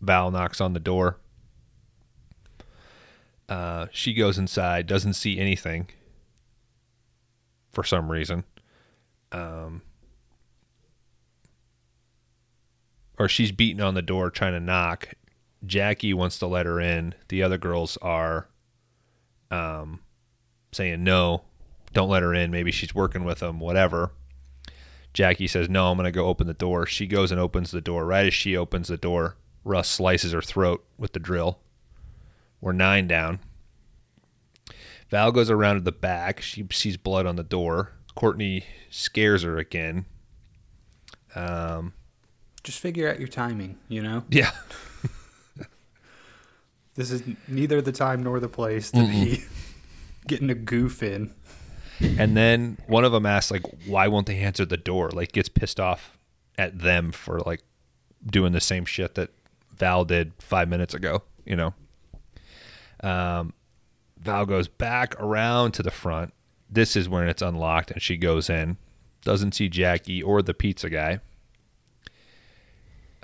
Val 0.00 0.30
knocks 0.30 0.60
on 0.60 0.72
the 0.72 0.80
door. 0.80 1.18
Uh, 3.48 3.86
she 3.92 4.14
goes 4.14 4.38
inside, 4.38 4.86
doesn't 4.86 5.12
see 5.12 5.38
anything 5.38 5.88
for 7.70 7.84
some 7.84 8.10
reason. 8.10 8.44
Um, 9.30 9.82
or 13.18 13.28
she's 13.28 13.52
beating 13.52 13.80
on 13.80 13.94
the 13.94 14.02
door 14.02 14.30
trying 14.30 14.52
to 14.52 14.60
knock. 14.60 15.14
Jackie 15.64 16.14
wants 16.14 16.38
to 16.38 16.46
let 16.46 16.66
her 16.66 16.80
in. 16.80 17.14
The 17.28 17.42
other 17.42 17.58
girls 17.58 17.96
are 18.02 18.48
um, 19.50 20.00
saying 20.72 21.02
no, 21.02 21.42
don't 21.92 22.10
let 22.10 22.22
her 22.22 22.34
in. 22.34 22.50
Maybe 22.50 22.70
she's 22.70 22.94
working 22.94 23.24
with 23.24 23.40
them, 23.40 23.58
whatever. 23.58 24.12
Jackie 25.16 25.46
says, 25.46 25.70
No, 25.70 25.90
I'm 25.90 25.96
going 25.96 26.04
to 26.04 26.12
go 26.12 26.26
open 26.26 26.46
the 26.46 26.52
door. 26.52 26.84
She 26.84 27.06
goes 27.06 27.32
and 27.32 27.40
opens 27.40 27.70
the 27.70 27.80
door. 27.80 28.04
Right 28.04 28.26
as 28.26 28.34
she 28.34 28.54
opens 28.54 28.88
the 28.88 28.98
door, 28.98 29.36
Russ 29.64 29.88
slices 29.88 30.32
her 30.32 30.42
throat 30.42 30.84
with 30.98 31.14
the 31.14 31.18
drill. 31.18 31.58
We're 32.60 32.72
nine 32.72 33.08
down. 33.08 33.40
Val 35.08 35.32
goes 35.32 35.50
around 35.50 35.76
to 35.76 35.80
the 35.80 35.92
back. 35.92 36.42
She 36.42 36.66
sees 36.70 36.98
blood 36.98 37.24
on 37.24 37.36
the 37.36 37.42
door. 37.42 37.92
Courtney 38.14 38.64
scares 38.90 39.42
her 39.42 39.56
again. 39.56 40.04
Um, 41.34 41.94
Just 42.66 42.80
figure 42.80 43.08
out 43.08 43.20
your 43.20 43.28
timing, 43.28 43.78
you 43.88 44.02
know. 44.02 44.24
yeah. 44.28 44.50
This 46.96 47.10
is 47.10 47.22
neither 47.46 47.82
the 47.82 47.92
time 47.92 48.22
nor 48.22 48.40
the 48.40 48.48
place 48.48 48.90
to 48.92 49.06
be 49.06 49.44
getting 50.26 50.48
a 50.48 50.54
goof 50.54 51.02
in. 51.02 51.34
And 52.00 52.34
then 52.34 52.78
one 52.86 53.04
of 53.04 53.12
them 53.12 53.26
asks, 53.26 53.50
like, 53.50 53.64
why 53.86 54.08
won't 54.08 54.26
they 54.26 54.38
answer 54.38 54.64
the 54.64 54.78
door? 54.78 55.10
Like, 55.10 55.32
gets 55.32 55.50
pissed 55.50 55.78
off 55.78 56.16
at 56.56 56.78
them 56.78 57.12
for, 57.12 57.40
like, 57.40 57.60
doing 58.24 58.52
the 58.52 58.62
same 58.62 58.86
shit 58.86 59.14
that 59.16 59.28
Val 59.76 60.06
did 60.06 60.32
five 60.38 60.70
minutes 60.70 60.94
ago, 60.94 61.22
you 61.44 61.54
know? 61.54 61.74
Um, 63.02 63.52
Val 64.18 64.46
goes 64.46 64.66
back 64.66 65.20
around 65.20 65.72
to 65.72 65.82
the 65.82 65.90
front. 65.90 66.32
This 66.70 66.96
is 66.96 67.10
when 67.10 67.28
it's 67.28 67.42
unlocked, 67.42 67.90
and 67.90 68.00
she 68.00 68.16
goes 68.16 68.48
in. 68.48 68.78
Doesn't 69.22 69.52
see 69.52 69.68
Jackie 69.68 70.22
or 70.22 70.40
the 70.40 70.54
pizza 70.54 70.88
guy. 70.88 71.20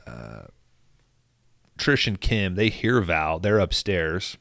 Uh, 0.06 0.42
Trish 1.78 2.06
and 2.06 2.20
Kim, 2.20 2.54
they 2.54 2.68
hear 2.68 3.00
Val. 3.00 3.38
They're 3.38 3.58
upstairs. 3.58 4.36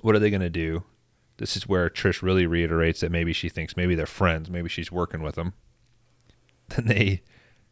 What 0.00 0.14
are 0.14 0.18
they 0.18 0.30
going 0.30 0.40
to 0.40 0.50
do? 0.50 0.84
This 1.38 1.56
is 1.56 1.66
where 1.66 1.88
Trish 1.88 2.22
really 2.22 2.46
reiterates 2.46 3.00
that 3.00 3.10
maybe 3.10 3.32
she 3.32 3.48
thinks 3.48 3.76
maybe 3.76 3.94
they're 3.94 4.06
friends, 4.06 4.50
maybe 4.50 4.68
she's 4.68 4.92
working 4.92 5.22
with 5.22 5.36
them. 5.36 5.54
Then 6.68 6.86
they 6.86 7.22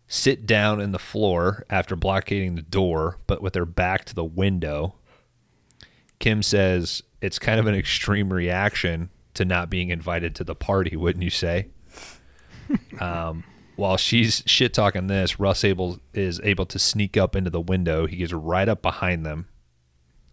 sit 0.06 0.46
down 0.46 0.80
in 0.80 0.92
the 0.92 0.98
floor 0.98 1.64
after 1.68 1.94
blockading 1.94 2.54
the 2.54 2.62
door, 2.62 3.18
but 3.26 3.42
with 3.42 3.52
their 3.52 3.66
back 3.66 4.06
to 4.06 4.14
the 4.14 4.24
window. 4.24 4.94
Kim 6.18 6.42
says 6.42 7.02
it's 7.20 7.38
kind 7.38 7.60
of 7.60 7.66
an 7.66 7.74
extreme 7.74 8.32
reaction 8.32 9.10
to 9.34 9.44
not 9.44 9.70
being 9.70 9.90
invited 9.90 10.34
to 10.34 10.44
the 10.44 10.54
party, 10.54 10.96
wouldn't 10.96 11.22
you 11.22 11.30
say? 11.30 11.68
um, 13.00 13.44
while 13.78 13.96
she's 13.96 14.42
shit 14.44 14.74
talking 14.74 15.06
this, 15.06 15.38
Russ 15.38 15.62
able 15.62 16.00
is 16.12 16.40
able 16.42 16.66
to 16.66 16.80
sneak 16.80 17.16
up 17.16 17.36
into 17.36 17.48
the 17.48 17.60
window. 17.60 18.06
He 18.06 18.16
gets 18.16 18.32
right 18.32 18.68
up 18.68 18.82
behind 18.82 19.24
them. 19.24 19.46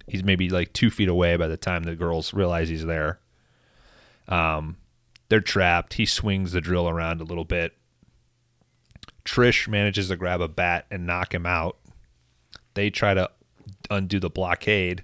He's 0.08 0.24
maybe 0.24 0.50
like 0.50 0.74
two 0.74 0.90
feet 0.90 1.08
away 1.10 1.38
by 1.38 1.48
the 1.48 1.56
time 1.56 1.84
the 1.84 1.96
girls 1.96 2.34
realize 2.34 2.70
he's 2.70 2.86
there. 2.86 3.20
Um, 4.28 4.78
they're 5.30 5.42
trapped. 5.42 5.94
He 5.94 6.08
swings 6.08 6.54
the 6.54 6.62
drill 6.62 6.90
around 6.90 7.22
a 7.22 7.24
little 7.24 7.46
bit. 7.46 7.74
Trish 9.26 9.68
manages 9.68 10.08
to 10.08 10.16
grab 10.16 10.42
a 10.42 10.48
bat 10.48 10.88
and 10.90 11.06
knock 11.06 11.32
him 11.32 11.46
out. 11.46 11.78
They 12.74 12.90
try 12.90 13.14
to 13.14 13.30
undo 13.92 14.20
the 14.20 14.30
blockade. 14.30 15.04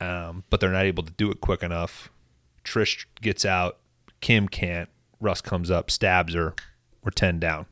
um, 0.00 0.44
but 0.48 0.60
they're 0.60 0.70
not 0.70 0.84
able 0.84 1.02
to 1.02 1.12
do 1.12 1.30
it 1.30 1.40
quick 1.40 1.62
enough. 1.62 2.10
Trish 2.64 3.04
gets 3.20 3.44
out. 3.44 3.78
Kim 4.20 4.48
can't. 4.48 4.88
Russ 5.20 5.40
comes 5.40 5.70
up, 5.70 5.90
stabs 5.90 6.34
her. 6.34 6.54
We're 7.08 7.12
10 7.12 7.38
down. 7.38 7.64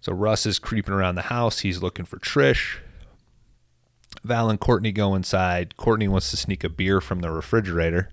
So 0.00 0.12
Russ 0.12 0.46
is 0.46 0.58
creeping 0.58 0.92
around 0.92 1.14
the 1.14 1.22
house. 1.22 1.60
He's 1.60 1.80
looking 1.80 2.04
for 2.04 2.18
Trish. 2.18 2.78
Val 4.24 4.50
and 4.50 4.58
Courtney 4.58 4.90
go 4.90 5.14
inside. 5.14 5.76
Courtney 5.76 6.08
wants 6.08 6.32
to 6.32 6.36
sneak 6.36 6.64
a 6.64 6.68
beer 6.68 7.00
from 7.00 7.20
the 7.20 7.30
refrigerator. 7.30 8.08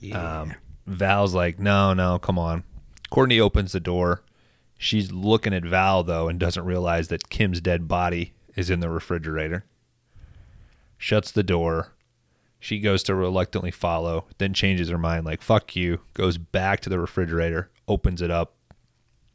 Yeah. 0.00 0.40
Um, 0.40 0.54
Val's 0.86 1.34
like, 1.34 1.58
no, 1.58 1.92
no, 1.92 2.18
come 2.18 2.38
on. 2.38 2.64
Courtney 3.10 3.40
opens 3.40 3.72
the 3.72 3.80
door. 3.80 4.22
She's 4.78 5.12
looking 5.12 5.52
at 5.52 5.66
Val, 5.66 6.02
though, 6.02 6.28
and 6.28 6.40
doesn't 6.40 6.64
realize 6.64 7.08
that 7.08 7.28
Kim's 7.28 7.60
dead 7.60 7.86
body 7.86 8.32
is 8.54 8.70
in 8.70 8.80
the 8.80 8.88
refrigerator. 8.88 9.66
Shuts 10.96 11.30
the 11.30 11.42
door. 11.42 11.92
She 12.66 12.80
goes 12.80 13.04
to 13.04 13.14
reluctantly 13.14 13.70
follow, 13.70 14.26
then 14.38 14.52
changes 14.52 14.88
her 14.88 14.98
mind, 14.98 15.24
like, 15.24 15.40
fuck 15.40 15.76
you, 15.76 16.00
goes 16.14 16.36
back 16.36 16.80
to 16.80 16.90
the 16.90 16.98
refrigerator, 16.98 17.70
opens 17.86 18.20
it 18.20 18.28
up. 18.28 18.56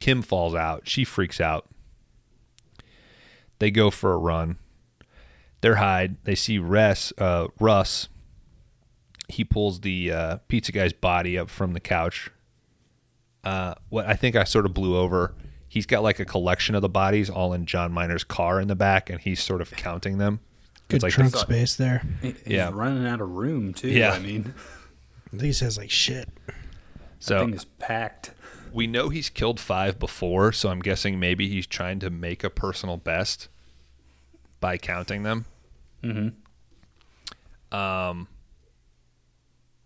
Kim 0.00 0.20
falls 0.20 0.54
out. 0.54 0.86
She 0.86 1.02
freaks 1.02 1.40
out. 1.40 1.66
They 3.58 3.70
go 3.70 3.90
for 3.90 4.12
a 4.12 4.18
run. 4.18 4.58
They're 5.62 5.76
hide. 5.76 6.22
They 6.24 6.34
see 6.34 6.58
Russ, 6.58 7.10
uh, 7.16 7.48
Russ 7.58 8.10
he 9.28 9.44
pulls 9.44 9.80
the 9.80 10.12
uh, 10.12 10.36
pizza 10.48 10.70
guy's 10.70 10.92
body 10.92 11.38
up 11.38 11.48
from 11.48 11.72
the 11.72 11.80
couch. 11.80 12.30
Uh, 13.42 13.76
what 13.88 14.04
I 14.04 14.12
think 14.12 14.36
I 14.36 14.44
sort 14.44 14.66
of 14.66 14.74
blew 14.74 14.94
over. 14.94 15.34
He's 15.66 15.86
got 15.86 16.02
like 16.02 16.20
a 16.20 16.26
collection 16.26 16.74
of 16.74 16.82
the 16.82 16.90
bodies 16.90 17.30
all 17.30 17.54
in 17.54 17.64
John 17.64 17.94
Miner's 17.94 18.24
car 18.24 18.60
in 18.60 18.68
the 18.68 18.76
back, 18.76 19.08
and 19.08 19.18
he's 19.18 19.42
sort 19.42 19.62
of 19.62 19.70
counting 19.70 20.18
them. 20.18 20.40
Good 20.92 20.96
it's 20.96 21.02
like 21.04 21.12
trunk 21.12 21.32
the- 21.32 21.38
space 21.38 21.74
there. 21.74 22.02
He's 22.22 22.34
Yeah. 22.46 22.70
running 22.72 23.06
out 23.06 23.20
of 23.20 23.28
room 23.30 23.74
too. 23.74 23.88
Yeah. 23.88 24.12
I 24.12 24.18
mean, 24.20 24.54
At 25.32 25.38
least 25.40 25.60
has 25.60 25.76
like 25.76 25.90
shit. 25.90 26.28
so 27.18 27.40
thing 27.46 27.54
is 27.54 27.64
packed. 27.64 28.32
we 28.72 28.86
know 28.86 29.08
he's 29.08 29.28
killed 29.28 29.58
five 29.60 29.98
before, 29.98 30.52
so 30.52 30.68
I'm 30.70 30.80
guessing 30.80 31.18
maybe 31.20 31.48
he's 31.48 31.66
trying 31.66 31.98
to 32.00 32.10
make 32.10 32.44
a 32.44 32.50
personal 32.50 32.96
best 32.96 33.48
by 34.60 34.78
counting 34.78 35.22
them. 35.24 35.46
Mm-hmm. 36.02 37.76
Um. 37.76 38.28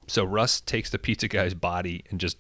So 0.09 0.25
Russ 0.25 0.61
takes 0.61 0.91
the 0.91 0.99
pizza 0.99 1.27
guy's 1.29 1.55
body 1.55 2.05
and 2.11 2.21
just 2.21 2.39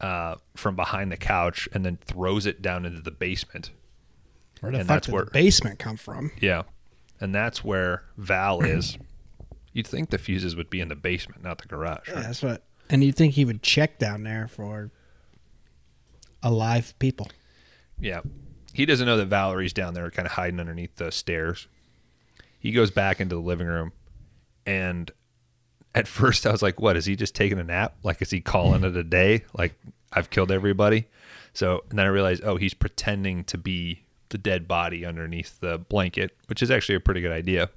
uh, 0.00 0.36
from 0.56 0.74
behind 0.74 1.12
the 1.12 1.16
couch, 1.16 1.68
and 1.72 1.84
then 1.84 1.98
throws 2.04 2.46
it 2.46 2.60
down 2.62 2.84
into 2.86 3.00
the 3.02 3.10
basement. 3.10 3.70
Where 4.60 4.72
the 4.72 4.78
And 4.78 4.88
fuck 4.88 4.96
that's 4.96 5.06
did 5.06 5.12
where- 5.14 5.24
the 5.26 5.30
basement 5.30 5.78
come 5.78 5.96
from? 5.96 6.32
Yeah, 6.40 6.62
and 7.22 7.34
that's 7.34 7.62
where 7.64 8.02
Val 8.18 8.60
is. 8.64 8.98
You'd 9.72 9.86
think 9.86 10.10
the 10.10 10.18
fuses 10.18 10.54
would 10.56 10.68
be 10.68 10.80
in 10.80 10.88
the 10.88 10.96
basement, 10.96 11.42
not 11.42 11.58
the 11.62 11.68
garage. 11.68 12.08
Yeah, 12.08 12.14
Right? 12.16 12.22
that's 12.24 12.42
what. 12.42 12.62
And 12.90 13.02
you'd 13.02 13.16
think 13.16 13.34
he 13.34 13.44
would 13.46 13.62
check 13.62 13.98
down 13.98 14.22
there 14.24 14.46
for 14.48 14.90
alive 16.42 16.94
people. 16.98 17.28
Yeah. 17.98 18.20
He 18.74 18.86
doesn't 18.86 19.06
know 19.06 19.16
that 19.16 19.26
Valerie's 19.28 19.72
down 19.72 19.94
there, 19.94 20.10
kind 20.10 20.26
of 20.26 20.32
hiding 20.32 20.60
underneath 20.60 20.96
the 20.96 21.10
stairs. 21.12 21.68
He 22.58 22.72
goes 22.72 22.90
back 22.90 23.20
into 23.20 23.34
the 23.34 23.40
living 23.40 23.66
room, 23.66 23.92
and 24.66 25.10
at 25.94 26.08
first 26.18 26.46
I 26.46 26.52
was 26.52 26.62
like, 26.62 26.80
"What 26.80 26.96
is 26.96 27.04
he 27.04 27.16
just 27.16 27.34
taking 27.34 27.58
a 27.58 27.64
nap? 27.64 27.96
Like, 28.02 28.22
is 28.22 28.30
he 28.30 28.40
calling 28.40 28.84
it 28.84 28.96
a 28.96 29.04
day? 29.04 29.44
Like, 29.52 29.74
I've 30.12 30.30
killed 30.30 30.50
everybody." 30.50 31.06
So, 31.54 31.84
and 31.90 31.98
then 31.98 32.06
I 32.06 32.08
realized, 32.08 32.42
oh, 32.44 32.56
he's 32.56 32.72
pretending 32.72 33.44
to 33.44 33.58
be 33.58 34.01
the 34.32 34.38
dead 34.38 34.66
body 34.66 35.06
underneath 35.06 35.60
the 35.60 35.78
blanket, 35.78 36.36
which 36.48 36.62
is 36.62 36.70
actually 36.70 36.96
a 36.96 37.00
pretty 37.00 37.20
good 37.20 37.30
idea. 37.30 37.70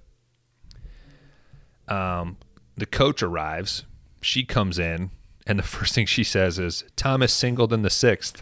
Um, 1.87 2.37
the 2.75 2.87
coach 2.87 3.21
arrives. 3.21 3.83
She 4.21 4.43
comes 4.43 4.79
in, 4.79 5.11
and 5.45 5.59
the 5.59 5.63
first 5.75 5.93
thing 5.93 6.07
she 6.07 6.23
says 6.23 6.57
is, 6.57 6.83
"Thomas 6.95 7.31
singled 7.31 7.71
in 7.71 7.83
the 7.83 7.91
sixth. 7.91 8.41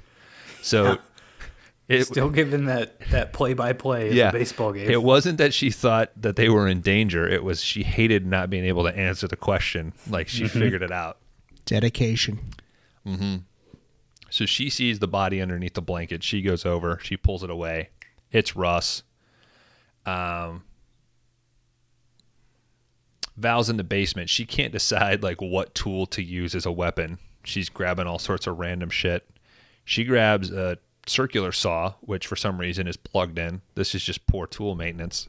So. 0.62 1.00
It, 1.90 2.06
Still 2.06 2.30
giving 2.30 2.66
that 2.68 2.98
that 3.12 3.34
play 3.34 3.54
by 3.54 3.74
play 3.74 4.08
of 4.08 4.14
yeah, 4.16 4.32
the 4.32 4.40
baseball 4.40 4.72
game. 4.72 4.90
It 4.90 5.04
wasn't 5.04 5.38
that 5.40 5.54
she 5.54 5.70
thought 5.70 6.12
that 6.16 6.38
they 6.38 6.48
were 6.48 6.66
in 6.66 6.80
danger. 6.80 7.28
It 7.28 7.44
was 7.44 7.62
she 7.62 7.84
hated 7.84 8.26
not 8.26 8.50
being 8.50 8.64
able 8.64 8.84
to 8.86 8.98
answer 8.98 9.28
the 9.28 9.36
question. 9.36 9.92
Like 10.10 10.30
she 10.30 10.48
figured 10.48 10.82
it 10.82 10.94
out. 10.94 11.18
Dedication. 11.66 12.40
So 14.34 14.48
she 14.48 14.72
sees 14.72 14.98
the 14.98 15.08
body 15.08 15.42
underneath 15.42 15.76
the 15.76 15.82
blanket. 15.82 16.24
She 16.24 16.42
goes 16.42 16.66
over. 16.66 17.00
She 17.04 17.18
pulls 17.18 17.44
it 17.44 17.52
away. 17.52 17.90
It's 18.34 18.56
Russ. 18.56 19.04
Um, 20.06 20.64
Val's 23.38 23.70
in 23.70 23.78
the 23.78 23.84
basement. 23.84 24.30
She 24.30 24.46
can't 24.46 24.74
decide 24.74 25.24
like 25.24 25.42
what 25.42 25.74
tool 25.74 26.06
to 26.08 26.22
use 26.22 26.54
as 26.56 26.66
a 26.66 26.72
weapon. 26.72 27.20
She's 27.46 27.70
grabbing 27.70 28.08
all 28.08 28.20
sorts 28.20 28.48
of 28.48 28.60
random 28.60 28.90
shit. 28.90 29.30
She 29.86 30.04
grabs 30.04 30.52
a 30.52 30.78
circular 31.08 31.52
saw, 31.52 31.94
which 32.02 32.28
for 32.28 32.36
some 32.36 32.60
reason 32.60 32.88
is 32.88 32.98
plugged 32.98 33.38
in. 33.38 33.62
This 33.76 33.94
is 33.96 34.04
just 34.04 34.26
poor 34.28 34.48
tool 34.48 34.76
maintenance. 34.76 35.28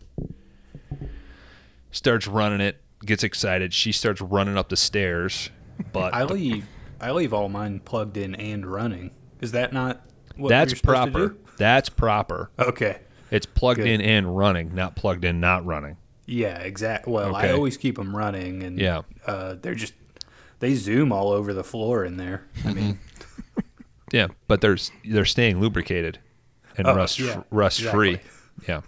Starts 1.91 2.27
running 2.27 2.61
it. 2.61 2.81
Gets 3.05 3.23
excited. 3.23 3.75
She 3.75 3.93
starts 3.93 4.21
running 4.21 4.57
up 4.57 4.69
the 4.69 4.77
stairs. 4.77 5.51
But 5.93 6.15
I 6.15 6.25
leave 6.25 6.67
I 7.01 7.11
leave 7.11 7.35
all 7.35 7.49
mine 7.49 7.81
plugged 7.81 8.17
in 8.17 8.35
and 8.37 8.65
running. 8.65 9.11
Is 9.41 9.53
that 9.53 9.73
not 9.73 10.01
what 10.37 10.49
That's 10.49 10.73
you're 10.73 10.77
supposed 10.77 11.05
to 11.07 11.11
proper. 11.11 11.37
That's 11.57 11.89
proper. 11.89 12.51
Okay. 12.59 12.99
It's 13.31 13.47
plugged 13.47 13.79
Good. 13.79 13.89
in 13.89 14.01
and 14.01 14.37
running, 14.37 14.75
not 14.75 14.97
plugged 14.97 15.25
in 15.25 15.41
not 15.41 15.65
running. 15.65 15.97
Yeah, 16.27 16.59
exactly. 16.59 17.13
Well, 17.13 17.37
Okay. 17.37 17.49
I 17.51 17.53
always 17.53 17.77
keep 17.77 17.97
them 17.97 18.17
running, 18.17 18.63
and 18.63 18.79
Yeah. 18.79 19.03
uh, 19.27 19.57
they're 19.61 19.75
just 19.75 19.95
they 20.61 20.75
zoom 20.75 21.13
all 21.13 21.31
over 21.31 21.53
the 21.53 21.65
floor 21.65 22.05
in 22.05 22.17
there. 22.17 22.45
I 22.65 22.69
Mm-hmm. 22.69 22.75
mean, 22.77 22.99
Yeah, 24.13 24.29
but 24.49 24.61
they're 24.61 24.79
they're 25.05 25.25
staying 25.25 25.61
lubricated 25.61 26.19
and 26.77 26.87
Oh, 26.87 26.95
rust 26.95 27.19
yeah, 27.19 27.43
rust 27.51 27.83
free. 27.83 28.21
Yeah. 28.69 28.83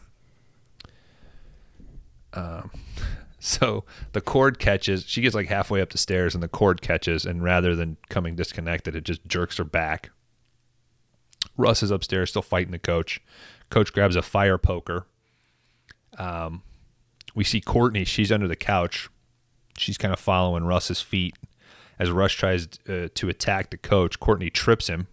Um, 2.32 2.70
so 3.38 3.84
the 4.12 4.20
cord 4.20 4.58
catches. 4.58 5.04
She 5.06 5.20
gets 5.22 5.34
like 5.34 5.48
halfway 5.48 5.80
up 5.80 5.90
the 5.90 5.98
stairs, 5.98 6.34
and 6.34 6.42
the 6.42 6.48
cord 6.48 6.80
catches, 6.82 7.24
and 7.26 7.42
rather 7.42 7.74
than 7.74 7.96
coming 8.08 8.36
disconnected, 8.36 8.94
it 8.94 9.04
just 9.04 9.26
jerks 9.26 9.56
her 9.58 9.64
back. 9.64 10.10
Russ 11.56 11.82
is 11.82 11.90
upstairs, 11.90 12.30
still 12.30 12.42
fighting 12.42 12.72
the 12.72 12.78
coach. 12.78 13.20
Coach 13.70 13.92
grabs 13.92 14.16
a 14.16 14.22
fire 14.22 14.58
poker. 14.58 15.06
Um, 16.18 16.62
we 17.34 17.44
see 17.44 17.60
Courtney. 17.60 18.04
She's 18.04 18.30
under 18.32 18.48
the 18.48 18.56
couch. 18.56 19.08
She's 19.76 19.98
kind 19.98 20.12
of 20.14 20.20
following 20.20 20.64
Russ's 20.64 21.00
feet 21.00 21.34
as 21.98 22.10
Russ 22.10 22.32
tries 22.32 22.68
uh, 22.88 23.08
to 23.14 23.28
attack 23.28 23.70
the 23.70 23.76
coach. 23.76 24.18
Courtney 24.20 24.50
trips 24.50 24.86
him. 24.88 25.06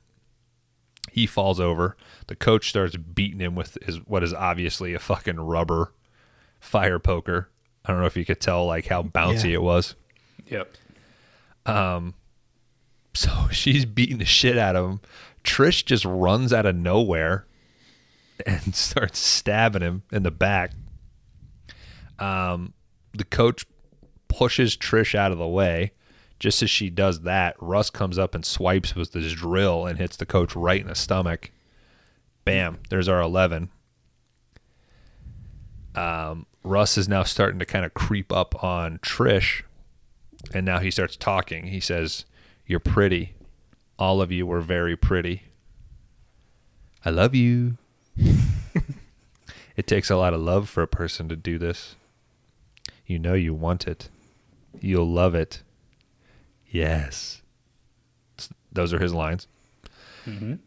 He 1.12 1.26
falls 1.28 1.60
over. 1.60 1.96
The 2.28 2.36
coach 2.36 2.70
starts 2.70 2.96
beating 2.96 3.40
him 3.40 3.56
with 3.56 3.78
his 3.86 3.98
what 4.06 4.24
is 4.24 4.34
obviously 4.34 4.94
a 4.94 5.00
fucking 5.00 5.40
rubber 5.40 5.94
fire 6.60 7.00
poker. 7.00 7.50
I 7.86 7.92
don't 7.92 8.00
know 8.00 8.08
if 8.08 8.16
you 8.18 8.26
could 8.26 8.40
tell 8.40 8.66
like 8.66 8.88
how 8.88 9.04
bouncy 9.04 9.50
Yeah. 9.50 9.56
it 9.56 9.62
was. 9.64 9.96
yep. 10.48 10.74
Um. 11.66 12.14
So 13.16 13.30
she's 13.52 13.86
beating 13.86 14.18
the 14.18 14.26
shit 14.26 14.58
out 14.58 14.76
of 14.76 14.90
him. 14.90 15.00
Trish 15.44 15.86
just 15.86 16.06
runs 16.06 16.54
out 16.54 16.66
of 16.66 16.76
nowhere 16.76 17.46
and 18.46 18.76
starts 18.76 19.20
stabbing 19.20 19.82
him 19.82 20.04
in 20.12 20.24
the 20.24 20.32
back. 20.32 20.72
Um, 22.20 22.74
the 23.14 23.24
coach 23.24 23.66
pushes 24.28 24.76
Trish 24.76 25.16
out 25.16 25.32
of 25.32 25.38
the 25.38 25.48
way. 25.48 25.92
Just 26.40 26.62
as 26.62 26.70
she 26.70 26.90
does 26.90 27.22
that, 27.22 27.56
Russ 27.60 27.90
comes 27.90 28.18
up 28.18 28.36
and 28.36 28.46
swipes 28.46 28.96
with 28.96 29.14
this 29.14 29.32
drill 29.32 29.86
and 29.86 29.98
hits 29.98 30.18
the 30.18 30.26
coach 30.26 30.56
right 30.56 30.82
in 30.82 30.88
the 30.88 30.96
stomach. 30.96 31.52
Bam! 32.44 32.80
There's 32.90 33.08
our 33.08 33.22
eleven. 33.22 33.70
Um, 35.96 36.48
Russ 36.64 36.98
is 36.98 37.08
now 37.08 37.24
starting 37.24 37.60
to 37.60 37.66
kind 37.66 37.86
of 37.86 37.94
creep 37.94 38.32
up 38.34 38.62
on 38.64 38.98
Trish, 38.98 39.62
and 40.54 40.66
now 40.66 40.80
he 40.80 40.92
starts 40.92 41.16
talking. 41.16 41.68
He 41.68 41.80
says, 41.80 42.26
"You're 42.66 42.82
pretty. 42.82 43.36
All 44.04 44.22
of 44.22 44.34
you 44.34 44.46
were 44.46 44.60
very 44.60 44.98
pretty. 44.98 45.44
I 47.06 47.10
love 47.10 47.34
you." 47.34 47.78
it 49.78 49.88
takes 49.88 50.10
a 50.10 50.18
lot 50.18 50.34
of 50.34 50.42
love 50.42 50.68
for 50.68 50.84
a 50.84 50.88
person 50.88 51.30
to 51.30 51.38
do 51.38 51.58
this. 51.58 51.96
You 53.06 53.18
know 53.18 53.34
you 53.34 53.54
want 53.54 53.88
it. 53.88 54.10
You'll 54.82 55.10
love 55.10 55.36
it. 55.36 55.64
Yes. 56.70 57.44
Those 58.74 58.94
are 58.94 59.00
his 59.00 59.14
lines. 59.14 59.48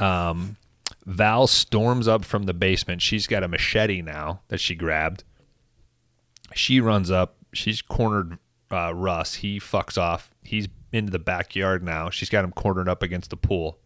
Um, 0.00 0.56
Val 1.04 1.46
storms 1.46 2.08
up 2.08 2.24
from 2.24 2.44
the 2.44 2.54
basement. 2.54 3.02
She's 3.02 3.26
got 3.26 3.42
a 3.42 3.48
machete 3.48 4.00
now 4.00 4.40
that 4.48 4.60
she 4.60 4.74
grabbed. 4.74 5.24
She 6.54 6.80
runs 6.80 7.10
up. 7.10 7.36
She's 7.52 7.82
cornered 7.82 8.38
uh, 8.70 8.94
Russ. 8.94 9.34
He 9.34 9.60
fucks 9.60 9.98
off. 9.98 10.30
He's 10.42 10.68
into 10.92 11.10
the 11.10 11.18
backyard 11.18 11.82
now. 11.82 12.10
She's 12.10 12.30
got 12.30 12.44
him 12.44 12.52
cornered 12.52 12.88
up 12.88 13.02
against 13.02 13.30
the 13.30 13.36
pool. 13.36 13.78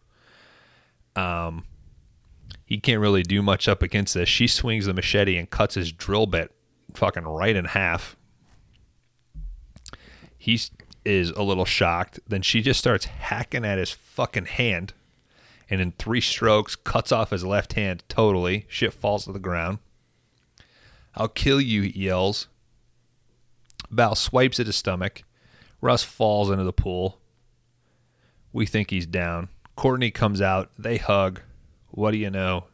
Um, 1.15 1.65
he 2.65 2.79
can't 2.79 3.01
really 3.01 3.23
do 3.23 3.41
much 3.41 3.67
up 3.67 3.81
against 3.81 4.13
this. 4.13 4.29
She 4.29 4.47
swings 4.47 4.85
the 4.85 4.93
machete 4.93 5.37
and 5.37 5.49
cuts 5.49 5.75
his 5.75 5.91
drill 5.91 6.25
bit 6.25 6.53
fucking 6.93 7.23
right 7.23 7.55
in 7.55 7.65
half. 7.65 8.15
He 10.37 10.59
is 11.05 11.31
a 11.31 11.43
little 11.43 11.65
shocked. 11.65 12.19
Then 12.27 12.41
she 12.41 12.61
just 12.61 12.79
starts 12.79 13.05
hacking 13.05 13.65
at 13.65 13.77
his 13.77 13.91
fucking 13.91 14.45
hand. 14.45 14.93
And 15.69 15.79
in 15.79 15.91
three 15.93 16.21
strokes, 16.21 16.75
cuts 16.75 17.11
off 17.11 17.29
his 17.29 17.45
left 17.45 17.73
hand 17.73 18.03
totally. 18.09 18.65
Shit 18.67 18.93
falls 18.93 19.25
to 19.25 19.31
the 19.31 19.39
ground. 19.39 19.79
I'll 21.15 21.27
kill 21.27 21.61
you, 21.61 21.83
he 21.83 22.05
yells. 22.05 22.47
Val 23.89 24.15
swipes 24.15 24.59
at 24.59 24.65
his 24.65 24.75
stomach. 24.75 25.23
Russ 25.81 26.03
falls 26.03 26.49
into 26.49 26.63
the 26.63 26.71
pool. 26.71 27.19
We 28.53 28.65
think 28.65 28.89
he's 28.89 29.05
down. 29.05 29.49
Courtney 29.75 30.11
comes 30.11 30.41
out. 30.41 30.69
They 30.77 30.97
hug. 30.97 31.41
What 31.89 32.11
do 32.11 32.17
you 32.17 32.29
know? 32.29 32.65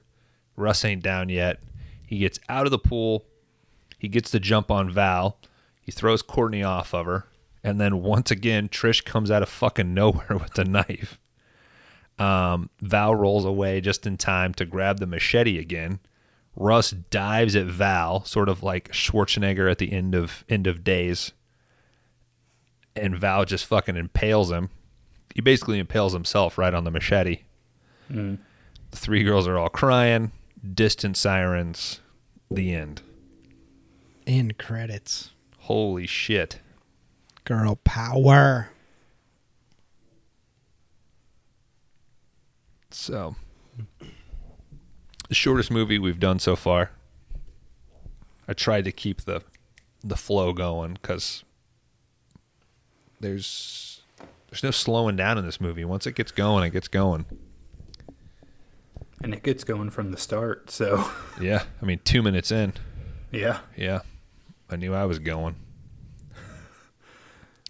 Russ 0.55 0.83
ain't 0.83 1.03
down 1.03 1.29
yet. 1.29 1.59
He 2.05 2.19
gets 2.19 2.39
out 2.49 2.65
of 2.65 2.71
the 2.71 2.79
pool. 2.79 3.25
He 3.97 4.07
gets 4.07 4.29
the 4.29 4.39
jump 4.39 4.69
on 4.69 4.91
Val. 4.91 5.39
He 5.81 5.91
throws 5.91 6.21
Courtney 6.21 6.63
off 6.63 6.93
of 6.93 7.05
her. 7.05 7.25
And 7.63 7.79
then 7.79 8.01
once 8.01 8.31
again, 8.31 8.69
Trish 8.69 9.03
comes 9.03 9.31
out 9.31 9.43
of 9.43 9.49
fucking 9.49 9.93
nowhere 9.93 10.27
with 10.41 10.57
a 10.57 10.65
knife. 10.65 11.19
Um, 12.19 12.69
Val 12.81 13.15
rolls 13.15 13.45
away 13.45 13.79
just 13.81 14.07
in 14.07 14.17
time 14.17 14.53
to 14.55 14.65
grab 14.65 14.99
the 14.99 15.07
machete 15.07 15.59
again. 15.59 15.99
Russ 16.55 16.91
dives 16.91 17.55
at 17.55 17.67
Val, 17.67 18.25
sort 18.25 18.49
of 18.49 18.63
like 18.63 18.91
Schwarzenegger 18.91 19.69
at 19.69 19.77
the 19.77 19.91
end 19.91 20.15
of 20.15 20.43
end 20.49 20.65
of 20.65 20.83
days. 20.83 21.33
And 22.99 23.17
Val 23.17 23.45
just 23.45 23.65
fucking 23.65 23.95
impales 23.95 24.51
him. 24.51 24.69
He 25.33 25.41
basically 25.41 25.79
impales 25.79 26.13
himself 26.13 26.57
right 26.57 26.73
on 26.73 26.83
the 26.83 26.91
machete. 26.91 27.41
Hmm. 28.07 28.35
The 28.91 28.97
three 28.97 29.23
girls 29.23 29.47
are 29.47 29.57
all 29.57 29.69
crying. 29.69 30.31
Distant 30.73 31.17
sirens. 31.17 31.99
The 32.49 32.73
end. 32.73 33.01
End 34.25 34.57
credits. 34.57 35.31
Holy 35.59 36.07
shit. 36.07 36.59
Girl 37.43 37.75
power. 37.83 38.69
So, 42.89 43.35
the 45.29 45.35
shortest 45.35 45.69
movie 45.69 45.99
we've 45.99 46.19
done 46.19 46.39
so 46.39 46.55
far. 46.55 46.91
I 48.47 48.53
tried 48.53 48.85
to 48.85 48.91
keep 48.91 49.21
the 49.21 49.43
the 50.03 50.15
flow 50.15 50.53
going 50.53 50.93
because 50.93 51.43
there's 53.19 54.01
there's 54.49 54.63
no 54.63 54.71
slowing 54.71 55.15
down 55.15 55.37
in 55.37 55.45
this 55.45 55.59
movie. 55.59 55.85
Once 55.85 56.07
it 56.07 56.15
gets 56.15 56.31
going, 56.31 56.63
it 56.63 56.71
gets 56.71 56.87
going. 56.87 57.25
And 59.21 59.33
it 59.33 59.43
gets 59.43 59.63
going 59.63 59.89
from 59.89 60.11
the 60.11 60.17
start. 60.17 60.69
So, 60.69 61.09
Yeah, 61.41 61.63
I 61.81 61.85
mean, 61.85 61.99
two 62.03 62.21
minutes 62.21 62.51
in, 62.51 62.73
yeah. 63.31 63.59
yeah, 63.75 64.01
I 64.69 64.75
knew 64.75 64.93
I 64.93 65.05
was 65.05 65.19
going. 65.19 65.55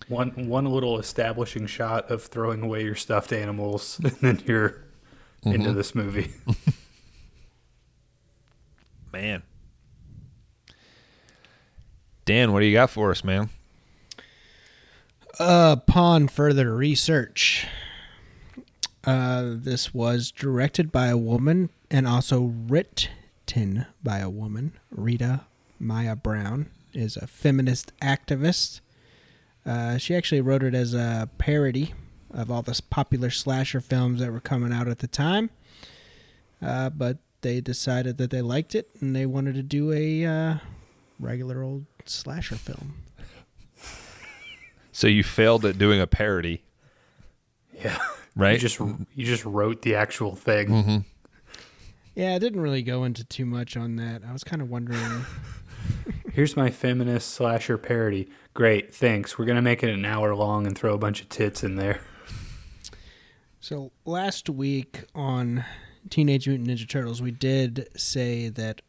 One 0.07 0.47
one 0.47 0.65
little 0.65 0.99
establishing 0.99 1.67
shot 1.67 2.09
of 2.09 2.23
throwing 2.23 2.61
away 2.61 2.83
your 2.83 2.95
stuffed 2.95 3.33
animals, 3.33 3.99
and 4.03 4.11
then 4.21 4.41
you're 4.45 4.83
into 5.43 5.59
mm-hmm. 5.59 5.77
this 5.77 5.93
movie. 5.93 6.31
Man, 9.11 9.41
Dan, 12.27 12.51
what 12.51 12.59
do 12.59 12.65
you 12.65 12.73
got 12.73 12.89
for 12.89 13.09
us, 13.09 13.23
man? 13.23 13.49
Upon 15.39 16.27
further 16.27 16.75
research, 16.75 17.67
uh, 19.03 19.53
this 19.53 19.93
was 19.93 20.31
directed 20.31 20.91
by 20.91 21.07
a 21.07 21.17
woman 21.17 21.69
and 21.91 22.07
also 22.07 22.53
written 22.67 23.85
by 24.03 24.17
a 24.17 24.31
woman. 24.31 24.73
Rita 24.89 25.41
Mae 25.79 26.11
Brown 26.15 26.71
is 26.91 27.17
a 27.17 27.27
feminist 27.27 27.91
activist. 27.99 28.81
Uh, 29.63 29.97
she 29.97 30.15
actually 30.15 30.41
wrote 30.41 30.63
it 30.63 30.73
as 30.73 30.95
a 30.95 31.29
parody 31.37 31.93
of 32.31 32.49
all 32.49 32.63
the 32.63 32.81
popular 32.89 33.29
slasher 33.29 33.79
films 33.79 34.19
that 34.19 34.31
were 34.31 34.39
coming 34.39 34.73
out 34.73 34.87
at 34.87 34.99
the 34.99 35.07
time. 35.07 35.51
Uh, 36.61 36.89
but 36.89 37.19
they 37.41 37.61
decided 37.61 38.17
that 38.17 38.31
they 38.31 38.41
liked 38.41 38.73
it 38.73 38.89
and 39.01 39.15
they 39.15 39.27
wanted 39.27 39.53
to 39.53 39.63
do 39.63 39.91
a 39.91 40.25
uh, 40.25 40.55
regular 41.19 41.61
old 41.61 41.85
slasher 42.05 42.55
film. 42.55 43.06
So 44.97 45.05
you 45.05 45.21
failed 45.21 45.63
at 45.63 45.77
doing 45.77 46.01
a 46.01 46.07
parody, 46.07 46.63
yeah. 47.71 47.99
right? 48.35 48.53
You 48.53 48.57
just 48.57 48.79
you 48.79 49.25
just 49.27 49.45
wrote 49.45 49.83
the 49.83 49.93
actual 49.93 50.35
thing. 50.35 50.69
Mm-hmm. 50.69 50.97
Yeah, 52.15 52.33
I 52.33 52.39
didn't 52.39 52.61
really 52.61 52.81
go 52.81 53.03
into 53.03 53.23
too 53.23 53.45
much 53.45 53.77
on 53.77 53.97
that. 53.97 54.23
I 54.27 54.33
was 54.33 54.43
kind 54.43 54.59
of 54.59 54.71
wondering. 54.71 55.23
Here's 56.33 56.57
my 56.57 56.71
feminist 56.71 57.29
slasher 57.29 57.77
parody. 57.77 58.27
Great, 58.55 58.91
thanks. 58.91 59.37
We're 59.37 59.45
gonna 59.45 59.61
make 59.61 59.83
it 59.83 59.91
an 59.91 60.03
hour 60.03 60.33
long 60.33 60.65
and 60.65 60.75
throw 60.75 60.95
a 60.95 60.97
bunch 60.97 61.21
of 61.21 61.29
tits 61.29 61.63
in 61.63 61.75
there. 61.75 62.01
so 63.59 63.91
last 64.03 64.49
week 64.49 65.03
on 65.13 65.63
Teenage 66.09 66.47
Mutant 66.47 66.69
Ninja 66.69 66.89
Turtles, 66.89 67.21
we 67.21 67.29
did 67.29 67.87
say 67.95 68.49
that 68.49 68.81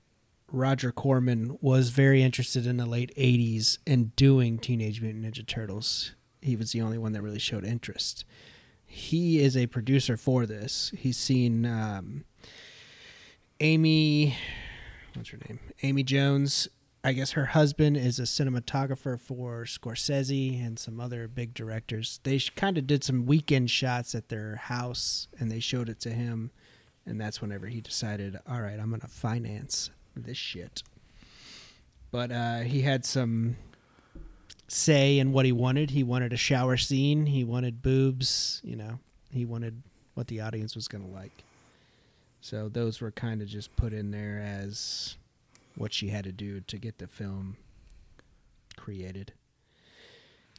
Roger 0.50 0.92
Corman 0.92 1.58
was 1.60 1.90
very 1.90 2.22
interested 2.22 2.66
in 2.66 2.76
the 2.76 2.86
late 2.86 3.12
'80s 3.16 3.78
in 3.86 4.12
doing 4.16 4.58
Teenage 4.58 5.00
Mutant 5.00 5.24
Ninja 5.24 5.46
Turtles. 5.46 6.14
He 6.40 6.56
was 6.56 6.72
the 6.72 6.80
only 6.80 6.98
one 6.98 7.12
that 7.12 7.22
really 7.22 7.38
showed 7.38 7.64
interest. 7.64 8.24
He 8.84 9.40
is 9.40 9.56
a 9.56 9.66
producer 9.66 10.16
for 10.16 10.46
this. 10.46 10.92
He's 10.96 11.18
seen 11.18 11.66
um, 11.66 12.24
Amy, 13.60 14.36
what's 15.14 15.30
her 15.30 15.38
name? 15.48 15.58
Amy 15.82 16.02
Jones. 16.02 16.68
I 17.04 17.12
guess 17.12 17.32
her 17.32 17.46
husband 17.46 17.96
is 17.96 18.18
a 18.18 18.22
cinematographer 18.22 19.18
for 19.18 19.64
Scorsese 19.64 20.64
and 20.64 20.78
some 20.78 21.00
other 21.00 21.28
big 21.28 21.54
directors. 21.54 22.20
They 22.22 22.38
kind 22.38 22.76
of 22.76 22.86
did 22.86 23.04
some 23.04 23.24
weekend 23.24 23.70
shots 23.70 24.14
at 24.14 24.28
their 24.28 24.56
house 24.56 25.28
and 25.38 25.50
they 25.50 25.60
showed 25.60 25.88
it 25.88 26.00
to 26.00 26.10
him. 26.10 26.50
And 27.06 27.20
that's 27.20 27.40
whenever 27.40 27.66
he 27.66 27.80
decided, 27.80 28.38
all 28.48 28.60
right, 28.60 28.78
I'm 28.78 28.90
going 28.90 29.00
to 29.00 29.08
finance 29.08 29.90
this 30.22 30.36
shit. 30.36 30.82
But 32.10 32.32
uh, 32.32 32.60
he 32.60 32.82
had 32.82 33.04
some 33.04 33.56
say 34.68 35.18
in 35.18 35.32
what 35.32 35.44
he 35.44 35.52
wanted. 35.52 35.90
He 35.90 36.02
wanted 36.02 36.32
a 36.32 36.36
shower 36.36 36.76
scene, 36.76 37.26
he 37.26 37.44
wanted 37.44 37.82
boobs, 37.82 38.60
you 38.64 38.76
know, 38.76 38.98
he 39.30 39.44
wanted 39.44 39.82
what 40.14 40.26
the 40.28 40.40
audience 40.40 40.74
was 40.74 40.88
going 40.88 41.04
to 41.04 41.10
like. 41.10 41.44
So 42.40 42.68
those 42.68 43.00
were 43.00 43.10
kind 43.10 43.42
of 43.42 43.48
just 43.48 43.74
put 43.76 43.92
in 43.92 44.10
there 44.10 44.40
as 44.40 45.16
what 45.76 45.92
she 45.92 46.08
had 46.08 46.24
to 46.24 46.32
do 46.32 46.60
to 46.60 46.78
get 46.78 46.98
the 46.98 47.06
film 47.06 47.56
created. 48.76 49.32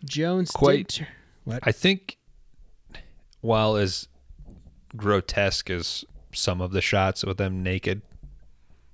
Jones 0.03 0.51
Quite- 0.51 0.87
did, 0.87 1.07
what? 1.43 1.59
I 1.63 1.71
think 1.71 2.17
while 3.41 3.75
as 3.75 4.07
grotesque 4.95 5.69
as 5.69 6.05
some 6.33 6.61
of 6.61 6.71
the 6.71 6.81
shots 6.81 7.23
with 7.23 7.37
them 7.37 7.63
naked 7.63 8.01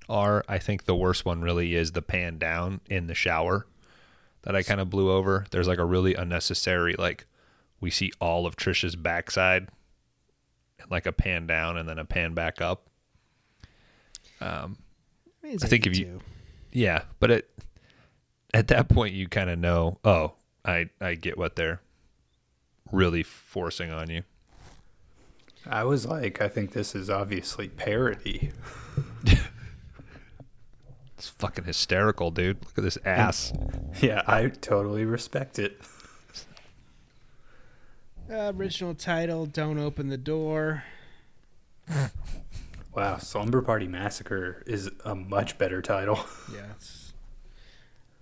are, 0.08 0.44
I 0.48 0.58
think 0.58 0.84
the 0.84 0.94
worst 0.96 1.24
one 1.24 1.42
really 1.42 1.74
is 1.74 1.92
the 1.92 2.02
pan 2.02 2.38
down 2.38 2.80
in 2.88 3.06
the 3.06 3.14
shower 3.14 3.66
that 4.42 4.54
I 4.54 4.62
kind 4.62 4.80
of 4.80 4.90
blew 4.90 5.10
over. 5.10 5.44
There's 5.50 5.66
like 5.68 5.78
a 5.78 5.84
really 5.84 6.14
unnecessary 6.14 6.94
like 6.98 7.26
we 7.80 7.90
see 7.90 8.12
all 8.20 8.46
of 8.46 8.56
Trisha's 8.56 8.96
backside 8.96 9.68
and 10.80 10.90
like 10.90 11.06
a 11.06 11.12
pan 11.12 11.46
down 11.46 11.76
and 11.76 11.88
then 11.88 11.98
a 11.98 12.04
pan 12.04 12.34
back 12.34 12.60
up. 12.60 12.86
Um, 14.40 14.78
it's 15.42 15.64
I 15.64 15.68
think 15.68 15.86
if 15.86 15.98
you- 15.98 16.20
Yeah, 16.72 17.02
but 17.20 17.30
it 17.30 17.50
at 18.54 18.68
that 18.68 18.88
point 18.88 19.14
you 19.14 19.28
kind 19.28 19.50
of 19.50 19.58
know, 19.58 19.98
oh, 20.04 20.32
I 20.64 20.88
I 21.00 21.14
get 21.14 21.36
what 21.38 21.56
they're 21.56 21.80
really 22.92 23.22
forcing 23.22 23.90
on 23.90 24.08
you. 24.10 24.22
I 25.68 25.82
was 25.84 26.06
like, 26.06 26.40
I 26.40 26.48
think 26.48 26.72
this 26.72 26.94
is 26.94 27.10
obviously 27.10 27.68
parody. 27.68 28.52
It's 31.26 31.34
fucking 31.38 31.64
hysterical, 31.64 32.30
dude. 32.30 32.64
Look 32.64 32.78
at 32.78 32.84
this 32.84 32.98
ass. 33.04 33.52
Yeah, 34.00 34.22
I 34.26 34.48
totally 34.48 35.04
respect 35.06 35.58
it. 35.58 35.80
Uh, 38.30 38.52
original 38.54 38.94
title: 38.94 39.46
"Don't 39.46 39.78
Open 39.78 40.08
the 40.08 40.18
Door." 40.18 40.84
Wow, 42.94 43.16
Slumber 43.16 43.62
Party 43.62 43.88
Massacre 43.88 44.62
is 44.66 44.90
a 45.04 45.14
much 45.14 45.56
better 45.58 45.80
title. 45.82 46.20
Yes. 46.54 47.12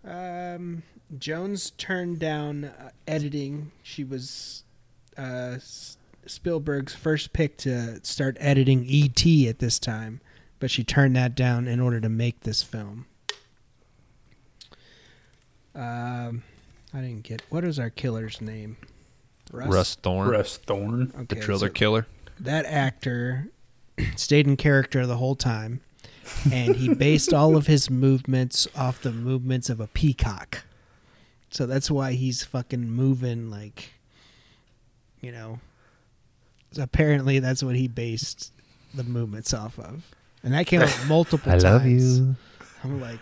Um, 0.05 0.83
Jones 1.19 1.73
turned 1.73 2.21
down 2.21 2.65
uh, 2.67 2.91
editing. 3.09 3.73
She 3.83 4.05
was 4.05 4.63
uh, 5.19 5.55
S- 5.57 5.97
Spielberg's 6.27 6.95
first 6.95 7.33
pick 7.33 7.57
to 7.59 7.99
start 8.05 8.37
editing 8.41 8.85
E.T. 8.87 9.49
at 9.49 9.59
this 9.59 9.79
time, 9.81 10.21
but 10.65 10.71
she 10.71 10.83
turned 10.83 11.15
that 11.15 11.35
down 11.35 11.69
in 11.69 11.79
order 11.79 12.01
to 12.01 12.09
make 12.09 12.41
this 12.41 12.63
film. 12.63 13.05
Um, 15.75 16.43
I 16.95 17.03
didn't 17.03 17.25
get 17.25 17.43
what 17.51 17.65
is 17.65 17.79
our 17.79 17.91
killer's 17.91 18.41
name? 18.41 18.79
Russ 19.53 19.95
Thorn, 19.97 20.31
Russ 20.31 20.57
Thorn. 20.57 21.09
the 21.09 21.19
Okay, 21.21 21.41
driller 21.41 21.67
so 21.67 21.73
killer. 21.75 22.07
that 22.41 22.65
actor 22.65 23.49
stayed 24.17 24.47
in 24.47 24.57
character 24.57 25.05
the 25.07 25.19
whole 25.19 25.35
time. 25.37 25.83
and 26.51 26.75
he 26.77 26.95
based 26.95 27.35
all 27.35 27.57
of 27.59 27.67
his 27.67 27.91
movements 27.91 28.67
off 28.75 29.03
the 29.03 29.13
movements 29.13 29.69
of 29.69 29.81
a 29.81 29.87
peacock. 29.89 30.63
So 31.51 31.67
that's 31.67 31.91
why 31.91 32.13
he's 32.13 32.43
fucking 32.43 32.89
moving 32.89 33.51
like, 33.51 33.93
you 35.21 35.31
know. 35.31 35.61
Apparently, 36.79 37.39
that's 37.39 37.63
what 37.63 37.77
he 37.77 37.87
based 37.87 38.51
the 38.95 39.05
movements 39.05 39.53
off 39.53 39.79
of, 39.79 40.15
and 40.45 40.55
that 40.55 40.67
came 40.69 40.83
up 40.83 40.91
multiple 41.09 41.59
times. 41.59 42.21
I'm 42.85 43.01
like, 43.01 43.19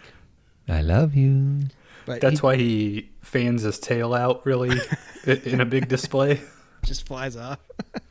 I 0.69 0.82
love 0.82 1.15
you. 1.15 1.61
but 2.05 2.20
That's 2.20 2.40
he 2.40 2.44
why 2.47 2.57
he 2.57 3.11
fans 3.23 3.62
his 3.62 3.78
tail 3.78 4.12
out 4.12 4.44
really 4.44 4.78
in 5.27 5.61
a 5.61 5.65
big 5.65 5.89
display. 5.89 6.40
just 6.85 7.07
flies 7.07 7.36
off. 7.36 7.59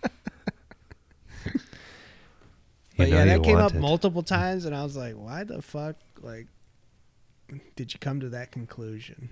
But 2.98 3.10
yeah, 3.10 3.26
that 3.26 3.44
came 3.44 3.58
up 3.58 3.74
it. 3.74 3.80
multiple 3.80 4.22
times, 4.22 4.66
and 4.66 4.76
I 4.76 4.84
was 4.84 4.96
like, 4.96 5.16
"Why 5.16 5.44
the 5.44 5.62
fuck? 5.64 5.96
Like, 6.20 6.46
did 7.76 7.94
you 7.94 8.00
come 8.00 8.20
to 8.20 8.30
that 8.30 8.52
conclusion?" 8.52 9.30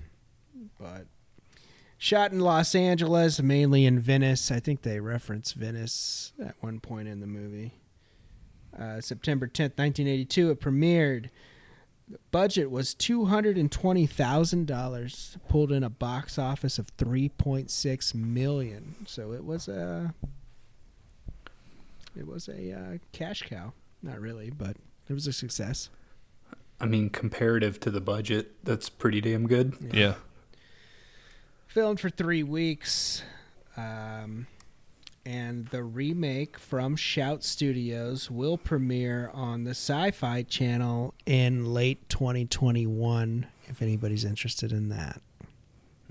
But 0.80 1.06
shot 2.00 2.32
in 2.32 2.40
Los 2.40 2.74
Angeles, 2.74 3.40
mainly 3.42 3.86
in 3.86 4.00
Venice. 4.00 4.50
I 4.50 4.60
think 4.60 4.82
they 4.82 5.00
reference 5.00 5.52
Venice 5.52 6.34
at 6.44 6.56
one 6.62 6.80
point 6.80 7.10
in 7.10 7.20
the 7.20 7.28
movie. 7.28 7.74
Uh, 8.78 9.02
September 9.02 9.48
tenth, 9.48 9.78
nineteen 9.78 10.08
eighty-two, 10.08 10.52
it 10.52 10.60
premiered. 10.60 11.30
The 12.08 12.20
budget 12.32 12.72
was 12.72 12.94
two 12.94 13.26
hundred 13.26 13.58
and 13.58 13.72
twenty 13.72 14.06
thousand 14.06 14.68
dollars. 14.68 15.38
Pulled 15.48 15.72
in 15.72 15.84
a 15.84 15.90
box 15.90 16.40
office 16.40 16.80
of 16.80 16.88
three 16.98 17.30
point 17.30 17.70
six 17.70 18.14
million. 18.14 18.96
So 19.06 19.32
it 19.34 19.44
was 19.44 19.68
a 19.68 20.14
it 22.16 22.28
was 22.28 22.48
a 22.48 22.74
uh, 22.74 22.98
cash 23.12 23.44
cow. 23.44 23.74
Not 24.02 24.20
really, 24.20 24.50
but 24.50 24.78
it 25.08 25.14
was 25.14 25.28
a 25.28 25.34
success. 25.34 25.90
I 26.80 26.86
mean, 26.86 27.10
comparative 27.10 27.80
to 27.82 27.92
the 27.92 28.02
budget, 28.02 28.64
that's 28.64 28.88
pretty 28.88 29.20
damn 29.20 29.48
good. 29.48 29.76
Yeah. 29.94 30.16
Filmed 31.68 32.00
for 32.00 32.10
three 32.10 32.42
weeks. 32.42 33.22
Um, 33.76 34.48
and 35.26 35.68
the 35.68 35.84
remake 35.84 36.58
from 36.58 36.96
Shout 36.96 37.44
Studios 37.44 38.32
will 38.32 38.58
premiere 38.58 39.30
on 39.34 39.64
the 39.64 39.72
Sci 39.72 40.12
Fi 40.12 40.44
Channel 40.44 41.14
in 41.26 41.74
late 41.74 42.10
2021, 42.10 43.48
if 43.68 43.82
anybody's 43.82 44.26
interested 44.26 44.72
in 44.72 44.90
that. 44.90 45.22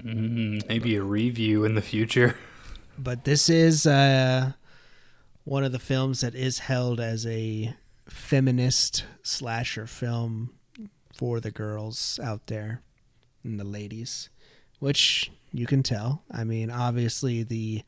Mm, 0.03 0.67
maybe 0.69 0.97
a 0.97 1.03
review 1.03 1.65
in 1.65 1.75
the 1.75 1.83
future. 1.83 2.37
But 3.01 3.23
this 3.23 3.49
is 3.49 3.87
uh, 3.87 4.55
one 5.45 5.63
of 5.63 5.71
the 5.71 5.79
films 5.79 6.23
that 6.23 6.35
is 6.35 6.59
held 6.59 6.99
as 6.99 7.25
a 7.27 7.77
feminist 8.09 9.05
slasher 9.23 9.87
film 9.87 10.51
for 11.17 11.39
the 11.39 11.53
girls 11.53 12.19
out 12.21 12.49
there 12.49 12.83
and 13.45 13.61
the 13.61 13.65
ladies, 13.65 14.31
which 14.81 15.31
you 15.53 15.67
can 15.67 15.85
tell. 15.85 16.25
I 16.31 16.43
mean, 16.43 16.73
obviously, 16.73 17.45
the 17.45 17.83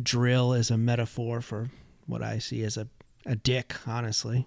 drill 0.00 0.52
is 0.52 0.70
a 0.70 0.76
metaphor 0.78 1.40
for 1.40 1.70
what 2.06 2.22
I 2.22 2.38
see 2.38 2.62
as 2.62 2.76
a, 2.76 2.88
a 3.24 3.36
dick, 3.36 3.74
honestly. 3.86 4.46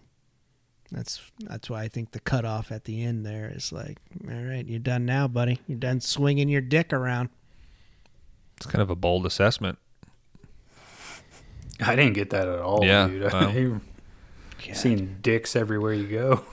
That's 0.91 1.21
that's 1.41 1.69
why 1.69 1.83
I 1.83 1.87
think 1.87 2.11
the 2.11 2.19
cutoff 2.19 2.71
at 2.71 2.85
the 2.85 3.03
end 3.03 3.23
there 3.25 3.51
is 3.53 3.71
like, 3.71 3.99
all 4.27 4.33
right, 4.33 4.65
you're 4.65 4.79
done 4.79 5.05
now, 5.05 5.27
buddy. 5.27 5.59
You're 5.67 5.77
done 5.77 6.01
swinging 6.01 6.49
your 6.49 6.61
dick 6.61 6.91
around. 6.91 7.29
It's 8.57 8.65
kind 8.65 8.81
of 8.81 8.89
a 8.89 8.95
bold 8.95 9.25
assessment. 9.25 9.77
I 11.79 11.95
didn't 11.95 12.13
get 12.13 12.31
that 12.31 12.47
at 12.47 12.59
all, 12.59 12.83
Yeah, 12.83 13.07
dude. 13.07 13.23
wow. 13.33 13.79
I've 14.67 14.77
seen 14.77 15.17
dicks 15.21 15.55
everywhere 15.55 15.93
you 15.93 16.07
go. 16.07 16.43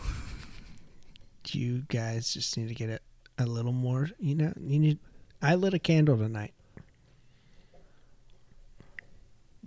you 1.48 1.82
guys 1.88 2.32
just 2.32 2.56
need 2.56 2.68
to 2.68 2.74
get 2.74 2.90
it 2.90 3.02
a 3.38 3.46
little 3.46 3.72
more. 3.72 4.10
You 4.18 4.34
know, 4.34 4.52
you 4.60 4.78
need. 4.78 4.98
I 5.42 5.54
lit 5.54 5.74
a 5.74 5.78
candle 5.78 6.16
tonight. 6.16 6.52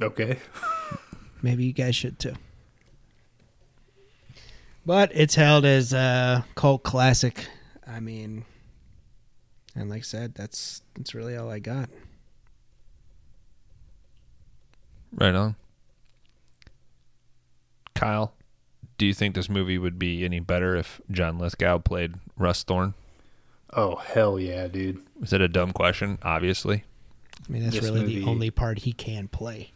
Okay. 0.02 0.38
Maybe 1.42 1.66
you 1.66 1.74
guys 1.74 1.96
should 1.96 2.20
too. 2.20 2.34
But 4.86 5.12
it's 5.14 5.36
held 5.36 5.66
as 5.66 5.94
a 5.94 6.46
cult 6.56 6.84
classic. 6.84 7.48
I 7.86 8.00
mean, 8.00 8.46
and 9.76 9.90
like 9.90 10.00
I 10.00 10.04
said, 10.04 10.36
that's 10.36 10.82
that's 10.96 11.14
really 11.14 11.36
all 11.38 11.50
I 11.50 11.60
got. 11.60 11.90
Right 15.14 15.36
on. 15.36 15.56
Kyle, 17.96 18.34
do 18.98 19.06
you 19.06 19.14
think 19.14 19.36
this 19.36 19.50
movie 19.50 19.78
would 19.78 20.00
be 20.00 20.24
any 20.24 20.40
better 20.40 20.76
if 20.76 21.02
John 21.12 21.38
Lithgow 21.38 21.80
played 21.80 22.16
Russ 22.38 22.64
Thorn? 22.64 22.94
Oh 23.74 23.96
hell 23.98 24.40
yeah, 24.40 24.68
dude. 24.68 25.02
Is 25.22 25.34
it 25.34 25.42
a 25.42 25.48
dumb 25.48 25.72
question? 25.74 26.18
Obviously. 26.24 26.84
I 27.48 27.52
mean, 27.52 27.64
that's 27.64 27.76
This 27.76 27.84
really 27.84 28.02
movie- 28.02 28.20
the 28.22 28.26
only 28.26 28.50
part 28.52 28.80
he 28.80 28.94
can 28.94 29.28
play. 29.28 29.72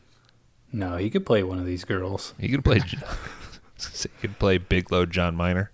No, 0.74 0.98
he 0.98 1.10
could 1.12 1.26
play 1.26 1.44
one 1.44 1.60
of 1.60 1.66
these 1.66 1.86
girls. 1.86 2.34
He 2.40 2.50
could 2.50 2.66
play. 2.66 2.80
he 2.80 4.08
could 4.22 4.40
play 4.40 4.58
Bigelow 4.58 5.06
John 5.06 5.36
Miner. 5.36 5.72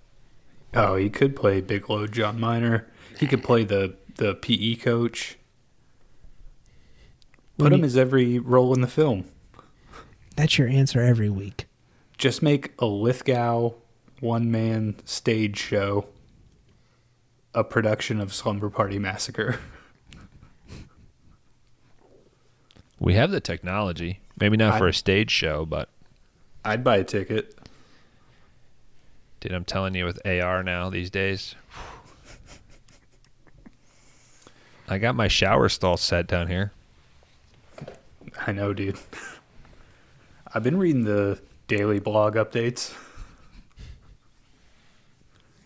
Oh, 0.73 0.95
he 0.97 1.09
could 1.09 1.35
play 1.35 1.61
Big 1.61 1.89
Load 1.89 2.11
John 2.11 2.39
Miner. 2.39 2.85
Oh, 2.87 3.17
he 3.17 3.25
could 3.25 3.41
play 3.43 3.63
the 3.63 3.95
the 4.17 4.35
PE 4.35 4.75
coach. 4.75 5.37
Put 7.57 7.63
When 7.63 7.73
him 7.73 7.79
you- 7.79 7.85
as 7.85 7.97
every 7.97 8.37
role 8.39 8.73
in 8.75 8.81
the 8.81 8.87
film. 8.87 9.25
That's 10.35 10.57
your 10.57 10.67
answer 10.67 11.01
every 11.01 11.29
week. 11.29 11.65
Just 12.17 12.41
make 12.43 12.73
a 12.79 12.85
Lithgow 12.85 13.73
one 14.19 14.51
man 14.51 14.95
stage 15.05 15.57
show 15.57 16.07
a 17.55 17.63
production 17.63 18.19
of 18.21 18.33
Slumber 18.33 18.69
Party 18.69 18.99
Massacre. 18.99 19.59
We 23.01 23.13
have 23.13 23.31
the 23.31 23.39
technology. 23.39 24.19
Maybe 24.39 24.57
not 24.57 24.77
for 24.77 24.87
a 24.87 24.93
stage 24.93 25.31
show, 25.31 25.65
but 25.65 25.89
I'd 26.63 26.83
buy 26.83 26.97
a 26.97 27.03
ticket. 27.03 27.55
dude, 29.39 29.51
I'm 29.51 29.65
telling 29.65 29.95
you, 29.95 30.05
with 30.05 30.25
AR 30.25 30.63
now 30.63 30.89
these 30.89 31.09
days, 31.09 31.55
I 34.87 34.97
got 34.97 35.15
my 35.15 35.27
shower 35.27 35.69
stall 35.69 35.97
set 35.97 36.27
down 36.27 36.47
here. 36.47 36.71
I 38.47 38.51
know, 38.51 38.73
dude. 38.73 38.97
I've 40.53 40.63
been 40.63 40.77
reading 40.77 41.03
the 41.03 41.39
daily 41.67 41.99
blog 41.99 42.35
updates. 42.35 42.93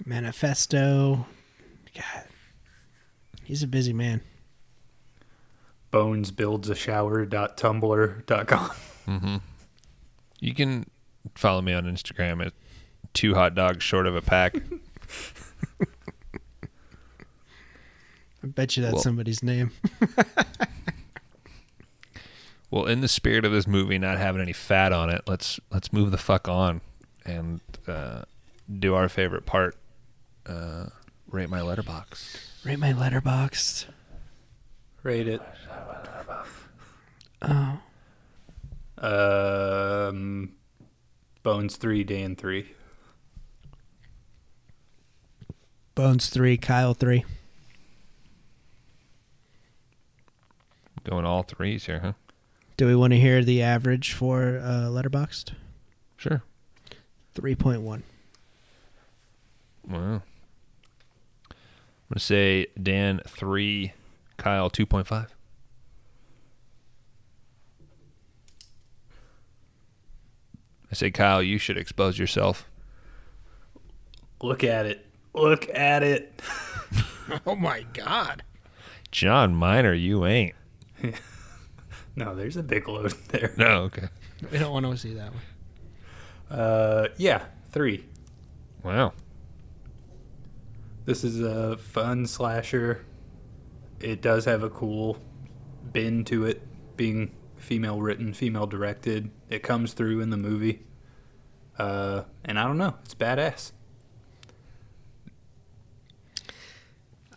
Manifesto. 0.06 1.26
God, 1.96 2.24
he's 3.44 3.64
a 3.64 3.68
busy 3.68 3.94
man. 3.94 4.22
Bones 5.94 6.32
builds 6.32 6.70
a 6.70 6.76
shower.tumblr.com. 6.76 9.42
You 10.40 10.56
can 10.56 10.90
follow 11.36 11.62
me 11.62 11.72
on 11.72 11.84
Instagram 11.86 12.44
at 12.44 12.52
two 13.14 13.36
hot 13.36 13.54
dogs 13.54 13.84
short 13.84 14.08
of 14.08 14.16
a 14.16 14.22
pack. 14.24 14.56
I 18.44 18.48
bet 18.48 18.76
you 18.76 18.82
that's 18.82 18.94
Well- 18.96 19.04
somebody's 19.04 19.44
name. 19.44 19.70
well, 22.72 22.88
in 22.88 23.02
the 23.02 23.08
spirit 23.08 23.46
of 23.46 23.52
this 23.52 23.68
movie 23.68 24.00
not 24.00 24.18
having 24.18 24.42
any 24.42 24.52
fat 24.52 24.92
on 24.92 25.12
it, 25.12 25.22
let's 25.28 25.60
let's 25.72 25.94
move 25.94 26.10
the 26.10 26.18
fuck 26.18 26.50
on 26.50 26.82
and 27.24 27.62
uh, 27.88 28.24
do 28.80 28.96
our 28.96 29.08
favorite 29.10 29.46
part. 29.46 29.78
Uh, 30.48 30.88
rate 31.28 31.50
my 31.50 31.62
letterbox. 31.62 32.64
Rate 32.66 32.80
my 32.80 32.94
letterbox. 32.94 33.86
Rate 35.04 35.28
it. 35.28 35.42
Oh, 37.44 37.80
Um, 40.18 40.54
Bones 41.44 41.76
3, 41.76 42.04
Dan 42.04 42.36
3. 42.36 42.72
Bones 45.96 46.30
three, 46.30 46.58
Kyle 46.58 46.96
three. 46.96 47.24
Going 51.04 51.26
all 51.26 51.44
threes 51.44 51.86
here, 51.86 52.00
huh? 52.00 52.14
Do 52.78 52.88
we 52.88 52.96
want 52.96 53.14
to 53.14 53.20
hear 53.20 53.44
the 53.44 53.62
average 53.62 54.14
for 54.14 54.60
uh, 54.64 54.88
Letterboxd? 54.90 55.52
Sure. 56.18 56.42
Three 57.36 57.54
point 57.56 57.82
one. 57.82 58.02
Wow. 59.88 59.98
I'm 60.00 60.24
gonna 62.10 62.20
say 62.20 62.68
Dan 62.82 63.22
three, 63.28 63.94
Kyle 64.38 64.70
two 64.72 64.88
point 64.88 65.06
five. 65.06 65.36
I 70.94 70.96
say, 70.96 71.10
Kyle, 71.10 71.42
you 71.42 71.58
should 71.58 71.76
expose 71.76 72.20
yourself. 72.20 72.70
Look 74.44 74.64
at 74.64 74.86
it. 74.86 75.04
Look 75.34 75.68
at 75.74 76.04
it. 76.04 76.40
Oh 77.48 77.56
my 77.56 77.84
god! 77.94 78.44
John 79.10 79.56
Miner, 79.56 79.94
you 79.94 80.26
ain't. 80.26 80.54
No, 82.16 82.36
there's 82.36 82.58
a 82.58 82.62
big 82.62 82.88
load 82.88 83.12
there. 83.30 83.54
No, 83.58 83.84
okay. 83.86 84.08
We 84.52 84.60
don't 84.60 84.72
want 84.72 84.86
to 84.86 84.96
see 84.98 85.16
that 85.16 85.32
one. 85.32 86.60
Uh, 86.60 87.08
yeah, 87.18 87.46
3. 87.72 88.06
Wow. 88.84 89.14
This 91.06 91.24
is 91.24 91.40
a 91.42 91.76
fun 91.78 92.28
slasher. 92.28 93.04
It 94.00 94.22
does 94.22 94.46
have 94.46 94.62
a 94.62 94.70
cool 94.70 95.18
bend 95.86 96.28
to 96.28 96.46
it, 96.46 96.62
being 96.98 97.32
female 97.64 98.02
written, 98.02 98.34
female 98.34 98.68
directed. 98.68 99.32
It 99.50 99.64
comes 99.64 99.94
through 99.94 100.20
in 100.22 100.30
the 100.30 100.38
movie. 100.38 100.82
Uh, 101.78 102.24
and 102.46 102.60
I 102.60 102.64
don't 102.66 102.78
know, 102.78 102.96
it's 103.04 103.16
badass. 103.16 103.72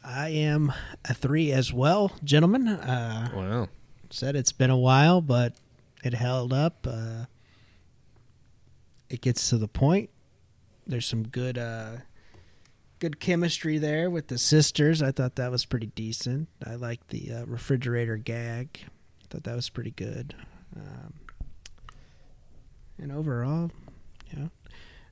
I 0.05 0.28
am 0.28 0.73
a 1.05 1.15
three 1.15 1.51
as 1.53 1.73
well, 1.73 2.12
gentlemen. 2.23 2.69
Uh, 2.69 3.31
Wow. 3.35 3.69
said 4.11 4.36
it's 4.36 4.53
been 4.53 4.70
a 4.70 4.77
while, 4.77 5.20
but 5.20 5.55
it 6.05 6.15
held 6.15 6.53
up. 6.53 6.86
Uh, 6.89 7.24
it 9.09 9.20
gets 9.20 9.48
to 9.51 9.59
the 9.59 9.69
point. 9.69 10.11
There's 10.86 11.07
some 11.07 11.27
good, 11.27 11.59
uh, 11.59 11.97
good 13.01 13.19
chemistry 13.19 13.78
there 13.78 14.09
with 14.09 14.28
the 14.28 14.39
sisters. 14.39 15.03
I 15.03 15.11
thought 15.11 15.35
that 15.36 15.51
was 15.51 15.65
pretty 15.65 15.86
decent. 15.89 16.48
I 16.65 16.77
like 16.77 17.09
the 17.09 17.32
uh, 17.32 17.44
refrigerator 17.47 18.16
gag. 18.16 18.85
Thought 19.37 19.45
that 19.45 19.55
was 19.55 19.69
pretty 19.69 19.91
good. 19.91 20.35
Um, 20.75 21.13
and 22.97 23.13
overall, 23.13 23.71
you 24.33 24.39
know, 24.39 24.51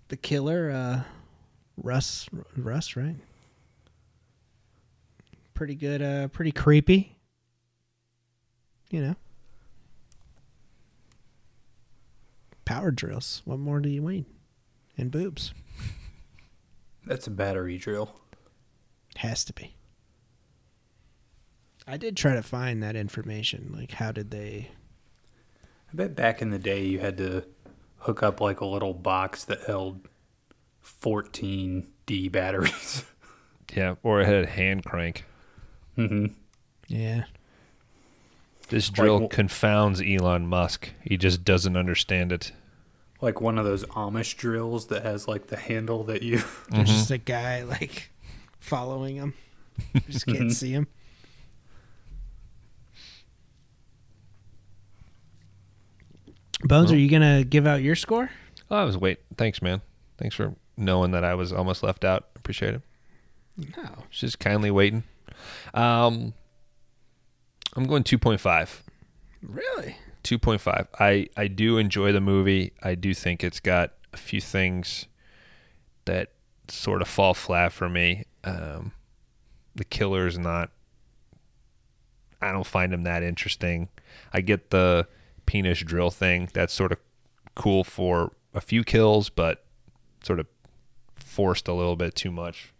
the 0.08 0.16
killer, 0.16 0.70
uh, 0.70 1.02
Russ, 1.76 2.26
Russ, 2.56 2.96
right? 2.96 3.16
Pretty 5.52 5.74
good. 5.74 6.00
Uh, 6.00 6.28
pretty 6.28 6.52
creepy. 6.52 7.18
You 8.88 9.02
know. 9.02 9.16
Power 12.64 12.90
drills. 12.90 13.42
What 13.44 13.58
more 13.58 13.78
do 13.78 13.90
you 13.90 14.00
need? 14.00 14.24
And 14.96 15.10
boobs. 15.10 15.52
That's 17.04 17.26
a 17.26 17.30
battery 17.30 17.76
drill. 17.76 18.14
Has 19.16 19.44
to 19.44 19.52
be. 19.52 19.73
I 21.86 21.96
did 21.96 22.16
try 22.16 22.34
to 22.34 22.42
find 22.42 22.82
that 22.82 22.96
information. 22.96 23.72
Like, 23.76 23.92
how 23.92 24.10
did 24.12 24.30
they? 24.30 24.70
I 25.92 25.96
bet 25.96 26.16
back 26.16 26.40
in 26.42 26.50
the 26.50 26.58
day 26.58 26.84
you 26.84 26.98
had 26.98 27.16
to 27.18 27.44
hook 27.98 28.22
up 28.22 28.40
like 28.40 28.60
a 28.60 28.66
little 28.66 28.94
box 28.94 29.44
that 29.44 29.62
held 29.64 30.08
14 30.80 31.86
D 32.06 32.28
batteries. 32.28 33.04
Yeah. 33.74 33.96
Or 34.04 34.20
it 34.20 34.26
had 34.26 34.44
a 34.44 34.46
hand 34.46 34.84
crank. 34.84 35.24
Mm-hmm. 35.98 36.26
Yeah. 36.86 37.24
This 38.68 38.88
drill 38.88 39.26
wh- 39.26 39.30
confounds 39.30 40.00
Elon 40.00 40.46
Musk. 40.46 40.90
He 41.02 41.16
just 41.16 41.44
doesn't 41.44 41.76
understand 41.76 42.30
it. 42.30 42.52
Like 43.20 43.40
one 43.40 43.58
of 43.58 43.64
those 43.64 43.84
Amish 43.86 44.36
drills 44.36 44.86
that 44.88 45.02
has 45.02 45.26
like 45.26 45.48
the 45.48 45.56
handle 45.56 46.04
that 46.04 46.22
you. 46.22 46.42
There's 46.70 46.88
just 46.88 47.10
a 47.10 47.18
guy 47.18 47.64
like 47.64 48.12
following 48.60 49.16
him. 49.16 49.34
You 49.92 50.00
just 50.08 50.26
can't 50.26 50.52
see 50.52 50.70
him. 50.70 50.86
Bones, 56.64 56.90
are 56.90 56.96
you 56.96 57.10
gonna 57.10 57.44
give 57.44 57.66
out 57.66 57.82
your 57.82 57.94
score? 57.94 58.30
Oh, 58.70 58.76
I 58.76 58.84
was 58.84 58.96
wait. 58.96 59.18
Thanks, 59.36 59.60
man. 59.60 59.82
Thanks 60.18 60.34
for 60.34 60.54
knowing 60.76 61.10
that 61.10 61.24
I 61.24 61.34
was 61.34 61.52
almost 61.52 61.82
left 61.82 62.04
out. 62.04 62.28
Appreciate 62.36 62.74
it. 62.74 62.82
No. 63.76 64.04
Just 64.10 64.38
kindly 64.38 64.70
waiting. 64.70 65.04
Um, 65.74 66.32
I'm 67.76 67.84
going 67.84 68.02
2.5. 68.02 68.82
Really? 69.42 69.96
2.5. 70.24 70.88
I 70.98 71.28
I 71.36 71.48
do 71.48 71.76
enjoy 71.76 72.12
the 72.12 72.20
movie. 72.20 72.72
I 72.82 72.94
do 72.94 73.12
think 73.12 73.44
it's 73.44 73.60
got 73.60 73.92
a 74.12 74.16
few 74.16 74.40
things 74.40 75.06
that 76.06 76.32
sort 76.68 77.02
of 77.02 77.08
fall 77.08 77.34
flat 77.34 77.72
for 77.72 77.88
me. 77.88 78.24
Um, 78.42 78.92
the 79.74 79.84
killer's 79.84 80.38
not. 80.38 80.70
I 82.40 82.52
don't 82.52 82.66
find 82.66 82.92
him 82.92 83.02
that 83.04 83.22
interesting. 83.22 83.88
I 84.32 84.40
get 84.40 84.70
the 84.70 85.06
penis 85.46 85.80
drill 85.80 86.10
thing. 86.10 86.48
That's 86.52 86.72
sort 86.72 86.92
of 86.92 87.00
cool 87.54 87.84
for 87.84 88.32
a 88.52 88.60
few 88.60 88.84
kills, 88.84 89.28
but 89.30 89.64
sort 90.22 90.40
of 90.40 90.46
forced 91.16 91.68
a 91.68 91.72
little 91.72 91.96
bit 91.96 92.14
too 92.14 92.30
much. 92.30 92.72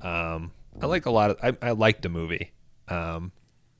Um, 0.00 0.52
I 0.80 0.86
like 0.86 1.06
a 1.06 1.10
lot 1.10 1.30
of. 1.30 1.38
I, 1.42 1.68
I 1.68 1.70
like 1.72 2.02
the 2.02 2.08
movie. 2.08 2.52
Um, 2.88 3.32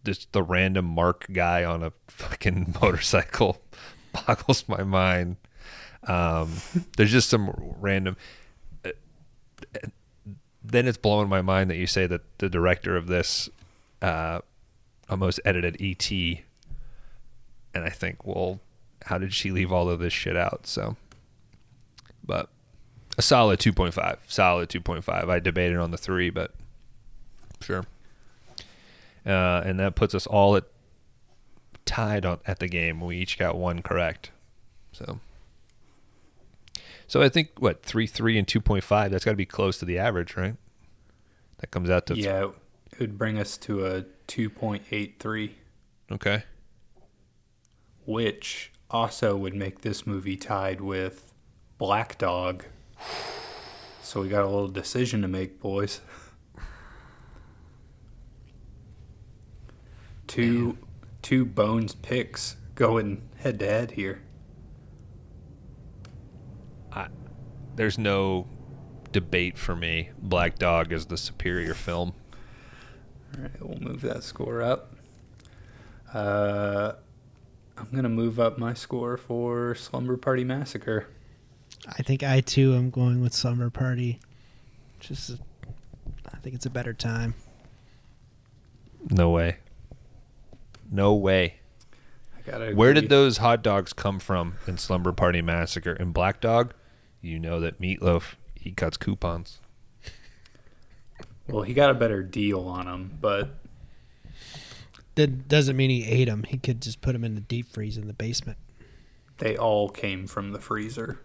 just 0.04 0.32
the 0.32 0.42
random 0.42 0.84
Mark 0.84 1.26
guy 1.32 1.64
on 1.64 1.82
a 1.82 1.92
fucking 2.08 2.74
motorcycle 2.82 3.60
boggles 4.12 4.64
my 4.68 4.82
mind. 4.84 5.36
Um, 6.04 6.52
there's 6.96 7.10
just 7.10 7.28
some 7.28 7.52
random. 7.80 8.16
uh, 8.84 8.90
Then 10.62 10.86
it's 10.86 10.98
blowing 10.98 11.28
my 11.28 11.42
mind 11.42 11.70
that 11.70 11.76
you 11.76 11.86
say 11.86 12.06
that 12.06 12.22
the 12.38 12.48
director 12.48 12.96
of 12.96 13.06
this 13.08 13.48
uh, 14.02 14.40
almost 15.08 15.40
edited 15.44 15.76
ET, 15.80 16.10
and 17.76 17.84
I 17.84 17.90
think, 17.90 18.26
well, 18.26 18.60
how 19.04 19.18
did 19.18 19.32
she 19.32 19.50
leave 19.50 19.72
all 19.72 19.88
of 19.88 20.00
this 20.00 20.12
shit 20.12 20.36
out? 20.36 20.66
So, 20.66 20.96
but 22.24 22.48
a 23.16 23.22
solid 23.22 23.60
2.5, 23.60 24.18
solid 24.26 24.68
2.5. 24.68 25.28
I 25.28 25.38
debated 25.38 25.78
on 25.78 25.90
the 25.90 25.98
three, 25.98 26.30
but 26.30 26.52
sure 27.60 27.84
uh, 29.26 29.62
and 29.64 29.80
that 29.80 29.94
puts 29.94 30.14
us 30.14 30.26
all 30.26 30.56
at 30.56 30.64
tied 31.84 32.24
on 32.24 32.38
at 32.46 32.60
the 32.60 32.68
game. 32.68 33.00
We 33.00 33.18
each 33.18 33.38
got 33.38 33.56
one 33.56 33.82
correct, 33.82 34.30
so 34.92 35.20
so 37.08 37.22
I 37.22 37.28
think 37.28 37.50
what 37.58 37.82
three 37.82 38.06
three 38.06 38.38
and 38.38 38.46
two 38.46 38.60
point 38.60 38.84
five. 38.84 39.10
That's 39.10 39.24
got 39.24 39.32
to 39.32 39.36
be 39.36 39.46
close 39.46 39.78
to 39.78 39.84
the 39.84 39.98
average, 39.98 40.36
right? 40.36 40.54
That 41.58 41.70
comes 41.70 41.90
out 41.90 42.06
to 42.06 42.14
Yeah, 42.14 42.50
it 42.92 43.00
would 43.00 43.18
bring 43.18 43.38
us 43.38 43.56
to 43.58 43.86
a 43.86 44.02
2.83, 44.28 45.52
okay. 46.12 46.44
Which 48.06 48.72
also 48.90 49.36
would 49.36 49.54
make 49.54 49.82
this 49.82 50.06
movie 50.06 50.36
tied 50.36 50.80
with 50.80 51.32
Black 51.78 52.16
Dog. 52.18 52.64
So 54.02 54.22
we 54.22 54.28
got 54.28 54.44
a 54.44 54.48
little 54.48 54.68
decision 54.68 55.22
to 55.22 55.28
make, 55.28 55.60
boys. 55.60 56.00
Two 60.26 60.78
two 61.22 61.44
bones 61.44 61.94
picks 61.94 62.56
going 62.74 63.28
head 63.38 63.58
to 63.58 63.66
head 63.66 63.90
here. 63.92 64.22
There's 67.76 67.98
no 67.98 68.48
debate 69.12 69.58
for 69.58 69.76
me. 69.76 70.10
Black 70.18 70.58
Dog 70.58 70.92
is 70.92 71.06
the 71.06 71.18
superior 71.18 71.74
film. 71.74 72.14
All 73.34 73.42
right, 73.42 73.50
we'll 73.60 73.78
move 73.78 74.00
that 74.00 74.22
score 74.22 74.62
up. 74.62 74.96
Uh, 76.12 76.92
I'm 77.78 77.88
gonna 77.94 78.08
move 78.08 78.40
up 78.40 78.58
my 78.58 78.74
score 78.74 79.16
for 79.16 79.74
Slumber 79.74 80.16
Party 80.16 80.44
Massacre. 80.44 81.06
I 81.86 82.02
think 82.02 82.22
I 82.22 82.40
too 82.40 82.74
am 82.74 82.90
going 82.90 83.20
with 83.20 83.34
Slumber 83.34 83.70
Party. 83.70 84.18
Just, 84.98 85.38
I 86.32 86.38
think 86.38 86.56
it's 86.56 86.66
a 86.66 86.70
better 86.70 86.92
time. 86.92 87.34
No 89.10 89.30
way. 89.30 89.58
No 90.90 91.14
way. 91.14 91.56
I 92.36 92.50
gotta. 92.50 92.72
Where 92.72 92.94
did 92.94 93.08
those 93.08 93.38
hot 93.38 93.62
dogs 93.62 93.92
come 93.92 94.18
from 94.18 94.54
in 94.66 94.78
Slumber 94.78 95.12
Party 95.12 95.42
Massacre? 95.42 95.92
In 95.92 96.12
Black 96.12 96.40
Dog, 96.40 96.74
you 97.20 97.38
know 97.38 97.60
that 97.60 97.78
Meat 97.78 98.02
Loaf 98.02 98.36
he 98.54 98.72
cuts 98.72 98.96
coupons. 98.96 99.60
Well, 101.48 101.62
he 101.62 101.74
got 101.74 101.90
a 101.90 101.94
better 101.94 102.22
deal 102.22 102.66
on 102.66 102.86
them, 102.86 103.18
but 103.20 103.50
That 105.16 105.48
doesn't 105.48 105.76
mean 105.76 105.90
he 105.90 106.04
ate 106.04 106.26
them. 106.26 106.44
He 106.44 106.58
could 106.58 106.80
just 106.80 107.00
put 107.00 107.12
them 107.12 107.24
in 107.24 107.34
the 107.34 107.40
deep 107.40 107.66
freeze 107.66 107.96
in 107.98 108.06
the 108.06 108.12
basement. 108.12 108.58
they 109.38 109.56
all 109.56 109.88
came 109.90 110.26
from 110.26 110.52
the 110.52 110.58
freezer. 110.60 111.20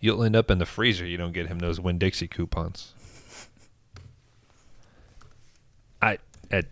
You'll 0.00 0.22
end 0.24 0.34
up 0.34 0.50
in 0.50 0.58
the 0.58 0.66
freezer. 0.66 1.06
You 1.06 1.16
don't 1.16 1.32
get 1.32 1.46
him 1.46 1.58
those 1.60 1.78
Winn 1.80 1.98
Dixie 1.98 2.26
coupons. 2.26 2.92
I, 6.00 6.18
I, 6.50 6.62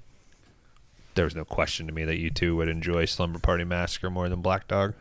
there 1.14 1.24
was 1.24 1.36
no 1.36 1.44
question 1.44 1.86
to 1.86 1.92
me 1.92 2.04
that 2.04 2.18
you 2.18 2.30
two 2.30 2.56
would 2.56 2.68
enjoy 2.68 3.04
Slumber 3.04 3.38
Party 3.38 3.62
Massacre 3.64 4.10
more 4.10 4.28
than 4.28 4.40
Black 4.42 4.66
Dog. 4.66 4.94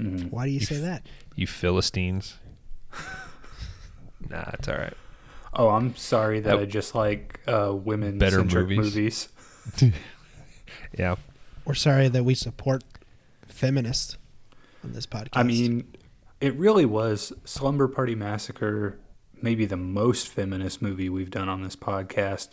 Mhm. 0.00 0.30
Why 0.32 0.46
do 0.46 0.52
you 0.52 0.58
say 0.60 0.78
that? 0.78 1.06
You 1.36 1.46
Philistines. 1.46 2.38
nah, 4.28 4.50
it's 4.54 4.66
all 4.68 4.76
right. 4.78 4.96
Oh, 5.54 5.68
I'm 5.68 5.94
sorry 5.96 6.40
that 6.40 6.54
Oh. 6.56 6.60
I 6.60 6.64
just 6.64 6.94
like 6.94 7.40
uh, 7.46 7.72
women 7.74 8.18
Better 8.18 8.38
centric 8.38 8.68
movies. 8.68 9.28
movies. 9.80 9.92
Yeah, 10.98 11.16
We're 11.64 11.74
sorry 11.74 12.08
that 12.08 12.24
we 12.24 12.34
support 12.34 12.82
feminists 13.48 14.18
on 14.84 14.92
this 14.92 15.06
podcast. 15.06 15.28
I 15.32 15.42
mean, 15.42 15.86
it 16.40 16.54
really 16.56 16.84
was 16.84 17.32
Slumber 17.44 17.88
Party 17.88 18.14
Massacre, 18.14 18.98
maybe 19.40 19.64
the 19.64 19.76
most 19.78 20.28
feminist 20.28 20.82
movie 20.82 21.08
we've 21.08 21.30
done 21.30 21.48
on 21.48 21.62
this 21.62 21.76
podcast, 21.76 22.50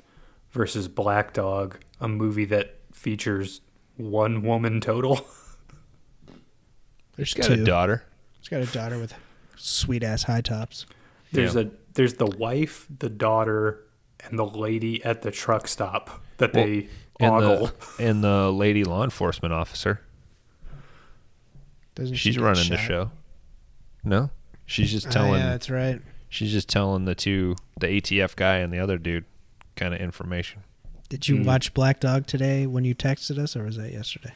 versus 0.51 0.87
Black 0.87 1.33
Dog, 1.33 1.79
a 1.99 2.07
movie 2.07 2.45
that 2.45 2.75
features 2.93 3.59
one 3.97 4.41
woman 4.41 4.79
total. 4.79 5.25
there's 7.15 7.29
she's 7.29 7.45
got 7.47 7.55
two. 7.55 7.61
a 7.63 7.65
daughter. 7.65 8.03
He's 8.39 8.47
got 8.49 8.61
a 8.61 8.65
daughter 8.67 8.97
with 8.99 9.13
sweet 9.57 10.03
ass 10.03 10.23
high 10.23 10.41
tops. 10.41 10.85
There's 11.33 11.55
Yeah. 11.55 11.61
a 11.61 11.65
there's 11.99 12.13
the 12.13 12.25
wife, 12.27 12.87
the 12.99 13.09
daughter, 13.09 13.83
and 14.21 14.39
the 14.39 14.45
lady 14.45 15.03
at 15.03 15.21
the 15.21 15.31
truck 15.31 15.67
stop 15.67 16.21
that 16.37 16.53
Well, 16.53 16.65
they 16.65 16.87
And 17.19 17.29
ogle. 17.35 17.71
the, 17.97 18.05
and 18.07 18.23
the 18.23 18.49
lady 18.53 18.85
law 18.85 19.03
enforcement 19.03 19.53
officer. 19.53 19.99
Doesn't 21.95 22.15
She's 22.15 22.37
get 22.37 22.43
running 22.45 22.69
the 22.69 22.77
show. 22.77 23.11
No, 24.01 24.29
she's 24.65 24.91
just 24.91 25.07
Oh, 25.07 25.11
telling. 25.11 25.41
yeah, 25.41 25.49
that's 25.49 25.69
right. 25.69 26.01
She's 26.29 26.53
just 26.53 26.69
telling 26.69 27.03
the 27.03 27.15
two, 27.15 27.57
the 27.77 27.87
ATF 27.87 28.33
guy 28.37 28.59
and 28.59 28.71
the 28.71 28.79
other 28.79 28.97
dude, 28.97 29.25
kind 29.75 29.93
of 29.93 29.99
information. 29.99 30.63
Did 31.09 31.27
you 31.27 31.35
Mm. 31.35 31.45
watch 31.45 31.73
Black 31.73 31.99
Dog 31.99 32.27
today 32.27 32.65
when 32.65 32.85
you 32.85 32.95
texted 32.95 33.37
us, 33.37 33.57
or 33.57 33.63
was 33.63 33.75
that 33.75 33.91
yesterday? 33.91 34.31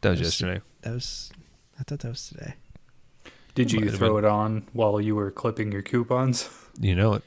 That 0.00 0.10
was 0.10 0.18
Yes. 0.18 0.26
yesterday. 0.40 0.60
That 0.80 0.94
was. 0.94 1.30
I 1.78 1.84
thought 1.84 2.00
that 2.00 2.08
was 2.08 2.26
today. 2.28 2.54
Did 3.56 3.72
you 3.72 3.90
throw 3.90 4.14
been. 4.16 4.24
it 4.24 4.28
on 4.28 4.68
while 4.72 5.00
you 5.00 5.16
were 5.16 5.32
clipping 5.32 5.72
your 5.72 5.82
coupons? 5.82 6.48
You 6.78 6.94
know 6.94 7.14
it. 7.14 7.22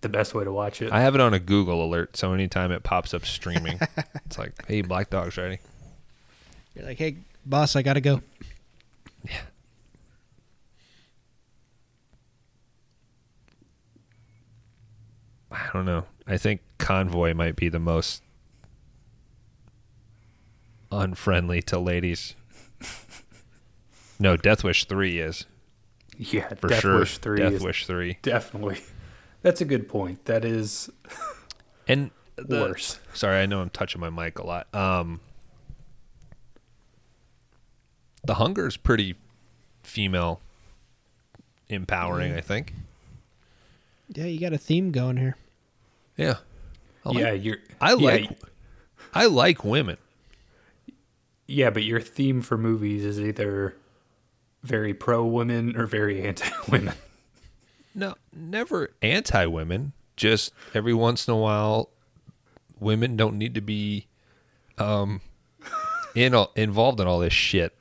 The 0.00 0.08
best 0.08 0.34
way 0.34 0.44
to 0.44 0.52
watch 0.52 0.82
it. 0.82 0.92
I 0.92 1.00
have 1.00 1.14
it 1.14 1.20
on 1.20 1.34
a 1.34 1.38
Google 1.38 1.84
alert, 1.84 2.16
so 2.16 2.32
anytime 2.32 2.72
it 2.72 2.82
pops 2.82 3.12
up 3.14 3.24
streaming, 3.24 3.78
it's 4.26 4.38
like, 4.38 4.52
"Hey, 4.66 4.82
Black 4.82 5.10
Dog's 5.10 5.36
ready." 5.36 5.58
You're 6.76 6.84
like, 6.84 6.98
hey, 6.98 7.16
boss, 7.46 7.74
I 7.74 7.82
gotta 7.82 8.02
go. 8.02 8.20
Yeah. 9.24 9.40
I 15.50 15.70
don't 15.72 15.86
know. 15.86 16.04
I 16.26 16.36
think 16.36 16.60
Convoy 16.76 17.32
might 17.32 17.56
be 17.56 17.70
the 17.70 17.78
most 17.78 18.22
unfriendly 20.92 21.62
to 21.62 21.78
ladies. 21.78 22.34
No, 24.18 24.36
Death 24.36 24.64
Wish 24.64 24.86
three 24.86 25.18
is 25.18 25.46
yeah, 26.16 26.48
for 26.54 26.68
Death 26.68 26.80
sure. 26.80 26.98
Wish 27.00 27.18
three 27.18 27.38
Death 27.38 27.52
is 27.52 27.62
Wish 27.62 27.86
three, 27.86 28.18
definitely. 28.22 28.80
That's 29.42 29.60
a 29.60 29.64
good 29.64 29.88
point. 29.88 30.24
That 30.24 30.44
is 30.44 30.90
and 31.86 32.10
the, 32.36 32.60
worse. 32.60 32.98
Sorry, 33.14 33.38
I 33.40 33.46
know 33.46 33.60
I'm 33.60 33.70
touching 33.70 34.00
my 34.00 34.10
mic 34.10 34.38
a 34.38 34.46
lot. 34.46 34.74
Um, 34.74 35.20
the 38.24 38.34
hunger 38.34 38.66
is 38.66 38.76
pretty 38.76 39.16
female 39.82 40.40
empowering. 41.68 42.32
I 42.32 42.40
think. 42.40 42.72
Yeah, 44.08 44.24
you 44.24 44.40
got 44.40 44.52
a 44.52 44.58
theme 44.58 44.92
going 44.92 45.16
here. 45.16 45.36
Yeah. 46.16 46.36
I 47.04 47.08
like, 47.08 47.18
yeah, 47.18 47.32
you're. 47.32 47.58
I 47.80 47.94
yeah, 47.94 48.10
like. 48.10 48.38
I 49.14 49.26
like 49.26 49.64
women. 49.64 49.98
Yeah, 51.46 51.70
but 51.70 51.84
your 51.84 52.00
theme 52.00 52.40
for 52.40 52.58
movies 52.58 53.04
is 53.04 53.20
either 53.20 53.76
very 54.66 54.94
pro 54.94 55.24
women 55.24 55.76
or 55.76 55.86
very 55.86 56.22
anti 56.22 56.48
women. 56.70 56.94
No, 57.98 58.14
never 58.30 58.90
anti 59.00 59.46
women. 59.46 59.94
Just 60.16 60.52
every 60.74 60.92
once 60.92 61.26
in 61.26 61.32
a 61.32 61.36
while, 61.38 61.88
women 62.78 63.16
don't 63.16 63.38
need 63.38 63.54
to 63.54 63.62
be 63.62 64.06
um, 64.76 65.22
in 66.14 66.34
all, 66.34 66.52
involved 66.56 67.00
in 67.00 67.06
all 67.06 67.20
this 67.20 67.32
shit. 67.32 67.74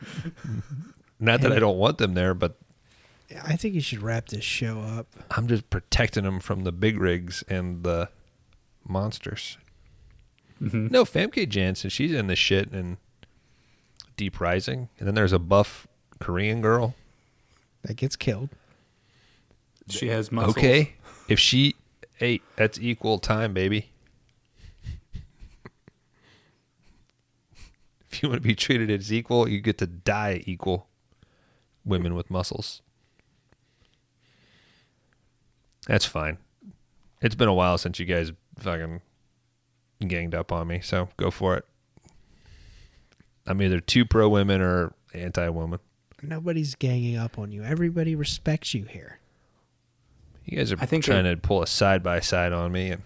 Not 1.20 1.41
that 1.41 1.52
I 1.52 1.60
don't 1.60 1.78
want 1.78 1.98
them 1.98 2.14
there, 2.14 2.34
but 2.34 2.57
I 3.44 3.57
think 3.57 3.76
you 3.76 3.82
should 3.82 4.02
wrap 4.02 4.28
this 4.30 4.45
show 4.45 4.80
up. 4.80 5.07
I'm 5.32 5.48
just 5.48 5.70
protecting 5.70 6.24
them 6.24 6.40
from 6.40 6.64
the 6.64 6.72
big 6.72 6.98
rigs 6.98 7.44
and 7.49 7.84
the 7.84 8.07
monsters. 8.88 9.57
No, 10.62 11.03
Famke 11.03 11.48
Janssen, 11.49 11.90
she's 11.90 12.14
in 12.14 12.28
the 12.28 12.36
shit 12.38 12.72
and 12.72 12.95
Deep 14.16 14.40
Rising, 14.40 14.88
and 14.98 15.07
then 15.07 15.16
there's 15.16 15.34
a 15.34 15.40
buff 15.40 15.88
Korean 16.26 16.60
girl. 16.60 16.95
That 17.84 17.97
gets 17.97 18.15
killed. 18.15 18.49
She 19.89 20.07
has 20.07 20.31
muscles. 20.31 20.57
Okay, 20.57 20.95
if 21.27 21.39
she, 21.39 21.76
ate, 22.19 22.41
that's 22.56 22.80
equal 22.80 23.19
time, 23.19 23.53
baby. 23.53 23.91
if 28.10 28.23
you 28.23 28.30
want 28.30 28.41
to 28.41 28.47
be 28.47 28.56
treated 28.56 28.89
as 28.89 29.14
equal, 29.14 29.47
you 29.47 29.61
get 29.61 29.77
to 29.77 29.85
die 29.85 30.41
equal. 30.47 30.88
Women 31.85 32.15
with 32.15 32.31
muscles. 32.31 32.81
That's 35.88 36.06
fine. 36.06 36.39
It's 37.22 37.35
been 37.35 37.49
a 37.49 37.53
while 37.53 37.77
since 37.77 37.99
you 37.99 38.07
guys 38.07 38.31
fucking 38.57 39.02
ganged 40.07 40.34
up 40.34 40.52
on 40.52 40.65
me, 40.65 40.80
so 40.80 41.10
go 41.18 41.30
for 41.30 41.56
it. 41.56 41.65
I'm 43.45 43.61
either 43.61 43.80
too 43.80 44.06
pro 44.06 44.27
women 44.27 44.60
or 44.60 44.95
anti 45.14 45.49
woman. 45.49 45.77
Nobody's 46.26 46.76
ganging 46.76 47.18
up 47.18 47.38
on 47.39 47.52
you. 47.52 47.64
Everybody 47.64 48.15
respects 48.15 48.73
you 48.73 48.85
here. 48.85 49.19
You 50.45 50.57
guys 50.57 50.72
are 50.72 50.77
I 50.80 50.85
think 50.85 51.03
trying 51.03 51.23
to 51.23 51.35
pull 51.38 51.64
a 51.64 51.68
side 51.68 52.03
by 52.03 52.19
side 52.19 52.53
on 52.53 52.72
me, 52.72 52.91
and 52.91 53.02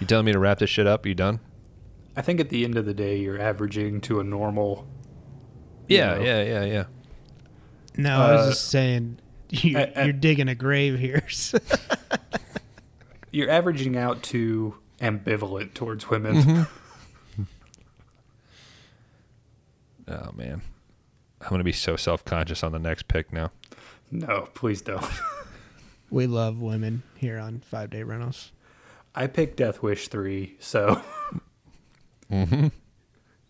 you 0.00 0.06
telling 0.06 0.26
me 0.26 0.32
to 0.32 0.38
wrap 0.38 0.58
this 0.58 0.70
shit 0.70 0.86
up? 0.86 1.04
Are 1.04 1.08
You 1.08 1.14
done? 1.14 1.40
I 2.16 2.22
think 2.22 2.40
at 2.40 2.48
the 2.48 2.64
end 2.64 2.76
of 2.76 2.84
the 2.84 2.94
day, 2.94 3.18
you're 3.18 3.40
averaging 3.40 4.00
to 4.02 4.20
a 4.20 4.24
normal. 4.24 4.86
Yeah, 5.88 6.14
know, 6.14 6.22
yeah, 6.22 6.42
yeah, 6.42 6.64
yeah. 6.64 6.84
No, 7.96 8.20
I 8.20 8.32
was 8.34 8.46
Uh, 8.46 8.50
just 8.50 8.68
saying 8.68 9.18
you, 9.50 9.78
uh, 9.78 9.86
uh, 9.96 10.02
you're 10.04 10.12
digging 10.12 10.48
a 10.48 10.54
grave 10.54 10.98
here. 10.98 11.22
You're 13.30 13.50
averaging 13.50 13.94
out 13.96 14.22
to 14.24 14.74
ambivalent 15.00 15.74
towards 15.74 16.08
women. 16.08 16.36
Mm-hmm. 16.36 16.62
Oh 20.08 20.32
man, 20.34 20.62
I'm 21.40 21.48
gonna 21.50 21.64
be 21.64 21.72
so 21.72 21.96
self 21.96 22.24
conscious 22.24 22.62
on 22.62 22.72
the 22.72 22.78
next 22.78 23.08
pick 23.08 23.32
now. 23.32 23.50
No, 24.10 24.48
please 24.54 24.80
don't. 24.80 25.04
we 26.10 26.26
love 26.26 26.60
women 26.60 27.02
here 27.16 27.38
on 27.38 27.60
Five 27.60 27.90
Day 27.90 28.02
Rentals. 28.02 28.52
I 29.14 29.26
picked 29.26 29.56
Death 29.56 29.82
Wish 29.82 30.08
3, 30.08 30.56
so 30.60 31.00
Mm-hmm. 32.30 32.68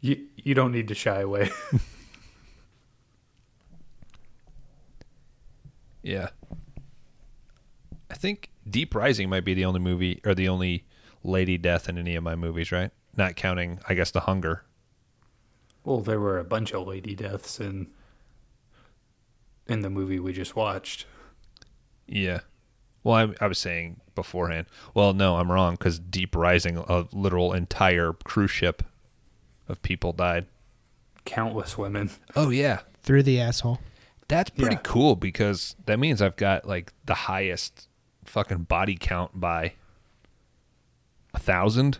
you 0.01 0.27
you 0.37 0.55
don't 0.55 0.73
need 0.73 0.89
to 0.89 0.95
shy 0.95 1.21
away. 1.21 1.51
Yeah. 6.03 6.29
I 8.11 8.15
think 8.15 8.51
Deep 8.69 8.95
Rising 8.95 9.29
might 9.29 9.45
be 9.45 9.53
the 9.55 9.65
only 9.65 9.81
movie 9.81 10.21
or 10.25 10.35
the 10.35 10.49
only 10.49 10.87
lady 11.23 11.59
death 11.59 11.89
in 11.89 11.99
any 11.99 12.15
of 12.15 12.23
my 12.25 12.35
movies, 12.35 12.73
right? 12.73 12.91
Not 13.17 13.37
counting, 13.37 13.81
I 13.89 13.95
guess, 13.95 14.11
The 14.11 14.21
Hunger. 14.21 14.65
Well, 15.89 16.01
there 16.01 16.21
were 16.21 16.39
a 16.39 16.45
bunch 16.45 16.73
of 16.75 16.87
lady 16.87 17.15
deaths 17.15 17.59
in 17.61 17.87
in 19.67 19.81
the 19.81 19.91
movie 19.91 20.19
we 20.19 20.33
just 20.33 20.55
watched. 20.55 21.07
Yeah. 22.07 22.41
Well, 23.05 23.15
I, 23.41 23.45
I 23.45 23.47
was 23.49 23.59
saying 23.59 24.01
beforehand. 24.15 24.67
Well, 24.95 25.13
no, 25.15 25.37
I'm 25.37 25.51
wrong 25.51 25.75
because 25.75 25.99
Deep 25.99 26.35
Rising, 26.37 26.77
a 26.77 27.07
literal 27.13 27.53
entire 27.53 28.13
cruise 28.13 28.51
ship 28.51 28.83
of 29.69 29.81
people 29.83 30.13
died. 30.13 30.47
Countless 31.25 31.77
women. 31.79 32.11
Oh 32.37 32.51
yeah, 32.51 32.81
Through 33.03 33.23
the 33.25 33.41
asshole. 33.41 33.79
that's 34.29 34.51
pretty 34.51 34.77
Yeah. 34.77 34.81
cool 34.83 35.17
because 35.17 35.75
that 35.87 35.99
means 35.99 36.21
I've 36.21 36.37
got 36.37 36.67
like 36.67 36.93
the 37.07 37.15
highest 37.15 37.89
fucking 38.25 38.65
body 38.65 38.97
count 38.99 39.39
by 39.41 39.73
a 41.35 41.39
thousand. 41.39 41.99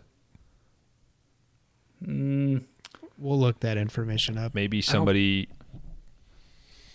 Mm, 2.05 2.65
We'll 3.19 3.39
look 3.39 3.61
that 3.61 3.77
information 3.77 4.39
up. 4.39 4.55
Maybe 4.55 4.81
somebody 4.81 5.49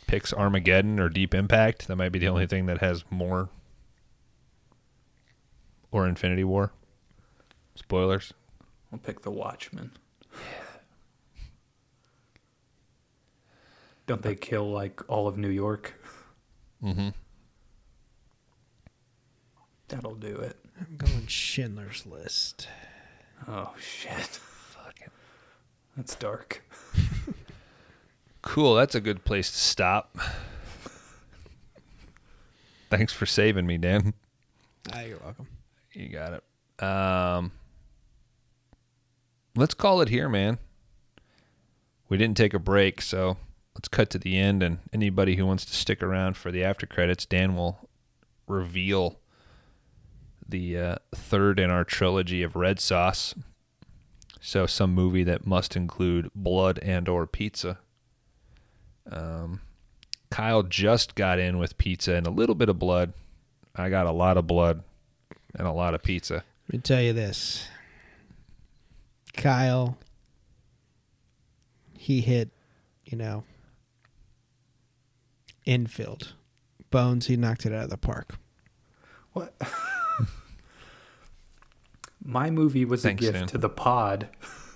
picks 0.08 0.32
Armageddon 0.32 1.00
or 1.00 1.10
Deep 1.10 1.34
Impact. 1.34 1.88
That 1.88 1.98
might 1.98 2.12
be 2.14 2.20
the 2.20 2.30
only 2.30 2.48
thing 2.48 2.66
that 2.68 2.80
has 2.80 3.04
more. 3.10 3.50
Or 5.92 6.08
Infinity 6.08 6.44
War. 6.44 6.72
Spoilers. 7.76 8.34
I'll 8.92 9.00
pick 9.00 9.22
The 9.22 9.32
Watchmen. 9.32 9.92
Don't 14.06 14.22
they 14.22 14.36
kill 14.36 14.72
like 14.72 15.02
all 15.10 15.28
of 15.28 15.38
New 15.38 15.50
York? 15.50 15.94
Mm-hmm. 16.84 17.10
That'll 19.88 20.16
do 20.16 20.36
it. 20.36 20.58
I'm 20.80 20.98
going 20.98 21.28
Schindler's 21.28 22.06
List. 22.06 22.68
Oh 23.48 23.74
shit. 23.80 24.40
Fucking 25.94 26.04
That's 26.04 26.16
dark. 26.16 26.64
Cool. 28.42 28.76
That's 28.76 28.96
a 28.96 29.02
good 29.02 29.24
place 29.24 29.52
to 29.52 29.58
stop. 29.58 30.18
Thanks 32.90 33.14
for 33.14 33.26
saving 33.26 33.66
me, 33.66 33.78
Dan. 33.78 34.14
Ah, 34.92 35.02
you're 35.02 35.20
welcome. 35.20 35.48
You 35.94 36.10
got 36.10 36.34
it. 36.34 36.84
Um, 36.84 37.52
let's 39.56 39.74
call 39.74 40.02
it 40.02 40.10
here, 40.10 40.28
man. 40.28 40.58
We 42.10 42.18
didn't 42.18 42.38
take 42.38 42.54
a 42.54 42.60
break, 42.60 43.02
so 43.02 43.38
let's 43.76 43.88
cut 43.88 44.10
to 44.10 44.20
the 44.20 44.38
end. 44.38 44.62
And 44.62 44.80
anybody 44.92 45.36
who 45.38 45.46
wants 45.46 45.64
to 45.66 45.74
stick 45.74 46.04
around 46.04 46.36
for 46.36 46.52
the 46.52 46.64
after 46.64 46.86
credits, 46.86 47.26
Dan 47.26 47.56
will 47.56 47.90
reveal 48.48 49.20
the 50.48 50.78
uh, 50.78 50.96
third 51.16 51.60
in 51.60 51.70
our 51.70 51.84
trilogy 51.84 52.44
of 52.44 52.56
Red 52.56 52.80
Sauce. 52.80 53.34
So 54.46 54.66
some 54.66 54.94
movie 54.94 55.24
that 55.24 55.48
must 55.48 55.78
include 55.78 56.30
blood 56.36 56.78
and 56.80 57.08
or 57.08 57.26
pizza. 57.26 57.80
Um, 59.10 59.62
Kyle 60.32 60.64
just 60.64 61.16
got 61.16 61.40
in 61.40 61.58
with 61.60 61.78
pizza 61.78 62.16
and 62.16 62.28
a 62.28 62.30
little 62.30 62.54
bit 62.54 62.68
of 62.68 62.78
blood. 62.78 63.14
I 63.74 63.88
got 63.90 64.06
a 64.06 64.12
lot 64.12 64.36
of 64.36 64.46
blood 64.46 64.84
and 65.56 65.66
a 65.66 65.72
lot 65.72 65.94
of 65.94 66.04
pizza. 66.04 66.44
Let 66.68 66.74
me 66.74 66.80
tell 66.80 67.02
you 67.02 67.14
this. 67.14 67.70
Kyle, 69.32 69.98
he 71.98 72.20
hit, 72.20 72.50
you 73.06 73.18
know, 73.18 73.46
infield. 75.66 76.34
Bones, 76.92 77.28
he 77.28 77.38
knocked 77.38 77.66
it 77.66 77.72
out 77.72 77.86
of 77.86 77.90
the 77.90 77.98
park. 77.98 78.36
What? 79.32 79.56
My 82.24 82.50
movie 82.50 82.86
was 82.86 83.04
Thanks, 83.04 83.22
a 83.22 83.26
gift 83.26 83.38
Dan. 83.40 83.48
to 83.50 83.58
the 83.58 83.70
pod 83.70 84.30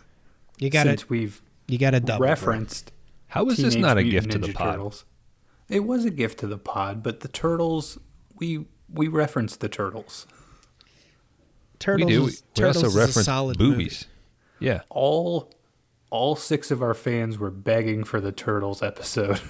You 0.59 0.69
got 0.69 0.85
since 0.85 1.01
to 1.01 1.07
we've 1.09 1.41
you 1.67 1.77
got 1.77 1.93
a 1.93 1.99
double 1.99 2.25
referenced. 2.25 2.91
How 3.27 3.45
is 3.47 3.57
this 3.57 3.75
not 3.75 3.97
a 3.97 4.01
Mutant 4.01 4.11
gift 4.11 4.31
to 4.31 4.37
the 4.47 4.53
pod? 4.53 4.73
Turtles. 4.75 5.05
It 5.69 5.85
was 5.85 6.05
a 6.05 6.09
gift 6.09 6.39
to 6.39 6.47
the 6.47 6.57
pod, 6.57 7.03
but 7.03 7.19
the 7.21 7.27
turtles 7.27 7.97
we 8.37 8.65
we 8.91 9.07
referenced 9.07 9.59
the 9.59 9.69
turtles. 9.69 10.25
Turtles. 11.79 12.05
we 12.07 12.11
do. 12.11 12.25
is- 12.27 12.43
We 12.55 12.61
Turtles 12.61 12.83
is 12.83 12.95
a 12.95 12.99
reference 12.99 13.25
solid 13.25 13.57
boobies. 13.57 14.05
Yeah. 14.59 14.81
All 14.89 15.51
all 16.09 16.35
six 16.35 16.71
of 16.71 16.81
our 16.81 16.93
fans 16.93 17.37
were 17.37 17.51
begging 17.51 18.03
for 18.03 18.21
the 18.21 18.31
turtles 18.31 18.81
episode. 18.81 19.41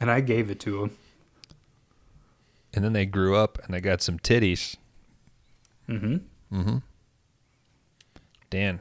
and 0.00 0.10
I 0.10 0.20
gave 0.20 0.50
it 0.50 0.58
to 0.60 0.80
them. 0.80 0.96
And 2.74 2.84
then 2.84 2.92
they 2.92 3.06
grew 3.06 3.36
up 3.36 3.58
and 3.64 3.72
they 3.72 3.80
got 3.80 4.02
some 4.02 4.18
titties. 4.18 4.76
Mm-hmm. 5.88 6.16
Mm-hmm. 6.60 6.76
Dan, 8.50 8.80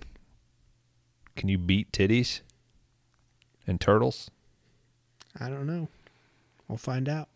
can 1.35 1.49
you 1.49 1.57
beat 1.57 1.91
titties 1.91 2.41
and 3.65 3.79
turtles? 3.79 4.29
I 5.39 5.49
don't 5.49 5.65
know. 5.67 5.87
We'll 6.67 6.77
find 6.77 7.07
out 7.09 7.29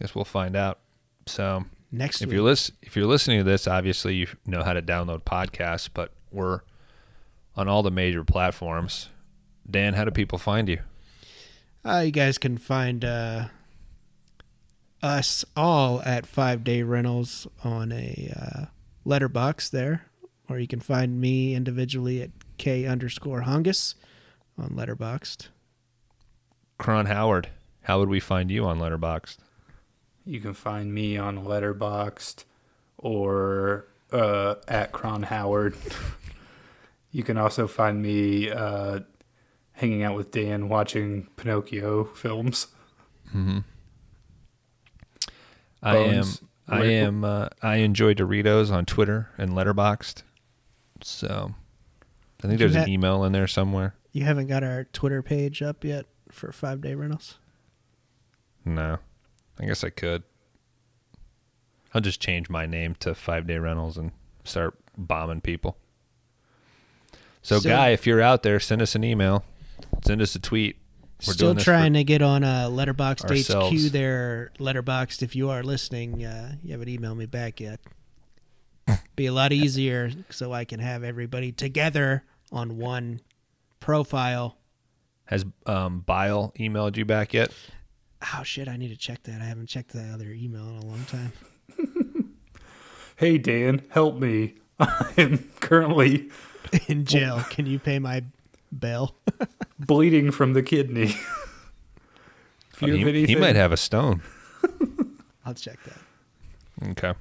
Guess 0.00 0.14
we'll 0.14 0.24
find 0.24 0.56
out. 0.56 0.78
So 1.26 1.64
next 1.92 2.22
if 2.22 2.28
week. 2.28 2.34
you're 2.34 2.44
lis- 2.44 2.72
if 2.82 2.96
you're 2.96 3.06
listening 3.06 3.38
to 3.38 3.44
this, 3.44 3.68
obviously 3.68 4.14
you 4.14 4.26
know 4.46 4.62
how 4.62 4.72
to 4.72 4.80
download 4.82 5.22
podcasts, 5.24 5.88
but 5.92 6.12
we're 6.30 6.60
on 7.56 7.68
all 7.68 7.82
the 7.82 7.90
major 7.90 8.24
platforms. 8.24 9.10
Dan, 9.70 9.94
how 9.94 10.04
do 10.04 10.10
people 10.10 10.38
find 10.38 10.68
you? 10.68 10.78
Uh, 11.84 12.02
you 12.06 12.10
guys 12.10 12.38
can 12.38 12.56
find 12.56 13.04
uh, 13.04 13.48
us 15.02 15.44
all 15.56 16.00
at 16.02 16.26
Five 16.26 16.64
Day 16.64 16.82
Rentals 16.82 17.46
on 17.62 17.92
a 17.92 18.32
uh, 18.34 18.64
letterbox 19.04 19.68
there, 19.68 20.06
or 20.48 20.58
you 20.58 20.66
can 20.66 20.80
find 20.80 21.20
me 21.20 21.54
individually 21.54 22.22
at 22.22 22.30
K 22.58 22.86
underscore 22.86 23.42
Hungus 23.42 23.94
on 24.58 24.70
Letterboxd. 24.70 25.48
Cron 26.78 27.06
Howard, 27.06 27.48
how 27.82 27.98
would 27.98 28.08
we 28.08 28.20
find 28.20 28.50
you 28.50 28.64
on 28.64 28.78
Letterboxd? 28.78 29.38
You 30.24 30.40
can 30.40 30.54
find 30.54 30.92
me 30.92 31.16
on 31.16 31.44
Letterboxd 31.44 32.44
or 32.98 33.86
uh, 34.12 34.56
at 34.68 34.92
Cron 34.92 35.22
Howard. 35.24 35.76
you 37.10 37.22
can 37.22 37.36
also 37.36 37.66
find 37.66 38.02
me 38.02 38.50
uh, 38.50 39.00
hanging 39.72 40.02
out 40.02 40.16
with 40.16 40.30
Dan 40.30 40.68
watching 40.68 41.28
Pinocchio 41.36 42.04
films. 42.04 42.68
I 45.82 45.96
am 45.96 46.10
Bones. 46.20 46.42
I 46.70 46.84
am 46.84 47.24
uh, 47.24 47.48
I 47.62 47.76
enjoy 47.76 48.14
Doritos 48.14 48.70
on 48.72 48.84
Twitter 48.86 49.30
and 49.38 49.50
Letterboxd. 49.52 50.22
So 51.02 51.54
I 52.42 52.46
think 52.46 52.58
there's 52.58 52.74
an 52.76 52.88
email 52.88 53.24
in 53.24 53.32
there 53.32 53.46
somewhere. 53.46 53.94
You 54.12 54.24
haven't 54.24 54.46
got 54.48 54.62
our 54.64 54.84
Twitter 54.84 55.22
page 55.22 55.62
up 55.62 55.84
yet 55.84 56.06
for 56.30 56.52
Five 56.52 56.80
Day 56.80 56.94
Rentals? 56.94 57.38
No. 58.64 58.98
I 59.58 59.66
guess 59.66 59.84
I 59.84 59.90
could. 59.90 60.22
I'll 61.92 62.00
just 62.00 62.20
change 62.20 62.48
my 62.48 62.66
name 62.66 62.94
to 63.00 63.14
Five 63.14 63.46
Day 63.46 63.58
Rentals 63.58 63.96
and 63.98 64.12
start 64.44 64.76
bombing 64.96 65.40
people. 65.40 65.76
So, 67.42 67.58
So- 67.58 67.68
guy, 67.68 67.90
if 67.90 68.06
you're 68.06 68.20
out 68.22 68.42
there, 68.42 68.60
send 68.60 68.82
us 68.82 68.94
an 68.94 69.04
email, 69.04 69.44
send 70.04 70.20
us 70.22 70.34
a 70.34 70.38
tweet. 70.38 70.76
We're 71.26 71.34
Still 71.34 71.54
trying 71.54 71.92
to 71.94 72.04
get 72.04 72.22
on 72.22 72.44
uh, 72.44 72.68
Letterboxd 72.70 73.30
ourselves. 73.30 73.86
HQ 73.86 73.92
there, 73.92 74.52
Letterboxd. 74.58 75.22
If 75.22 75.36
you 75.36 75.50
are 75.50 75.62
listening, 75.62 76.24
uh, 76.24 76.56
you 76.62 76.72
haven't 76.72 76.88
emailed 76.88 77.16
me 77.16 77.26
back 77.26 77.60
yet. 77.60 77.80
Be 79.16 79.26
a 79.26 79.32
lot 79.32 79.52
easier 79.52 80.10
so 80.30 80.52
I 80.52 80.64
can 80.64 80.80
have 80.80 81.04
everybody 81.04 81.52
together 81.52 82.24
on 82.50 82.78
one 82.78 83.20
profile. 83.80 84.56
Has 85.26 85.44
um, 85.66 86.00
Bile 86.00 86.52
emailed 86.58 86.96
you 86.96 87.04
back 87.04 87.34
yet? 87.34 87.52
Oh 88.34 88.42
shit! 88.42 88.68
I 88.68 88.76
need 88.76 88.88
to 88.88 88.96
check 88.96 89.22
that. 89.24 89.40
I 89.40 89.44
haven't 89.44 89.68
checked 89.68 89.92
that 89.92 90.12
other 90.12 90.30
email 90.30 90.68
in 90.68 90.76
a 90.76 90.86
long 90.86 91.04
time. 91.04 91.32
Hey 93.20 93.36
Dan, 93.36 93.82
help 93.90 94.18
me. 94.18 94.54
I 94.80 95.12
am 95.18 95.50
currently 95.60 96.30
In 96.88 97.04
jail, 97.04 97.44
can 97.50 97.66
you 97.66 97.78
pay 97.78 97.98
my 97.98 98.24
bail? 98.76 99.16
bleeding 99.78 100.30
from 100.30 100.52
the 100.52 100.62
kidney. 100.62 101.04
if 102.74 102.82
you 102.82 102.96
have 102.96 103.14
he, 103.14 103.26
he 103.26 103.36
might 103.36 103.56
have 103.56 103.72
a 103.72 103.76
stone. 103.76 104.22
I'll 105.44 105.54
check 105.54 105.78
that. 105.84 106.90
Okay. 106.90 107.14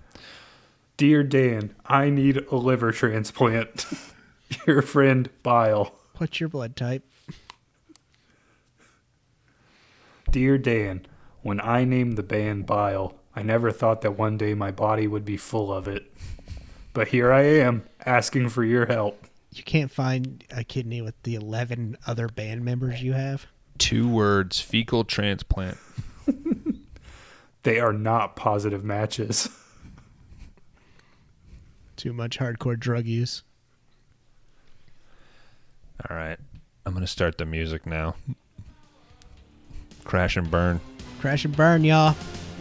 Dear 0.97 1.23
Dan, 1.23 1.75
I 1.85 2.09
need 2.09 2.45
a 2.51 2.55
liver 2.55 2.91
transplant. 2.91 3.85
Your 4.67 4.81
friend 4.81 5.29
Bile. 5.43 5.93
What's 6.17 6.39
your 6.39 6.49
blood 6.49 6.75
type? 6.75 7.05
Dear 10.29 10.57
Dan, 10.57 11.05
when 11.41 11.61
I 11.61 11.85
named 11.85 12.17
the 12.17 12.23
band 12.23 12.65
Bile, 12.65 13.15
I 13.35 13.41
never 13.41 13.71
thought 13.71 14.01
that 14.01 14.17
one 14.17 14.37
day 14.37 14.53
my 14.53 14.71
body 14.71 15.07
would 15.07 15.23
be 15.23 15.37
full 15.37 15.71
of 15.71 15.87
it. 15.87 16.11
But 16.93 17.09
here 17.09 17.31
I 17.31 17.43
am, 17.43 17.83
asking 18.05 18.49
for 18.49 18.63
your 18.63 18.85
help. 18.87 19.25
You 19.59 19.63
can't 19.63 19.91
find 19.91 20.43
a 20.49 20.63
kidney 20.63 21.01
with 21.01 21.21
the 21.23 21.35
eleven 21.35 21.97
other 22.07 22.27
band 22.27 22.65
members 22.65 23.03
you 23.03 23.13
have. 23.13 23.45
Two 23.77 24.09
words 24.09 24.59
fecal 24.59 25.03
transplant. 25.03 25.77
They 27.63 27.79
are 27.79 27.93
not 27.93 28.35
positive 28.35 28.83
matches. 28.83 29.49
Too 31.97 32.13
much 32.13 32.39
hardcore 32.39 32.79
drug 32.79 33.05
use. 33.05 33.43
All 36.09 36.15
right. 36.15 36.37
I'm 36.85 36.93
going 36.93 37.03
to 37.03 37.07
start 37.07 37.37
the 37.37 37.45
music 37.45 37.85
now. 37.85 38.15
Crash 40.05 40.37
and 40.37 40.49
burn. 40.49 40.79
Crash 41.19 41.43
and 41.43 41.55
burn, 41.55 41.83
y'all. 41.83 42.15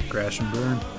Crash 0.09 0.41
and 0.41 0.53
burn. 0.53 0.98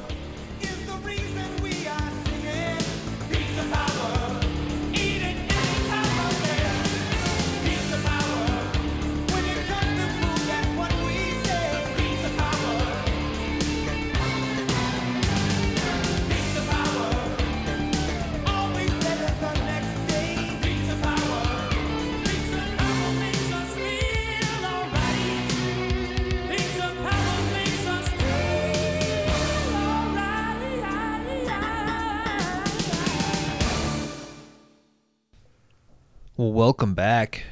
Welcome 36.70 36.94
back. 36.94 37.46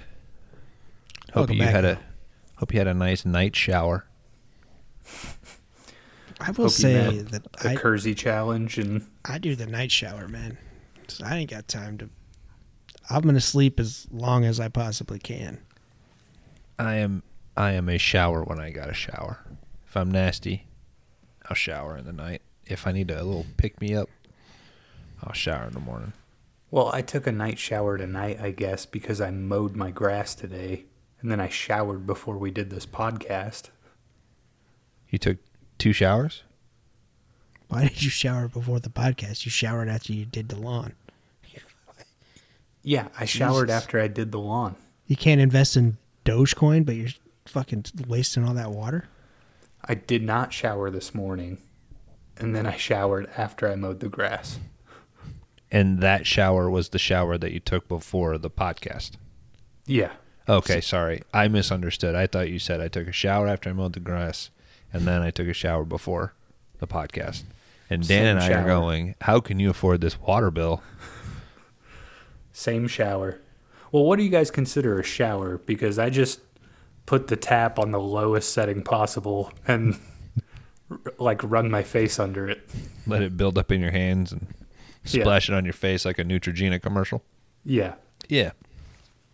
Hope 1.30 1.36
Welcome 1.38 1.56
you 1.56 1.64
back, 1.64 1.74
had 1.74 1.86
a 1.86 2.00
hope 2.58 2.72
you 2.72 2.80
had 2.80 2.86
a 2.86 2.94
nice 2.94 3.26
night 3.26 3.56
shower. 3.56 4.06
I 6.40 6.52
will 6.52 6.56
Hope 6.56 6.64
you 6.66 6.70
say 6.70 6.94
met 6.94 7.32
that 7.32 7.52
the 7.54 7.70
I, 7.70 7.76
Kersey 7.78 8.14
challenge 8.14 8.78
and 8.78 9.08
I 9.26 9.40
do 9.40 9.56
the 9.56 9.66
night 9.66 9.92
shower, 9.92 10.28
man. 10.28 10.60
'Cause 11.08 11.24
I 11.24 11.38
ain't 11.38 11.50
got 11.50 11.68
time 11.68 11.98
to. 11.98 12.12
I'm 13.10 13.24
gonna 13.24 13.42
sleep 13.42 13.80
as 13.80 14.06
long 14.12 14.46
as 14.46 14.60
I 14.60 14.68
possibly 14.68 15.18
can. 15.18 15.62
I 16.78 16.98
am 16.98 17.24
I 17.58 17.72
am 17.72 17.90
a 17.90 17.98
shower 17.98 18.44
when 18.44 18.60
I 18.60 18.70
got 18.70 18.88
a 18.88 18.94
shower. 18.94 19.40
If 19.88 19.98
I'm 19.98 20.12
nasty, 20.12 20.68
I'll 21.50 21.56
shower 21.56 21.98
in 21.98 22.06
the 22.06 22.14
night. 22.14 22.44
If 22.68 22.86
I 22.86 22.92
need 22.92 23.10
a 23.10 23.24
little 23.24 23.48
pick 23.58 23.82
me 23.82 23.96
up, 23.96 24.10
I'll 25.24 25.34
shower 25.34 25.66
in 25.66 25.74
the 25.74 25.80
morning. 25.80 26.14
Well, 26.70 26.90
I 26.94 27.02
took 27.02 27.28
a 27.28 27.32
night 27.32 27.60
shower 27.60 27.98
tonight, 27.98 28.40
I 28.42 28.52
guess, 28.52 28.86
because 28.86 29.22
I 29.22 29.32
mowed 29.32 29.76
my 29.76 29.92
grass 29.92 30.36
today, 30.36 30.86
and 31.22 31.32
then 31.32 31.40
I 31.40 31.50
showered 31.50 32.06
before 32.06 32.38
we 32.38 32.52
did 32.52 32.70
this 32.70 32.86
podcast. 32.86 33.70
You 35.10 35.18
took 35.18 35.38
two 35.78 35.94
showers? 35.94 36.44
Why 37.70 37.84
did 37.88 38.02
you 38.04 38.10
shower 38.10 38.48
before 38.48 38.80
the 38.80 38.90
podcast? 38.90 39.46
You 39.46 39.52
showered 39.52 39.90
after 39.90 40.14
you 40.14 40.26
did 40.26 40.50
the 40.50 40.58
lawn. 40.58 40.94
Yeah, 42.84 43.10
I 43.20 43.26
showered 43.26 43.68
Jesus. 43.68 43.84
after 43.84 44.00
I 44.00 44.08
did 44.08 44.32
the 44.32 44.40
lawn. 44.40 44.76
You 45.08 45.18
can't 45.18 45.42
invest 45.42 45.76
in 45.76 45.98
Dogecoin, 46.24 46.86
but 46.86 46.96
you're 46.96 47.10
fucking 47.46 47.86
wasting 48.08 48.46
all 48.46 48.54
that 48.54 48.72
water. 48.72 49.10
I 49.84 49.96
did 49.96 50.24
not 50.24 50.54
shower 50.54 50.90
this 50.90 51.14
morning, 51.14 51.58
and 52.38 52.56
then 52.56 52.66
I 52.66 52.78
showered 52.78 53.30
after 53.38 53.70
I 53.70 53.76
mowed 53.76 54.00
the 54.00 54.10
grass. 54.10 54.60
And 55.72 56.00
that 56.02 56.26
shower 56.26 56.70
was 56.70 56.90
the 56.90 57.00
shower 57.00 57.38
that 57.38 57.52
you 57.52 57.60
took 57.60 57.88
before 57.88 58.38
the 58.38 58.50
podcast. 58.50 59.12
Yeah. 59.86 60.12
Okay, 60.48 60.80
sorry. 60.80 61.24
I 61.34 61.48
misunderstood. 61.50 62.16
I 62.16 62.26
thought 62.28 62.50
you 62.50 62.60
said 62.60 62.80
I 62.80 62.88
took 62.88 63.08
a 63.08 63.12
shower 63.12 63.48
after 63.48 63.70
I 63.70 63.74
mowed 63.74 63.94
the 63.94 64.00
grass 64.00 64.50
and 64.94 65.06
then 65.06 65.22
I 65.22 65.32
took 65.32 65.48
a 65.48 65.54
shower 65.54 65.84
before 65.84 66.34
the 66.80 66.88
podcast. 66.88 67.44
And 67.90 68.06
Dan 68.06 68.08
Same 68.08 68.26
and 68.28 68.40
I 68.40 68.48
shower. 68.48 68.64
are 68.64 68.66
going, 68.66 69.16
how 69.22 69.40
can 69.40 69.60
you 69.60 69.70
afford 69.70 70.02
this 70.02 70.20
water 70.20 70.52
bill? 70.52 70.82
Same 72.54 72.88
shower. 72.88 73.40
Well, 73.92 74.04
what 74.04 74.18
do 74.18 74.24
you 74.24 74.30
guys 74.30 74.52
consider 74.52 75.00
a 75.00 75.04
shower? 75.04 75.58
Because 75.60 76.00
I 76.00 76.10
just 76.10 76.40
put 77.06 77.28
the 77.28 77.36
tap 77.36 77.80
on 77.80 77.92
the 77.92 78.00
lowest 78.00 78.54
setting 78.54 78.84
possible 78.84 79.52
and 79.68 79.98
like 81.18 81.42
run 81.44 81.70
my 81.70 81.84
face 81.84 82.20
under 82.20 82.50
it. 82.50 82.70
Let 83.06 83.22
it 83.22 83.38
build 83.38 83.58
up 83.58 83.72
in 83.72 83.80
your 83.80 83.92
hands 83.92 84.32
and 84.32 84.48
Yeah. 85.14 85.24
splash 85.24 85.50
it 85.50 85.54
on 85.56 85.64
your 85.66 85.74
face 85.74 86.06
like 86.06 86.20
a 86.20 86.24
Neutrogena 86.24 86.82
commercial. 86.82 87.24
Yeah. 87.66 87.96
Yeah. 88.30 88.52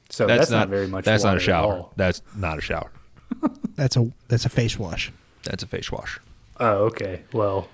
So 0.09 0.27
that's, 0.27 0.51
not, 0.51 0.69
very 0.69 0.87
much. 0.87 1.05
That's 1.05 1.23
not 1.23 1.37
a 1.37 1.39
shower. 1.39 1.89
That's 1.95 2.21
not 2.35 2.57
a 2.57 2.61
shower. 2.61 2.91
That's 3.75 3.97
a 3.97 4.11
that's 4.27 4.45
a 4.45 4.49
face 4.49 4.77
wash. 4.77 5.11
That's 5.43 5.63
a 5.63 5.67
face 5.67 5.91
wash. 5.91 6.19
Oh, 6.59 6.83
okay. 6.85 7.23
Well, 7.33 7.67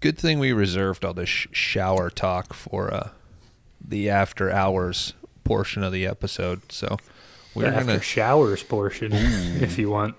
Good 0.00 0.18
thing 0.18 0.38
we 0.38 0.52
reserved 0.52 1.04
all 1.04 1.14
this 1.14 1.28
sh- 1.28 1.46
shower 1.52 2.10
talk 2.10 2.52
for 2.54 2.92
uh, 2.92 3.10
the 3.80 4.10
after 4.10 4.50
hours 4.50 5.14
portion 5.44 5.82
of 5.84 5.92
the 5.92 6.06
episode. 6.06 6.72
So 6.72 6.96
we're 7.54 7.70
the 7.70 7.76
after 7.76 7.86
gonna 7.86 8.00
showers 8.02 8.62
portion, 8.62 9.12
if 9.14 9.78
you 9.78 9.90
want. 9.90 10.16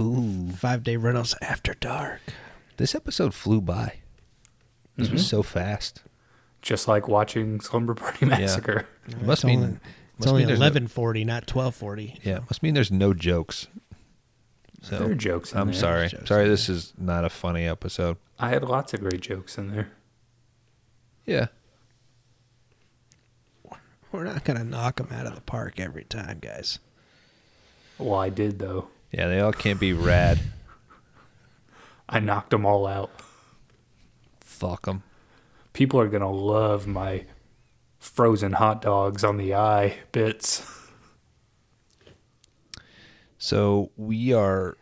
Ooh, 0.00 0.50
Five 0.52 0.82
day 0.82 0.96
rentals 0.96 1.34
after 1.42 1.74
dark. 1.74 2.20
This 2.78 2.94
episode 2.94 3.34
flew 3.34 3.60
by. 3.60 3.98
This 4.96 5.06
Mm-hmm. 5.06 5.14
was 5.16 5.26
so 5.26 5.42
fast. 5.42 6.02
Just 6.60 6.86
like 6.86 7.08
watching 7.08 7.60
Slumber 7.60 7.94
Party 7.94 8.26
Massacre. 8.26 8.86
It 9.08 9.22
must 9.22 9.40
it's 9.40 9.44
mean 9.44 9.62
only, 9.62 9.72
it's 9.74 9.80
must 10.18 10.28
only 10.28 10.40
mean 10.42 10.46
there's 10.48 10.60
no- 10.60 10.66
eleven 10.66 10.86
forty, 10.88 11.24
not 11.24 11.46
twelve 11.46 11.74
forty. 11.74 12.18
yeah, 12.22 12.40
must 12.40 12.62
mean 12.62 12.74
there's 12.74 12.90
no 12.92 13.12
jokes. 13.14 13.66
So 14.82 14.98
There 14.98 15.10
are 15.12 15.14
jokes 15.14 15.52
in 15.52 15.58
I'm 15.58 15.66
there. 15.68 15.74
sorry. 15.74 16.08
Jokes 16.08 16.28
sorry, 16.28 16.48
this 16.48 16.68
is 16.68 16.92
not 16.98 17.24
a 17.24 17.30
funny 17.30 17.66
episode. 17.66 18.16
I 18.38 18.48
had 18.50 18.62
lots 18.64 18.92
of 18.92 19.00
great 19.00 19.20
jokes 19.20 19.56
in 19.56 19.70
there. 19.70 19.90
Yeah. 21.24 21.46
We're 24.10 24.24
not 24.24 24.44
gonna 24.44 24.64
knock 24.64 24.96
them 24.96 25.08
out 25.10 25.26
of 25.26 25.34
the 25.34 25.40
park 25.40 25.80
every 25.80 26.04
time, 26.04 26.38
guys. 26.40 26.78
Well, 27.98 28.18
I 28.18 28.28
did 28.28 28.58
though. 28.58 28.88
Yeah, 29.10 29.28
they 29.28 29.40
all 29.40 29.52
can't 29.52 29.80
be 29.80 29.92
rad. 29.92 30.40
I 32.08 32.20
knocked 32.20 32.50
them 32.50 32.66
all 32.66 32.86
out. 32.86 33.10
Fuck 34.62 34.86
them. 34.86 35.02
People 35.72 35.98
are 35.98 36.06
gonna 36.06 36.30
love 36.30 36.86
my 36.86 37.24
frozen 37.98 38.52
hot 38.52 38.80
dogs 38.80 39.24
on 39.24 39.36
the 39.36 39.56
eye 39.56 39.96
bits. 40.12 40.64
So 43.38 43.90
we 43.96 44.32
are 44.32 44.76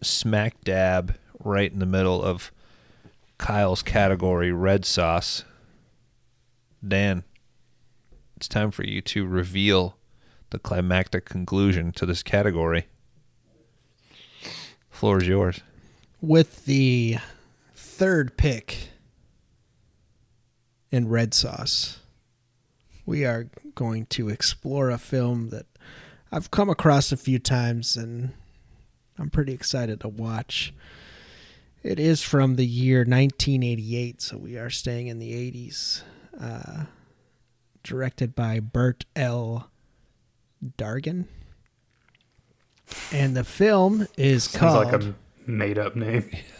smack 0.00 0.64
dab 0.64 1.16
right 1.38 1.70
in 1.70 1.80
the 1.80 1.84
middle 1.84 2.22
of 2.22 2.50
Kyle's 3.36 3.82
category, 3.82 4.52
red 4.52 4.86
sauce. 4.86 5.44
Dan, 6.86 7.22
it's 8.38 8.48
time 8.48 8.70
for 8.70 8.84
you 8.84 9.02
to 9.02 9.26
reveal 9.26 9.98
the 10.48 10.58
climactic 10.58 11.26
conclusion 11.26 11.92
to 11.92 12.06
this 12.06 12.22
category. 12.22 12.86
Floor 14.88 15.18
is 15.18 15.28
yours. 15.28 15.60
With 16.22 16.64
the 16.64 17.18
third 17.74 18.38
pick 18.38 18.88
in 20.90 21.08
red 21.08 21.34
sauce, 21.34 22.00
we 23.06 23.24
are 23.24 23.48
going 23.74 24.06
to 24.06 24.28
explore 24.28 24.90
a 24.90 24.98
film 24.98 25.50
that 25.50 25.66
I've 26.32 26.50
come 26.50 26.68
across 26.68 27.12
a 27.12 27.16
few 27.16 27.38
times 27.38 27.96
and 27.96 28.32
I'm 29.18 29.30
pretty 29.30 29.52
excited 29.52 30.00
to 30.00 30.08
watch. 30.08 30.72
It 31.82 31.98
is 31.98 32.22
from 32.22 32.56
the 32.56 32.66
year 32.66 32.98
1988, 33.00 34.20
so 34.20 34.36
we 34.36 34.56
are 34.58 34.70
staying 34.70 35.06
in 35.06 35.18
the 35.18 35.32
80s. 35.32 36.02
Uh, 36.38 36.84
directed 37.82 38.34
by 38.34 38.60
Bert 38.60 39.04
L. 39.16 39.70
Dargan. 40.78 41.24
And 43.12 43.36
the 43.36 43.44
film 43.44 44.06
is 44.16 44.44
Sounds 44.44 44.58
called 44.58 44.92
like 44.92 45.02
a 45.02 45.14
made 45.46 45.78
up 45.78 45.96
name. 45.96 46.30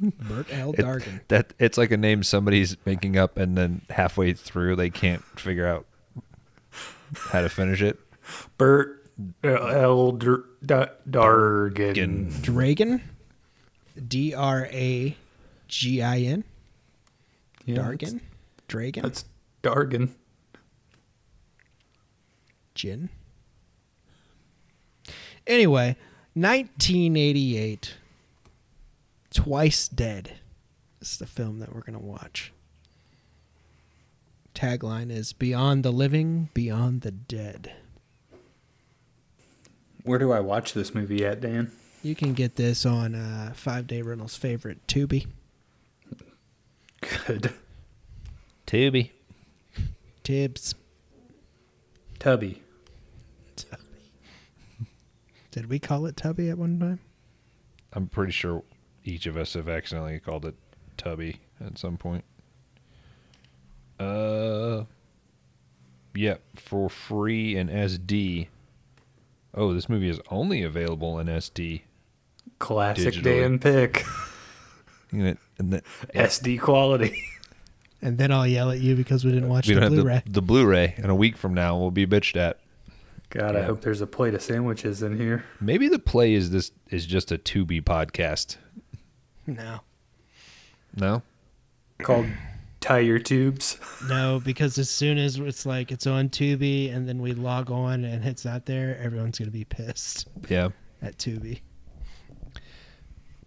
Bert 0.00 0.46
L. 0.50 0.72
It- 0.72 0.78
Dargan. 0.80 1.20
that 1.28 1.52
it's 1.58 1.78
like 1.78 1.90
a 1.90 1.96
name 1.96 2.22
somebody's 2.22 2.76
making 2.84 3.16
up, 3.16 3.36
and 3.36 3.56
then 3.56 3.82
halfway 3.90 4.32
through 4.32 4.76
they 4.76 4.90
can't 4.90 5.22
figure 5.38 5.66
out 5.66 5.86
how 7.30 7.40
to 7.42 7.48
finish 7.48 7.80
it. 7.82 7.98
Bert 8.58 9.06
L. 9.44 10.12
Dar- 10.12 10.44
Da- 10.64 10.86
Dargan. 11.08 12.42
Dragon. 12.42 13.02
D 14.08 14.34
R 14.34 14.66
A 14.72 15.16
G 15.68 16.02
I 16.02 16.18
N. 16.20 16.44
Yeah, 17.64 17.76
Dargan. 17.76 18.20
Dragon. 18.68 19.02
That's, 19.04 19.24
that's 19.62 19.74
Dargan. 19.74 20.10
Gin. 22.74 23.08
Anyway, 25.46 25.96
1988. 26.34 27.94
Twice 29.34 29.88
Dead. 29.88 30.32
This 31.00 31.12
is 31.12 31.18
the 31.18 31.26
film 31.26 31.58
that 31.58 31.74
we're 31.74 31.82
going 31.82 31.98
to 31.98 32.04
watch. 32.04 32.52
Tagline 34.54 35.10
is 35.10 35.32
Beyond 35.32 35.84
the 35.84 35.90
Living, 35.90 36.48
Beyond 36.54 37.02
the 37.02 37.10
Dead. 37.10 37.72
Where 40.04 40.18
do 40.18 40.32
I 40.32 40.40
watch 40.40 40.72
this 40.72 40.94
movie 40.94 41.26
at, 41.26 41.40
Dan? 41.40 41.72
You 42.02 42.14
can 42.14 42.32
get 42.34 42.56
this 42.56 42.86
on 42.86 43.14
uh, 43.14 43.52
Five 43.54 43.86
Day 43.86 44.02
Rental's 44.02 44.36
favorite 44.36 44.86
Tubi. 44.86 45.26
Good. 47.26 47.52
Tubi. 48.66 49.10
Tibbs. 50.22 50.74
Tubby. 52.18 52.62
Tubby. 53.56 53.82
Did 55.50 55.68
we 55.68 55.78
call 55.78 56.06
it 56.06 56.16
Tubby 56.16 56.48
at 56.50 56.58
one 56.58 56.78
time? 56.78 57.00
I'm 57.92 58.06
pretty 58.06 58.32
sure 58.32 58.62
each 59.04 59.26
of 59.26 59.36
us 59.36 59.54
have 59.54 59.68
accidentally 59.68 60.18
called 60.18 60.46
it 60.46 60.54
Tubby 60.96 61.40
at 61.64 61.78
some 61.78 61.96
point. 61.96 62.24
Uh, 63.98 64.84
yeah, 66.14 66.36
for 66.56 66.88
free 66.88 67.56
in 67.56 67.68
SD. 67.68 68.48
Oh, 69.54 69.72
this 69.72 69.88
movie 69.88 70.08
is 70.08 70.20
only 70.30 70.62
available 70.62 71.18
in 71.18 71.28
SD. 71.28 71.82
Classic 72.58 73.14
Digitally. 73.14 73.22
Dan 73.22 73.58
pick. 73.58 74.04
You 75.12 75.22
know, 75.22 75.36
and 75.58 75.72
the, 75.72 75.82
SD 76.14 76.60
quality. 76.60 77.22
And 78.02 78.18
then 78.18 78.32
I'll 78.32 78.46
yell 78.46 78.70
at 78.70 78.80
you 78.80 78.96
because 78.96 79.24
we 79.24 79.30
didn't 79.30 79.48
watch 79.48 79.68
we 79.68 79.74
the 79.74 79.88
Blu-ray. 79.88 80.22
the, 80.26 80.32
the 80.32 80.42
Blu-ray, 80.42 80.94
and 80.98 81.06
a 81.06 81.14
week 81.14 81.36
from 81.36 81.54
now 81.54 81.78
we'll 81.78 81.90
be 81.90 82.06
bitched 82.06 82.36
at. 82.36 82.58
God, 83.30 83.56
I 83.56 83.62
hope 83.62 83.80
there's 83.80 84.00
a 84.00 84.06
plate 84.06 84.34
of 84.34 84.42
sandwiches 84.42 85.02
in 85.02 85.18
here. 85.18 85.44
Maybe 85.60 85.88
the 85.88 85.98
play 85.98 86.34
is 86.34 86.50
this 86.50 86.70
is 86.90 87.06
just 87.06 87.32
a 87.32 87.38
Tubi 87.38 87.82
podcast. 87.82 88.56
No, 89.46 89.80
No, 90.96 91.22
Called 92.02 92.26
Tire 92.80 93.18
Tubes. 93.18 93.78
no, 94.08 94.40
because 94.44 94.78
as 94.78 94.88
soon 94.90 95.18
as 95.18 95.38
it's 95.38 95.64
like 95.66 95.90
it's 95.92 96.06
on 96.06 96.28
Tubi 96.28 96.94
and 96.94 97.08
then 97.08 97.20
we 97.20 97.32
log 97.32 97.70
on 97.70 98.04
and 98.04 98.24
it's 98.24 98.44
not 98.44 98.66
there, 98.66 98.98
everyone's 98.98 99.38
gonna 99.38 99.50
be 99.50 99.64
pissed 99.64 100.28
yeah, 100.48 100.68
at 101.02 101.18
Tubi. 101.18 101.60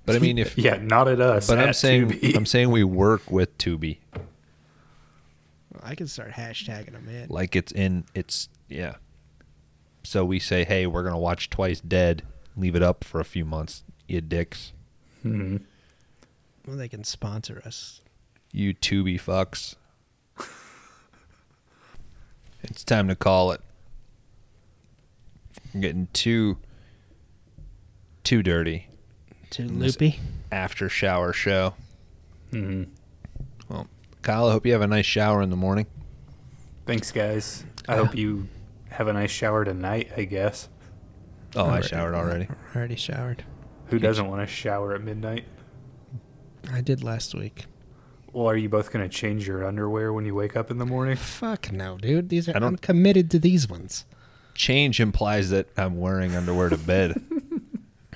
but 0.05 0.15
I 0.15 0.19
mean 0.19 0.37
if 0.37 0.57
Yeah, 0.57 0.77
not 0.81 1.07
at 1.07 1.19
us. 1.21 1.47
but 1.47 1.59
I'm 1.59 1.73
saying 1.73 2.09
Tubi. 2.09 2.35
I'm 2.35 2.45
saying 2.45 2.71
we 2.71 2.83
work 2.83 3.29
with 3.31 3.57
Tubi. 3.57 3.97
I 5.83 5.95
can 5.95 6.07
start 6.07 6.31
hashtagging 6.31 6.91
them 6.93 7.07
in. 7.07 7.27
like 7.29 7.55
it's 7.55 7.71
in 7.71 8.03
it's 8.15 8.49
yeah 8.67 8.95
so 10.03 10.25
we 10.25 10.39
say 10.39 10.65
hey 10.65 10.85
we're 10.87 11.03
gonna 11.03 11.19
watch 11.19 11.49
twice 11.49 11.79
dead 11.79 12.23
leave 12.57 12.75
it 12.75 12.81
up 12.83 13.03
for 13.03 13.19
a 13.21 13.25
few 13.25 13.45
months 13.45 13.83
you 14.07 14.19
dicks 14.19 14.73
Mhm. 15.23 15.61
Well, 16.67 16.75
they 16.75 16.89
can 16.89 17.03
sponsor 17.05 17.61
us. 17.65 18.01
you 18.51 18.73
tubi 18.73 19.19
fucks 19.19 19.75
it's 22.63 22.83
time 22.83 23.07
to 23.07 23.15
call 23.15 23.51
it 23.51 23.61
I'm 25.73 25.81
getting 25.81 26.07
too 26.13 26.57
too 28.23 28.41
dirty 28.43 28.87
Too 29.49 29.67
Loopy. 29.67 30.19
after 30.51 30.89
shower 30.89 31.33
show 31.33 31.73
Mhm. 32.51 32.87
well 33.69 33.87
kyle 34.21 34.47
i 34.47 34.51
hope 34.51 34.65
you 34.65 34.73
have 34.73 34.81
a 34.81 34.87
nice 34.87 35.05
shower 35.05 35.41
in 35.41 35.49
the 35.49 35.55
morning 35.57 35.85
Thanks, 36.85 37.11
guys. 37.11 37.65
I 37.89 37.97
hope 37.97 38.15
you 38.15 38.47
have 38.91 39.09
a 39.09 39.13
nice 39.13 39.29
shower 39.29 39.65
tonight. 39.65 40.09
I 40.15 40.23
guess. 40.23 40.69
Oh, 41.53 41.65
I 41.65 41.81
showered 41.81 42.15
already. 42.15 42.47
Already 42.73 42.95
showered. 42.95 43.43
Who 43.87 43.99
doesn't 43.99 44.25
want 44.29 44.39
to 44.39 44.47
shower 44.47 44.95
at 44.95 45.01
midnight? 45.01 45.43
I 46.71 46.81
did 46.81 47.03
last 47.03 47.33
week. 47.35 47.65
Well, 48.33 48.47
are 48.47 48.57
you 48.57 48.69
both 48.69 48.91
gonna 48.91 49.09
change 49.09 49.47
your 49.47 49.65
underwear 49.65 50.11
when 50.13 50.25
you 50.25 50.35
wake 50.35 50.55
up 50.55 50.69
in 50.69 50.77
the 50.77 50.85
morning? 50.85 51.15
Fuck 51.15 51.71
no, 51.71 51.97
dude. 51.97 52.29
These 52.29 52.47
are 52.49 52.55
I 52.55 52.59
don't- 52.59 52.67
I'm 52.69 52.77
committed 52.77 53.31
to 53.31 53.39
these 53.39 53.67
ones. 53.69 54.05
Change 54.53 54.99
implies 54.99 55.49
that 55.51 55.69
I'm 55.77 55.97
wearing 55.99 56.35
underwear 56.35 56.69
to 56.69 56.77
bed. 56.77 57.21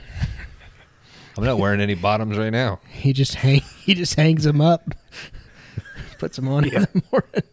I'm 1.38 1.46
not 1.46 1.60
wearing 1.60 1.80
any 1.80 1.96
bottoms 1.96 2.38
right 2.38 2.50
now. 2.50 2.80
He 2.90 3.14
just 3.14 3.36
hang 3.36 3.62
he 3.86 3.94
just 3.94 4.16
hangs 4.16 4.44
them 4.44 4.60
up, 4.60 4.94
puts 6.20 6.36
them 6.36 6.48
on 6.50 6.66
in 6.66 6.72
the 6.74 7.04
morning. 7.12 7.44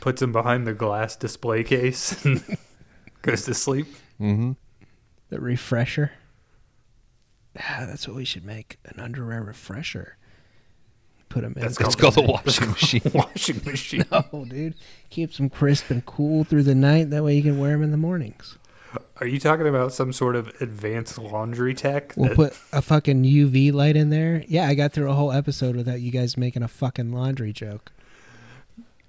Puts 0.00 0.20
them 0.20 0.32
behind 0.32 0.66
the 0.66 0.72
glass 0.74 1.16
display 1.16 1.62
case 1.64 2.24
and 2.24 2.42
goes 3.22 3.44
to 3.44 3.54
sleep. 3.54 3.86
Mm-hmm. 4.20 4.52
The 5.30 5.40
refresher. 5.40 6.12
Ah, 7.58 7.84
that's 7.86 8.06
what 8.08 8.16
we 8.16 8.24
should 8.24 8.44
make 8.44 8.78
an 8.84 8.98
underwear 9.00 9.42
refresher. 9.42 10.16
Put 11.28 11.42
them 11.42 11.54
in. 11.56 11.62
That's 11.62 11.80
It's 11.80 11.94
called 11.94 12.14
the 12.14 12.22
washing 12.22 12.70
machine. 12.72 13.02
Washing 13.12 13.60
machine. 13.64 14.04
Oh, 14.32 14.44
dude, 14.44 14.74
keeps 15.10 15.36
them 15.38 15.48
crisp 15.50 15.90
and 15.90 16.04
cool 16.04 16.44
through 16.44 16.62
the 16.64 16.74
night. 16.74 17.10
That 17.10 17.24
way 17.24 17.36
you 17.36 17.42
can 17.42 17.58
wear 17.58 17.72
them 17.72 17.82
in 17.82 17.90
the 17.90 17.96
mornings. 17.96 18.58
Are 19.18 19.26
you 19.26 19.38
talking 19.40 19.66
about 19.66 19.92
some 19.94 20.12
sort 20.12 20.36
of 20.36 20.48
advanced 20.60 21.16
laundry 21.16 21.72
tech? 21.74 22.12
We'll 22.16 22.28
that- 22.30 22.36
put 22.36 22.58
a 22.72 22.82
fucking 22.82 23.24
UV 23.24 23.72
light 23.72 23.96
in 23.96 24.10
there. 24.10 24.44
Yeah, 24.48 24.66
I 24.68 24.74
got 24.74 24.92
through 24.92 25.10
a 25.10 25.14
whole 25.14 25.32
episode 25.32 25.76
without 25.76 26.00
you 26.00 26.10
guys 26.10 26.36
making 26.36 26.62
a 26.62 26.68
fucking 26.68 27.12
laundry 27.12 27.52
joke. 27.54 27.92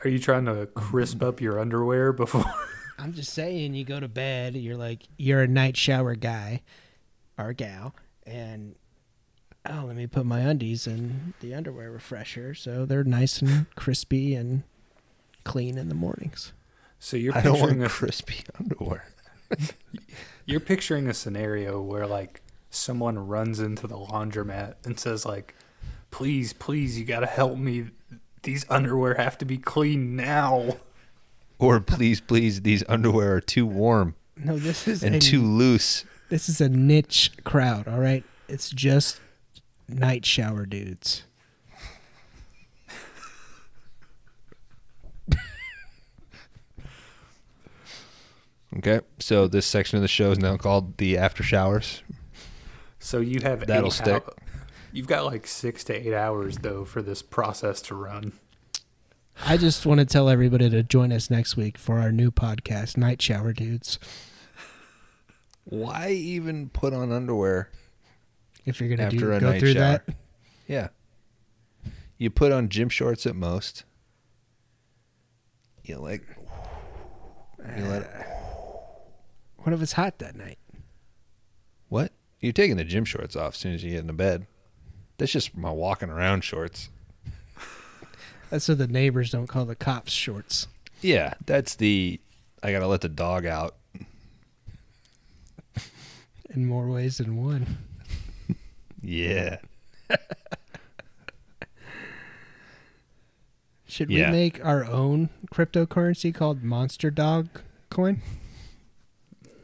Are 0.06 0.10
you 0.10 0.20
trying 0.20 0.45
to 0.45 0.65
crisp 0.68 1.22
up 1.24 1.41
your 1.41 1.60
underwear 1.60 2.11
before? 2.14 2.45
I'm 2.99 3.14
just 3.14 3.34
saying, 3.34 3.74
you 3.74 3.84
go 3.84 3.99
to 3.99 4.07
bed, 4.07 4.56
you're 4.56 4.78
like, 4.78 5.03
you're 5.18 5.41
a 5.41 5.48
night 5.48 5.76
shower 5.76 6.15
guy 6.15 6.61
or 7.38 7.52
gal, 7.53 7.95
and 8.26 8.76
oh, 9.70 9.84
let 9.88 9.95
me 9.95 10.08
put 10.08 10.26
my 10.26 10.40
undies 10.41 10.88
in 10.88 11.34
the 11.40 11.54
underwear 11.54 11.91
refresher 11.91 12.54
so 12.54 12.86
they're 12.86 13.04
nice 13.04 13.41
and 13.41 13.66
crispy 13.76 14.36
and 14.36 14.64
clean 15.44 15.78
in 15.78 15.90
the 15.90 15.95
mornings. 15.95 16.54
So 17.00 17.18
you're 17.18 17.36
I 17.36 17.41
don't 17.41 17.56
picturing 17.56 17.80
want 17.80 17.91
a 17.91 17.94
crispy 17.94 18.44
underwear. 18.60 19.06
you're 20.45 20.60
picturing 20.60 21.08
a 21.08 21.14
scenario 21.14 21.82
where 21.82 22.08
like 22.08 22.41
someone 22.70 23.28
runs 23.28 23.60
into 23.60 23.88
the 23.88 23.98
laundromat 23.98 24.76
and 24.86 25.00
says 25.00 25.26
like, 25.26 25.56
"Please, 26.12 26.54
please, 26.54 26.98
you 26.98 27.06
got 27.06 27.20
to 27.20 27.28
help 27.28 27.58
me. 27.58 27.88
These 28.44 28.66
underwear 28.70 29.16
have 29.16 29.38
to 29.40 29.45
be 29.45 29.58
clean 29.58 30.16
now." 30.16 30.78
Or 31.60 31.80
please, 31.80 32.20
please, 32.20 32.62
these 32.62 32.84
underwear 32.90 33.36
are 33.36 33.41
too 33.41 33.66
warm 33.66 34.16
No, 34.36 34.58
this 34.58 34.88
is 34.88 35.04
and 35.04 35.16
a, 35.16 35.20
too 35.20 35.41
loose. 35.41 36.04
This 36.30 36.50
is 36.50 36.62
a 36.62 36.70
niche 36.70 37.32
crowd. 37.44 37.88
All 37.88 38.00
right, 38.00 38.24
it's 38.48 38.70
just 38.70 39.20
night 39.88 40.26
shower 40.26 40.66
dudes. 40.66 41.24
Okay, 48.78 49.02
so 49.20 49.48
this 49.48 49.66
section 49.66 49.98
of 49.98 50.02
the 50.02 50.08
show 50.08 50.32
is 50.32 50.40
now 50.40 50.58
called 50.58 50.98
the 50.98 51.18
after 51.18 51.44
showers. 51.44 52.02
So 53.00 53.20
you 53.20 53.40
have 53.44 53.68
That'll 53.68 53.88
eight 53.88 53.94
stick. 53.94 54.24
hou- 54.24 54.32
You've 54.91 55.08
got 55.08 55.26
like 55.26 55.45
six 55.48 55.84
to 55.86 55.94
eight 55.94 56.14
hours 56.14 56.58
though 56.60 56.86
for 56.86 57.02
this 57.02 57.22
process 57.22 57.82
to 57.84 57.95
run. 57.95 58.34
I 59.45 59.58
just 59.58 59.86
want 59.86 60.00
to 60.00 60.06
tell 60.06 60.30
everybody 60.30 60.70
to 60.70 60.84
join 60.84 61.12
us 61.12 61.30
next 61.30 61.58
week 61.58 61.78
for 61.78 62.00
our 62.00 62.12
new 62.12 62.30
podcast, 62.32 62.98
Night 62.98 63.20
Shower 63.22 63.52
Dudes. 63.54 63.98
Why 65.65 66.10
even 66.11 66.69
put 66.69 66.94
on 66.94 67.11
underwear? 67.11 67.69
If 68.65 68.80
you're 68.80 68.90
gonna 68.90 69.03
After 69.03 69.18
do, 69.18 69.31
a 69.34 69.40
go 69.40 69.52
night 69.52 69.60
through 69.60 69.73
shower. 69.73 70.02
that, 70.06 70.15
Yeah. 70.68 70.88
You 72.18 72.30
put 72.30 72.52
on 72.52 72.69
gym 72.69 72.90
shorts 72.90 73.26
at 73.26 73.35
most. 73.35 73.84
You 75.84 75.98
like. 75.98 76.23
You 77.77 77.84
let. 77.85 78.03
what 79.57 79.73
if 79.73 79.81
it's 79.81 79.94
hot 79.94 80.19
that 80.19 80.35
night? 80.35 80.60
What? 81.90 82.11
You're 82.40 82.53
taking 82.53 82.77
the 82.77 82.84
gym 82.84 83.06
shorts 83.06 83.35
off 83.35 83.53
as 83.53 83.60
soon 83.60 83.73
as 83.73 83.84
you 83.84 83.91
get 83.91 83.99
into 83.99 84.14
bed. 84.14 84.48
That's 85.18 85.31
just 85.31 85.56
my 85.56 85.72
walking 85.72 86.10
around 86.10 86.44
shorts. 86.44 86.90
That's 88.49 88.65
so 88.65 88.76
the 88.76 88.88
neighbors 88.88 89.31
don't 89.31 89.48
call 89.48 89.65
the 89.65 89.76
cops 89.76 90.11
shorts. 90.11 90.68
Yeah, 91.02 91.34
that's 91.45 91.76
the. 91.76 92.19
I 92.61 92.72
gotta 92.72 92.88
let 92.88 93.02
the 93.02 93.10
dog 93.10 93.45
out. 93.45 93.76
In 96.54 96.66
more 96.66 96.88
ways 96.88 97.18
than 97.18 97.38
one. 97.38 97.78
Yeah. 99.06 99.58
Should 103.86 104.10
Yeah. 104.10 104.32
we 104.32 104.38
make 104.38 104.64
our 104.66 104.86
own 104.86 105.30
cryptocurrency 105.54 106.34
called 106.34 106.64
Monster 106.64 107.12
Dog 107.12 107.50
Coin? 107.90 108.22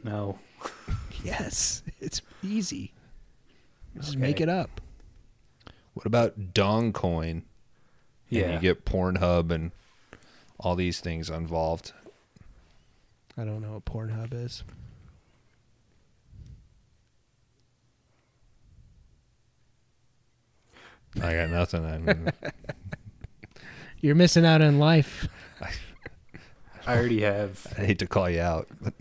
No. 0.04 0.38
Yes, 1.24 1.82
it's 2.00 2.20
easy. 2.42 2.92
Just 3.96 4.16
make 4.16 4.40
it 4.40 4.48
up. 4.48 4.80
What 5.94 6.06
about 6.06 6.54
Dong 6.54 6.92
Coin? 6.92 7.44
Yeah. 8.28 8.42
And 8.42 8.52
you 8.54 8.60
get 8.60 8.84
Pornhub 8.84 9.50
and 9.50 9.72
all 10.58 10.76
these 10.76 11.00
things 11.00 11.28
involved. 11.30 11.92
I 13.36 13.44
don't 13.44 13.62
know 13.62 13.72
what 13.72 13.84
Pornhub 13.84 14.32
is. 14.34 14.62
I 21.16 21.34
got 21.34 21.50
nothing. 21.50 21.84
I, 21.84 21.98
mean, 21.98 22.32
You're 24.00 24.14
missing 24.14 24.46
out 24.46 24.62
on 24.62 24.78
life. 24.78 25.28
I 25.60 25.70
I 26.86 26.96
already 26.96 27.22
have. 27.22 27.66
I 27.78 27.82
hate 27.82 27.98
to 28.00 28.06
call 28.06 28.30
you 28.30 28.40
out, 28.40 28.68
but 28.80 28.94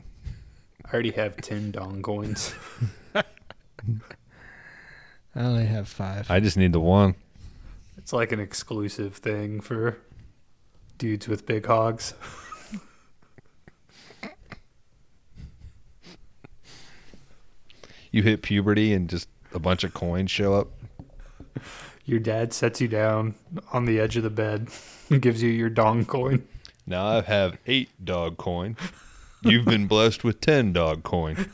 I 0.86 0.94
already 0.94 1.12
have 1.12 1.38
ten 1.38 1.72
dong 1.72 2.02
coins. 2.02 2.54
I 3.16 3.24
only 5.36 5.66
have 5.66 5.88
five. 5.88 6.30
I 6.30 6.40
just 6.40 6.58
need 6.58 6.74
the 6.74 6.80
one. 6.80 7.16
It's 7.98 8.12
like 8.12 8.32
an 8.32 8.40
exclusive 8.40 9.16
thing 9.16 9.62
for 9.62 9.98
dudes 10.98 11.28
with 11.28 11.46
big 11.46 11.66
hogs. 11.66 12.14
You 18.12 18.24
hit 18.24 18.42
puberty 18.42 18.92
and 18.94 19.08
just 19.08 19.30
a 19.54 19.60
bunch 19.60 19.84
of 19.84 19.94
coins 19.94 20.32
show 20.32 20.56
up. 20.56 20.70
Your 22.10 22.20
dad 22.20 22.54
sets 22.54 22.82
you 22.82 22.88
down 22.88 23.36
on 23.72 23.86
the 23.86 24.00
edge 24.00 24.18
of 24.18 24.24
the 24.24 24.30
bed 24.32 24.70
and 25.12 25.22
gives 25.22 25.44
you 25.44 25.50
your 25.52 25.70
dong 25.70 26.06
coin. 26.06 26.48
Now 26.88 27.06
I 27.08 27.22
have 27.22 27.58
eight 27.68 27.90
dog 28.04 28.38
coin. 28.38 28.78
You've 29.44 29.66
been 29.66 29.86
blessed 29.86 30.24
with 30.24 30.42
ten 30.42 30.74
dog 30.74 31.04
coin. 31.04 31.52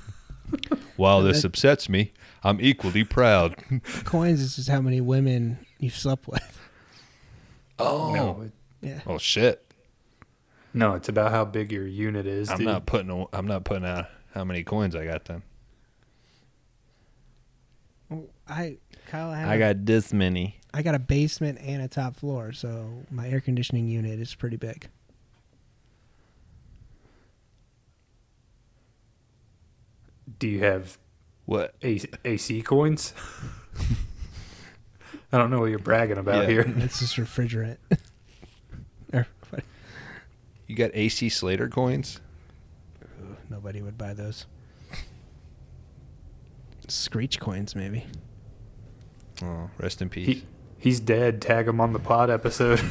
While 0.96 1.24
this 1.24 1.44
upsets 1.44 1.90
me, 1.90 2.14
I'm 2.44 2.62
equally 2.62 3.04
proud. 3.04 3.58
Coins 4.06 4.40
is 4.40 4.56
just 4.56 4.70
how 4.70 4.80
many 4.80 5.02
women 5.02 5.58
you've 5.80 5.98
slept 5.98 6.28
with. 6.28 6.60
Oh, 7.80 8.14
No, 8.14 8.42
it- 8.44 8.52
Yeah. 8.88 9.02
oh 9.08 9.18
shit! 9.18 9.62
no, 10.74 10.94
it's 10.94 11.10
about 11.10 11.32
how 11.32 11.44
big 11.46 11.72
your 11.72 11.86
unit 11.88 12.26
is. 12.28 12.50
I'm 12.50 12.58
dude. 12.60 12.68
not 12.68 12.86
putting. 12.86 13.10
a- 13.10 13.26
I'm 13.36 13.48
not 13.48 13.66
putting 13.66 13.86
out 13.86 14.06
how 14.34 14.46
many 14.46 14.64
coins 14.64 14.96
I 14.96 15.04
got 15.06 15.26
then. 15.26 15.42
I 18.48 18.78
Kyle, 19.06 19.30
I, 19.30 19.38
have 19.40 19.60
got 19.60 19.86
this 19.86 20.12
many. 20.14 20.58
I 20.74 20.82
got 20.82 20.96
a 20.96 21.00
basement 21.00 21.60
and 21.62 21.82
a 21.82 21.88
top 21.88 22.16
floor, 22.16 22.52
so 22.52 22.90
my 23.12 23.28
air 23.30 23.40
conditioning 23.40 23.88
unit 23.88 24.20
is 24.20 24.34
pretty 24.36 24.58
big. 24.58 24.90
Do 30.40 30.48
you 30.48 30.64
have 30.64 30.98
What? 31.46 31.76
A- 31.84 32.02
AC 32.24 32.62
coins? 32.64 33.14
I 35.32 35.38
don't 35.38 35.52
know 35.52 35.60
what 35.60 35.70
you're 35.70 35.80
bragging 35.80 36.18
about 36.18 36.44
Yeah. 36.44 36.50
here. 36.50 36.74
It's 36.78 37.00
just 37.00 37.16
refrigerant. 37.18 37.78
You 40.68 40.76
got 40.76 40.90
AC 40.96 41.30
Slater 41.30 41.70
coins? 41.70 42.20
Ooh, 43.22 43.38
nobody 43.52 43.84
would 43.84 44.00
buy 44.00 44.16
those. 44.16 44.48
Screech 46.88 47.40
coins, 47.40 47.76
maybe. 47.76 48.06
Oh, 49.44 49.70
rest 49.78 50.02
in 50.02 50.10
peace. 50.10 50.28
He, 50.28 50.44
he's 50.78 51.00
dead. 51.00 51.42
Tag 51.42 51.68
him 51.68 51.82
on 51.82 51.94
the 51.94 52.00
pod 52.00 52.30
episode. 52.30 52.80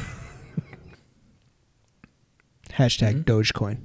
Hashtag 2.71 3.23
mm-hmm. 3.23 3.31
Dogecoin. 3.31 3.77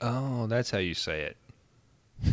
oh, 0.00 0.46
that's 0.46 0.70
how 0.70 0.78
you 0.78 0.94
say 0.94 1.22
it. 1.22 1.36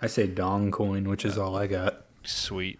I 0.00 0.06
say 0.06 0.26
dong 0.26 0.70
coin, 0.70 1.08
which 1.08 1.24
is 1.24 1.36
all 1.36 1.56
I 1.56 1.66
got. 1.66 2.04
Sweet. 2.24 2.78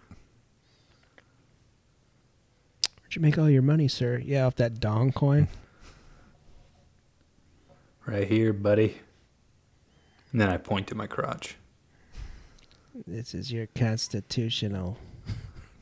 Where'd 3.01 3.15
you 3.15 3.21
make 3.21 3.37
all 3.37 3.49
your 3.49 3.61
money, 3.61 3.87
sir? 3.87 4.21
Yeah, 4.23 4.45
off 4.45 4.55
that 4.55 4.79
dong 4.79 5.11
coin. 5.11 5.47
Right 8.05 8.27
here, 8.27 8.53
buddy. 8.53 8.99
And 10.35 10.41
then 10.41 10.49
I 10.49 10.57
point 10.57 10.87
to 10.87 10.95
my 10.95 11.07
crotch. 11.07 11.55
This 13.07 13.33
is 13.33 13.53
your 13.53 13.67
constitutional. 13.67 14.97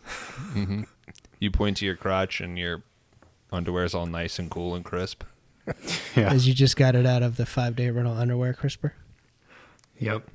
Mm-hmm. 0.06 0.84
You 1.40 1.50
point 1.50 1.78
to 1.78 1.86
your 1.88 1.96
crotch 1.96 2.40
and 2.40 2.56
your 2.56 2.84
underwear's 3.52 3.96
all 3.96 4.06
nice 4.06 4.38
and 4.38 4.52
cool 4.52 4.76
and 4.76 4.86
crisp. 4.86 5.24
Yeah. 6.16 6.32
As 6.32 6.48
you 6.48 6.54
just 6.54 6.78
got 6.78 6.94
it 6.94 7.08
out 7.08 7.24
of 7.24 7.38
the 7.38 7.48
five 7.48 7.76
day 7.76 7.90
rental 7.90 8.16
underwear 8.16 8.54
crisper. 8.54 8.94
Yep. 9.98 10.30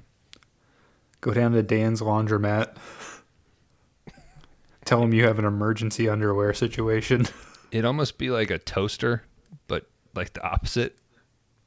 Go 1.21 1.33
down 1.33 1.53
to 1.53 1.63
Dan's 1.63 2.01
laundromat. 2.01 2.75
Tell 4.85 5.01
him 5.01 5.15
you 5.15 5.23
have 5.27 5.39
an 5.39 5.45
emergency 5.45 6.09
underwear 6.09 6.53
situation. 6.55 7.29
It'd 7.71 7.85
almost 7.85 8.19
be 8.19 8.31
like 8.31 8.51
a 8.51 8.59
toaster, 8.59 9.23
but 9.69 9.89
like 10.17 10.33
the 10.33 10.43
opposite, 10.43 10.99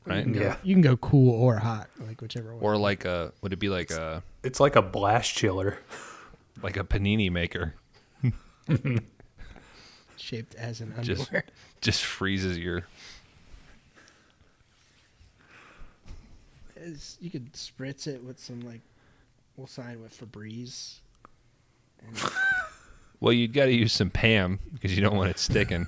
right? 0.06 0.28
Yeah. 0.28 0.58
You 0.64 0.74
can 0.76 0.82
go 0.82 0.98
cool 0.98 1.34
or 1.34 1.58
hot, 1.58 1.90
like 2.00 2.22
whichever 2.22 2.54
one. 2.56 2.64
Or 2.64 2.78
like 2.78 3.06
a 3.06 3.32
would 3.42 3.54
it 3.54 3.60
be 3.60 3.70
like 3.70 3.92
a 3.92 4.24
It's 4.44 4.60
like 4.60 4.76
a 4.76 4.82
blast 4.82 5.34
chiller. 5.36 5.78
like 6.64 6.78
a 6.78 6.84
panini 6.84 7.32
maker? 7.32 7.76
shaped 10.18 10.54
as 10.56 10.82
an 10.82 10.94
Just 11.02 11.22
underwear. 11.22 11.44
just 11.82 12.04
freezes 12.04 12.58
your 12.58 12.84
It's- 16.76 17.18
you 17.20 17.30
could 17.30 17.54
spritz 17.54 18.08
it 18.08 18.24
with 18.24 18.40
some 18.40 18.62
like, 18.62 18.82
we'll 19.56 19.68
sign 19.68 20.02
with 20.02 20.20
Febreze. 20.20 21.00
And 22.06 22.18
Well, 23.20 23.34
you'd 23.34 23.54
got 23.54 23.66
to 23.66 23.74
use 23.74 23.94
some 23.94 24.10
Pam 24.10 24.60
because 24.74 24.96
you 24.96 25.02
don't 25.02 25.16
want 25.16 25.30
it 25.30 25.38
sticking. 25.38 25.86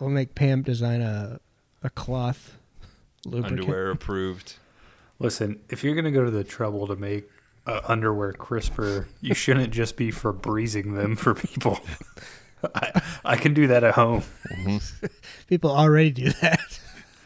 we'll 0.00 0.08
make 0.10 0.34
Pam 0.34 0.62
design 0.62 1.02
a 1.02 1.38
a 1.86 1.90
cloth 1.90 2.58
lubricant. 3.24 3.60
Underwear 3.60 3.90
approved. 3.90 4.54
Listen, 5.18 5.60
if 5.70 5.82
you're 5.82 5.94
gonna 5.94 6.10
go 6.10 6.24
to 6.24 6.30
the 6.30 6.44
trouble 6.44 6.86
to 6.88 6.96
make 6.96 7.30
uh, 7.66 7.80
underwear 7.84 8.32
crisper, 8.32 9.08
you 9.20 9.34
shouldn't 9.34 9.72
just 9.72 9.96
be 9.96 10.10
Febrezing 10.10 10.94
them 10.96 11.16
for 11.16 11.34
people. 11.34 11.80
I, 12.74 13.02
I 13.24 13.36
can 13.36 13.54
do 13.54 13.68
that 13.68 13.84
at 13.84 13.94
home. 13.94 14.24
People 15.46 15.70
already 15.70 16.10
do 16.10 16.30
that. 16.40 16.80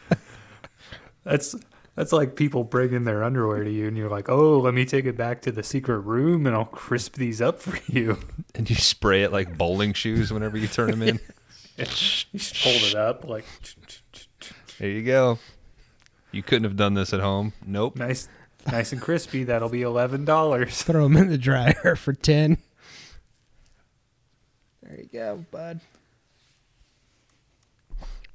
That's 1.23 1.55
that's 1.95 2.13
like 2.13 2.37
people 2.37 2.63
bringing 2.63 3.03
their 3.03 3.21
underwear 3.21 3.63
to 3.63 3.69
you, 3.69 3.87
and 3.87 3.97
you're 3.97 4.09
like, 4.09 4.29
"Oh, 4.29 4.57
let 4.59 4.73
me 4.73 4.85
take 4.85 5.05
it 5.05 5.17
back 5.17 5.41
to 5.43 5.51
the 5.51 5.61
secret 5.61 5.99
room, 5.99 6.47
and 6.47 6.55
I'll 6.55 6.65
crisp 6.65 7.15
these 7.15 7.41
up 7.41 7.59
for 7.59 7.77
you." 7.91 8.17
And 8.55 8.67
you 8.67 8.77
spray 8.77 9.23
it 9.23 9.31
like 9.31 9.57
bowling 9.57 9.93
shoes 9.93 10.31
whenever 10.31 10.57
you 10.57 10.67
turn 10.67 10.89
them 10.89 11.03
in. 11.03 11.19
You 11.77 11.85
just 11.85 12.63
hold 12.63 12.77
it 12.77 12.95
up 12.95 13.25
like 13.25 13.45
There 14.81 14.89
you 14.89 15.03
go. 15.03 15.37
You 16.31 16.41
couldn't 16.41 16.63
have 16.63 16.75
done 16.75 16.95
this 16.95 17.13
at 17.13 17.19
home. 17.19 17.53
Nope. 17.63 17.97
nice, 17.97 18.27
nice 18.65 18.91
and 18.91 18.99
crispy. 18.99 19.43
That'll 19.43 19.69
be 19.69 19.83
eleven 19.83 20.25
dollars. 20.25 20.81
Throw 20.81 21.03
them 21.03 21.17
in 21.17 21.29
the 21.29 21.37
dryer 21.37 21.95
for 21.95 22.13
ten. 22.13 22.57
There 24.81 24.97
you 24.97 25.09
go, 25.13 25.45
bud. 25.51 25.81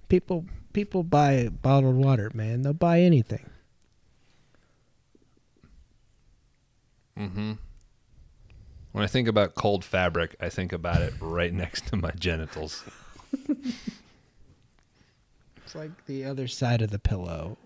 People 0.09 0.45
people 0.73 1.03
buy 1.03 1.49
bottled 1.49 1.97
water, 1.97 2.31
man. 2.33 2.63
They'll 2.63 2.75
buy 2.75 3.01
anything. 3.01 3.51
Mm-hmm. 7.19 7.53
When 8.93 9.03
I 9.03 9.09
think 9.09 9.27
about 9.27 9.57
cold 9.57 9.85
fabric, 9.85 10.37
I 10.39 10.49
think 10.51 10.73
about 10.73 11.03
it 11.03 11.13
right 11.21 11.53
next 11.53 11.89
to 11.89 11.97
my 11.97 12.13
genitals. 12.13 12.85
It's 15.77 15.83
like 15.91 16.07
the 16.07 16.25
other 16.25 16.49
side 16.49 16.81
of 16.81 16.91
the 16.91 16.99
pillow, 16.99 17.59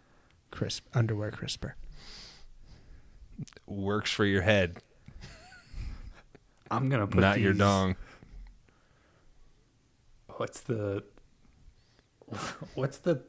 crisp 0.50 0.84
underwear 0.94 1.30
crisper. 1.30 1.76
Works 3.66 4.10
for 4.10 4.24
your 4.24 4.42
head, 4.42 4.78
I'm 6.72 6.88
gonna 6.88 7.06
put 7.06 7.20
not 7.20 7.38
your 7.40 7.52
these- 7.52 7.60
dong. 7.60 7.96
What's 10.38 10.60
the 10.62 11.04
what's 12.74 12.98
the 12.98 13.22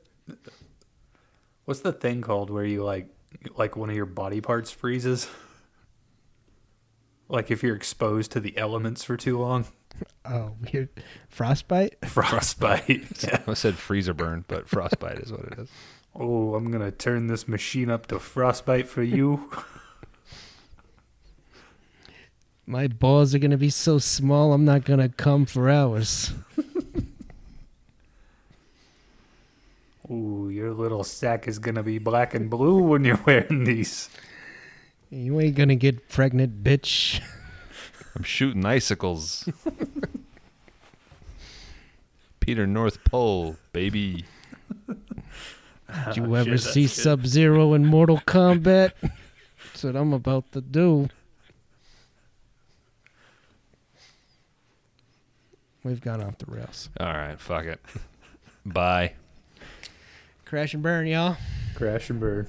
what's 1.65 1.81
the 1.81 1.91
thing 1.93 2.21
called 2.21 2.49
where 2.49 2.65
you 2.65 2.83
like 2.83 3.07
like 3.55 3.75
one 3.75 3.89
of 3.91 3.95
your 3.95 4.05
body 4.07 4.41
parts 4.41 4.71
freezes? 4.71 5.29
Like 7.29 7.51
if 7.51 7.61
you're 7.63 7.75
exposed 7.75 8.31
to 8.31 8.39
the 8.39 8.57
elements 8.57 9.03
for 9.03 9.15
too 9.15 9.37
long, 9.39 9.65
Oh, 10.25 10.51
weird. 10.71 10.89
Frostbite? 11.29 11.95
frostbite. 12.07 13.23
Yeah. 13.23 13.41
I 13.47 13.53
said 13.53 13.75
freezer 13.75 14.13
burn, 14.13 14.45
but 14.47 14.67
frostbite 14.67 15.19
is 15.19 15.31
what 15.31 15.41
it 15.41 15.59
is. 15.59 15.69
Oh, 16.15 16.55
I'm 16.55 16.71
gonna 16.71 16.91
turn 16.91 17.27
this 17.27 17.47
machine 17.47 17.89
up 17.89 18.07
to 18.07 18.19
frostbite 18.19 18.87
for 18.87 19.01
you. 19.01 19.49
My 22.65 22.87
balls 22.87 23.33
are 23.33 23.39
gonna 23.39 23.57
be 23.57 23.69
so 23.69 23.97
small 23.97 24.53
I'm 24.53 24.65
not 24.65 24.85
gonna 24.85 25.09
come 25.09 25.45
for 25.45 25.69
hours. 25.69 26.33
Ooh, 30.09 30.49
your 30.49 30.73
little 30.73 31.03
sack 31.03 31.47
is 31.47 31.59
gonna 31.59 31.83
be 31.83 31.97
black 31.97 32.33
and 32.33 32.49
blue 32.49 32.77
when 32.79 33.05
you're 33.05 33.19
wearing 33.25 33.63
these. 33.63 34.09
You 35.09 35.39
ain't 35.39 35.55
gonna 35.55 35.75
get 35.75 36.09
pregnant, 36.09 36.63
bitch. 36.63 37.21
I'm 38.15 38.23
shooting 38.23 38.65
icicles. 38.65 39.47
Peter 42.39 42.65
North 42.67 43.03
Pole, 43.03 43.55
baby. 43.73 44.25
Did 44.87 46.17
you 46.17 46.25
Oh, 46.25 46.33
ever 46.35 46.57
shit, 46.57 46.73
see. 46.73 46.87
Sub 46.87 47.25
Zero 47.25 47.73
in 47.73 47.85
Mortal 47.85 48.17
Kombat? 48.25 48.91
That's 49.01 49.83
what 49.83 49.95
I'm 49.95 50.13
about 50.13 50.51
to 50.53 50.61
do. 50.61 51.09
We've 55.83 56.01
gone 56.01 56.21
off 56.21 56.37
the 56.37 56.51
rails. 56.51 56.89
All 56.99 57.07
right, 57.07 57.39
fuck 57.39 57.65
it. 57.65 57.79
Bye. 58.65 59.13
Crash 60.45 60.73
and 60.73 60.83
burn, 60.83 61.07
y'all. 61.07 61.37
Crash 61.75 62.09
and 62.09 62.19
burn. 62.19 62.47